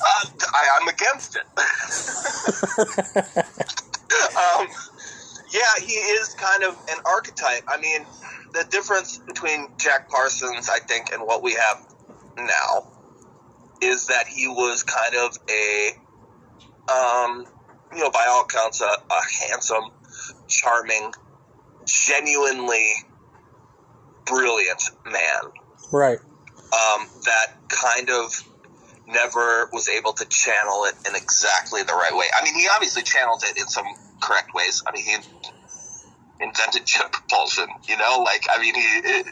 Uh, 0.00 0.28
I, 0.54 0.68
I'm 0.80 0.88
against 0.88 1.36
it. 1.36 1.42
um, 4.36 4.66
yeah, 5.52 5.86
he 5.86 5.92
is 5.92 6.34
kind 6.34 6.64
of 6.64 6.74
an 6.90 6.98
archetype. 7.04 7.62
I 7.68 7.78
mean, 7.78 8.04
the 8.54 8.64
difference 8.70 9.18
between 9.18 9.68
Jack 9.78 10.08
Parsons, 10.08 10.68
I 10.70 10.78
think, 10.80 11.12
and 11.12 11.22
what 11.22 11.42
we 11.42 11.52
have 11.52 11.86
now 12.36 12.88
is 13.82 14.06
that 14.06 14.26
he 14.26 14.48
was 14.48 14.82
kind 14.82 15.14
of 15.16 15.36
a, 15.50 15.90
um, 16.90 17.46
you 17.92 18.00
know, 18.00 18.10
by 18.10 18.26
all 18.28 18.42
accounts, 18.42 18.80
a, 18.80 18.86
a 18.86 19.46
handsome, 19.48 19.90
charming, 20.48 21.12
genuinely 21.86 22.88
brilliant 24.24 24.82
man 25.04 25.52
right. 25.92 26.18
um, 26.72 27.06
that 27.24 27.52
kind 27.68 28.10
of 28.10 28.32
never 29.06 29.68
was 29.72 29.88
able 29.88 30.12
to 30.14 30.24
channel 30.26 30.84
it 30.84 30.94
in 31.06 31.14
exactly 31.14 31.82
the 31.82 31.92
right 31.92 32.16
way. 32.16 32.26
I 32.38 32.44
mean, 32.44 32.54
he 32.54 32.66
obviously 32.74 33.02
channeled 33.02 33.42
it 33.44 33.58
in 33.58 33.66
some 33.68 33.86
correct 34.20 34.54
ways. 34.54 34.82
I 34.86 34.92
mean, 34.92 35.04
he 35.04 35.16
invented 36.40 36.86
jet 36.86 37.12
propulsion, 37.12 37.68
you 37.88 37.96
know, 37.96 38.22
like, 38.24 38.46
I 38.52 38.60
mean, 38.60 38.74
he, 38.74 38.80
it, 38.80 39.26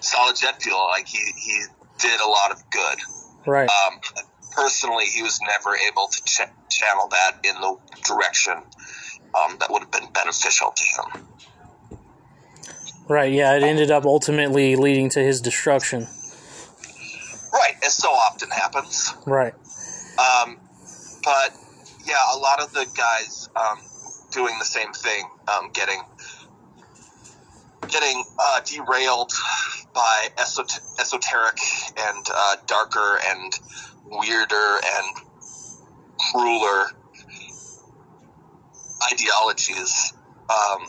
solid 0.00 0.36
jet 0.36 0.62
fuel, 0.62 0.86
like, 0.90 1.06
he, 1.06 1.18
he 1.18 1.62
did 1.98 2.20
a 2.20 2.28
lot 2.28 2.52
of 2.52 2.58
good. 2.70 2.98
Right. 3.46 3.68
Um, 3.68 4.00
personally, 4.52 5.04
he 5.06 5.22
was 5.22 5.40
never 5.42 5.76
able 5.76 6.08
to 6.08 6.22
ch- 6.24 6.70
channel 6.70 7.08
that 7.10 7.38
in 7.44 7.54
the 7.60 7.76
direction 8.06 8.54
um, 8.54 9.56
that 9.58 9.70
would 9.70 9.82
have 9.82 9.90
been 9.90 10.10
beneficial 10.12 10.72
to 10.74 10.84
him. 10.84 11.26
Right, 13.06 13.32
yeah, 13.32 13.54
it 13.54 13.62
ended 13.62 13.90
up 13.90 14.04
ultimately 14.06 14.76
leading 14.76 15.10
to 15.10 15.20
his 15.20 15.40
destruction. 15.40 16.06
Right, 17.52 17.74
as 17.84 17.94
so 17.94 18.08
often 18.08 18.50
happens. 18.50 19.12
Right. 19.26 19.52
Um, 20.18 20.58
but 21.22 21.52
yeah, 22.06 22.16
a 22.34 22.38
lot 22.38 22.62
of 22.62 22.72
the 22.72 22.86
guys 22.96 23.48
um, 23.56 23.78
doing 24.32 24.58
the 24.58 24.64
same 24.64 24.92
thing, 24.92 25.24
um, 25.48 25.70
getting 25.72 26.00
getting 27.88 28.24
uh, 28.38 28.60
derailed 28.64 29.32
by 29.94 30.28
esot- 30.38 30.80
esoteric 30.98 31.58
and 31.98 32.26
uh, 32.34 32.56
darker 32.66 33.18
and 33.28 33.52
weirder 34.06 34.78
and 34.96 35.16
crueler 36.32 36.86
ideologies. 39.12 40.14
Um, 40.48 40.86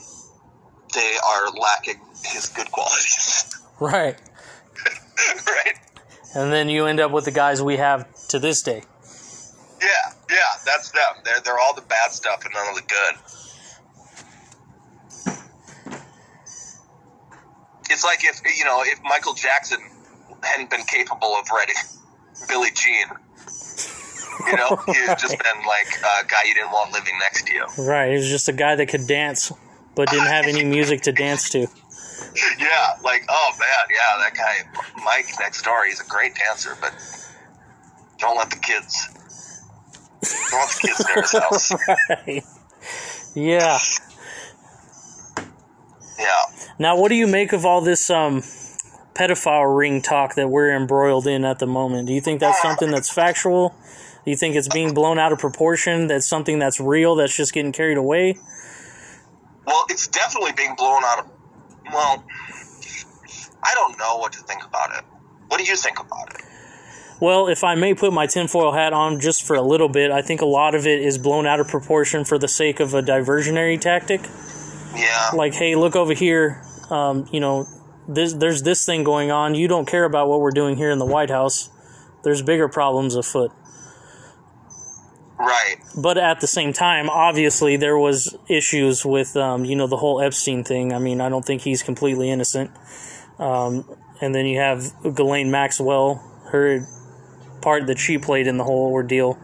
they 0.96 1.16
are 1.24 1.52
lacking 1.52 2.00
his 2.24 2.48
good 2.48 2.72
qualities, 2.72 3.54
Right. 3.80 4.18
right? 5.46 5.76
And 6.34 6.52
then 6.52 6.68
you 6.70 6.86
end 6.86 7.00
up 7.00 7.12
with 7.12 7.26
the 7.26 7.32
guys 7.32 7.62
we 7.62 7.78
have 7.78 8.08
to 8.30 8.40
this 8.40 8.62
day. 8.64 8.82
Yeah, 9.82 10.14
yeah, 10.30 10.38
that's 10.66 10.90
them. 10.92 11.02
They're 11.24 11.40
they're 11.44 11.60
all 11.60 11.76
the 11.76 11.82
bad 11.82 12.12
stuff 12.12 12.44
and 12.46 12.54
none 12.54 12.68
of 12.70 12.76
the 12.76 12.82
good. 12.82 13.16
It's 17.90 18.04
like 18.04 18.20
if 18.24 18.42
you 18.58 18.66
know 18.66 18.82
if 18.84 19.00
Michael 19.04 19.34
Jackson 19.34 19.80
hadn't 20.44 20.70
been 20.70 20.84
capable 20.86 21.36
of 21.40 21.50
writing 21.52 21.76
Billie 22.50 22.72
Jean, 22.74 23.08
you 24.48 24.56
know, 24.58 24.76
he'd 24.88 25.18
just 25.20 25.38
been 25.44 25.66
like 25.68 25.88
a 26.00 26.26
guy 26.28 26.44
you 26.48 26.56
didn't 26.56 26.72
want 26.72 26.92
living 26.94 27.14
next 27.20 27.46
to 27.48 27.54
you. 27.54 27.66
Right, 27.86 28.10
he 28.10 28.16
was 28.18 28.28
just 28.30 28.50
a 28.50 28.54
guy 28.54 28.76
that 28.76 28.88
could 28.88 29.08
dance, 29.08 29.52
but 29.96 30.10
didn't 30.10 30.28
have 30.28 30.46
any 30.46 30.64
music 30.64 31.02
to 31.02 31.12
dance 31.12 31.50
to. 31.50 31.68
Yeah, 32.60 32.98
like 33.04 33.26
oh 33.30 33.50
man, 33.60 33.70
yeah, 33.90 34.24
that 34.24 34.34
guy 34.36 35.04
Mike 35.04 35.28
next 35.40 35.64
door, 35.64 35.86
he's 35.86 36.02
a 36.02 36.06
great 36.06 36.36
dancer, 36.36 36.78
but 36.80 36.94
don't 38.18 38.38
let 38.38 38.50
the 38.50 38.58
kids. 38.58 39.10
Don't 40.52 40.60
let 40.60 40.70
the 40.70 40.88
kids 40.88 41.06
near 41.06 41.22
his 41.22 41.32
house. 41.40 41.72
Right. 42.10 42.44
Yeah. 43.36 43.78
Yeah. 46.18 46.72
Now, 46.80 46.98
what 46.98 47.10
do 47.10 47.16
you 47.16 47.28
make 47.28 47.54
of 47.54 47.66
all 47.66 47.82
this 47.82 48.10
um, 48.10 48.42
pedophile 49.14 49.78
ring 49.78 50.02
talk 50.02 50.36
that 50.36 50.50
we're 50.50 50.76
embroiled 50.76 51.28
in 51.28 51.44
at 51.46 51.60
the 51.60 51.68
moment? 51.68 52.08
Do 52.08 52.14
you 52.14 52.22
think 52.22 52.40
that's 52.40 52.62
something 52.62 52.92
that's 52.92 53.12
factual? 53.12 53.76
Do 54.24 54.32
you 54.32 54.38
think 54.38 54.56
it's 54.56 54.70
being 54.70 54.94
blown 54.94 55.20
out 55.20 55.32
of 55.32 55.40
proportion? 55.40 56.08
That's 56.08 56.28
something 56.28 56.60
that's 56.60 56.80
real 56.80 57.16
that's 57.16 57.36
just 57.36 57.54
getting 57.54 57.72
carried 57.72 57.98
away? 57.98 58.38
Well, 59.66 59.86
it's 59.90 60.08
definitely 60.08 60.52
being 60.56 60.76
blown 60.76 61.04
out 61.04 61.20
of. 61.20 61.32
Well, 61.92 62.24
I 63.64 63.72
don't 63.76 63.98
know 63.98 64.18
what 64.18 64.34
to 64.34 64.40
think 64.40 64.64
about 64.66 64.96
it. 64.98 65.04
What 65.48 65.60
do 65.60 65.64
you 65.64 65.76
think 65.76 66.00
about 66.00 66.34
it? 66.36 66.42
Well, 67.22 67.48
if 67.48 67.64
I 67.64 67.76
may 67.76 67.94
put 67.94 68.12
my 68.12 68.28
tinfoil 68.28 68.74
hat 68.74 68.92
on 68.92 69.20
just 69.20 69.44
for 69.44 69.56
a 69.56 69.62
little 69.62 69.88
bit, 69.88 70.12
I 70.12 70.22
think 70.22 70.42
a 70.42 70.46
lot 70.46 70.76
of 70.76 70.86
it 70.86 71.02
is 71.02 71.18
blown 71.18 71.48
out 71.48 71.60
of 71.60 71.68
proportion 71.68 72.26
for 72.26 72.38
the 72.38 72.48
sake 72.48 72.80
of 72.80 72.94
a 72.94 73.02
diversionary 73.02 73.80
tactic. 73.80 74.22
Yeah. 74.96 75.32
Like, 75.34 75.54
hey, 75.54 75.76
look 75.76 75.96
over 75.96 76.14
here. 76.14 76.62
Um, 76.90 77.28
you 77.32 77.40
know, 77.40 77.66
this, 78.08 78.34
there's 78.34 78.64
this 78.64 78.86
thing 78.86 79.04
going 79.04 79.32
on. 79.32 79.56
You 79.56 79.68
don't 79.68 79.88
care 79.88 80.04
about 80.04 80.28
what 80.28 80.42
we're 80.42 80.52
doing 80.52 80.76
here 80.76 80.92
in 80.92 81.00
the 81.00 81.06
White 81.06 81.30
House. 81.30 81.70
There's 82.24 82.42
bigger 82.42 82.68
problems 82.68 83.16
afoot. 83.16 83.52
Right. 85.38 85.76
but 85.98 86.18
at 86.18 86.40
the 86.40 86.48
same 86.48 86.72
time, 86.72 87.10
obviously 87.10 87.76
there 87.76 87.98
was 87.98 88.38
issues 88.48 89.06
with 89.06 89.36
um, 89.36 89.66
you 89.66 89.76
know 89.76 89.88
the 89.88 89.98
whole 89.98 90.22
Epstein 90.22 90.64
thing. 90.64 90.94
I 90.94 91.00
mean, 91.00 91.20
I 91.20 91.30
don't 91.30 91.44
think 91.44 91.62
he's 91.62 91.84
completely 91.84 92.30
innocent. 92.30 92.72
Um, 93.38 93.86
and 94.22 94.34
then 94.34 94.46
you 94.46 94.60
have 94.60 94.94
Ghislaine 95.04 95.52
Maxwell, 95.52 96.24
her 96.52 96.88
part 97.62 97.88
that 97.88 98.00
she 98.00 98.18
played 98.18 98.48
in 98.48 98.58
the 98.58 98.64
whole 98.64 98.92
ordeal. 98.92 99.38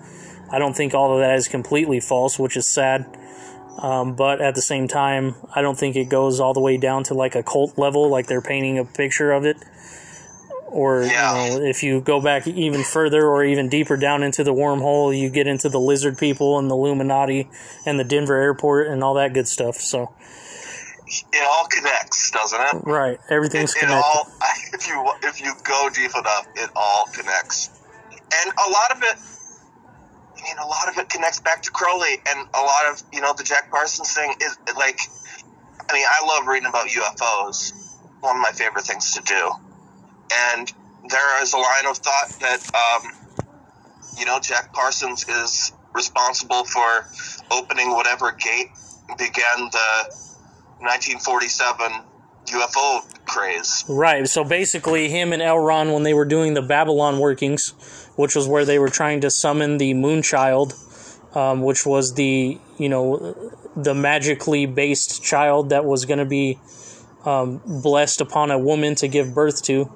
I 0.52 0.60
don't 0.60 0.74
think 0.74 0.94
all 0.94 1.14
of 1.14 1.20
that 1.20 1.36
is 1.36 1.48
completely 1.48 2.00
false, 2.00 2.40
which 2.40 2.56
is 2.56 2.68
sad. 2.68 3.06
Um, 3.80 4.16
but 4.16 4.42
at 4.42 4.56
the 4.56 4.62
same 4.62 4.88
time, 4.88 5.36
I 5.56 5.62
don't 5.62 5.78
think 5.78 5.96
it 5.96 6.06
goes 6.06 6.40
all 6.40 6.54
the 6.54 6.60
way 6.60 6.78
down 6.78 7.04
to 7.06 7.14
like 7.14 7.36
a 7.36 7.44
cult 7.44 7.78
level, 7.78 8.10
like 8.10 8.28
they're 8.28 8.42
painting 8.42 8.78
a 8.78 8.86
picture 8.86 9.32
of 9.32 9.46
it. 9.46 9.58
Or 10.72 11.04
Yeah. 11.04 11.46
you 11.46 11.60
know, 11.60 11.66
if 11.66 11.84
you 11.84 12.00
go 12.02 12.22
back 12.22 12.48
even 12.48 12.84
further 12.84 13.28
or 13.28 13.44
even 13.44 13.68
deeper 13.68 13.98
down 13.98 14.24
into 14.24 14.44
the 14.44 14.54
wormhole, 14.54 15.18
you 15.18 15.30
get 15.30 15.46
into 15.46 15.68
the 15.70 15.80
lizard 15.80 16.18
people 16.18 16.58
and 16.58 16.72
the 16.72 16.76
Illuminati 16.76 17.50
and 17.86 18.00
the 18.00 18.06
Denver 18.06 18.36
airport 18.42 18.88
and 18.88 19.04
all 19.04 19.14
that 19.16 19.34
good 19.34 19.48
stuff. 19.50 19.76
So, 19.76 20.14
It 21.34 21.44
all 21.44 21.68
connects, 21.70 22.32
doesn't 22.32 22.62
it? 22.62 22.74
right, 22.86 23.20
everything's 23.30 23.76
it, 23.76 23.78
it 23.78 23.80
connected. 23.82 24.02
all 24.02 24.28
if 24.74 24.88
you 24.88 25.12
if 25.24 25.42
you 25.42 25.52
go 25.66 25.90
deep 25.94 26.12
enough, 26.18 26.48
it 26.56 26.70
all 26.74 27.06
connects, 27.14 27.70
and 28.12 28.54
a 28.66 28.70
lot 28.72 28.92
of 28.96 29.04
it. 29.04 29.20
I 30.38 30.44
mean, 30.44 30.58
a 30.58 30.66
lot 30.66 30.88
of 30.88 30.98
it 30.98 31.10
connects 31.10 31.40
back 31.42 31.62
to 31.64 31.70
Crowley, 31.72 32.16
and 32.28 32.48
a 32.54 32.62
lot 32.62 32.86
of 32.90 33.04
you 33.12 33.20
know 33.20 33.34
the 33.34 33.44
Jack 33.44 33.70
Parsons 33.70 34.14
thing 34.14 34.34
is 34.42 34.58
like. 34.78 35.00
I 35.90 35.94
mean, 35.94 36.06
I 36.08 36.26
love 36.26 36.48
reading 36.48 36.70
about 36.70 36.88
UFOs. 36.88 37.74
One 38.22 38.38
of 38.38 38.42
my 38.42 38.52
favorite 38.54 38.86
things 38.86 39.12
to 39.16 39.22
do, 39.24 39.52
and 40.54 40.72
there 41.10 41.42
is 41.44 41.54
a 41.54 41.58
line 41.58 41.86
of 41.88 41.98
thought 41.98 42.30
that 42.40 42.72
um, 42.76 43.12
you 44.18 44.26
know 44.26 44.40
Jack 44.40 44.74
Parsons 44.74 45.28
is 45.28 45.72
responsible 45.94 46.64
for 46.64 47.06
opening 47.52 47.92
whatever 47.92 48.32
gate 48.32 48.70
began 49.18 49.70
the 49.72 50.16
1947 50.80 51.92
UFO 52.48 53.26
craze. 53.26 53.86
Right. 53.88 54.28
So 54.28 54.44
basically, 54.44 55.10
him 55.10 55.34
and 55.34 55.42
L. 55.42 55.60
Ron, 55.60 55.92
when 55.92 56.04
they 56.04 56.14
were 56.14 56.26
doing 56.26 56.54
the 56.54 56.62
Babalon 56.62 57.20
workings, 57.20 57.74
which 58.16 58.36
was 58.36 58.48
where 58.48 58.66
they 58.66 58.80
were 58.80 58.90
trying 58.90 59.22
to 59.22 59.30
summon 59.30 59.78
the 59.78 59.94
Moonchild, 59.94 60.74
um, 61.36 61.62
which 61.62 61.86
was 61.86 62.16
the 62.16 62.58
you 62.78 62.90
know 62.90 63.52
the 63.76 63.94
magically 63.94 64.66
based 64.66 65.24
child 65.24 65.70
that 65.70 65.86
was 65.86 66.06
going 66.06 66.20
to 66.20 66.26
be 66.26 66.60
um, 67.26 67.62
blessed 67.66 68.22
upon 68.22 68.52
a 68.52 68.58
woman 68.58 68.96
to 68.96 69.08
give 69.08 69.34
birth 69.34 69.64
to, 69.64 69.92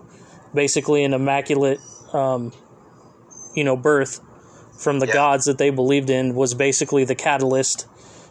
basically 0.55 1.03
an 1.03 1.13
immaculate, 1.13 1.79
um, 2.13 2.51
you 3.53 3.63
know, 3.63 3.75
birth 3.75 4.21
from 4.77 4.99
the 4.99 5.07
Yeah. 5.07 5.13
gods 5.13 5.45
that 5.45 5.57
they 5.57 5.69
believed 5.69 6.09
in 6.09 6.35
was 6.35 6.53
basically 6.53 7.03
the 7.05 7.15
catalyst 7.15 7.85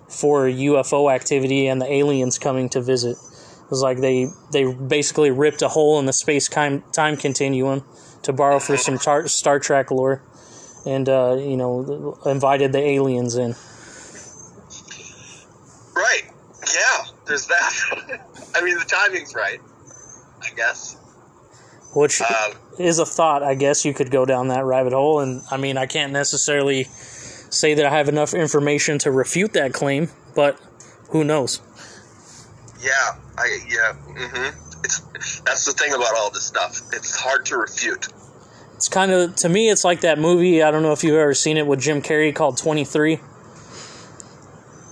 for 0.08 0.46
UFO 0.48 1.08
activity 1.08 1.66
and 1.66 1.80
the 1.80 1.90
aliens 1.92 2.38
coming 2.38 2.68
to 2.70 2.80
visit. 2.80 3.16
It 3.16 3.70
was 3.70 3.82
like 3.82 4.00
they 4.00 4.28
they 4.52 4.64
basically 4.72 5.30
ripped 5.30 5.62
a 5.62 5.68
hole 5.68 5.98
in 5.98 6.06
the 6.06 6.12
space 6.12 6.48
time 6.48 6.82
time 6.92 7.16
continuum 7.16 7.84
to 8.22 8.32
borrow 8.32 8.58
for 8.58 8.76
some 8.76 8.98
tar- 8.98 9.28
Star 9.28 9.58
Trek 9.58 9.90
lore, 9.90 10.22
and 10.86 11.08
uh, 11.08 11.36
you 11.38 11.56
know 11.56 12.18
invited 12.26 12.72
the 12.72 12.80
aliens 12.80 13.36
in. 13.36 13.54
Right. 15.94 16.24
Yeah, 16.74 17.04
there's 17.26 17.46
that. 17.46 17.72
I 18.54 18.62
mean, 18.64 18.78
the 18.78 18.84
timing's 18.84 19.34
right, 19.34 19.60
I 20.42 20.50
guess. 20.54 20.96
Which 21.94 22.20
Um, 22.20 22.52
is 22.78 22.98
a 22.98 23.06
thought, 23.06 23.42
I 23.42 23.54
guess 23.54 23.84
you 23.84 23.94
could 23.94 24.10
go 24.10 24.24
down 24.24 24.48
that 24.48 24.64
rabbit 24.64 24.92
hole, 24.92 25.20
and 25.20 25.42
I 25.50 25.56
mean 25.56 25.76
I 25.78 25.86
can't 25.86 26.12
necessarily 26.12 26.84
say 27.50 27.74
that 27.74 27.86
I 27.86 27.90
have 27.90 28.08
enough 28.08 28.34
information 28.34 28.98
to 29.00 29.10
refute 29.12 29.52
that 29.52 29.72
claim, 29.72 30.10
but 30.34 30.58
who 31.10 31.22
knows? 31.24 31.60
yeah, 32.82 32.90
I 33.38 33.58
yeah. 33.68 33.92
mm-hmm. 34.08 34.60
It's 34.84 35.00
that's 35.40 35.64
the 35.64 35.72
thing 35.72 35.92
about 35.94 36.14
all 36.16 36.30
this 36.30 36.44
stuff. 36.44 36.80
It's 36.92 37.16
hard 37.18 37.46
to 37.46 37.56
refute. 37.56 38.08
It's 38.74 38.88
kind 38.88 39.12
of 39.12 39.36
to 39.36 39.48
me, 39.48 39.70
it's 39.70 39.84
like 39.84 40.00
that 40.00 40.18
movie. 40.18 40.62
I 40.62 40.70
don't 40.70 40.82
know 40.82 40.92
if 40.92 41.04
you've 41.04 41.14
ever 41.16 41.32
seen 41.32 41.56
it 41.56 41.66
with 41.66 41.80
Jim 41.80 42.02
Carrey 42.02 42.34
called 42.34 42.58
Twenty 42.58 42.84
Three. 42.84 43.20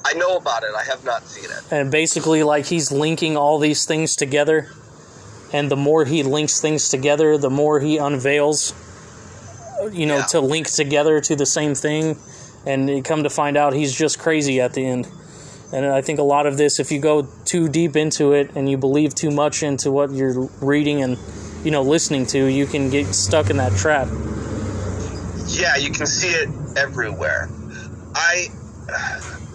I 0.04 0.14
know 0.14 0.36
about 0.36 0.62
it. 0.62 0.70
I 0.74 0.84
have 0.84 1.04
not 1.04 1.24
seen 1.26 1.44
it. 1.50 1.62
and 1.70 1.90
basically 1.90 2.42
like 2.42 2.66
he's 2.66 2.90
linking 2.92 3.36
all 3.36 3.58
these 3.58 3.84
things 3.84 4.14
together 4.16 4.70
and 5.52 5.70
the 5.70 5.76
more 5.76 6.04
he 6.04 6.22
links 6.22 6.60
things 6.60 6.88
together 6.88 7.36
the 7.38 7.50
more 7.50 7.80
he 7.80 7.98
unveils 7.98 8.72
you 9.92 10.06
know 10.06 10.18
Yeah. 10.18 10.24
to 10.26 10.40
link 10.40 10.68
together 10.70 11.20
to 11.20 11.36
the 11.36 11.46
same 11.46 11.74
thing 11.74 12.16
and 12.66 12.88
you 12.88 13.02
come 13.02 13.22
to 13.24 13.30
find 13.30 13.56
out 13.56 13.72
he's 13.72 13.94
just 13.94 14.18
crazy 14.18 14.60
at 14.60 14.72
the 14.74 14.86
end 14.86 15.08
and 15.72 15.86
i 15.86 16.00
think 16.00 16.18
a 16.18 16.22
lot 16.22 16.46
of 16.46 16.56
this 16.56 16.78
if 16.78 16.92
you 16.92 17.00
go 17.00 17.22
too 17.44 17.68
deep 17.68 17.96
into 17.96 18.32
it 18.32 18.50
and 18.54 18.70
you 18.70 18.76
believe 18.76 19.14
too 19.14 19.30
much 19.30 19.62
into 19.62 19.90
what 19.90 20.10
you're 20.12 20.48
reading 20.60 21.02
and 21.02 21.18
you 21.64 21.70
know 21.70 21.82
listening 21.82 22.24
to 22.26 22.46
you 22.46 22.66
can 22.66 22.90
get 22.90 23.06
stuck 23.14 23.50
in 23.50 23.56
that 23.56 23.72
trap 23.76 24.08
Yeah, 25.48 25.76
you 25.76 25.90
can 25.90 26.06
see 26.06 26.28
it 26.30 26.48
everywhere. 26.78 27.48
I 28.14 28.48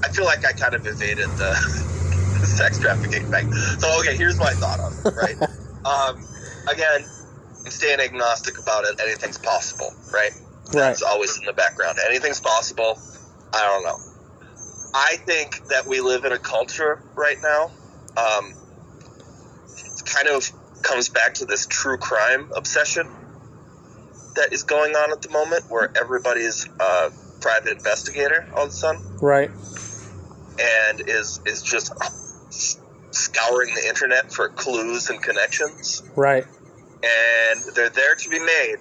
I 0.04 0.10
feel 0.10 0.26
like 0.26 0.46
I 0.46 0.52
kind 0.54 0.76
of 0.76 0.86
evaded 0.86 1.28
the, 1.42 1.52
the 2.40 2.46
sex 2.58 2.78
trafficking 2.78 3.26
thing. 3.32 3.52
So 3.80 3.88
okay, 4.02 4.16
here's 4.16 4.38
my 4.38 4.52
thought 4.54 4.80
on 4.80 4.94
it. 4.94 5.16
Right. 5.16 5.50
um, 5.88 6.26
again, 6.68 7.06
I'm 7.66 7.72
staying 7.72 8.00
agnostic 8.00 8.60
about 8.60 8.86
it. 8.86 9.00
Anything's 9.02 9.38
possible, 9.38 9.94
right? 10.14 10.32
That's 10.72 11.02
always 11.02 11.38
in 11.38 11.46
the 11.46 11.54
background. 11.54 11.98
Anything's 12.06 12.42
possible. 12.42 13.00
I 13.54 13.62
don't 13.62 13.84
know. 13.84 13.98
I 14.94 15.18
think 15.18 15.68
that 15.70 15.86
we 15.88 16.02
live 16.02 16.26
in 16.26 16.32
a 16.32 16.40
culture 16.40 17.02
right 17.16 17.38
now. 17.42 17.72
Um, 18.18 18.54
it 19.68 20.06
kind 20.06 20.28
of 20.28 20.52
comes 20.82 21.10
back 21.10 21.36
to 21.36 21.46
this 21.46 21.68
true 21.68 21.98
crime 21.98 22.52
obsession 22.56 23.08
that 24.36 24.54
is 24.54 24.64
going 24.64 24.96
on 24.96 25.12
at 25.12 25.22
the 25.22 25.30
moment, 25.30 25.66
where 25.70 25.92
everybody's 25.98 26.68
a 26.80 27.12
private 27.42 27.72
investigator 27.72 28.48
all 28.56 28.64
of 28.64 28.70
a 28.70 28.74
sudden, 28.74 29.02
right 29.22 29.52
and 30.60 31.02
is 31.02 31.40
is 31.46 31.62
just 31.62 31.92
scouring 33.18 33.74
the 33.76 33.88
internet 33.88 34.32
for 34.32 34.50
clues 34.50 35.10
and 35.10 35.22
connections, 35.22 36.04
right 36.16 36.46
and 37.04 37.76
they're 37.76 37.90
there 37.90 38.16
to 38.16 38.30
be 38.30 38.40
made, 38.40 38.80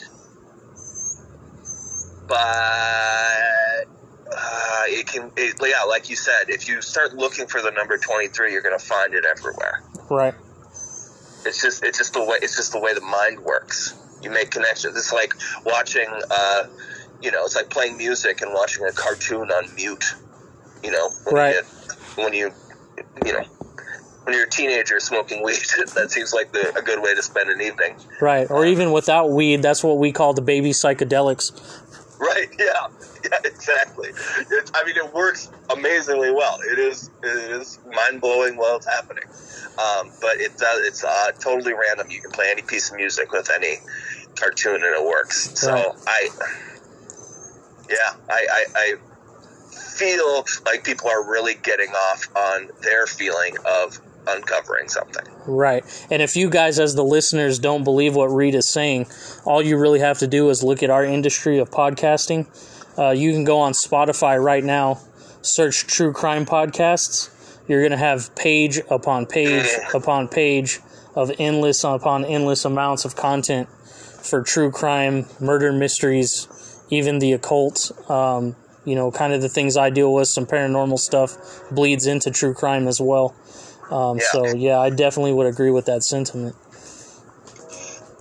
but 2.28 2.36
uh, 4.32 4.82
it 4.86 5.06
can, 5.06 5.30
it, 5.36 5.56
yeah, 5.62 5.84
like 5.88 6.08
you 6.10 6.16
said, 6.16 6.48
if 6.48 6.68
you 6.68 6.82
start 6.82 7.14
looking 7.14 7.46
for 7.46 7.60
the 7.62 7.70
number 7.70 7.98
twenty 7.98 8.28
three, 8.28 8.52
you're 8.52 8.62
going 8.62 8.78
to 8.78 8.84
find 8.84 9.14
it 9.14 9.24
everywhere. 9.26 9.82
right 10.10 10.34
It's 11.44 11.60
just 11.62 11.84
it's 11.84 11.98
just 11.98 12.12
the 12.14 12.24
way 12.24 12.38
it's 12.42 12.56
just 12.56 12.72
the 12.72 12.80
way 12.80 12.94
the 12.94 13.00
mind 13.00 13.40
works. 13.40 13.94
You 14.22 14.30
make 14.30 14.50
connections. 14.50 14.96
It's 14.96 15.12
like 15.12 15.34
watching, 15.64 16.08
uh, 16.30 16.64
you 17.22 17.30
know, 17.30 17.44
it's 17.44 17.54
like 17.54 17.70
playing 17.70 17.96
music 17.96 18.40
and 18.42 18.52
watching 18.52 18.84
a 18.86 18.92
cartoon 18.92 19.50
on 19.50 19.74
mute. 19.74 20.04
You 20.82 20.90
know, 20.90 21.10
when 21.24 21.34
Right. 21.34 21.54
You 21.54 22.24
when 22.24 22.32
you, 22.32 22.52
you 23.24 23.32
know, 23.34 23.44
when 24.27 24.35
you're 24.35 24.47
a 24.47 24.51
teenager 24.51 24.98
smoking 24.98 25.40
weed, 25.43 25.57
that 25.94 26.11
seems 26.11 26.35
like 26.35 26.51
the, 26.53 26.77
a 26.77 26.82
good 26.82 27.01
way 27.01 27.15
to 27.15 27.23
spend 27.23 27.48
an 27.48 27.61
evening. 27.61 27.94
right 28.20 28.51
or 28.51 28.66
even 28.66 28.90
without 28.90 29.31
weed 29.31 29.62
that's 29.62 29.85
what 29.85 29.98
we 29.98 30.11
call 30.11 30.35
the 30.35 30.43
baby 30.43 30.70
psychedelics 30.70 31.53
Right? 32.19 32.48
Yeah. 32.59 32.89
Yeah. 33.24 33.39
Exactly. 33.44 34.09
It, 34.09 34.70
I 34.74 34.85
mean, 34.86 34.97
it 34.97 35.12
works 35.12 35.51
amazingly 35.69 36.31
well. 36.32 36.59
It 36.62 36.78
is 36.78 37.11
it 37.23 37.51
is 37.61 37.78
mind 37.94 38.20
blowing 38.23 38.57
while 38.57 38.77
it's 38.77 38.86
happening. 38.86 39.24
Um, 39.78 40.11
but 40.23 40.39
it 40.40 40.57
does. 40.57 40.86
It's 40.86 41.05
uh, 41.05 41.32
totally 41.39 41.74
random. 41.74 42.11
You 42.11 42.23
can 42.23 42.31
play 42.31 42.48
any 42.51 42.62
piece 42.62 42.90
of 42.90 42.97
music 42.97 43.32
with 43.32 43.51
any 43.51 43.77
cartoon 44.36 44.77
and 44.77 44.85
it 44.85 45.05
works. 45.05 45.59
So 45.61 45.73
Right. 45.73 45.93
I, 46.07 46.28
yeah, 47.90 48.15
I, 48.31 48.47
I, 48.51 48.65
I 48.74 48.94
feel 49.97 50.44
like 50.65 50.85
people 50.85 51.09
are 51.11 51.23
really 51.28 51.55
getting 51.55 51.90
off 51.90 52.28
on 52.35 52.69
their 52.82 53.07
feeling 53.07 53.57
of 53.66 54.01
uncovering 54.27 54.89
something. 54.89 55.24
Right. 55.47 55.85
And 56.11 56.23
if 56.23 56.36
you 56.36 56.51
guys, 56.51 56.78
as 56.78 56.94
the 56.94 57.05
listeners, 57.05 57.59
don't 57.59 57.85
believe 57.85 58.15
what 58.15 58.27
Reid 58.27 58.55
is 58.55 58.69
saying, 58.69 59.07
all 59.44 59.62
you 59.62 59.78
really 59.78 60.01
have 60.01 60.19
to 60.19 60.27
do 60.27 60.51
is 60.51 60.62
look 60.62 60.82
at 60.82 60.90
our 60.90 61.05
industry 61.05 61.59
of 61.59 61.70
podcasting. 61.70 62.47
Uh, 62.98 63.11
you 63.11 63.32
can 63.32 63.44
go 63.44 63.59
on 63.61 63.73
Spotify 63.73 64.43
right 64.43 64.65
now, 64.65 65.01
search 65.43 65.86
True 65.86 66.12
Crime 66.12 66.47
Podcasts. 66.47 67.31
You're 67.69 67.81
going 67.81 67.93
to 67.93 67.98
have 67.98 68.35
page 68.36 68.81
upon 68.90 69.27
page 69.27 69.69
upon 69.94 70.28
page 70.28 70.81
of 71.15 71.32
endless 71.39 71.82
upon 71.82 72.24
endless 72.24 72.65
amounts 72.65 73.05
of 73.05 73.16
content 73.16 73.69
for 73.69 74.43
true 74.43 74.70
crime, 74.70 75.27
murder 75.40 75.73
mysteries, 75.73 76.48
even 76.90 77.19
the 77.19 77.32
occult. 77.32 77.93
Um, 78.11 78.57
you 78.85 78.94
know, 78.94 79.11
kind 79.11 79.32
of 79.32 79.43
the 79.43 79.48
things 79.48 79.77
I 79.77 79.90
deal 79.90 80.15
with, 80.15 80.28
some 80.28 80.47
paranormal 80.47 80.98
stuff 80.98 81.36
bleeds 81.70 82.07
into 82.07 82.31
true 82.31 82.55
crime 82.55 82.86
as 82.86 83.01
well. 83.01 83.35
Um, 83.90 84.18
Yeah. 84.18 84.24
So, 84.32 84.46
yeah, 84.54 84.78
I 84.78 84.90
definitely 84.90 85.32
would 85.32 85.46
agree 85.46 85.70
with 85.70 85.86
that 85.86 86.02
sentiment. 86.02 86.56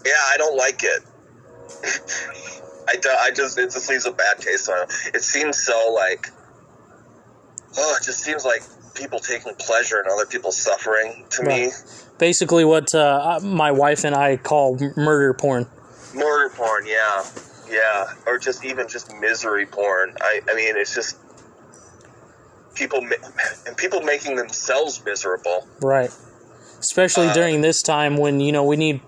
Yeah, 0.05 0.11
I 0.33 0.37
don't 0.37 0.55
like 0.55 0.83
it. 0.83 1.01
I, 2.87 2.95
do, 2.97 3.09
I 3.09 3.31
just 3.31 3.57
it 3.57 3.71
just 3.71 3.89
leaves 3.89 4.05
a 4.05 4.11
bad 4.11 4.37
taste 4.37 4.69
on 4.69 4.83
it. 4.83 5.15
It 5.15 5.23
seems 5.23 5.57
so 5.57 5.91
like 5.93 6.29
oh, 7.77 7.97
it 7.99 8.03
just 8.03 8.19
seems 8.19 8.45
like 8.45 8.61
people 8.93 9.19
taking 9.19 9.53
pleasure 9.55 9.99
in 9.99 10.09
other 10.09 10.25
people's 10.25 10.57
suffering 10.57 11.25
to 11.31 11.43
me. 11.43 11.71
Basically, 12.17 12.63
what 12.63 12.93
uh, 12.95 13.39
my 13.43 13.71
wife 13.71 14.03
and 14.05 14.15
I 14.15 14.37
call 14.37 14.77
murder 14.95 15.33
porn. 15.33 15.67
Murder 16.13 16.53
porn, 16.55 16.85
yeah, 16.87 17.25
yeah, 17.69 18.13
or 18.25 18.37
just 18.37 18.63
even 18.63 18.87
just 18.87 19.13
misery 19.19 19.65
porn. 19.65 20.15
I 20.21 20.41
I 20.49 20.55
mean, 20.55 20.77
it's 20.77 20.95
just 20.95 21.17
people 22.75 22.99
and 23.65 23.75
people 23.77 24.01
making 24.01 24.35
themselves 24.35 25.01
miserable. 25.03 25.67
Right. 25.81 26.11
Especially 26.79 27.27
Uh, 27.27 27.33
during 27.33 27.61
this 27.61 27.81
time 27.81 28.17
when, 28.17 28.39
you 28.39 28.51
know, 28.51 28.63
we 28.63 28.75
need 28.75 29.01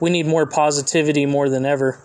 we 0.00 0.10
need 0.10 0.26
more 0.26 0.46
positivity 0.46 1.26
more 1.26 1.48
than 1.48 1.64
ever. 1.64 2.00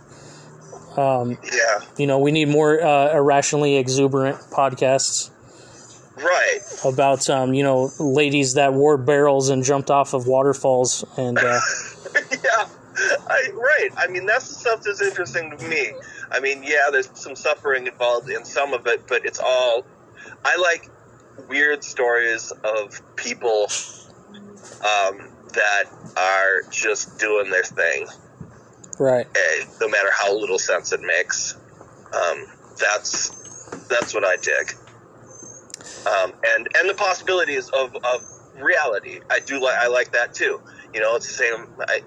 Yeah. 0.98 1.80
You 1.98 2.08
know, 2.08 2.20
we 2.20 2.32
need 2.32 2.48
more 2.50 2.82
uh, 2.82 3.14
irrationally 3.14 3.78
exuberant 3.78 4.38
podcasts 4.52 5.30
Right. 6.16 6.60
about 6.84 7.30
um, 7.30 7.54
you 7.54 7.62
know 7.64 7.92
ladies 8.00 8.56
that 8.56 8.74
wore 8.74 8.98
barrels 8.98 9.50
and 9.50 9.64
jumped 9.64 9.92
off 9.92 10.16
of 10.16 10.26
waterfalls 10.26 11.06
and 11.16 11.38
uh, 11.38 11.42
yeah, 12.32 12.68
I, 13.30 13.52
right. 13.54 13.90
I 13.96 14.08
mean, 14.08 14.26
that's 14.26 14.48
the 14.48 14.56
stuff 14.56 14.82
that's 14.82 15.00
interesting 15.02 15.56
to 15.56 15.68
me. 15.68 15.94
I 16.32 16.40
mean, 16.40 16.64
yeah, 16.64 16.90
there's 16.92 17.10
some 17.14 17.36
suffering 17.36 17.86
involved 17.86 18.30
in 18.32 18.44
some 18.46 18.74
of 18.74 18.88
it, 18.88 19.06
but 19.08 19.26
it's 19.28 19.40
all. 19.40 19.86
I 20.44 20.58
like 20.58 20.90
weird 21.48 21.84
stories 21.84 22.52
of 22.64 23.02
people 23.16 23.68
um, 24.82 25.30
that 25.54 25.86
are 26.16 26.70
just 26.72 27.20
doing 27.20 27.50
their 27.50 27.64
thing, 27.64 28.08
right. 29.00 29.28
eh, 29.36 29.66
no 29.82 29.88
matter 29.88 30.10
how 30.12 30.38
little 30.38 30.60
sense 30.60 30.92
it 30.92 31.02
makes. 31.02 31.56
Um, 32.14 32.46
that's 32.80 33.30
that's 33.90 34.14
what 34.14 34.24
I 34.24 34.38
dig. 34.38 34.74
Um, 36.06 36.34
and 36.46 36.68
and 36.78 36.90
the 36.90 36.94
possibilities 36.96 37.70
of, 37.70 37.96
of 37.96 38.24
reality, 38.60 39.20
I 39.30 39.40
do 39.40 39.62
like. 39.62 39.78
I 39.78 39.88
like 39.88 40.12
that 40.14 40.34
too. 40.34 40.62
You 40.94 41.02
know, 41.02 41.16
it's 41.16 41.28
the 41.28 41.34
same. 41.34 41.68
I, 41.88 42.02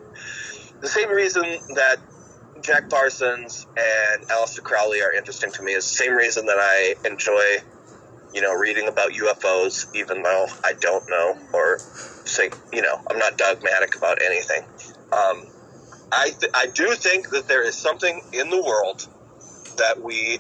the 0.81 0.89
same 0.89 1.11
reason 1.11 1.43
that 1.74 1.97
Jack 2.62 2.89
Parsons 2.89 3.66
and 3.77 4.28
Aleister 4.28 4.62
Crowley 4.62 5.02
are 5.02 5.12
interesting 5.12 5.51
to 5.52 5.62
me 5.62 5.73
is 5.73 5.89
the 5.89 5.97
same 5.97 6.15
reason 6.15 6.47
that 6.47 6.59
I 6.59 6.94
enjoy, 7.05 7.59
you 8.35 8.40
know, 8.40 8.55
reading 8.55 8.89
about 8.89 9.11
UFOs, 9.11 9.94
even 9.94 10.23
though 10.23 10.47
I 10.65 10.74
don't 10.74 11.09
know 11.09 11.36
or 11.52 11.78
say, 11.78 12.51
you 12.73 12.82
know, 12.82 13.01
I'm 13.09 13.19
not 13.19 13.36
dogmatic 13.36 13.97
about 13.97 14.23
anything. 14.23 14.62
Um, 15.12 15.47
I 16.12 16.31
th- 16.39 16.52
I 16.55 16.66
do 16.66 16.94
think 16.94 17.31
that 17.31 17.48
there 17.48 17.62
is 17.62 17.74
something 17.74 18.23
in 18.32 18.51
the 18.51 18.62
world 18.62 19.07
that 19.77 20.01
we 20.02 20.39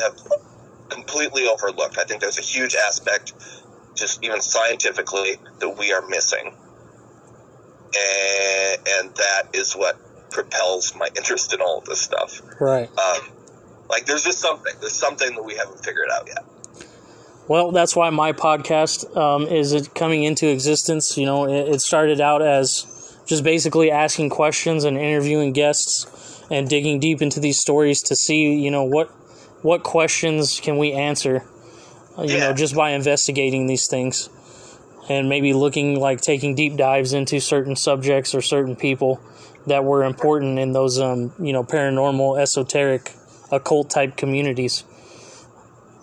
have 0.00 0.16
completely 0.88 1.46
overlooked. 1.46 1.98
I 1.98 2.04
think 2.04 2.20
there's 2.20 2.38
a 2.38 2.42
huge 2.42 2.74
aspect, 2.74 3.32
just 3.94 4.22
even 4.22 4.40
scientifically, 4.40 5.36
that 5.60 5.70
we 5.78 5.92
are 5.92 6.06
missing 6.06 6.54
and, 7.96 8.88
and 8.98 9.14
that 9.16 9.48
is 9.52 9.74
what 9.74 9.98
propels 10.30 10.94
my 10.94 11.08
interest 11.16 11.54
in 11.54 11.60
all 11.60 11.78
of 11.78 11.84
this 11.84 12.00
stuff. 12.00 12.42
Right. 12.60 12.88
Um, 12.98 13.30
like, 13.88 14.06
there's 14.06 14.24
just 14.24 14.38
something. 14.38 14.72
There's 14.80 14.92
something 14.92 15.34
that 15.34 15.42
we 15.42 15.54
haven't 15.54 15.82
figured 15.84 16.08
out 16.12 16.26
yet. 16.26 16.44
Well, 17.48 17.72
that's 17.72 17.96
why 17.96 18.10
my 18.10 18.32
podcast 18.32 19.16
um, 19.16 19.46
is 19.46 19.72
it 19.72 19.94
coming 19.94 20.22
into 20.22 20.48
existence. 20.48 21.16
You 21.16 21.24
know, 21.24 21.48
it, 21.48 21.74
it 21.74 21.80
started 21.80 22.20
out 22.20 22.42
as 22.42 22.86
just 23.26 23.42
basically 23.42 23.90
asking 23.90 24.28
questions 24.28 24.84
and 24.84 24.98
interviewing 24.98 25.52
guests 25.52 26.44
and 26.50 26.68
digging 26.68 27.00
deep 27.00 27.22
into 27.22 27.40
these 27.40 27.58
stories 27.58 28.02
to 28.02 28.16
see, 28.16 28.54
you 28.54 28.70
know, 28.70 28.84
what 28.84 29.08
what 29.62 29.82
questions 29.82 30.60
can 30.60 30.76
we 30.76 30.92
answer, 30.92 31.42
uh, 32.16 32.22
you 32.22 32.38
know, 32.38 32.52
just 32.52 32.76
by 32.76 32.90
investigating 32.90 33.66
these 33.66 33.86
things 33.86 34.28
and 35.08 35.28
maybe 35.28 35.54
looking 35.54 35.98
like 35.98 36.20
taking 36.20 36.54
deep 36.54 36.76
dives 36.76 37.14
into 37.14 37.40
certain 37.40 37.74
subjects 37.74 38.34
or 38.34 38.42
certain 38.42 38.76
people 38.76 39.20
that 39.66 39.84
were 39.84 40.04
important 40.04 40.58
in 40.58 40.72
those, 40.72 41.00
um, 41.00 41.32
you 41.40 41.52
know, 41.52 41.64
paranormal, 41.64 42.38
esoteric, 42.38 43.12
occult 43.50 43.90
type 43.90 44.16
communities. 44.16 44.84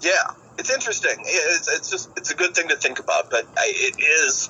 Yeah, 0.01 0.31
it's 0.57 0.69
interesting. 0.69 1.15
It's, 1.19 1.67
it's 1.67 1.89
just 1.89 2.09
it's 2.17 2.31
a 2.31 2.35
good 2.35 2.55
thing 2.55 2.69
to 2.69 2.75
think 2.75 2.99
about, 2.99 3.29
but 3.29 3.45
I, 3.57 3.71
it 3.73 3.99
is 3.99 4.49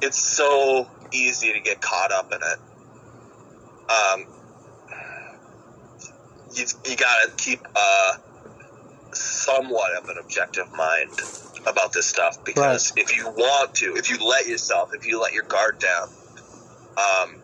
it's 0.00 0.18
so 0.18 0.86
easy 1.12 1.52
to 1.52 1.60
get 1.60 1.80
caught 1.80 2.12
up 2.12 2.32
in 2.32 2.38
it. 2.38 2.58
Um, 3.90 4.26
you 6.54 6.64
you 6.88 6.96
gotta 6.96 7.30
keep 7.36 7.60
uh, 7.74 8.16
somewhat 9.12 9.96
of 9.96 10.08
an 10.08 10.16
objective 10.18 10.72
mind 10.72 11.20
about 11.66 11.92
this 11.92 12.06
stuff 12.06 12.44
because 12.44 12.92
if 12.96 13.16
you 13.16 13.26
want 13.26 13.74
to, 13.76 13.96
if 13.96 14.10
you 14.10 14.26
let 14.26 14.46
yourself, 14.46 14.94
if 14.94 15.06
you 15.06 15.20
let 15.20 15.32
your 15.32 15.44
guard 15.44 15.78
down, 15.78 16.08
um, 16.96 17.36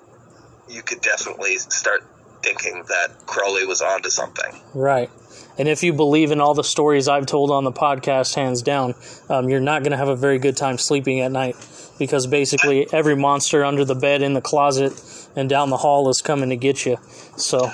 you 0.69 0.83
could 0.83 1.01
definitely 1.01 1.59
start 1.59 2.03
thinking 2.43 2.85
that 2.89 3.27
Crowley 3.27 3.67
was 3.67 3.83
onto 3.83 4.11
something. 4.11 4.53
Right. 4.75 5.11
And 5.57 5.69
if 5.69 5.83
you 5.83 5.93
believe 5.93 6.31
in 6.31 6.41
all 6.41 6.55
the 6.55 6.65
stories 6.65 7.07
I've 7.07 7.27
told 7.27 7.51
on 7.51 7.65
the 7.65 7.73
podcast, 7.73 8.35
hands 8.35 8.63
down, 8.63 8.95
um, 9.29 9.49
you're 9.49 9.61
not 9.61 9.83
going 9.83 9.93
to 9.93 9.97
have 9.97 10.09
a 10.09 10.17
very 10.17 10.39
good 10.39 10.57
time 10.57 10.79
sleeping 10.79 11.21
at 11.21 11.31
night 11.31 11.57
because 11.99 12.27
basically 12.27 12.93
every 12.93 13.15
monster 13.15 13.65
under 13.65 13.85
the 13.85 13.95
bed, 13.95 14.23
in 14.23 14.35
the 14.35 14.41
closet, 14.41 14.93
and 15.37 15.49
down 15.49 15.71
the 15.71 15.77
hall 15.77 16.09
is 16.09 16.23
coming 16.23 16.49
to 16.51 16.57
get 16.57 16.85
you. 16.85 16.99
So 17.37 17.71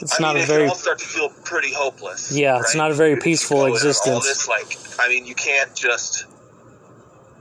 it's 0.00 0.18
I 0.18 0.22
not 0.22 0.34
mean, 0.34 0.44
a 0.44 0.46
very 0.46 0.66
all 0.66 0.74
start 0.74 0.98
to 0.98 1.04
feel 1.04 1.28
pretty 1.44 1.72
hopeless. 1.72 2.34
Yeah, 2.34 2.58
it's 2.58 2.74
right? 2.74 2.78
not 2.78 2.90
a 2.90 2.94
very 2.94 3.16
peaceful 3.16 3.66
in 3.66 3.72
All 3.72 3.78
this, 3.78 4.48
like, 4.48 4.78
I 4.98 5.08
mean, 5.08 5.26
you 5.26 5.34
can't 5.34 5.74
just, 5.74 6.24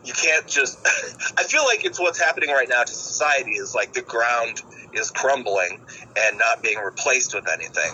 you 0.03 0.13
can't 0.13 0.45
just. 0.45 0.77
I 1.37 1.43
feel 1.43 1.63
like 1.63 1.85
it's 1.85 1.99
what's 1.99 2.19
happening 2.19 2.49
right 2.49 2.67
now 2.67 2.83
to 2.83 2.93
society 2.93 3.51
is 3.51 3.73
like 3.73 3.93
the 3.93 4.01
ground 4.01 4.61
is 4.93 5.09
crumbling 5.09 5.79
and 6.17 6.37
not 6.37 6.61
being 6.61 6.79
replaced 6.79 7.33
with 7.33 7.49
anything 7.49 7.93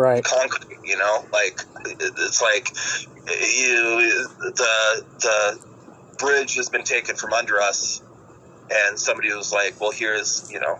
right. 0.00 0.24
concrete. 0.24 0.78
You 0.84 0.96
know, 0.98 1.24
like 1.32 1.60
it's 1.84 2.42
like 2.42 2.70
you 3.30 4.28
the 4.40 5.04
the 5.20 5.58
bridge 6.18 6.56
has 6.56 6.68
been 6.68 6.84
taken 6.84 7.16
from 7.16 7.32
under 7.32 7.60
us, 7.60 8.02
and 8.70 8.98
somebody 8.98 9.32
was 9.32 9.52
like, 9.52 9.80
"Well, 9.80 9.92
here's 9.92 10.50
you 10.50 10.60
know, 10.60 10.78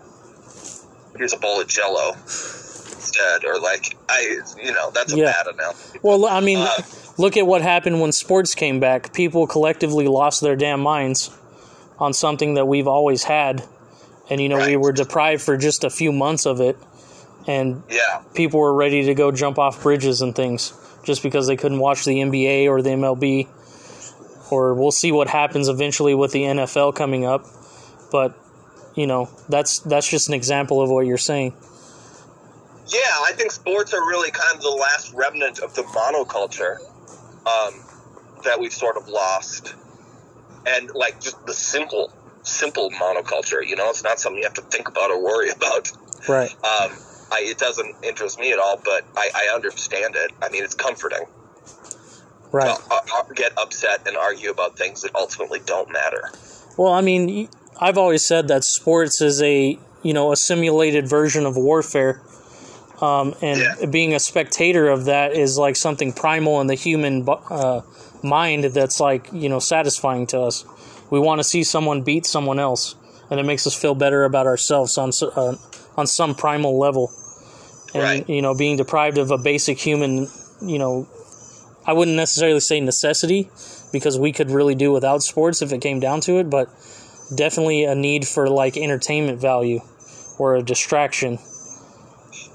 here's 1.17 1.33
a 1.33 1.37
bowl 1.37 1.61
of 1.61 1.67
Jello." 1.67 2.13
Instead, 2.13 3.45
or 3.45 3.59
like 3.59 3.97
I, 4.09 4.39
you 4.61 4.73
know, 4.73 4.91
that's 4.91 5.13
a 5.13 5.17
Yeah. 5.17 5.25
bad 5.33 5.47
analogy. 5.47 5.99
Well, 6.03 6.25
I 6.27 6.39
mean, 6.39 6.59
Uh, 6.59 6.69
look 7.17 7.35
at 7.35 7.47
what 7.47 7.61
happened 7.63 7.99
when 7.99 8.11
sports 8.11 8.53
came 8.53 8.79
back. 8.79 9.11
People 9.11 9.47
collectively 9.47 10.07
lost 10.07 10.41
their 10.41 10.55
damn 10.55 10.81
minds 10.81 11.31
on 11.97 12.13
something 12.13 12.53
that 12.55 12.67
we've 12.67 12.87
always 12.87 13.23
had. 13.23 13.63
And, 14.29 14.39
you 14.39 14.49
know, 14.49 14.59
we 14.65 14.77
were 14.77 14.91
deprived 14.91 15.41
for 15.41 15.57
just 15.57 15.83
a 15.83 15.89
few 15.89 16.11
months 16.11 16.45
of 16.45 16.61
it. 16.61 16.77
And 17.47 17.83
yeah, 17.89 18.21
people 18.33 18.59
were 18.59 18.73
ready 18.73 19.05
to 19.05 19.13
go 19.13 19.31
jump 19.31 19.57
off 19.57 19.81
bridges 19.81 20.21
and 20.21 20.35
things 20.35 20.73
just 21.03 21.23
because 21.23 21.47
they 21.47 21.57
couldn't 21.57 21.79
watch 21.79 22.05
the 22.05 22.15
NBA 22.17 22.67
or 22.67 22.81
the 22.81 22.91
MLB. 22.91 23.47
Or 24.51 24.73
we'll 24.73 24.91
see 24.91 25.11
what 25.11 25.27
happens 25.29 25.69
eventually 25.69 26.13
with 26.13 26.33
the 26.33 26.43
NFL 26.43 26.93
coming 26.95 27.25
up. 27.25 27.45
But, 28.11 28.37
you 28.95 29.07
know, 29.07 29.29
that's 29.47 29.79
that's 29.79 30.09
just 30.09 30.27
an 30.27 30.33
example 30.33 30.81
of 30.81 30.89
what 30.89 31.05
you're 31.05 31.17
saying. 31.17 31.53
yeah. 32.87 32.99
I 32.99 33.31
think 33.33 33.51
sports 33.51 33.93
are 33.93 34.01
really 34.01 34.29
kind 34.31 34.55
of 34.55 34.61
the 34.61 34.69
last 34.69 35.13
remnant 35.13 35.59
of 35.59 35.73
the 35.75 35.83
monoculture 35.83 36.79
um, 37.47 37.79
that 38.43 38.59
we've 38.59 38.73
sort 38.73 38.97
of 38.97 39.07
lost, 39.07 39.73
and 40.67 40.91
like 40.93 41.21
just 41.21 41.45
the 41.45 41.53
simple, 41.53 42.11
simple 42.43 42.91
monoculture. 42.91 43.65
You 43.65 43.77
know, 43.77 43.89
it's 43.89 44.03
not 44.03 44.19
something 44.19 44.39
you 44.39 44.43
have 44.43 44.55
to 44.55 44.63
think 44.63 44.89
about 44.89 45.11
or 45.11 45.23
worry 45.23 45.49
about. 45.49 45.91
Right. 46.27 46.53
Um, 46.63 46.91
I, 47.31 47.41
it 47.43 47.57
doesn't 47.57 47.95
interest 48.03 48.39
me 48.39 48.51
at 48.51 48.59
all, 48.59 48.79
but 48.83 49.05
I, 49.15 49.29
I 49.33 49.55
understand 49.55 50.15
it. 50.15 50.31
I 50.41 50.49
mean, 50.49 50.63
it's 50.63 50.75
comforting 50.75 51.25
Right. 52.51 52.69
uh, 52.69 52.95
uh, 52.95 53.23
get 53.33 53.53
upset 53.57 54.05
and 54.05 54.17
argue 54.17 54.49
about 54.49 54.77
things 54.77 55.01
that 55.03 55.15
ultimately 55.15 55.59
don't 55.65 55.89
matter. 55.91 56.29
Well, 56.77 56.91
I 56.91 56.99
mean, 57.01 57.47
I've 57.79 57.97
always 57.97 58.25
said 58.25 58.49
that 58.49 58.63
sports 58.65 59.21
is 59.21 59.41
a 59.41 59.77
you 60.03 60.13
know 60.13 60.31
a 60.31 60.35
simulated 60.35 61.07
version 61.07 61.45
of 61.45 61.55
warfare, 61.55 62.21
um, 63.01 63.33
and 63.41 63.59
Yeah. 63.61 63.85
being 63.85 64.13
a 64.13 64.19
spectator 64.19 64.89
of 64.89 65.05
that 65.05 65.33
is 65.33 65.57
like 65.57 65.75
something 65.77 66.11
primal 66.11 66.59
in 66.59 66.67
the 66.67 66.75
human 66.75 67.25
uh, 67.29 67.81
mind 68.21 68.65
that's 68.65 68.99
like 68.99 69.29
you 69.31 69.47
know 69.47 69.59
satisfying 69.59 70.27
to 70.27 70.41
us. 70.41 70.65
We 71.09 71.19
want 71.19 71.39
to 71.39 71.43
see 71.43 71.63
someone 71.63 72.01
beat 72.01 72.25
someone 72.25 72.59
else, 72.59 72.95
and 73.29 73.39
it 73.39 73.43
makes 73.43 73.65
us 73.65 73.73
feel 73.75 73.95
better 73.95 74.25
about 74.25 74.45
ourselves 74.45 74.97
on 74.97 75.11
uh, 75.35 75.55
on 75.95 76.07
some 76.07 76.35
primal 76.35 76.77
level. 76.77 77.11
And 77.93 78.03
Right. 78.03 78.29
you 78.29 78.41
know, 78.41 78.53
being 78.53 78.77
deprived 78.77 79.17
of 79.17 79.31
a 79.31 79.37
basic 79.37 79.79
human, 79.79 80.29
you 80.61 80.79
know, 80.79 81.07
I 81.85 81.93
wouldn't 81.93 82.15
necessarily 82.15 82.59
say 82.59 82.79
necessity 82.79 83.49
because 83.91 84.17
we 84.19 84.31
could 84.31 84.51
really 84.51 84.75
do 84.75 84.91
without 84.91 85.23
sports 85.23 85.61
if 85.61 85.73
it 85.73 85.81
came 85.81 85.99
down 85.99 86.21
to 86.21 86.37
it, 86.37 86.49
but 86.49 86.69
definitely 87.35 87.83
a 87.83 87.95
need 87.95 88.27
for 88.27 88.49
like 88.49 88.77
entertainment 88.77 89.39
value 89.39 89.81
or 90.37 90.55
a 90.55 90.61
distraction. 90.63 91.39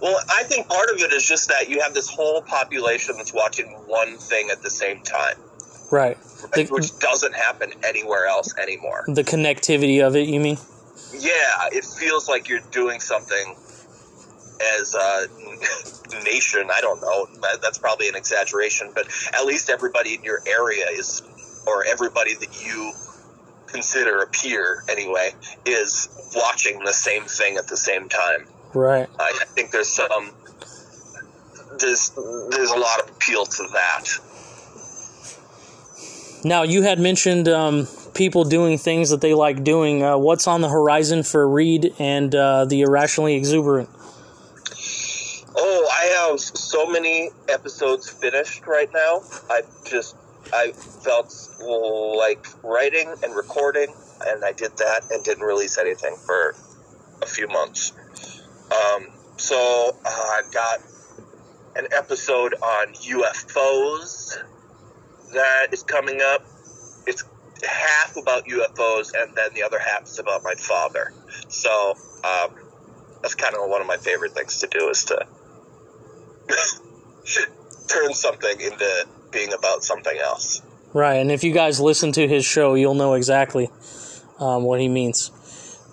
Well, 0.00 0.18
I 0.28 0.42
think 0.44 0.68
part 0.68 0.90
of 0.90 1.00
it 1.00 1.12
is 1.12 1.24
just 1.26 1.48
that 1.48 1.68
you 1.68 1.80
have 1.80 1.94
this 1.94 2.08
whole 2.08 2.42
population 2.42 3.16
that's 3.16 3.32
watching 3.32 3.66
one 3.86 4.18
thing 4.18 4.50
at 4.50 4.62
the 4.62 4.70
same 4.70 5.00
time, 5.02 5.36
Right. 5.90 6.18
The, 6.54 6.66
which 6.66 6.98
doesn't 6.98 7.34
happen 7.34 7.72
anywhere 7.84 8.26
else 8.26 8.54
anymore. 8.58 9.04
the 9.08 9.24
connectivity 9.24 10.06
of 10.06 10.14
it, 10.16 10.28
you 10.28 10.38
mean? 10.40 10.58
Yeah, 11.12 11.68
it 11.72 11.84
feels 11.84 12.28
like 12.28 12.48
you're 12.48 12.60
doing 12.72 13.00
something 13.00 13.56
as 14.80 14.94
a 14.94 15.28
nation. 16.24 16.68
I 16.72 16.80
don't 16.80 17.00
know. 17.00 17.28
That's 17.62 17.78
probably 17.78 18.08
an 18.08 18.16
exaggeration, 18.16 18.92
but 18.94 19.06
at 19.34 19.44
least 19.46 19.70
everybody 19.70 20.14
in 20.14 20.22
your 20.22 20.42
area 20.46 20.86
is, 20.90 21.22
or 21.66 21.84
everybody 21.84 22.34
that 22.34 22.64
you 22.64 22.92
consider 23.66 24.20
a 24.20 24.26
peer 24.26 24.84
anyway 24.88 25.32
is 25.64 26.08
watching 26.34 26.78
the 26.84 26.92
same 26.92 27.24
thing 27.24 27.56
at 27.56 27.68
the 27.68 27.76
same 27.76 28.08
time. 28.08 28.46
Right. 28.74 29.08
I, 29.18 29.38
I 29.40 29.44
think 29.46 29.70
there's 29.70 29.88
some 29.88 30.32
there's 31.78 32.10
there's 32.50 32.70
a 32.70 32.78
lot 32.78 33.00
of 33.00 33.10
appeal 33.10 33.44
to 33.44 33.62
that. 33.72 34.04
Now, 36.44 36.62
you 36.62 36.82
had 36.82 37.00
mentioned 37.00 37.48
um, 37.48 37.88
people 38.14 38.44
doing 38.44 38.78
things 38.78 39.10
that 39.10 39.20
they 39.20 39.34
like 39.34 39.64
doing. 39.64 40.02
Uh, 40.02 40.16
what's 40.16 40.46
on 40.46 40.60
the 40.60 40.68
horizon 40.68 41.22
for 41.22 41.48
Reid 41.48 41.94
and 41.98 42.34
uh, 42.34 42.64
the 42.66 42.82
Irrationally 42.82 43.34
Exuberant? 43.34 43.88
Oh, 45.58 45.88
I 45.90 46.28
have 46.28 46.40
so 46.40 46.86
many 46.86 47.30
episodes 47.48 48.10
finished 48.10 48.66
right 48.66 48.90
now. 48.92 49.22
I 49.48 49.62
just 49.84 50.14
I 50.52 50.72
felt 50.72 51.34
like 51.60 52.46
writing 52.62 53.12
and 53.22 53.34
recording, 53.34 53.94
and 54.26 54.44
I 54.44 54.52
did 54.52 54.76
that 54.76 55.10
and 55.10 55.24
didn't 55.24 55.44
release 55.44 55.78
anything 55.78 56.16
for 56.16 56.54
a 57.22 57.26
few 57.26 57.48
months. 57.48 57.92
Um, 58.70 59.06
so 59.38 59.96
uh, 60.04 60.28
I've 60.34 60.52
got 60.52 60.80
an 61.74 61.86
episode 61.90 62.54
on 62.54 62.92
UFOs 62.92 64.36
that 65.32 65.68
is 65.72 65.82
coming 65.82 66.20
up. 66.20 66.44
It's 67.06 67.24
half 67.66 68.16
about 68.18 68.46
UFOs, 68.46 69.12
and 69.18 69.34
then 69.34 69.54
the 69.54 69.62
other 69.62 69.78
half 69.78 70.04
is 70.04 70.18
about 70.18 70.42
my 70.42 70.54
father. 70.54 71.12
So 71.48 71.94
um, 72.24 72.50
that's 73.22 73.34
kind 73.34 73.54
of 73.54 73.70
one 73.70 73.80
of 73.80 73.86
my 73.86 73.96
favorite 73.96 74.32
things 74.32 74.58
to 74.58 74.66
do 74.66 74.90
is 74.90 75.04
to 75.06 75.26
turn 77.88 78.12
something 78.14 78.60
into 78.60 79.06
being 79.30 79.52
about 79.52 79.84
something 79.84 80.16
else. 80.18 80.62
Right, 80.92 81.16
and 81.16 81.30
if 81.30 81.44
you 81.44 81.52
guys 81.52 81.80
listen 81.80 82.12
to 82.12 82.26
his 82.26 82.44
show, 82.44 82.74
you'll 82.74 82.94
know 82.94 83.14
exactly 83.14 83.70
um, 84.38 84.64
what 84.64 84.80
he 84.80 84.88
means. 84.88 85.30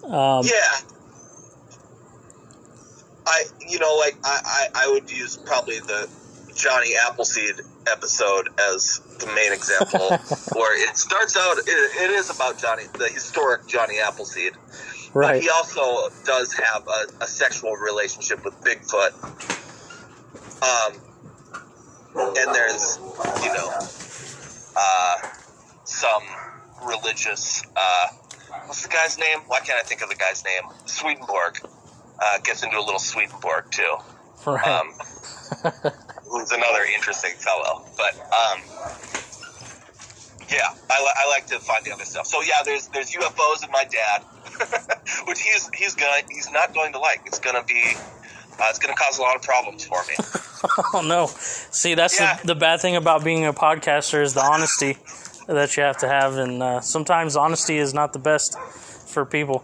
Um, 0.04 0.46
Yeah. 0.46 0.90
I, 3.26 3.44
you 3.70 3.80
know, 3.80 3.96
like 3.98 4.18
I, 4.24 4.70
I, 4.76 4.86
I 4.86 4.92
would 4.92 5.10
use 5.10 5.38
probably 5.38 5.80
the 5.80 6.10
Johnny 6.56 6.94
Appleseed 7.08 7.62
episode 7.92 8.50
as 8.72 9.02
the 9.20 9.28
main 9.28 9.54
example, 9.54 10.10
where 10.60 10.90
it 10.90 10.98
starts 10.98 11.38
out. 11.38 11.58
It, 11.58 11.68
it 11.68 12.12
is 12.12 12.30
about 12.30 12.58
Johnny, 12.58 12.84
the 12.98 13.10
historic 13.10 13.68
Johnny 13.68 14.00
Appleseed. 14.00 14.54
But 15.14 15.20
right. 15.20 15.42
he 15.42 15.50
also 15.50 16.10
does 16.26 16.54
have 16.54 16.88
a, 16.88 17.24
a 17.24 17.28
sexual 17.28 17.76
relationship 17.76 18.44
with 18.44 18.60
Bigfoot. 18.62 19.14
Um, 20.64 20.94
and 22.16 22.56
there's, 22.56 23.00
you 23.44 23.54
know, 23.54 23.70
uh, 24.76 25.16
some 25.84 26.24
religious. 26.86 27.64
Uh, 27.76 28.08
what's 28.66 28.84
the 28.84 28.90
guy's 28.90 29.18
name? 29.18 29.40
Why 29.48 29.60
can't 29.60 29.80
I 29.80 29.84
think 29.84 30.02
of 30.02 30.10
the 30.10 30.16
guy's 30.16 30.44
name? 30.46 30.72
Swedenborg 30.86 31.60
uh, 32.22 32.40
gets 32.40 32.64
into 32.64 32.78
a 32.78 32.82
little 32.82 33.00
Swedenborg 33.00 33.72
too. 33.72 33.96
Right. 34.46 34.68
Um, 34.68 34.94
who's 36.30 36.52
another 36.52 36.84
interesting 36.96 37.34
fellow. 37.38 37.86
But 37.98 38.16
um, 38.16 38.62
yeah, 40.50 40.70
I, 40.90 41.02
li- 41.02 41.16
I 41.16 41.30
like 41.30 41.48
to 41.48 41.60
find 41.60 41.86
the 41.86 41.92
other 41.92 42.06
stuff. 42.06 42.28
So 42.28 42.42
yeah, 42.42 42.64
there's 42.66 42.88
there's 42.88 43.12
UFOs 43.12 43.64
and 43.64 43.72
my 43.72 43.86
dad, 43.86 44.24
which 45.28 45.42
he's 45.42 45.70
he's 45.74 45.96
gonna 45.96 46.22
he's 46.30 46.52
not 46.52 46.74
going 46.74 46.94
to 46.94 47.00
like. 47.00 47.22
It's 47.26 47.40
gonna 47.40 47.64
be 47.64 47.96
uh, 48.60 48.66
it's 48.70 48.80
gonna 48.80 48.96
cause 48.96 49.18
a 49.18 49.22
lot 49.22 49.36
of 49.36 49.42
problems 49.42 49.86
for 49.86 50.02
me. 50.08 50.16
oh 50.94 51.02
no! 51.06 51.28
See, 51.28 51.94
that's 51.96 52.20
Yeah. 52.20 52.38
the, 52.38 52.48
the 52.48 52.56
bad 52.56 52.82
thing 52.82 52.96
about 52.96 53.24
being 53.24 53.46
a 53.46 53.54
podcaster 53.54 54.22
is 54.24 54.34
the 54.34 54.42
honesty 54.42 54.98
that 55.48 55.76
you 55.78 55.84
have 55.84 55.98
to 55.98 56.08
have, 56.08 56.38
and 56.38 56.64
uh, 56.64 56.80
sometimes 56.82 57.36
honesty 57.36 57.78
is 57.78 57.94
not 57.94 58.14
the 58.14 58.20
best 58.20 58.58
for 58.60 59.26
people. 59.26 59.64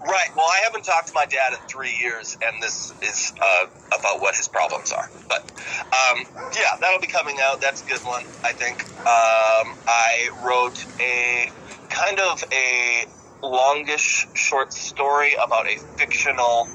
Right. 0.00 0.28
Well, 0.36 0.46
I 0.46 0.60
haven't 0.64 0.84
talked 0.84 1.08
to 1.08 1.14
my 1.14 1.26
dad 1.26 1.52
in 1.54 1.58
three 1.66 1.96
years, 2.00 2.36
and 2.44 2.62
this 2.62 2.92
is 3.02 3.32
uh, 3.40 3.66
about 3.98 4.20
what 4.20 4.36
his 4.36 4.46
problems 4.46 4.92
are. 4.92 5.10
But 5.28 5.42
um, 5.86 6.24
yeah, 6.54 6.76
that'll 6.80 7.00
be 7.00 7.08
coming 7.08 7.38
out. 7.42 7.60
That's 7.60 7.82
a 7.82 7.86
good 7.88 8.00
one, 8.04 8.24
I 8.44 8.52
think. 8.52 8.84
Um, 9.00 9.74
I 9.88 10.28
wrote 10.44 10.84
a 11.00 11.50
kind 11.88 12.20
of 12.20 12.44
a 12.52 13.06
longish 13.42 14.26
short 14.34 14.72
story 14.72 15.34
about 15.34 15.66
a 15.66 15.78
fictional 15.96 16.68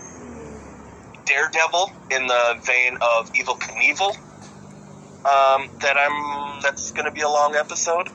daredevil 1.25 1.91
in 2.11 2.27
the 2.27 2.59
vein 2.63 2.95
of 2.95 3.31
Evel 3.33 3.59
Knievel. 3.59 4.15
Um, 5.23 5.69
that 5.81 5.97
I'm. 5.97 6.61
That's 6.61 6.91
going 6.91 7.05
to 7.05 7.11
be 7.11 7.21
a 7.21 7.29
long 7.29 7.55
episode. 7.55 8.07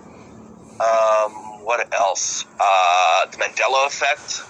Um, 0.80 1.32
what 1.64 1.92
else? 1.94 2.44
Uh, 2.58 3.26
the 3.30 3.36
Mandela 3.38 3.86
Effect. 3.86 4.42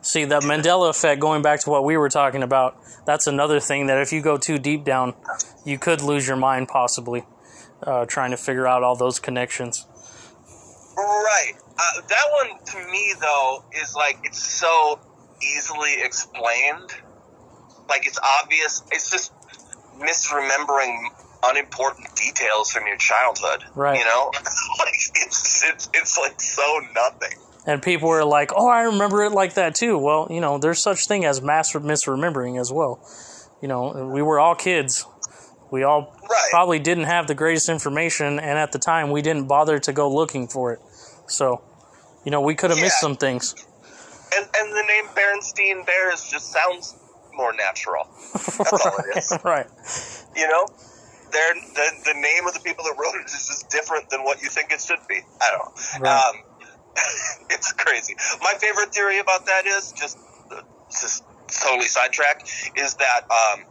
See, 0.00 0.24
the 0.24 0.40
Mandela 0.40 0.88
effect, 0.88 1.20
going 1.20 1.42
back 1.42 1.60
to 1.60 1.70
what 1.70 1.84
we 1.84 1.96
were 1.96 2.08
talking 2.08 2.42
about, 2.42 2.78
that's 3.04 3.26
another 3.26 3.60
thing 3.60 3.88
that 3.88 4.00
if 4.00 4.12
you 4.12 4.22
go 4.22 4.38
too 4.38 4.58
deep 4.58 4.84
down, 4.84 5.14
you 5.64 5.78
could 5.78 6.00
lose 6.00 6.26
your 6.26 6.36
mind 6.36 6.68
possibly 6.68 7.24
uh, 7.82 8.06
trying 8.06 8.30
to 8.30 8.36
figure 8.36 8.66
out 8.66 8.82
all 8.82 8.96
those 8.96 9.18
connections. 9.18 9.86
Right. 10.96 11.52
Uh, 11.78 12.00
that 12.08 12.24
one 12.42 12.64
to 12.64 12.90
me 12.90 13.14
though 13.20 13.64
is 13.80 13.94
like 13.94 14.18
it's 14.24 14.42
so 14.42 14.98
easily 15.42 16.02
explained. 16.02 16.90
Like 17.88 18.06
it's 18.06 18.18
obvious. 18.42 18.82
It's 18.90 19.10
just 19.10 19.32
misremembering 19.98 20.96
unimportant 21.44 22.14
details 22.16 22.70
from 22.70 22.86
your 22.86 22.96
childhood. 22.96 23.64
Right. 23.74 23.98
You 23.98 24.04
know, 24.04 24.30
like 24.78 24.94
it's 25.14 25.64
it's 25.64 25.88
it's 25.94 26.18
like 26.18 26.40
so 26.40 26.80
nothing. 26.94 27.38
And 27.66 27.82
people 27.82 28.08
were 28.08 28.24
like, 28.24 28.50
"Oh, 28.54 28.68
I 28.68 28.82
remember 28.84 29.24
it 29.24 29.32
like 29.32 29.54
that 29.54 29.74
too." 29.74 29.98
Well, 29.98 30.28
you 30.30 30.40
know, 30.40 30.58
there's 30.58 30.80
such 30.82 31.06
thing 31.06 31.24
as 31.24 31.42
mass 31.42 31.72
misremembering 31.72 32.58
as 32.60 32.72
well. 32.72 33.00
You 33.60 33.68
know, 33.68 34.08
we 34.12 34.22
were 34.22 34.38
all 34.38 34.54
kids. 34.54 35.04
We 35.70 35.82
all 35.82 36.14
Right. 36.30 36.50
probably 36.50 36.78
didn't 36.78 37.04
have 37.04 37.26
the 37.26 37.34
greatest 37.34 37.68
information, 37.68 38.38
and 38.38 38.58
at 38.58 38.72
the 38.72 38.78
time, 38.78 39.10
we 39.10 39.20
didn't 39.20 39.48
bother 39.48 39.78
to 39.80 39.92
go 39.92 40.10
looking 40.10 40.48
for 40.48 40.72
it. 40.72 40.80
So, 41.26 41.60
you 42.24 42.30
know, 42.30 42.40
we 42.40 42.54
could 42.54 42.70
have 42.70 42.78
missed 42.78 43.00
some 43.00 43.16
things. 43.16 43.54
And 44.36 44.48
and 44.56 44.72
the 44.72 44.84
name 44.86 45.04
Berenstein 45.14 45.86
Bears 45.86 46.28
just 46.30 46.52
sounds 46.52 46.96
more 47.34 47.52
natural. 47.54 48.08
That's 48.32 48.72
all 48.72 48.96
it 48.98 49.16
is. 49.18 49.32
right. 49.44 49.66
You 50.36 50.48
know. 50.48 50.66
They're, 51.30 51.54
the 51.54 51.90
the 52.06 52.14
name 52.14 52.46
of 52.46 52.54
the 52.54 52.60
people 52.60 52.84
that 52.84 52.94
wrote 52.98 53.20
it 53.20 53.26
is 53.26 53.46
just 53.46 53.68
different 53.68 54.08
than 54.08 54.24
what 54.24 54.40
you 54.40 54.48
think 54.48 54.72
it 54.72 54.80
should 54.80 55.00
be. 55.10 55.20
I 55.42 55.50
don't 55.50 56.02
know. 56.02 56.10
Right. 56.10 56.24
Um, 56.24 56.36
it's 57.50 57.72
crazy. 57.72 58.16
My 58.40 58.54
favorite 58.58 58.94
theory 58.94 59.18
about 59.18 59.44
that 59.44 59.66
is 59.66 59.92
just 59.92 60.16
just 60.88 61.24
totally 61.48 61.86
sidetrack 61.86 62.48
is 62.76 62.94
that 62.94 63.22
um, 63.30 63.64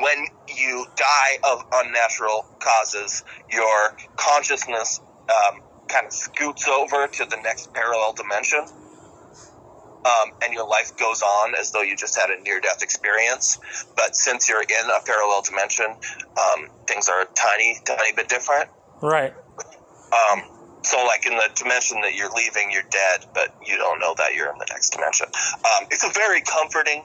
when 0.00 0.26
you 0.56 0.86
die 0.96 1.50
of 1.52 1.64
unnatural 1.72 2.46
causes, 2.58 3.24
your 3.50 3.96
consciousness 4.16 5.00
um, 5.28 5.62
kind 5.88 6.06
of 6.06 6.12
scoots 6.12 6.68
over 6.68 7.06
to 7.06 7.24
the 7.26 7.36
next 7.42 7.72
parallel 7.72 8.12
dimension. 8.12 8.64
Um, 10.04 10.32
and 10.42 10.54
your 10.54 10.66
life 10.66 10.96
goes 10.96 11.20
on 11.20 11.54
as 11.54 11.72
though 11.72 11.82
you 11.82 11.94
just 11.94 12.18
had 12.18 12.30
a 12.30 12.40
near 12.42 12.60
death 12.60 12.82
experience. 12.82 13.58
But 13.96 14.16
since 14.16 14.48
you're 14.48 14.62
in 14.62 14.90
a 14.90 15.04
parallel 15.04 15.42
dimension, 15.42 15.86
um, 15.86 16.68
things 16.86 17.08
are 17.08 17.20
a 17.20 17.26
tiny, 17.26 17.78
tiny 17.84 18.12
bit 18.12 18.28
different. 18.28 18.70
Right. 19.02 19.34
Um, 20.12 20.42
so, 20.82 21.04
like 21.04 21.26
in 21.26 21.34
the 21.34 21.48
dimension 21.54 22.00
that 22.00 22.14
you're 22.14 22.30
leaving, 22.30 22.70
you're 22.70 22.82
dead, 22.82 23.26
but 23.34 23.54
you 23.66 23.76
don't 23.76 24.00
know 24.00 24.14
that 24.16 24.34
you're 24.34 24.50
in 24.50 24.58
the 24.58 24.66
next 24.70 24.90
dimension. 24.90 25.26
Um, 25.26 25.88
it's 25.90 26.04
a 26.04 26.10
very 26.10 26.40
comforting, 26.40 27.04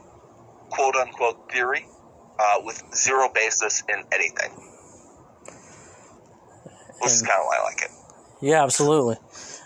quote 0.70 0.96
unquote, 0.96 1.52
theory 1.52 1.86
uh, 2.40 2.62
with 2.64 2.82
zero 2.96 3.30
basis 3.34 3.84
in 3.90 4.04
anything. 4.12 4.52
Which 7.02 7.12
is 7.12 7.22
kind 7.22 7.40
of 7.40 7.46
why 7.46 7.58
I 7.60 7.64
like 7.64 7.82
it. 7.82 7.92
Yeah, 8.42 8.64
absolutely. 8.64 9.18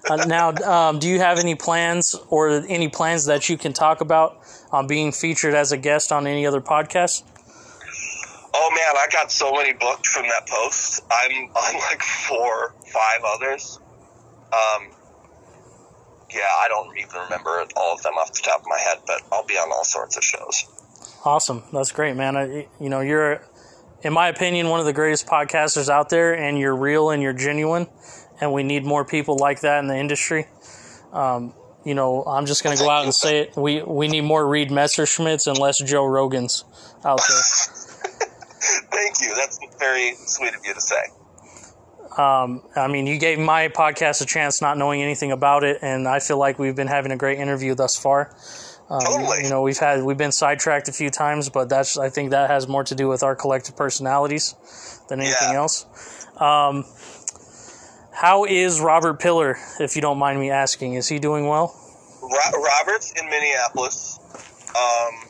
Uh, 0.07 0.15
now, 0.25 0.53
um, 0.63 0.99
do 0.99 1.09
you 1.09 1.19
have 1.19 1.39
any 1.39 1.55
plans 1.55 2.15
or 2.29 2.63
any 2.67 2.87
plans 2.87 3.25
that 3.25 3.49
you 3.49 3.57
can 3.57 3.73
talk 3.73 4.01
about 4.01 4.39
on 4.71 4.87
being 4.87 5.11
featured 5.11 5.53
as 5.53 5.71
a 5.71 5.77
guest 5.77 6.11
on 6.11 6.27
any 6.27 6.45
other 6.45 6.61
podcast? 6.61 7.23
Oh 8.53 8.71
man, 8.71 8.95
I 8.97 9.07
got 9.11 9.31
so 9.31 9.51
many 9.53 9.73
booked 9.73 10.07
from 10.07 10.23
that 10.23 10.47
post. 10.47 11.03
I'm 11.11 11.31
on 11.55 11.73
like 11.75 12.01
four, 12.01 12.73
five 12.85 13.21
others. 13.25 13.79
Um, 14.51 14.89
yeah, 16.33 16.41
I 16.41 16.67
don't 16.67 16.97
even 16.97 17.21
remember 17.21 17.65
all 17.75 17.93
of 17.93 18.01
them 18.03 18.13
off 18.13 18.33
the 18.33 18.41
top 18.41 18.61
of 18.61 18.67
my 18.67 18.79
head, 18.79 18.99
but 19.05 19.21
I'll 19.31 19.45
be 19.45 19.55
on 19.55 19.71
all 19.71 19.83
sorts 19.83 20.17
of 20.17 20.23
shows. 20.23 20.65
Awesome. 21.25 21.63
That's 21.73 21.91
great, 21.91 22.15
man. 22.15 22.37
I, 22.37 22.67
you 22.79 22.89
know, 22.89 23.01
you're, 23.01 23.41
in 24.01 24.13
my 24.13 24.29
opinion, 24.29 24.69
one 24.69 24.79
of 24.79 24.85
the 24.85 24.93
greatest 24.93 25.27
podcasters 25.27 25.89
out 25.89 26.09
there, 26.09 26.33
and 26.33 26.57
you're 26.57 26.75
real 26.75 27.09
and 27.09 27.21
you're 27.21 27.33
genuine, 27.33 27.87
and 28.41 28.53
we 28.53 28.63
need 28.63 28.85
more 28.85 29.05
people 29.05 29.37
like 29.37 29.61
that 29.61 29.79
in 29.79 29.87
the 29.87 29.97
industry. 29.97 30.47
Um, 31.13 31.53
you 31.85 31.95
know, 31.95 32.23
I'm 32.23 32.45
just 32.45 32.63
going 32.63 32.75
to 32.77 32.83
go 32.83 32.89
out 32.89 33.03
and 33.05 33.13
say 33.13 33.39
it. 33.39 33.55
We 33.55 33.81
we 33.81 34.07
need 34.07 34.21
more 34.21 34.47
Reid 34.47 34.69
Messerschmidts 34.69 35.47
and 35.47 35.57
less 35.57 35.79
Joe 35.79 36.03
Rogans 36.03 36.63
out 37.05 37.19
there. 37.27 37.37
Thank 38.91 39.21
you. 39.21 39.33
That's 39.35 39.59
very 39.79 40.13
sweet 40.15 40.53
of 40.53 40.61
you 40.65 40.73
to 40.73 40.81
say. 40.81 41.01
Um, 42.17 42.63
I 42.75 42.87
mean, 42.87 43.07
you 43.07 43.17
gave 43.17 43.39
my 43.39 43.69
podcast 43.69 44.21
a 44.21 44.25
chance 44.25 44.61
not 44.61 44.77
knowing 44.77 45.01
anything 45.01 45.31
about 45.31 45.63
it, 45.63 45.79
and 45.81 46.07
I 46.07 46.19
feel 46.19 46.37
like 46.37 46.59
we've 46.59 46.75
been 46.75 46.87
having 46.87 47.11
a 47.11 47.17
great 47.17 47.39
interview 47.39 47.75
thus 47.75 47.95
far. 47.95 48.35
Um, 48.89 48.99
Totally. 48.99 49.43
You 49.43 49.49
know, 49.49 49.61
we've 49.61 49.77
had 49.77 50.03
we've 50.03 50.17
been 50.17 50.31
sidetracked 50.31 50.89
a 50.89 50.91
few 50.91 51.09
times, 51.09 51.49
but 51.49 51.69
that's 51.69 51.97
I 51.97 52.09
think 52.09 52.31
that 52.31 52.49
has 52.49 52.67
more 52.67 52.83
to 52.83 52.95
do 52.95 53.07
with 53.07 53.23
our 53.23 53.35
collective 53.35 53.77
personalities 53.77 54.55
than 55.07 55.21
anything 55.21 55.51
Yeah. 55.51 55.59
else. 55.59 55.85
Um, 56.37 56.85
how 58.19 58.43
is 58.43 58.81
Robert 58.81 59.17
Pillar, 59.19 59.57
if 59.79 59.95
you 59.95 60.01
don't 60.01 60.17
mind 60.17 60.41
me 60.41 60.49
asking? 60.49 60.95
Is 60.95 61.07
he 61.07 61.19
doing 61.19 61.47
well? 61.47 61.73
Ro- 62.21 62.61
Robert's 62.61 63.13
in 63.13 63.29
Minneapolis. 63.29 64.19
Um, 64.75 65.29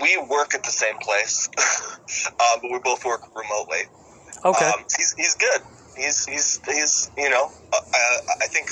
we 0.00 0.16
work 0.30 0.54
at 0.54 0.62
the 0.62 0.70
same 0.70 0.96
place, 0.98 1.48
um, 2.28 2.36
but 2.62 2.70
we 2.70 2.78
both 2.78 3.04
work 3.04 3.22
remotely. 3.34 3.82
Okay. 4.44 4.64
Um, 4.66 4.84
he's 4.96 5.12
he's 5.14 5.34
good. 5.34 5.60
He's 5.96 6.26
he's 6.26 6.60
he's 6.64 7.10
you 7.18 7.28
know 7.28 7.50
uh, 7.72 7.80
I, 7.92 8.18
I 8.42 8.46
think 8.46 8.70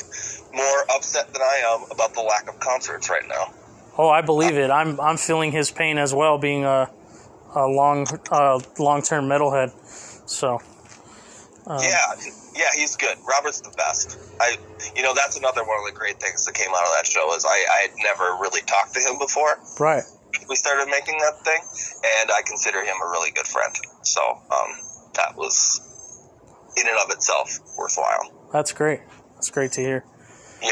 more 0.54 0.84
upset 0.94 1.32
than 1.32 1.42
I 1.42 1.62
am 1.74 1.90
about 1.90 2.14
the 2.14 2.22
lack 2.22 2.48
of 2.48 2.60
concerts 2.60 3.10
right 3.10 3.26
now. 3.28 3.52
Oh, 3.98 4.08
I 4.08 4.20
believe 4.20 4.56
it. 4.56 4.70
I'm 4.70 5.00
I'm 5.00 5.16
feeling 5.16 5.50
his 5.50 5.72
pain 5.72 5.98
as 5.98 6.14
well, 6.14 6.38
being 6.38 6.64
a 6.64 6.88
a 7.56 7.66
long 7.66 8.06
uh, 8.30 8.60
long 8.78 9.02
term 9.02 9.24
metalhead. 9.24 9.72
So 10.28 10.60
yeah, 11.68 12.14
yeah, 12.56 12.72
he's 12.74 12.96
good. 12.96 13.16
Robert's 13.28 13.60
the 13.60 13.74
best. 13.76 14.18
I 14.40 14.56
you 14.96 15.02
know 15.02 15.14
that's 15.14 15.36
another 15.36 15.64
one 15.64 15.78
of 15.78 15.92
the 15.92 15.98
great 15.98 16.20
things 16.20 16.44
that 16.46 16.54
came 16.54 16.68
out 16.70 16.82
of 16.82 16.92
that 16.96 17.06
show 17.06 17.34
is 17.34 17.44
I 17.44 17.48
I 17.50 17.88
had 17.88 17.90
never 18.02 18.24
really 18.40 18.62
talked 18.62 18.94
to 18.94 19.00
him 19.00 19.18
before. 19.18 19.58
right. 19.78 20.04
we 20.48 20.56
started 20.56 20.90
making 20.90 21.18
that 21.18 21.44
thing, 21.44 21.60
and 22.20 22.30
I 22.30 22.42
consider 22.46 22.80
him 22.82 22.96
a 23.04 23.08
really 23.10 23.30
good 23.32 23.46
friend. 23.46 23.74
So 24.02 24.20
um, 24.22 24.70
that 25.14 25.36
was, 25.36 25.80
in 26.76 26.86
and 26.88 26.96
of 27.04 27.10
itself, 27.10 27.58
worthwhile. 27.76 28.32
That's 28.52 28.72
great. 28.72 29.00
That's 29.34 29.50
great 29.50 29.72
to 29.72 29.80
hear. 29.80 30.04
Yeah. 30.62 30.70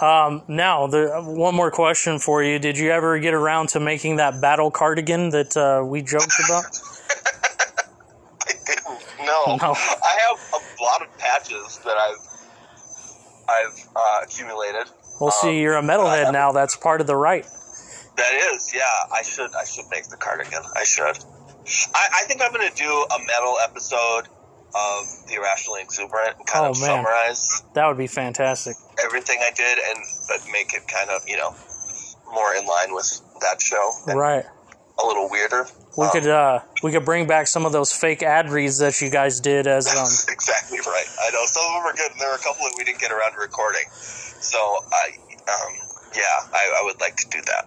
Um, 0.00 0.42
now, 0.48 0.86
the 0.86 1.20
one 1.20 1.54
more 1.54 1.70
question 1.70 2.18
for 2.18 2.42
you: 2.42 2.58
Did 2.58 2.78
you 2.78 2.90
ever 2.90 3.18
get 3.18 3.34
around 3.34 3.70
to 3.70 3.80
making 3.80 4.16
that 4.16 4.40
battle 4.40 4.70
cardigan 4.70 5.30
that 5.30 5.56
uh, 5.56 5.84
we 5.84 6.02
joked 6.02 6.40
about? 6.46 6.64
I. 9.28 9.46
No. 9.46 9.56
No. 9.62 9.72
I 9.72 10.18
have 10.28 10.52
a 10.54 10.82
lot 10.82 11.02
of 11.02 11.18
patches 11.18 11.78
that 11.84 11.96
I've 11.96 12.26
I've 13.48 13.88
uh, 13.96 14.20
accumulated. 14.24 14.86
Well, 15.20 15.30
see, 15.30 15.60
you're 15.60 15.76
a 15.76 15.82
metalhead 15.82 16.32
now. 16.32 16.52
That's 16.52 16.76
part 16.76 17.00
of 17.00 17.06
the 17.06 17.16
right. 17.16 17.44
That 18.16 18.52
is, 18.54 18.72
yeah. 18.74 18.82
I 19.12 19.22
should 19.22 19.50
I 19.54 19.64
should 19.64 19.86
make 19.90 20.08
the 20.08 20.16
cardigan. 20.16 20.62
I 20.76 20.84
should. 20.84 21.18
I, 21.94 22.06
I 22.22 22.24
think 22.26 22.40
I'm 22.42 22.52
going 22.52 22.68
to 22.68 22.74
do 22.74 22.88
a 22.90 23.18
metal 23.26 23.56
episode 23.62 24.28
of 24.74 25.06
the 25.28 25.34
irrationally 25.34 25.80
exuberant 25.82 26.36
and 26.38 26.46
kind 26.46 26.66
Oh, 26.66 26.70
of 26.70 26.80
man. 26.80 27.04
summarize 27.04 27.62
That 27.74 27.86
would 27.88 27.96
be 27.98 28.06
fantastic. 28.06 28.76
everything 29.04 29.38
I 29.40 29.50
did 29.54 29.78
and 29.78 30.04
but 30.28 30.40
make 30.52 30.74
it 30.74 30.86
kind 30.88 31.10
of 31.10 31.22
you 31.26 31.36
know 31.36 31.54
more 32.32 32.54
in 32.54 32.66
line 32.66 32.94
with 32.94 33.20
that 33.40 33.60
show 33.62 33.92
Right. 34.06 34.44
a 35.02 35.06
little 35.06 35.28
weirder. 35.30 35.66
We 35.98 36.04
Um, 36.04 36.12
could 36.12 36.28
uh, 36.28 36.60
we 36.84 36.92
could 36.92 37.04
bring 37.04 37.26
back 37.26 37.48
some 37.48 37.66
of 37.66 37.72
those 37.72 37.92
fake 37.92 38.22
ad 38.22 38.50
reads 38.50 38.78
that 38.78 39.00
you 39.00 39.10
guys 39.10 39.40
did 39.40 39.66
as 39.66 39.88
um. 39.88 39.96
That's 39.96 40.28
exactly 40.28 40.78
right. 40.78 41.06
I 41.26 41.30
know 41.32 41.44
some 41.44 41.64
of 41.66 41.72
them 41.72 41.86
are 41.86 41.92
good, 41.92 42.12
and 42.12 42.20
there 42.20 42.28
were 42.28 42.36
a 42.36 42.38
couple 42.38 42.62
that 42.66 42.74
we 42.78 42.84
didn't 42.84 43.00
get 43.00 43.10
around 43.10 43.32
to 43.32 43.38
recording. 43.40 43.82
So 43.90 44.58
I, 44.92 45.10
um, 45.50 45.72
yeah, 46.14 46.22
I, 46.52 46.80
I 46.80 46.84
would 46.84 47.00
like 47.00 47.16
to 47.16 47.28
do 47.30 47.40
that. 47.46 47.66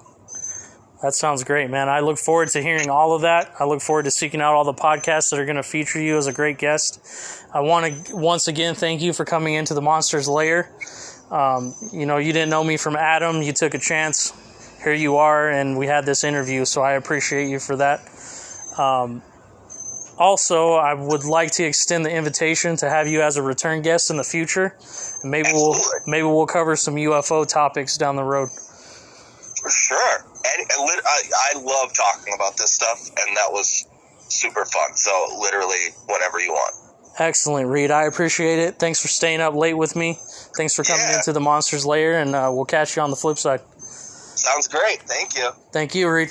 That 1.02 1.14
sounds 1.14 1.44
great, 1.44 1.70
man. 1.70 1.90
I 1.90 2.00
look 2.00 2.18
forward 2.18 2.48
to 2.50 2.62
hearing 2.62 2.90
all 2.90 3.14
of 3.14 3.24
that. 3.24 3.52
I 3.60 3.66
look 3.66 3.82
forward 3.82 4.06
to 4.06 4.12
seeking 4.12 4.40
out 4.40 4.54
all 4.54 4.64
the 4.64 4.74
podcasts 4.74 5.32
that 5.32 5.40
are 5.40 5.46
going 5.46 5.58
to 5.58 5.64
feature 5.64 6.00
you 6.00 6.18
as 6.18 6.28
a 6.28 6.32
great 6.32 6.58
guest. 6.58 7.02
I 7.54 7.60
want 7.60 8.06
to 8.06 8.16
once 8.16 8.48
again 8.48 8.76
thank 8.76 9.02
you 9.02 9.12
for 9.12 9.26
coming 9.26 9.56
into 9.56 9.74
the 9.74 9.82
Monsters 9.82 10.30
Lair. 10.30 10.72
Um, 11.32 11.76
you 11.92 12.06
know, 12.06 12.16
you 12.16 12.32
didn't 12.32 12.50
know 12.50 12.64
me 12.64 12.78
from 12.78 12.96
Adam. 12.96 13.42
You 13.42 13.52
took 13.52 13.74
a 13.74 13.80
chance. 13.80 14.32
Here 14.84 14.94
you 14.94 15.18
are, 15.18 15.50
and 15.50 15.78
we 15.78 15.86
had 15.86 16.06
this 16.08 16.24
interview, 16.24 16.66
so 16.66 16.82
I 16.82 16.94
appreciate 16.94 17.50
you 17.50 17.60
for 17.60 17.76
that. 17.76 18.00
Um, 18.78 19.22
also, 20.18 20.74
I 20.74 20.94
would 20.94 21.24
like 21.24 21.52
to 21.54 21.64
extend 21.64 22.06
the 22.06 22.12
invitation 22.12 22.76
to 22.78 22.90
have 22.90 23.08
you 23.08 23.22
as 23.22 23.38
a 23.38 23.42
return 23.42 23.82
guest 23.82 24.10
in 24.12 24.18
the 24.18 24.24
future. 24.24 24.76
And 25.24 25.32
maybe 25.32 25.50
we'll 25.54 25.76
maybe 26.06 26.24
we'll 26.28 26.46
cover 26.48 26.76
some 26.76 26.96
UFO 26.96 27.48
topics 27.48 27.98
down 27.98 28.16
the 28.16 28.24
road. 28.24 28.50
For 28.50 29.70
sure. 29.70 30.18
And, 30.20 30.70
and 30.72 30.86
lit- 30.86 31.06
I, 31.06 31.22
I 31.56 31.60
love 31.60 31.94
talking 31.94 32.34
about 32.36 32.58
this 32.58 32.74
stuff, 32.74 33.00
and 33.08 33.38
that 33.38 33.52
was 33.52 33.86
super 34.28 34.66
fun. 34.66 34.96
So 34.96 35.38
literally, 35.40 35.90
whenever 36.08 36.40
you 36.40 36.52
want. 36.52 36.76
Excellent, 37.20 37.68
Reid. 37.68 37.92
I 37.92 38.06
appreciate 38.06 38.60
it. 38.60 38.76
Thanks 38.80 39.02
for 39.02 39.08
staying 39.08 39.42
up 39.42 39.54
late 39.54 39.74
with 39.76 39.96
me. 39.96 40.18
Thanks 40.56 40.74
for 40.74 40.84
coming 40.84 41.06
Yeah. 41.10 41.18
into 41.18 41.34
the 41.34 41.42
Monsters 41.42 41.86
Lair, 41.86 42.20
and 42.20 42.34
uh, 42.36 42.50
we'll 42.54 42.66
catch 42.66 42.96
you 42.96 43.02
on 43.02 43.10
the 43.10 43.16
flip 43.18 43.38
side. 43.38 43.62
Sounds 43.78 44.68
great. 44.68 45.02
Thank 45.04 45.36
you. 45.38 45.50
Thank 45.72 45.94
you, 45.94 46.10
Reid. 46.10 46.30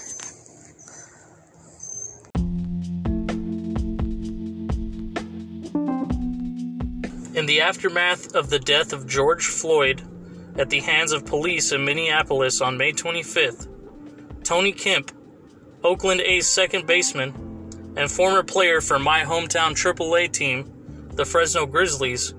In 7.41 7.47
the 7.47 7.63
aftermath 7.63 8.35
of 8.35 8.51
the 8.51 8.59
death 8.59 8.93
of 8.93 9.07
George 9.07 9.47
Floyd 9.47 10.03
at 10.59 10.69
the 10.69 10.81
hands 10.81 11.11
of 11.13 11.25
police 11.25 11.73
in 11.73 11.87
Minneapolis 11.87 12.61
on 12.61 12.77
May 12.77 12.93
25th, 12.93 13.67
Tony 14.45 14.73
Kemp, 14.73 15.11
Oakland 15.83 16.21
A's 16.21 16.47
second 16.47 16.87
baseman 16.87 17.33
and 17.97 18.11
former 18.11 18.43
player 18.43 18.83
for 18.83 18.99
my 18.99 19.23
hometown 19.23 19.71
AAA 19.71 20.31
team, 20.31 20.71
the 21.15 21.25
Fresno 21.25 21.65
Grizzlies, 21.65 22.35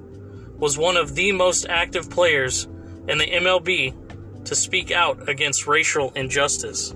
was 0.60 0.78
one 0.78 0.98
of 0.98 1.16
the 1.16 1.32
most 1.32 1.66
active 1.68 2.08
players 2.12 2.66
in 3.08 3.18
the 3.18 3.26
MLB 3.26 4.46
to 4.46 4.56
speak 4.56 4.92
out 4.92 5.28
against 5.28 5.66
racial 5.66 6.12
injustice. 6.12 6.94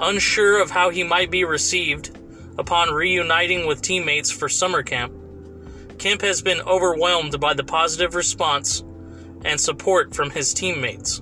Unsure 0.00 0.60
of 0.60 0.72
how 0.72 0.90
he 0.90 1.04
might 1.04 1.30
be 1.30 1.44
received 1.44 2.18
upon 2.58 2.92
reuniting 2.92 3.68
with 3.68 3.80
teammates 3.80 4.32
for 4.32 4.48
summer 4.48 4.82
camp, 4.82 5.12
Kemp 5.98 6.22
has 6.22 6.42
been 6.42 6.60
overwhelmed 6.62 7.40
by 7.40 7.54
the 7.54 7.64
positive 7.64 8.14
response 8.14 8.84
and 9.44 9.60
support 9.60 10.14
from 10.14 10.30
his 10.30 10.54
teammates. 10.54 11.20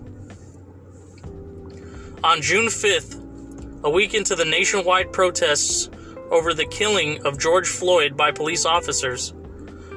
On 2.23 2.41
June 2.41 2.67
5th, 2.67 3.83
a 3.85 3.91
week 3.91 4.15
into 4.15 4.35
the 4.35 4.45
nationwide 4.45 5.13
protests 5.13 5.91
over 6.31 6.55
the 6.55 6.65
killing 6.65 7.25
of 7.27 7.39
George 7.39 7.69
Floyd 7.69 8.17
by 8.17 8.31
police 8.31 8.65
officers, 8.65 9.35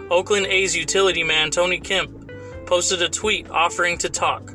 Oakland 0.10 0.46
A's 0.48 0.76
utility 0.76 1.24
man 1.24 1.52
Tony 1.52 1.80
Kemp 1.80 2.32
posted 2.66 3.02
a 3.02 3.10
tweet 3.10 3.50
offering 3.50 3.98
to 4.00 4.10
talk. 4.10 4.54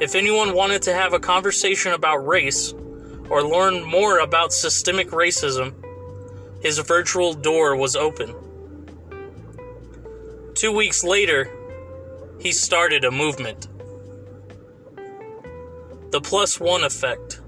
If 0.00 0.14
anyone 0.14 0.54
wanted 0.54 0.82
to 0.82 0.92
have 0.92 1.12
a 1.12 1.18
conversation 1.18 1.92
about 1.92 2.26
race 2.26 2.74
or 3.30 3.42
learn 3.42 3.82
more 3.84 4.18
about 4.18 4.52
systemic 4.52 5.08
racism, 5.10 5.74
his 6.62 6.78
virtual 6.78 7.32
door 7.32 7.76
was 7.76 7.96
open. 7.96 8.34
Two 10.54 10.70
weeks 10.70 11.02
later, 11.02 11.50
he 12.38 12.52
started 12.52 13.04
a 13.04 13.10
movement. 13.10 13.66
The 16.12 16.20
plus 16.20 16.60
one 16.60 16.84
effect. 16.84 17.40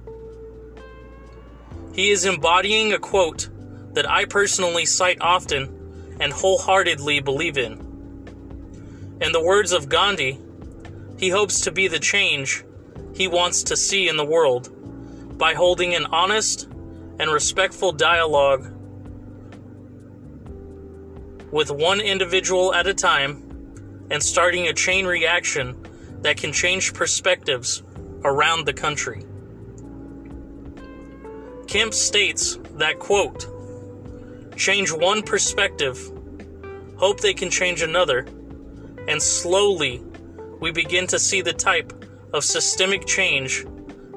He 1.92 2.10
is 2.10 2.24
embodying 2.24 2.92
a 2.92 2.98
quote 2.98 3.48
that 3.92 4.10
I 4.10 4.24
personally 4.24 4.86
cite 4.86 5.18
often 5.20 6.16
and 6.18 6.32
wholeheartedly 6.32 7.20
believe 7.20 7.56
in. 7.56 7.74
In 9.20 9.30
the 9.30 9.42
words 9.42 9.70
of 9.70 9.88
Gandhi, 9.88 10.40
he 11.16 11.28
hopes 11.28 11.60
to 11.60 11.70
be 11.70 11.86
the 11.86 12.00
change 12.00 12.64
he 13.14 13.28
wants 13.28 13.62
to 13.64 13.76
see 13.76 14.08
in 14.08 14.16
the 14.16 14.26
world 14.26 15.38
by 15.38 15.54
holding 15.54 15.94
an 15.94 16.06
honest 16.06 16.64
and 17.20 17.30
respectful 17.30 17.92
dialogue 17.92 18.75
with 21.56 21.70
one 21.70 22.02
individual 22.02 22.74
at 22.74 22.86
a 22.86 22.92
time 22.92 24.06
and 24.10 24.22
starting 24.22 24.68
a 24.68 24.74
chain 24.74 25.06
reaction 25.06 25.74
that 26.20 26.36
can 26.36 26.52
change 26.52 26.92
perspectives 26.92 27.82
around 28.24 28.66
the 28.66 28.74
country. 28.74 29.24
Kemp 31.66 31.94
states 31.94 32.58
that, 32.72 32.98
quote, 32.98 33.46
change 34.54 34.92
one 34.92 35.22
perspective, 35.22 36.12
hope 36.98 37.20
they 37.20 37.32
can 37.32 37.48
change 37.48 37.80
another, 37.80 38.26
and 39.08 39.22
slowly 39.22 40.04
we 40.60 40.70
begin 40.70 41.06
to 41.06 41.18
see 41.18 41.40
the 41.40 41.54
type 41.54 41.90
of 42.34 42.44
systemic 42.44 43.06
change 43.06 43.64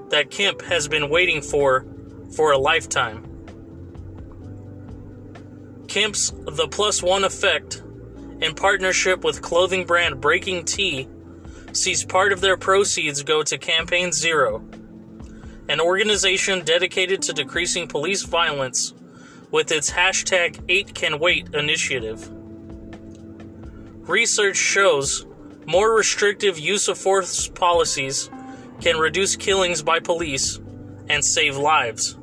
that 0.10 0.30
Kemp 0.30 0.61
has 0.64 0.90
been 0.90 1.10
waiting 1.10 1.41
for 1.41 1.86
for 2.36 2.52
a 2.52 2.57
lifetime. 2.57 3.29
Kemp's 5.90 6.32
The 6.45 6.68
Plus 6.68 7.02
One 7.02 7.24
Effect, 7.24 7.82
in 8.41 8.53
partnership 8.53 9.24
with 9.24 9.41
clothing 9.41 9.86
brand 9.86 10.22
BreakingT, 10.22 11.76
sees 11.76 12.06
part 12.06 12.32
of 12.32 12.41
their 12.41 12.57
proceeds 12.57 13.24
go 13.24 13.41
to 13.41 13.57
Campaign 13.57 14.11
Zero, 14.11 14.64
an 15.68 15.82
organization 15.82 16.64
dedicated 16.64 17.24
to 17.24 17.34
decreasing 17.34 17.88
police 17.88 18.22
violence 18.22 18.94
with 19.49 19.72
its 19.72 19.90
hashtag 19.90 20.57
8CantWait 20.68 21.56
initiative. 21.56 22.30
Research 24.07 24.57
shows 24.57 25.26
more 25.66 25.95
restrictive 25.95 26.60
use 26.60 26.88
of 26.88 26.99
force 26.99 27.48
policies 27.48 28.30
can 28.80 28.98
reduce 28.98 29.36
killings 29.36 29.82
by 29.82 29.99
police 29.99 30.60
and 31.10 31.26
save 31.26 31.57
lives. 31.57 32.16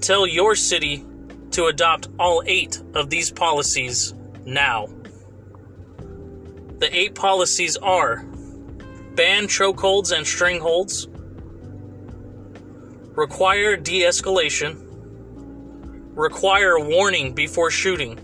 Tell 0.00 0.26
your 0.26 0.54
city 0.54 1.04
to 1.54 1.66
adopt 1.66 2.08
all 2.18 2.42
eight 2.46 2.82
of 2.94 3.10
these 3.10 3.30
policies 3.30 4.12
now. 4.44 4.88
The 6.78 6.88
eight 6.90 7.14
policies 7.14 7.76
are 7.76 8.24
ban 9.14 9.44
chokeholds 9.44 10.10
and 10.10 10.26
strangleholds, 10.26 11.06
require 13.16 13.76
de 13.76 14.00
escalation, 14.00 14.84
require 16.16 16.80
warning 16.80 17.34
before 17.34 17.70
shooting, 17.70 18.18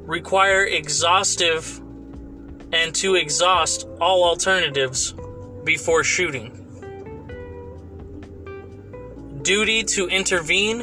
require 0.00 0.64
exhaustive 0.64 1.78
and 2.72 2.92
to 2.96 3.14
exhaust 3.14 3.86
all 4.00 4.24
alternatives 4.24 5.14
before 5.62 6.02
shooting. 6.02 6.63
Duty 9.44 9.84
to 9.84 10.08
intervene, 10.08 10.82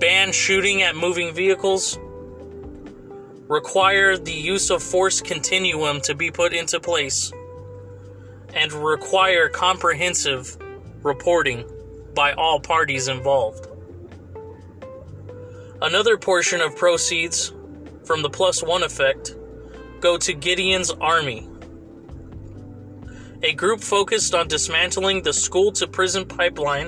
ban 0.00 0.32
shooting 0.32 0.82
at 0.82 0.96
moving 0.96 1.32
vehicles, 1.32 1.96
require 3.46 4.16
the 4.16 4.32
use 4.32 4.68
of 4.70 4.82
force 4.82 5.20
continuum 5.20 6.00
to 6.00 6.16
be 6.16 6.32
put 6.32 6.52
into 6.52 6.80
place, 6.80 7.32
and 8.54 8.72
require 8.72 9.48
comprehensive 9.48 10.58
reporting 11.04 11.64
by 12.16 12.32
all 12.32 12.58
parties 12.58 13.06
involved. 13.06 13.68
Another 15.80 16.18
portion 16.18 16.60
of 16.60 16.74
proceeds 16.74 17.52
from 18.02 18.22
the 18.22 18.30
plus 18.30 18.64
one 18.64 18.82
effect 18.82 19.36
go 20.00 20.18
to 20.18 20.32
Gideon's 20.32 20.90
Army, 20.90 21.47
a 23.42 23.52
group 23.52 23.80
focused 23.80 24.34
on 24.34 24.48
dismantling 24.48 25.22
the 25.22 25.32
school 25.32 25.70
to 25.72 25.86
prison 25.86 26.26
pipeline 26.26 26.86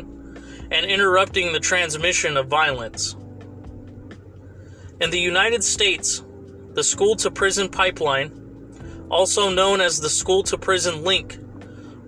and 0.70 0.86
interrupting 0.86 1.52
the 1.52 1.60
transmission 1.60 2.36
of 2.36 2.48
violence. 2.48 3.14
In 5.00 5.10
the 5.10 5.20
United 5.20 5.62
States, 5.62 6.22
the 6.74 6.84
school 6.84 7.16
to 7.16 7.30
prison 7.30 7.68
pipeline, 7.68 9.06
also 9.10 9.50
known 9.50 9.80
as 9.80 10.00
the 10.00 10.10
school 10.10 10.42
to 10.44 10.58
prison 10.58 11.04
link 11.04 11.38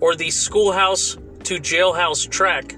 or 0.01 0.15
the 0.15 0.31
schoolhouse 0.31 1.17
to 1.45 1.59
jailhouse 1.59 2.29
track, 2.29 2.77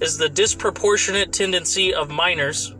is 0.00 0.18
the 0.18 0.28
disproportionate 0.28 1.32
tendency 1.32 1.94
of 1.94 2.10
minors 2.10 2.74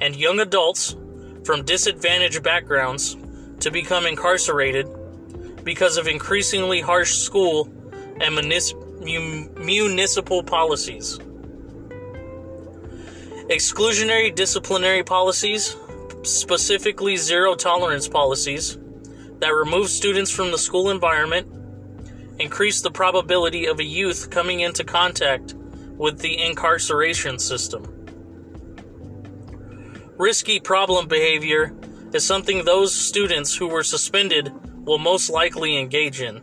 and 0.00 0.16
young 0.16 0.40
adults 0.40 0.96
from 1.44 1.64
disadvantaged 1.64 2.42
backgrounds 2.42 3.16
to 3.60 3.70
become 3.70 4.06
incarcerated 4.06 4.88
because 5.64 5.96
of 5.96 6.06
increasingly 6.06 6.80
harsh 6.80 7.14
school 7.14 7.68
and 8.20 8.34
municipal 9.56 10.42
policies. 10.42 11.18
Exclusionary 13.48 14.34
disciplinary 14.34 15.02
policies, 15.02 15.76
specifically 16.22 17.16
zero 17.16 17.54
tolerance 17.54 18.08
policies, 18.08 18.78
that 19.40 19.50
remove 19.50 19.88
students 19.88 20.30
from 20.30 20.50
the 20.50 20.58
school 20.58 20.90
environment, 20.90 21.46
increase 22.38 22.80
the 22.80 22.90
probability 22.90 23.66
of 23.66 23.78
a 23.78 23.84
youth 23.84 24.30
coming 24.30 24.60
into 24.60 24.84
contact 24.84 25.54
with 25.96 26.18
the 26.20 26.40
incarceration 26.42 27.38
system. 27.38 27.84
Risky 30.16 30.60
problem 30.60 31.08
behavior 31.08 31.74
is 32.12 32.24
something 32.24 32.64
those 32.64 32.94
students 32.94 33.54
who 33.54 33.66
were 33.66 33.82
suspended 33.82 34.52
will 34.84 34.98
most 34.98 35.30
likely 35.30 35.78
engage 35.78 36.20
in. 36.20 36.42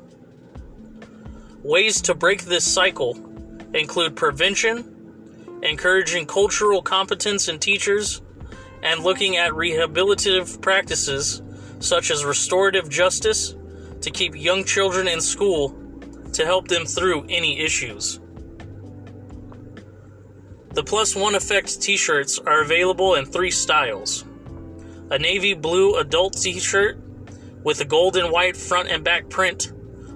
Ways 1.63 2.01
to 2.01 2.15
break 2.15 2.43
this 2.43 2.72
cycle 2.72 3.15
include 3.73 4.15
prevention, 4.15 5.59
encouraging 5.61 6.26
cultural 6.26 6.81
competence 6.81 7.47
in 7.47 7.59
teachers, 7.59 8.22
and 8.84 9.03
looking 9.03 9.38
at 9.38 9.51
rehabilitative 9.51 10.59
practices 10.61 11.41
such 11.80 12.09
as 12.11 12.26
restorative 12.26 12.89
justice 12.89 13.55
to 14.01 14.09
keep 14.09 14.35
young 14.35 14.63
children 14.63 15.07
in 15.07 15.22
school 15.22 15.76
to 16.34 16.45
help 16.45 16.68
them 16.68 16.85
through 16.85 17.26
any 17.30 17.59
issues. 17.59 18.19
The 20.73 20.84
Plus 20.84 21.15
One 21.15 21.35
Effect 21.35 21.81
t 21.81 21.97
shirts 21.97 22.39
are 22.39 22.61
available 22.61 23.15
in 23.15 23.26
three 23.26 23.51
styles 23.51 24.26
a 25.09 25.19
navy 25.19 25.53
blue 25.53 25.97
adult 25.97 26.34
t 26.34 26.57
shirt 26.59 26.97
with 27.63 27.79
a 27.81 27.85
gold 27.85 28.17
and 28.17 28.31
white 28.31 28.57
front 28.57 28.89
and 28.89 29.03
back 29.03 29.29
print 29.29 29.71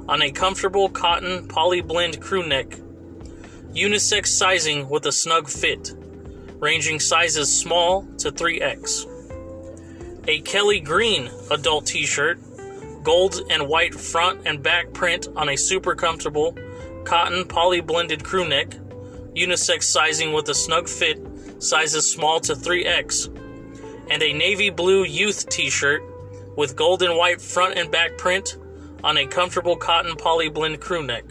on 0.08 0.22
a 0.22 0.32
comfortable 0.32 0.90
cotton 0.90 1.48
poly 1.48 1.82
blend 1.82 2.22
crew 2.22 2.46
neck, 2.46 2.78
unisex 3.74 4.28
sizing 4.28 4.90
with 4.90 5.06
a 5.06 5.12
snug 5.12 5.50
fit, 5.50 5.94
ranging 6.60 7.00
sizes 7.00 7.52
small 7.52 8.08
to 8.18 8.32
3X. 8.32 9.12
A 10.28 10.42
Kelly 10.42 10.80
Green 10.80 11.30
adult 11.52 11.86
t 11.86 12.06
shirt, 12.06 12.40
gold 13.04 13.42
and 13.50 13.68
white 13.68 13.94
front 13.94 14.48
and 14.48 14.64
back 14.64 14.92
print 14.94 15.28
on 15.36 15.50
a 15.50 15.56
super 15.56 15.94
comfortable 15.96 16.58
cotton 17.04 17.46
poly 17.46 17.82
blended 17.82 18.24
crew 18.24 18.48
neck, 18.48 18.70
unisex 19.36 19.84
sizing 19.84 20.34
with 20.34 20.50
a 20.50 20.56
snug 20.56 20.88
fit, 20.88 21.20
sizes 21.60 22.12
small 22.12 22.40
to 22.40 22.54
3X, 22.54 23.28
and 24.10 24.24
a 24.24 24.34
navy 24.34 24.72
blue 24.72 25.04
youth 25.04 25.48
t 25.50 25.70
shirt 25.70 26.02
with 26.56 26.76
gold 26.76 27.02
and 27.02 27.18
white 27.18 27.42
front 27.42 27.78
and 27.78 27.92
back 27.92 28.18
print 28.18 28.58
on 29.04 29.18
a 29.18 29.28
comfortable 29.28 29.76
cotton 29.76 30.16
poly 30.16 30.50
blend 30.50 30.82
crew 30.82 31.04
neck. 31.04 31.26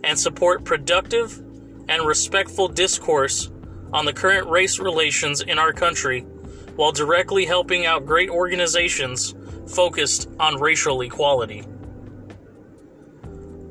and 0.03 0.19
support 0.19 0.65
productive 0.65 1.41
and 1.89 2.05
respectful 2.05 2.69
discourse 2.69 3.51
on 3.95 4.05
the 4.05 4.13
current 4.13 4.49
race 4.51 4.81
relations 4.81 5.41
in 5.41 5.59
our 5.59 5.73
country 5.73 6.23
while 6.75 6.91
directly 6.91 7.47
helping 7.47 7.87
out 7.87 8.05
great 8.05 8.29
organizations 8.29 9.35
focused 9.69 10.29
on 10.41 10.61
racial 10.61 11.01
equality. 11.01 11.63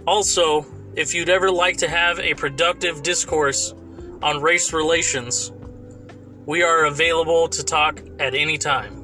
Also, 0.07 0.65
if 0.95 1.13
you'd 1.13 1.29
ever 1.29 1.51
like 1.51 1.77
to 1.77 1.89
have 1.89 2.19
a 2.19 2.33
productive 2.35 3.03
discourse 3.03 3.73
on 4.21 4.41
race 4.41 4.71
relations, 4.71 5.51
we 6.45 6.63
are 6.63 6.85
available 6.85 7.49
to 7.49 7.63
talk 7.63 8.01
at 8.19 8.33
any 8.33 8.57
time. 8.57 8.99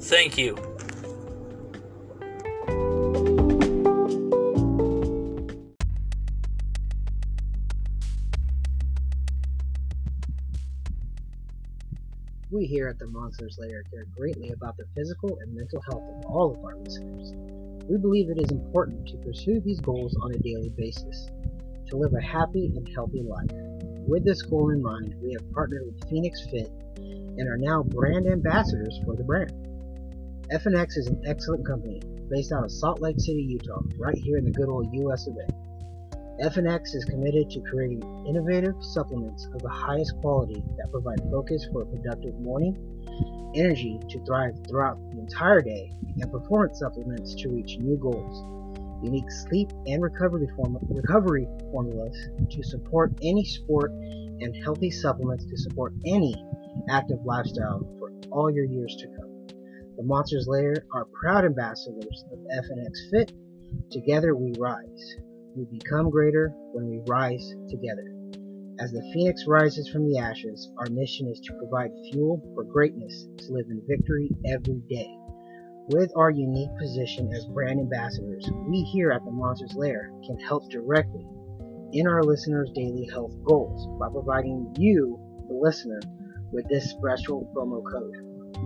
Thank 0.00 0.38
you. 0.38 0.67
We 12.58 12.66
here 12.66 12.88
at 12.88 12.98
the 12.98 13.06
Monsters 13.06 13.56
Lair 13.60 13.84
care 13.84 14.04
greatly 14.16 14.50
about 14.50 14.76
the 14.76 14.86
physical 14.96 15.38
and 15.40 15.54
mental 15.54 15.80
health 15.80 16.02
of 16.02 16.26
all 16.26 16.50
of 16.50 16.64
our 16.64 16.74
listeners. 16.74 17.32
We 17.88 17.98
believe 17.98 18.30
it 18.30 18.42
is 18.42 18.50
important 18.50 19.06
to 19.06 19.16
pursue 19.18 19.60
these 19.60 19.78
goals 19.78 20.16
on 20.20 20.34
a 20.34 20.38
daily 20.38 20.70
basis, 20.70 21.28
to 21.86 21.96
live 21.96 22.14
a 22.14 22.20
happy 22.20 22.72
and 22.74 22.88
healthy 22.92 23.22
life. 23.22 23.52
With 24.08 24.24
this 24.24 24.42
goal 24.42 24.70
in 24.70 24.82
mind, 24.82 25.14
we 25.22 25.34
have 25.34 25.52
partnered 25.52 25.86
with 25.86 26.00
FNX 26.10 26.50
Fit 26.50 26.72
and 26.98 27.48
are 27.48 27.58
now 27.58 27.84
brand 27.84 28.26
ambassadors 28.26 28.98
for 29.04 29.14
the 29.14 29.22
brand. 29.22 29.52
FNX 30.50 30.96
is 30.96 31.06
an 31.06 31.22
excellent 31.26 31.64
company 31.64 32.02
based 32.28 32.50
out 32.50 32.64
of 32.64 32.72
Salt 32.72 33.00
Lake 33.00 33.20
City, 33.20 33.40
Utah, 33.40 33.82
right 34.00 34.18
here 34.18 34.36
in 34.36 34.44
the 34.44 34.50
good 34.50 34.68
old 34.68 34.92
US 34.94 35.28
of 35.28 35.36
A. 35.36 35.67
FNX 36.40 36.94
is 36.94 37.04
committed 37.04 37.50
to 37.50 37.60
creating 37.62 38.00
innovative 38.28 38.76
supplements 38.80 39.48
of 39.54 39.60
the 39.60 39.68
highest 39.68 40.14
quality 40.20 40.62
that 40.76 40.88
provide 40.92 41.20
focus 41.32 41.66
for 41.72 41.82
a 41.82 41.86
productive 41.86 42.38
morning, 42.38 42.76
energy 43.56 43.98
to 44.08 44.24
thrive 44.24 44.54
throughout 44.68 44.98
the 45.10 45.18
entire 45.18 45.60
day, 45.60 45.90
and 46.20 46.30
performance 46.30 46.78
supplements 46.78 47.34
to 47.34 47.48
reach 47.48 47.78
new 47.78 47.96
goals. 47.96 48.44
Unique 49.02 49.28
sleep 49.32 49.72
and 49.86 50.00
recovery, 50.00 50.46
form- 50.54 50.78
recovery 50.88 51.48
formulas 51.72 52.16
to 52.50 52.62
support 52.62 53.12
any 53.20 53.44
sport, 53.44 53.90
and 53.90 54.54
healthy 54.62 54.92
supplements 54.92 55.44
to 55.44 55.56
support 55.56 55.92
any 56.06 56.36
active 56.88 57.18
lifestyle 57.24 57.80
for 57.98 58.12
all 58.30 58.48
your 58.48 58.64
years 58.64 58.94
to 59.00 59.08
come. 59.08 59.48
The 59.96 60.04
Monsters 60.04 60.46
Lair 60.46 60.84
are 60.92 61.06
proud 61.06 61.44
ambassadors 61.44 62.24
of 62.30 62.38
FNX 62.38 63.10
Fit. 63.10 63.32
Together 63.90 64.36
we 64.36 64.52
rise. 64.56 65.16
We 65.56 65.64
become 65.64 66.10
greater 66.10 66.52
when 66.72 66.88
we 66.88 67.00
rise 67.06 67.54
together. 67.68 68.12
As 68.80 68.92
the 68.92 69.02
phoenix 69.12 69.44
rises 69.46 69.88
from 69.88 70.08
the 70.08 70.18
ashes, 70.18 70.70
our 70.78 70.86
mission 70.90 71.28
is 71.28 71.40
to 71.40 71.54
provide 71.54 71.90
fuel 72.12 72.40
for 72.54 72.64
greatness 72.64 73.26
to 73.38 73.52
live 73.52 73.66
in 73.70 73.82
victory 73.88 74.30
every 74.46 74.82
day. 74.88 75.08
With 75.88 76.12
our 76.16 76.30
unique 76.30 76.70
position 76.78 77.32
as 77.32 77.46
brand 77.46 77.80
ambassadors, 77.80 78.48
we 78.68 78.82
here 78.82 79.10
at 79.10 79.24
the 79.24 79.30
Monsters 79.30 79.74
Lair 79.74 80.12
can 80.24 80.38
help 80.38 80.70
directly 80.70 81.26
in 81.92 82.06
our 82.06 82.22
listeners' 82.22 82.70
daily 82.74 83.06
health 83.06 83.34
goals 83.44 83.86
by 83.98 84.10
providing 84.10 84.74
you, 84.78 85.18
the 85.48 85.54
listener, 85.54 86.00
with 86.52 86.68
this 86.68 86.90
special 86.90 87.50
promo 87.56 87.82
code. 87.90 88.14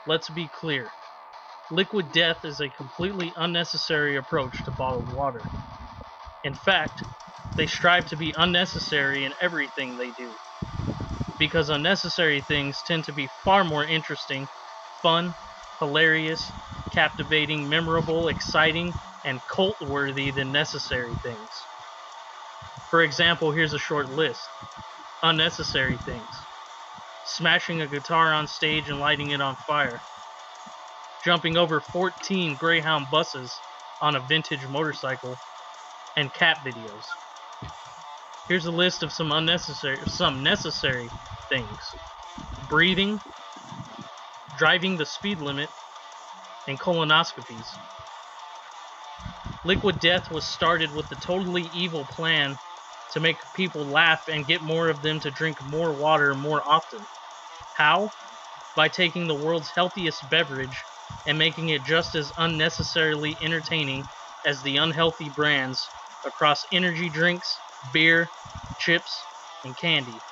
Let's 0.08 0.32
be 0.32 0.50
clear. 0.56 0.88
Liquid 1.72 2.12
death 2.12 2.44
is 2.44 2.60
a 2.60 2.70
completely 2.70 3.34
unnecessary 3.38 4.18
approach 4.18 4.62
to 4.66 4.72
bottled 4.72 5.08
water. 5.08 5.46
In 6.44 6.54
fact, 6.54 7.02
they 7.56 7.66
strive 7.66 8.06
to 8.08 8.18
be 8.18 8.34
unnecessary 8.38 9.24
in 9.24 9.34
everything 9.42 9.98
they 9.98 10.12
do. 10.12 10.36
Because 11.40 11.70
unnecessary 11.70 12.42
things 12.42 12.84
tend 12.84 13.06
to 13.06 13.14
be 13.14 13.30
far 13.46 13.64
more 13.64 13.86
interesting, 13.86 14.50
fun, 15.02 15.34
hilarious, 15.80 16.52
captivating, 16.92 17.70
memorable, 17.70 18.28
exciting, 18.28 18.94
and 19.24 19.40
cult 19.48 19.78
worthy 19.88 20.30
than 20.32 20.52
necessary 20.52 21.16
things. 21.24 21.68
For 22.90 23.02
example, 23.02 23.54
here's 23.54 23.74
a 23.74 23.80
short 23.80 24.10
list 24.10 24.42
unnecessary 25.24 25.98
things 25.98 26.46
smashing 27.24 27.82
a 27.82 27.88
guitar 27.88 28.34
on 28.34 28.46
stage 28.48 28.90
and 28.90 29.00
lighting 29.00 29.30
it 29.30 29.40
on 29.40 29.56
fire, 29.68 30.02
jumping 31.24 31.58
over 31.58 31.80
14 31.80 32.56
Greyhound 32.56 33.08
buses 33.12 33.60
on 34.02 34.16
a 34.16 34.20
vintage 34.20 34.66
motorcycle, 34.68 35.36
and 36.18 36.34
cat 36.34 36.58
videos. 36.66 37.06
Here's 38.48 38.66
a 38.66 38.72
list 38.72 39.04
of 39.04 39.12
some 39.12 39.32
unnecessary, 39.32 40.00
some 40.08 40.44
necessary 40.44 41.10
things: 41.50 41.96
breathing, 42.68 43.20
driving 44.58 44.98
the 44.98 45.06
speed 45.06 45.40
limit, 45.40 45.70
and 46.68 46.80
colonoscopies. 46.80 47.66
Liquid 49.64 50.00
Death 50.00 50.32
was 50.32 50.44
started 50.44 50.94
with 50.96 51.08
the 51.10 51.16
totally 51.18 51.70
evil 51.74 52.04
plan 52.06 52.58
to 53.12 53.20
make 53.20 53.38
people 53.54 53.86
laugh 53.86 54.28
and 54.28 54.48
get 54.48 54.64
more 54.64 54.90
of 54.90 55.02
them 55.04 55.20
to 55.20 55.30
drink 55.30 55.64
more 55.64 55.94
water 55.94 56.34
more 56.34 56.64
often. 56.68 57.06
How? 57.76 58.10
By 58.76 58.88
taking 58.88 59.28
the 59.28 59.36
world's 59.36 59.70
healthiest 59.70 60.28
beverage 60.30 60.84
and 61.26 61.38
making 61.38 61.70
it 61.70 61.84
just 61.84 62.16
as 62.16 62.32
unnecessarily 62.38 63.38
entertaining 63.42 64.10
as 64.46 64.62
the 64.62 64.78
unhealthy 64.78 65.30
brands 65.30 65.92
across 66.26 66.66
energy 66.72 67.10
drinks, 67.10 67.62
beer, 67.92 68.32
chips, 68.78 69.28
and 69.64 69.78
candy. 69.78 70.24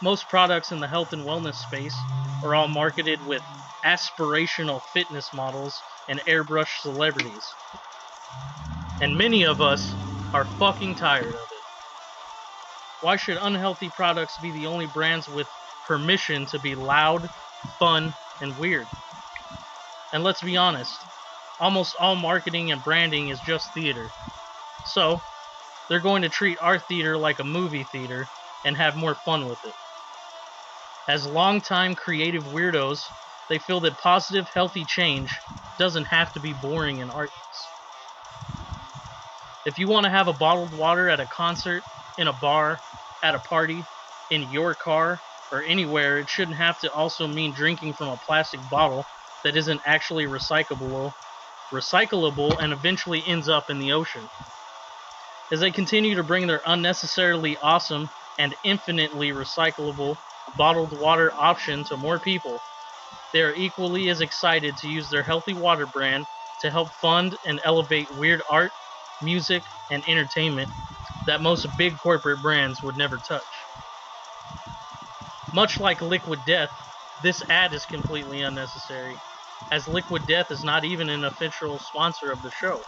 Most 0.00 0.28
products 0.28 0.72
in 0.72 0.80
the 0.80 0.88
health 0.88 1.12
and 1.12 1.24
wellness 1.24 1.56
space 1.56 1.96
are 2.42 2.54
all 2.54 2.68
marketed 2.68 3.20
with 3.24 3.42
aspirational 3.84 4.82
fitness 4.92 5.32
models 5.32 5.84
and 6.08 6.20
airbrush 6.28 6.80
celebrities. 6.80 7.56
And 9.00 9.16
many 9.16 9.44
of 9.44 9.60
us 9.60 9.94
are 10.34 10.44
fucking 10.58 10.96
tired 10.96 11.26
of 11.34 11.48
it. 11.50 11.64
Why 13.00 13.16
should 13.16 13.36
unhealthy 13.40 13.90
products 13.90 14.38
be 14.38 14.52
the 14.52 14.66
only 14.66 14.86
brands 14.86 15.28
with 15.28 15.48
permission 15.84 16.46
to 16.46 16.58
be 16.58 16.74
loud, 16.74 17.28
fun, 17.78 18.14
and 18.40 18.56
weird? 18.56 18.88
And 20.12 20.22
let's 20.22 20.42
be 20.42 20.56
honest, 20.56 21.06
almost 21.58 21.96
all 21.98 22.16
marketing 22.16 22.70
and 22.70 22.82
branding 22.82 23.28
is 23.28 23.40
just 23.40 23.72
theater. 23.72 24.12
So, 24.84 25.22
they're 25.88 26.00
going 26.00 26.22
to 26.22 26.28
treat 26.28 26.58
our 26.60 26.78
theater 26.78 27.18
like 27.18 27.38
a 27.38 27.44
movie 27.44 27.84
theater 27.84 28.30
and 28.64 28.76
have 28.76 28.96
more 28.96 29.16
fun 29.24 29.46
with 29.46 29.58
it. 29.64 29.74
As 31.08 31.26
longtime 31.26 31.94
creative 31.94 32.44
weirdos, 32.44 33.12
they 33.48 33.58
feel 33.58 33.80
that 33.80 33.98
positive, 33.98 34.48
healthy 34.54 34.84
change 34.84 35.42
doesn't 35.78 36.06
have 36.06 36.32
to 36.32 36.40
be 36.40 36.52
boring 36.52 37.00
and 37.02 37.10
artless. 37.10 37.72
If 39.64 39.78
you 39.78 39.88
want 39.88 40.04
to 40.04 40.10
have 40.10 40.28
a 40.28 40.32
bottled 40.32 40.72
water 40.72 41.08
at 41.08 41.20
a 41.20 41.26
concert, 41.26 41.84
in 42.16 42.28
a 42.28 42.32
bar, 42.32 42.82
at 43.22 43.34
a 43.34 43.40
party, 43.40 43.86
in 44.30 44.42
your 44.42 44.74
car, 44.74 45.22
or 45.52 45.62
anywhere, 45.62 46.18
it 46.18 46.30
shouldn't 46.30 46.58
have 46.58 46.78
to 46.78 46.92
also 46.92 47.28
mean 47.28 47.54
drinking 47.54 47.94
from 47.94 48.08
a 48.08 48.18
plastic 48.18 48.68
bottle 48.68 49.08
that 49.44 49.56
isn't 49.56 49.82
actually 49.86 50.26
recyclable, 50.26 51.12
recyclable 51.72 52.52
and 52.60 52.72
eventually 52.72 53.24
ends 53.26 53.48
up 53.48 53.66
in 53.70 53.78
the 53.78 53.92
ocean. 53.92 54.30
As 55.52 55.60
they 55.60 55.70
continue 55.70 56.16
to 56.16 56.24
bring 56.24 56.46
their 56.48 56.62
unnecessarily 56.66 57.58
awesome 57.58 58.10
and 58.38 58.56
infinitely 58.64 59.30
recyclable 59.30 60.16
bottled 60.56 60.92
water 60.98 61.32
option 61.38 61.84
to 61.84 61.96
more 61.96 62.20
people, 62.20 62.64
they 63.32 63.42
are 63.42 63.54
equally 63.54 64.08
as 64.08 64.20
excited 64.20 64.76
to 64.78 64.88
use 64.88 65.10
their 65.10 65.24
healthy 65.24 65.54
water 65.54 65.86
brand 65.86 66.26
to 66.60 66.70
help 66.70 66.94
fund 66.94 67.38
and 67.44 67.60
elevate 67.64 68.08
weird 68.10 68.42
art, 68.50 68.72
music, 69.20 69.64
and 69.90 70.04
entertainment 70.08 70.70
that 71.26 71.42
most 71.42 71.66
big 71.76 71.98
corporate 71.98 72.42
brands 72.42 72.82
would 72.82 72.96
never 72.96 73.18
touch. 73.18 73.51
Much 75.52 75.78
like 75.78 76.00
Liquid 76.00 76.40
Death, 76.46 76.70
this 77.22 77.42
ad 77.50 77.74
is 77.74 77.84
completely 77.84 78.40
unnecessary, 78.40 79.18
as 79.70 79.86
Liquid 79.86 80.26
Death 80.26 80.50
is 80.50 80.64
not 80.64 80.84
even 80.84 81.10
an 81.10 81.24
official 81.24 81.78
sponsor 81.78 82.32
of 82.32 82.40
the 82.42 82.50
show. 82.50 82.80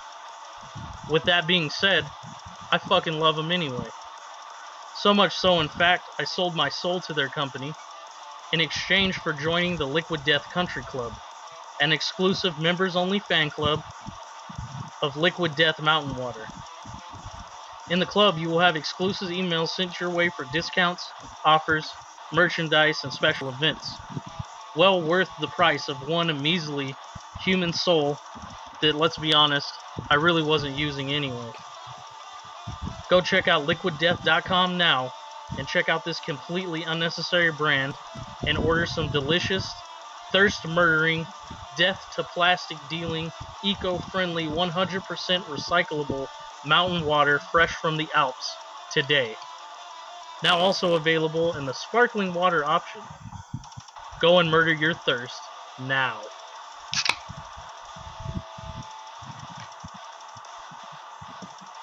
With 1.11 1.25
that 1.25 1.47
being 1.47 1.69
said, 1.69 2.09
I 2.73 2.79
fucking 2.79 3.19
love 3.19 3.37
them 3.37 3.53
anyway. 3.53 3.91
So 4.97 5.13
much 5.13 5.37
so, 5.37 5.61
in 5.61 5.69
fact, 5.69 6.05
I 6.19 6.25
sold 6.25 6.57
my 6.57 6.71
soul 6.71 7.01
to 7.03 7.13
their 7.13 7.29
company 7.29 7.75
in 8.53 8.61
exchange 8.61 9.17
for 9.17 9.35
joining 9.35 9.77
the 9.77 9.87
Liquid 9.87 10.25
Death 10.25 10.49
Country 10.51 10.85
Club, 10.85 11.13
an 11.81 11.93
exclusive 11.93 12.59
members 12.59 12.97
only 12.97 13.19
fan 13.19 13.51
club 13.51 13.83
of 15.03 15.17
Liquid 15.17 15.55
Death 15.55 15.83
Mountain 15.83 16.17
Water. 16.17 16.47
In 17.91 17.99
the 17.99 18.07
club, 18.07 18.39
you 18.39 18.49
will 18.49 18.61
have 18.61 18.77
exclusive 18.77 19.29
emails 19.29 19.69
sent 19.69 20.01
your 20.01 20.09
way 20.09 20.31
for 20.31 20.47
discounts, 20.47 21.13
offers, 21.45 21.93
merchandise, 22.35 23.05
and 23.05 23.13
special 23.13 23.49
events. 23.49 23.97
Well 24.77 25.01
worth 25.03 25.31
the 25.41 25.49
price 25.49 25.89
of 25.89 26.09
one 26.09 26.43
measly 26.43 26.95
human 27.41 27.73
soul 27.73 28.19
that, 28.81 28.95
let's 28.95 29.19
be 29.19 29.33
honest, 29.33 29.73
I 30.11 30.17
really 30.17 30.43
wasn't 30.43 30.77
using 30.77 31.13
anyway. 31.13 31.53
Go 33.09 33.21
check 33.21 33.49
out 33.49 33.67
liquiddeath.com 33.67 34.77
now 34.77 35.13
and 35.59 35.69
check 35.69 35.89
out 35.89 36.05
this 36.05 36.21
completely 36.21 36.83
unnecessary 36.83 37.53
brand 37.53 37.95
and 38.47 38.59
order 38.59 38.87
some 38.87 39.09
delicious, 39.09 39.73
thirst 40.33 40.67
murdering, 40.67 41.27
death 41.77 42.07
to 42.17 42.25
plastic 42.25 42.79
dealing, 42.89 43.31
eco 43.63 43.99
friendly, 43.99 44.47
100% 44.47 45.01
recyclable 45.45 46.29
mountain 46.65 47.05
water 47.05 47.39
fresh 47.39 47.75
from 47.75 47.97
the 47.97 48.09
Alps 48.15 48.55
today. 48.93 49.37
Now 50.45 50.59
also 50.59 50.95
available 50.97 51.57
in 51.57 51.65
the 51.65 51.73
sparkling 51.73 52.35
water 52.35 52.67
option. 52.67 53.01
Go 54.21 54.41
and 54.41 54.51
murder 54.51 54.75
your 54.75 54.93
thirst 54.93 55.41
now. 55.87 56.21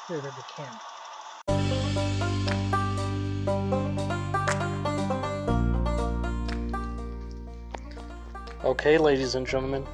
Here 0.08 0.18
to 0.18 0.22
the 0.22 0.44
camera. 0.56 0.80
Okay, 8.64 9.00
ladies 9.00 9.34
and 9.34 9.48
gentlemen, 9.48 9.88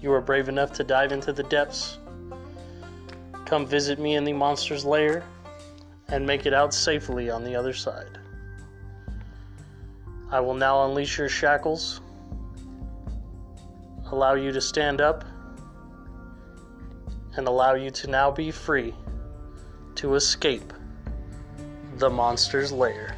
you 0.00 0.10
are 0.12 0.20
brave 0.20 0.48
enough 0.48 0.72
to 0.72 0.82
dive 0.82 1.12
into 1.12 1.32
the 1.32 1.44
depths. 1.44 1.98
Come 3.46 3.64
visit 3.64 4.00
me 4.00 4.16
in 4.16 4.24
the 4.24 4.32
monster's 4.32 4.84
lair 4.84 5.22
and 6.12 6.26
make 6.26 6.44
it 6.44 6.52
out 6.52 6.74
safely 6.74 7.30
on 7.30 7.42
the 7.42 7.56
other 7.56 7.72
side. 7.72 8.18
I 10.30 10.40
will 10.40 10.54
now 10.54 10.84
unleash 10.84 11.16
your 11.16 11.30
shackles, 11.30 12.02
allow 14.10 14.34
you 14.34 14.52
to 14.52 14.60
stand 14.60 15.00
up, 15.00 15.24
and 17.36 17.48
allow 17.48 17.74
you 17.74 17.90
to 17.90 18.08
now 18.08 18.30
be 18.30 18.50
free 18.50 18.94
to 19.94 20.14
escape 20.14 20.74
the 21.96 22.10
monster's 22.10 22.72
lair. 22.72 23.16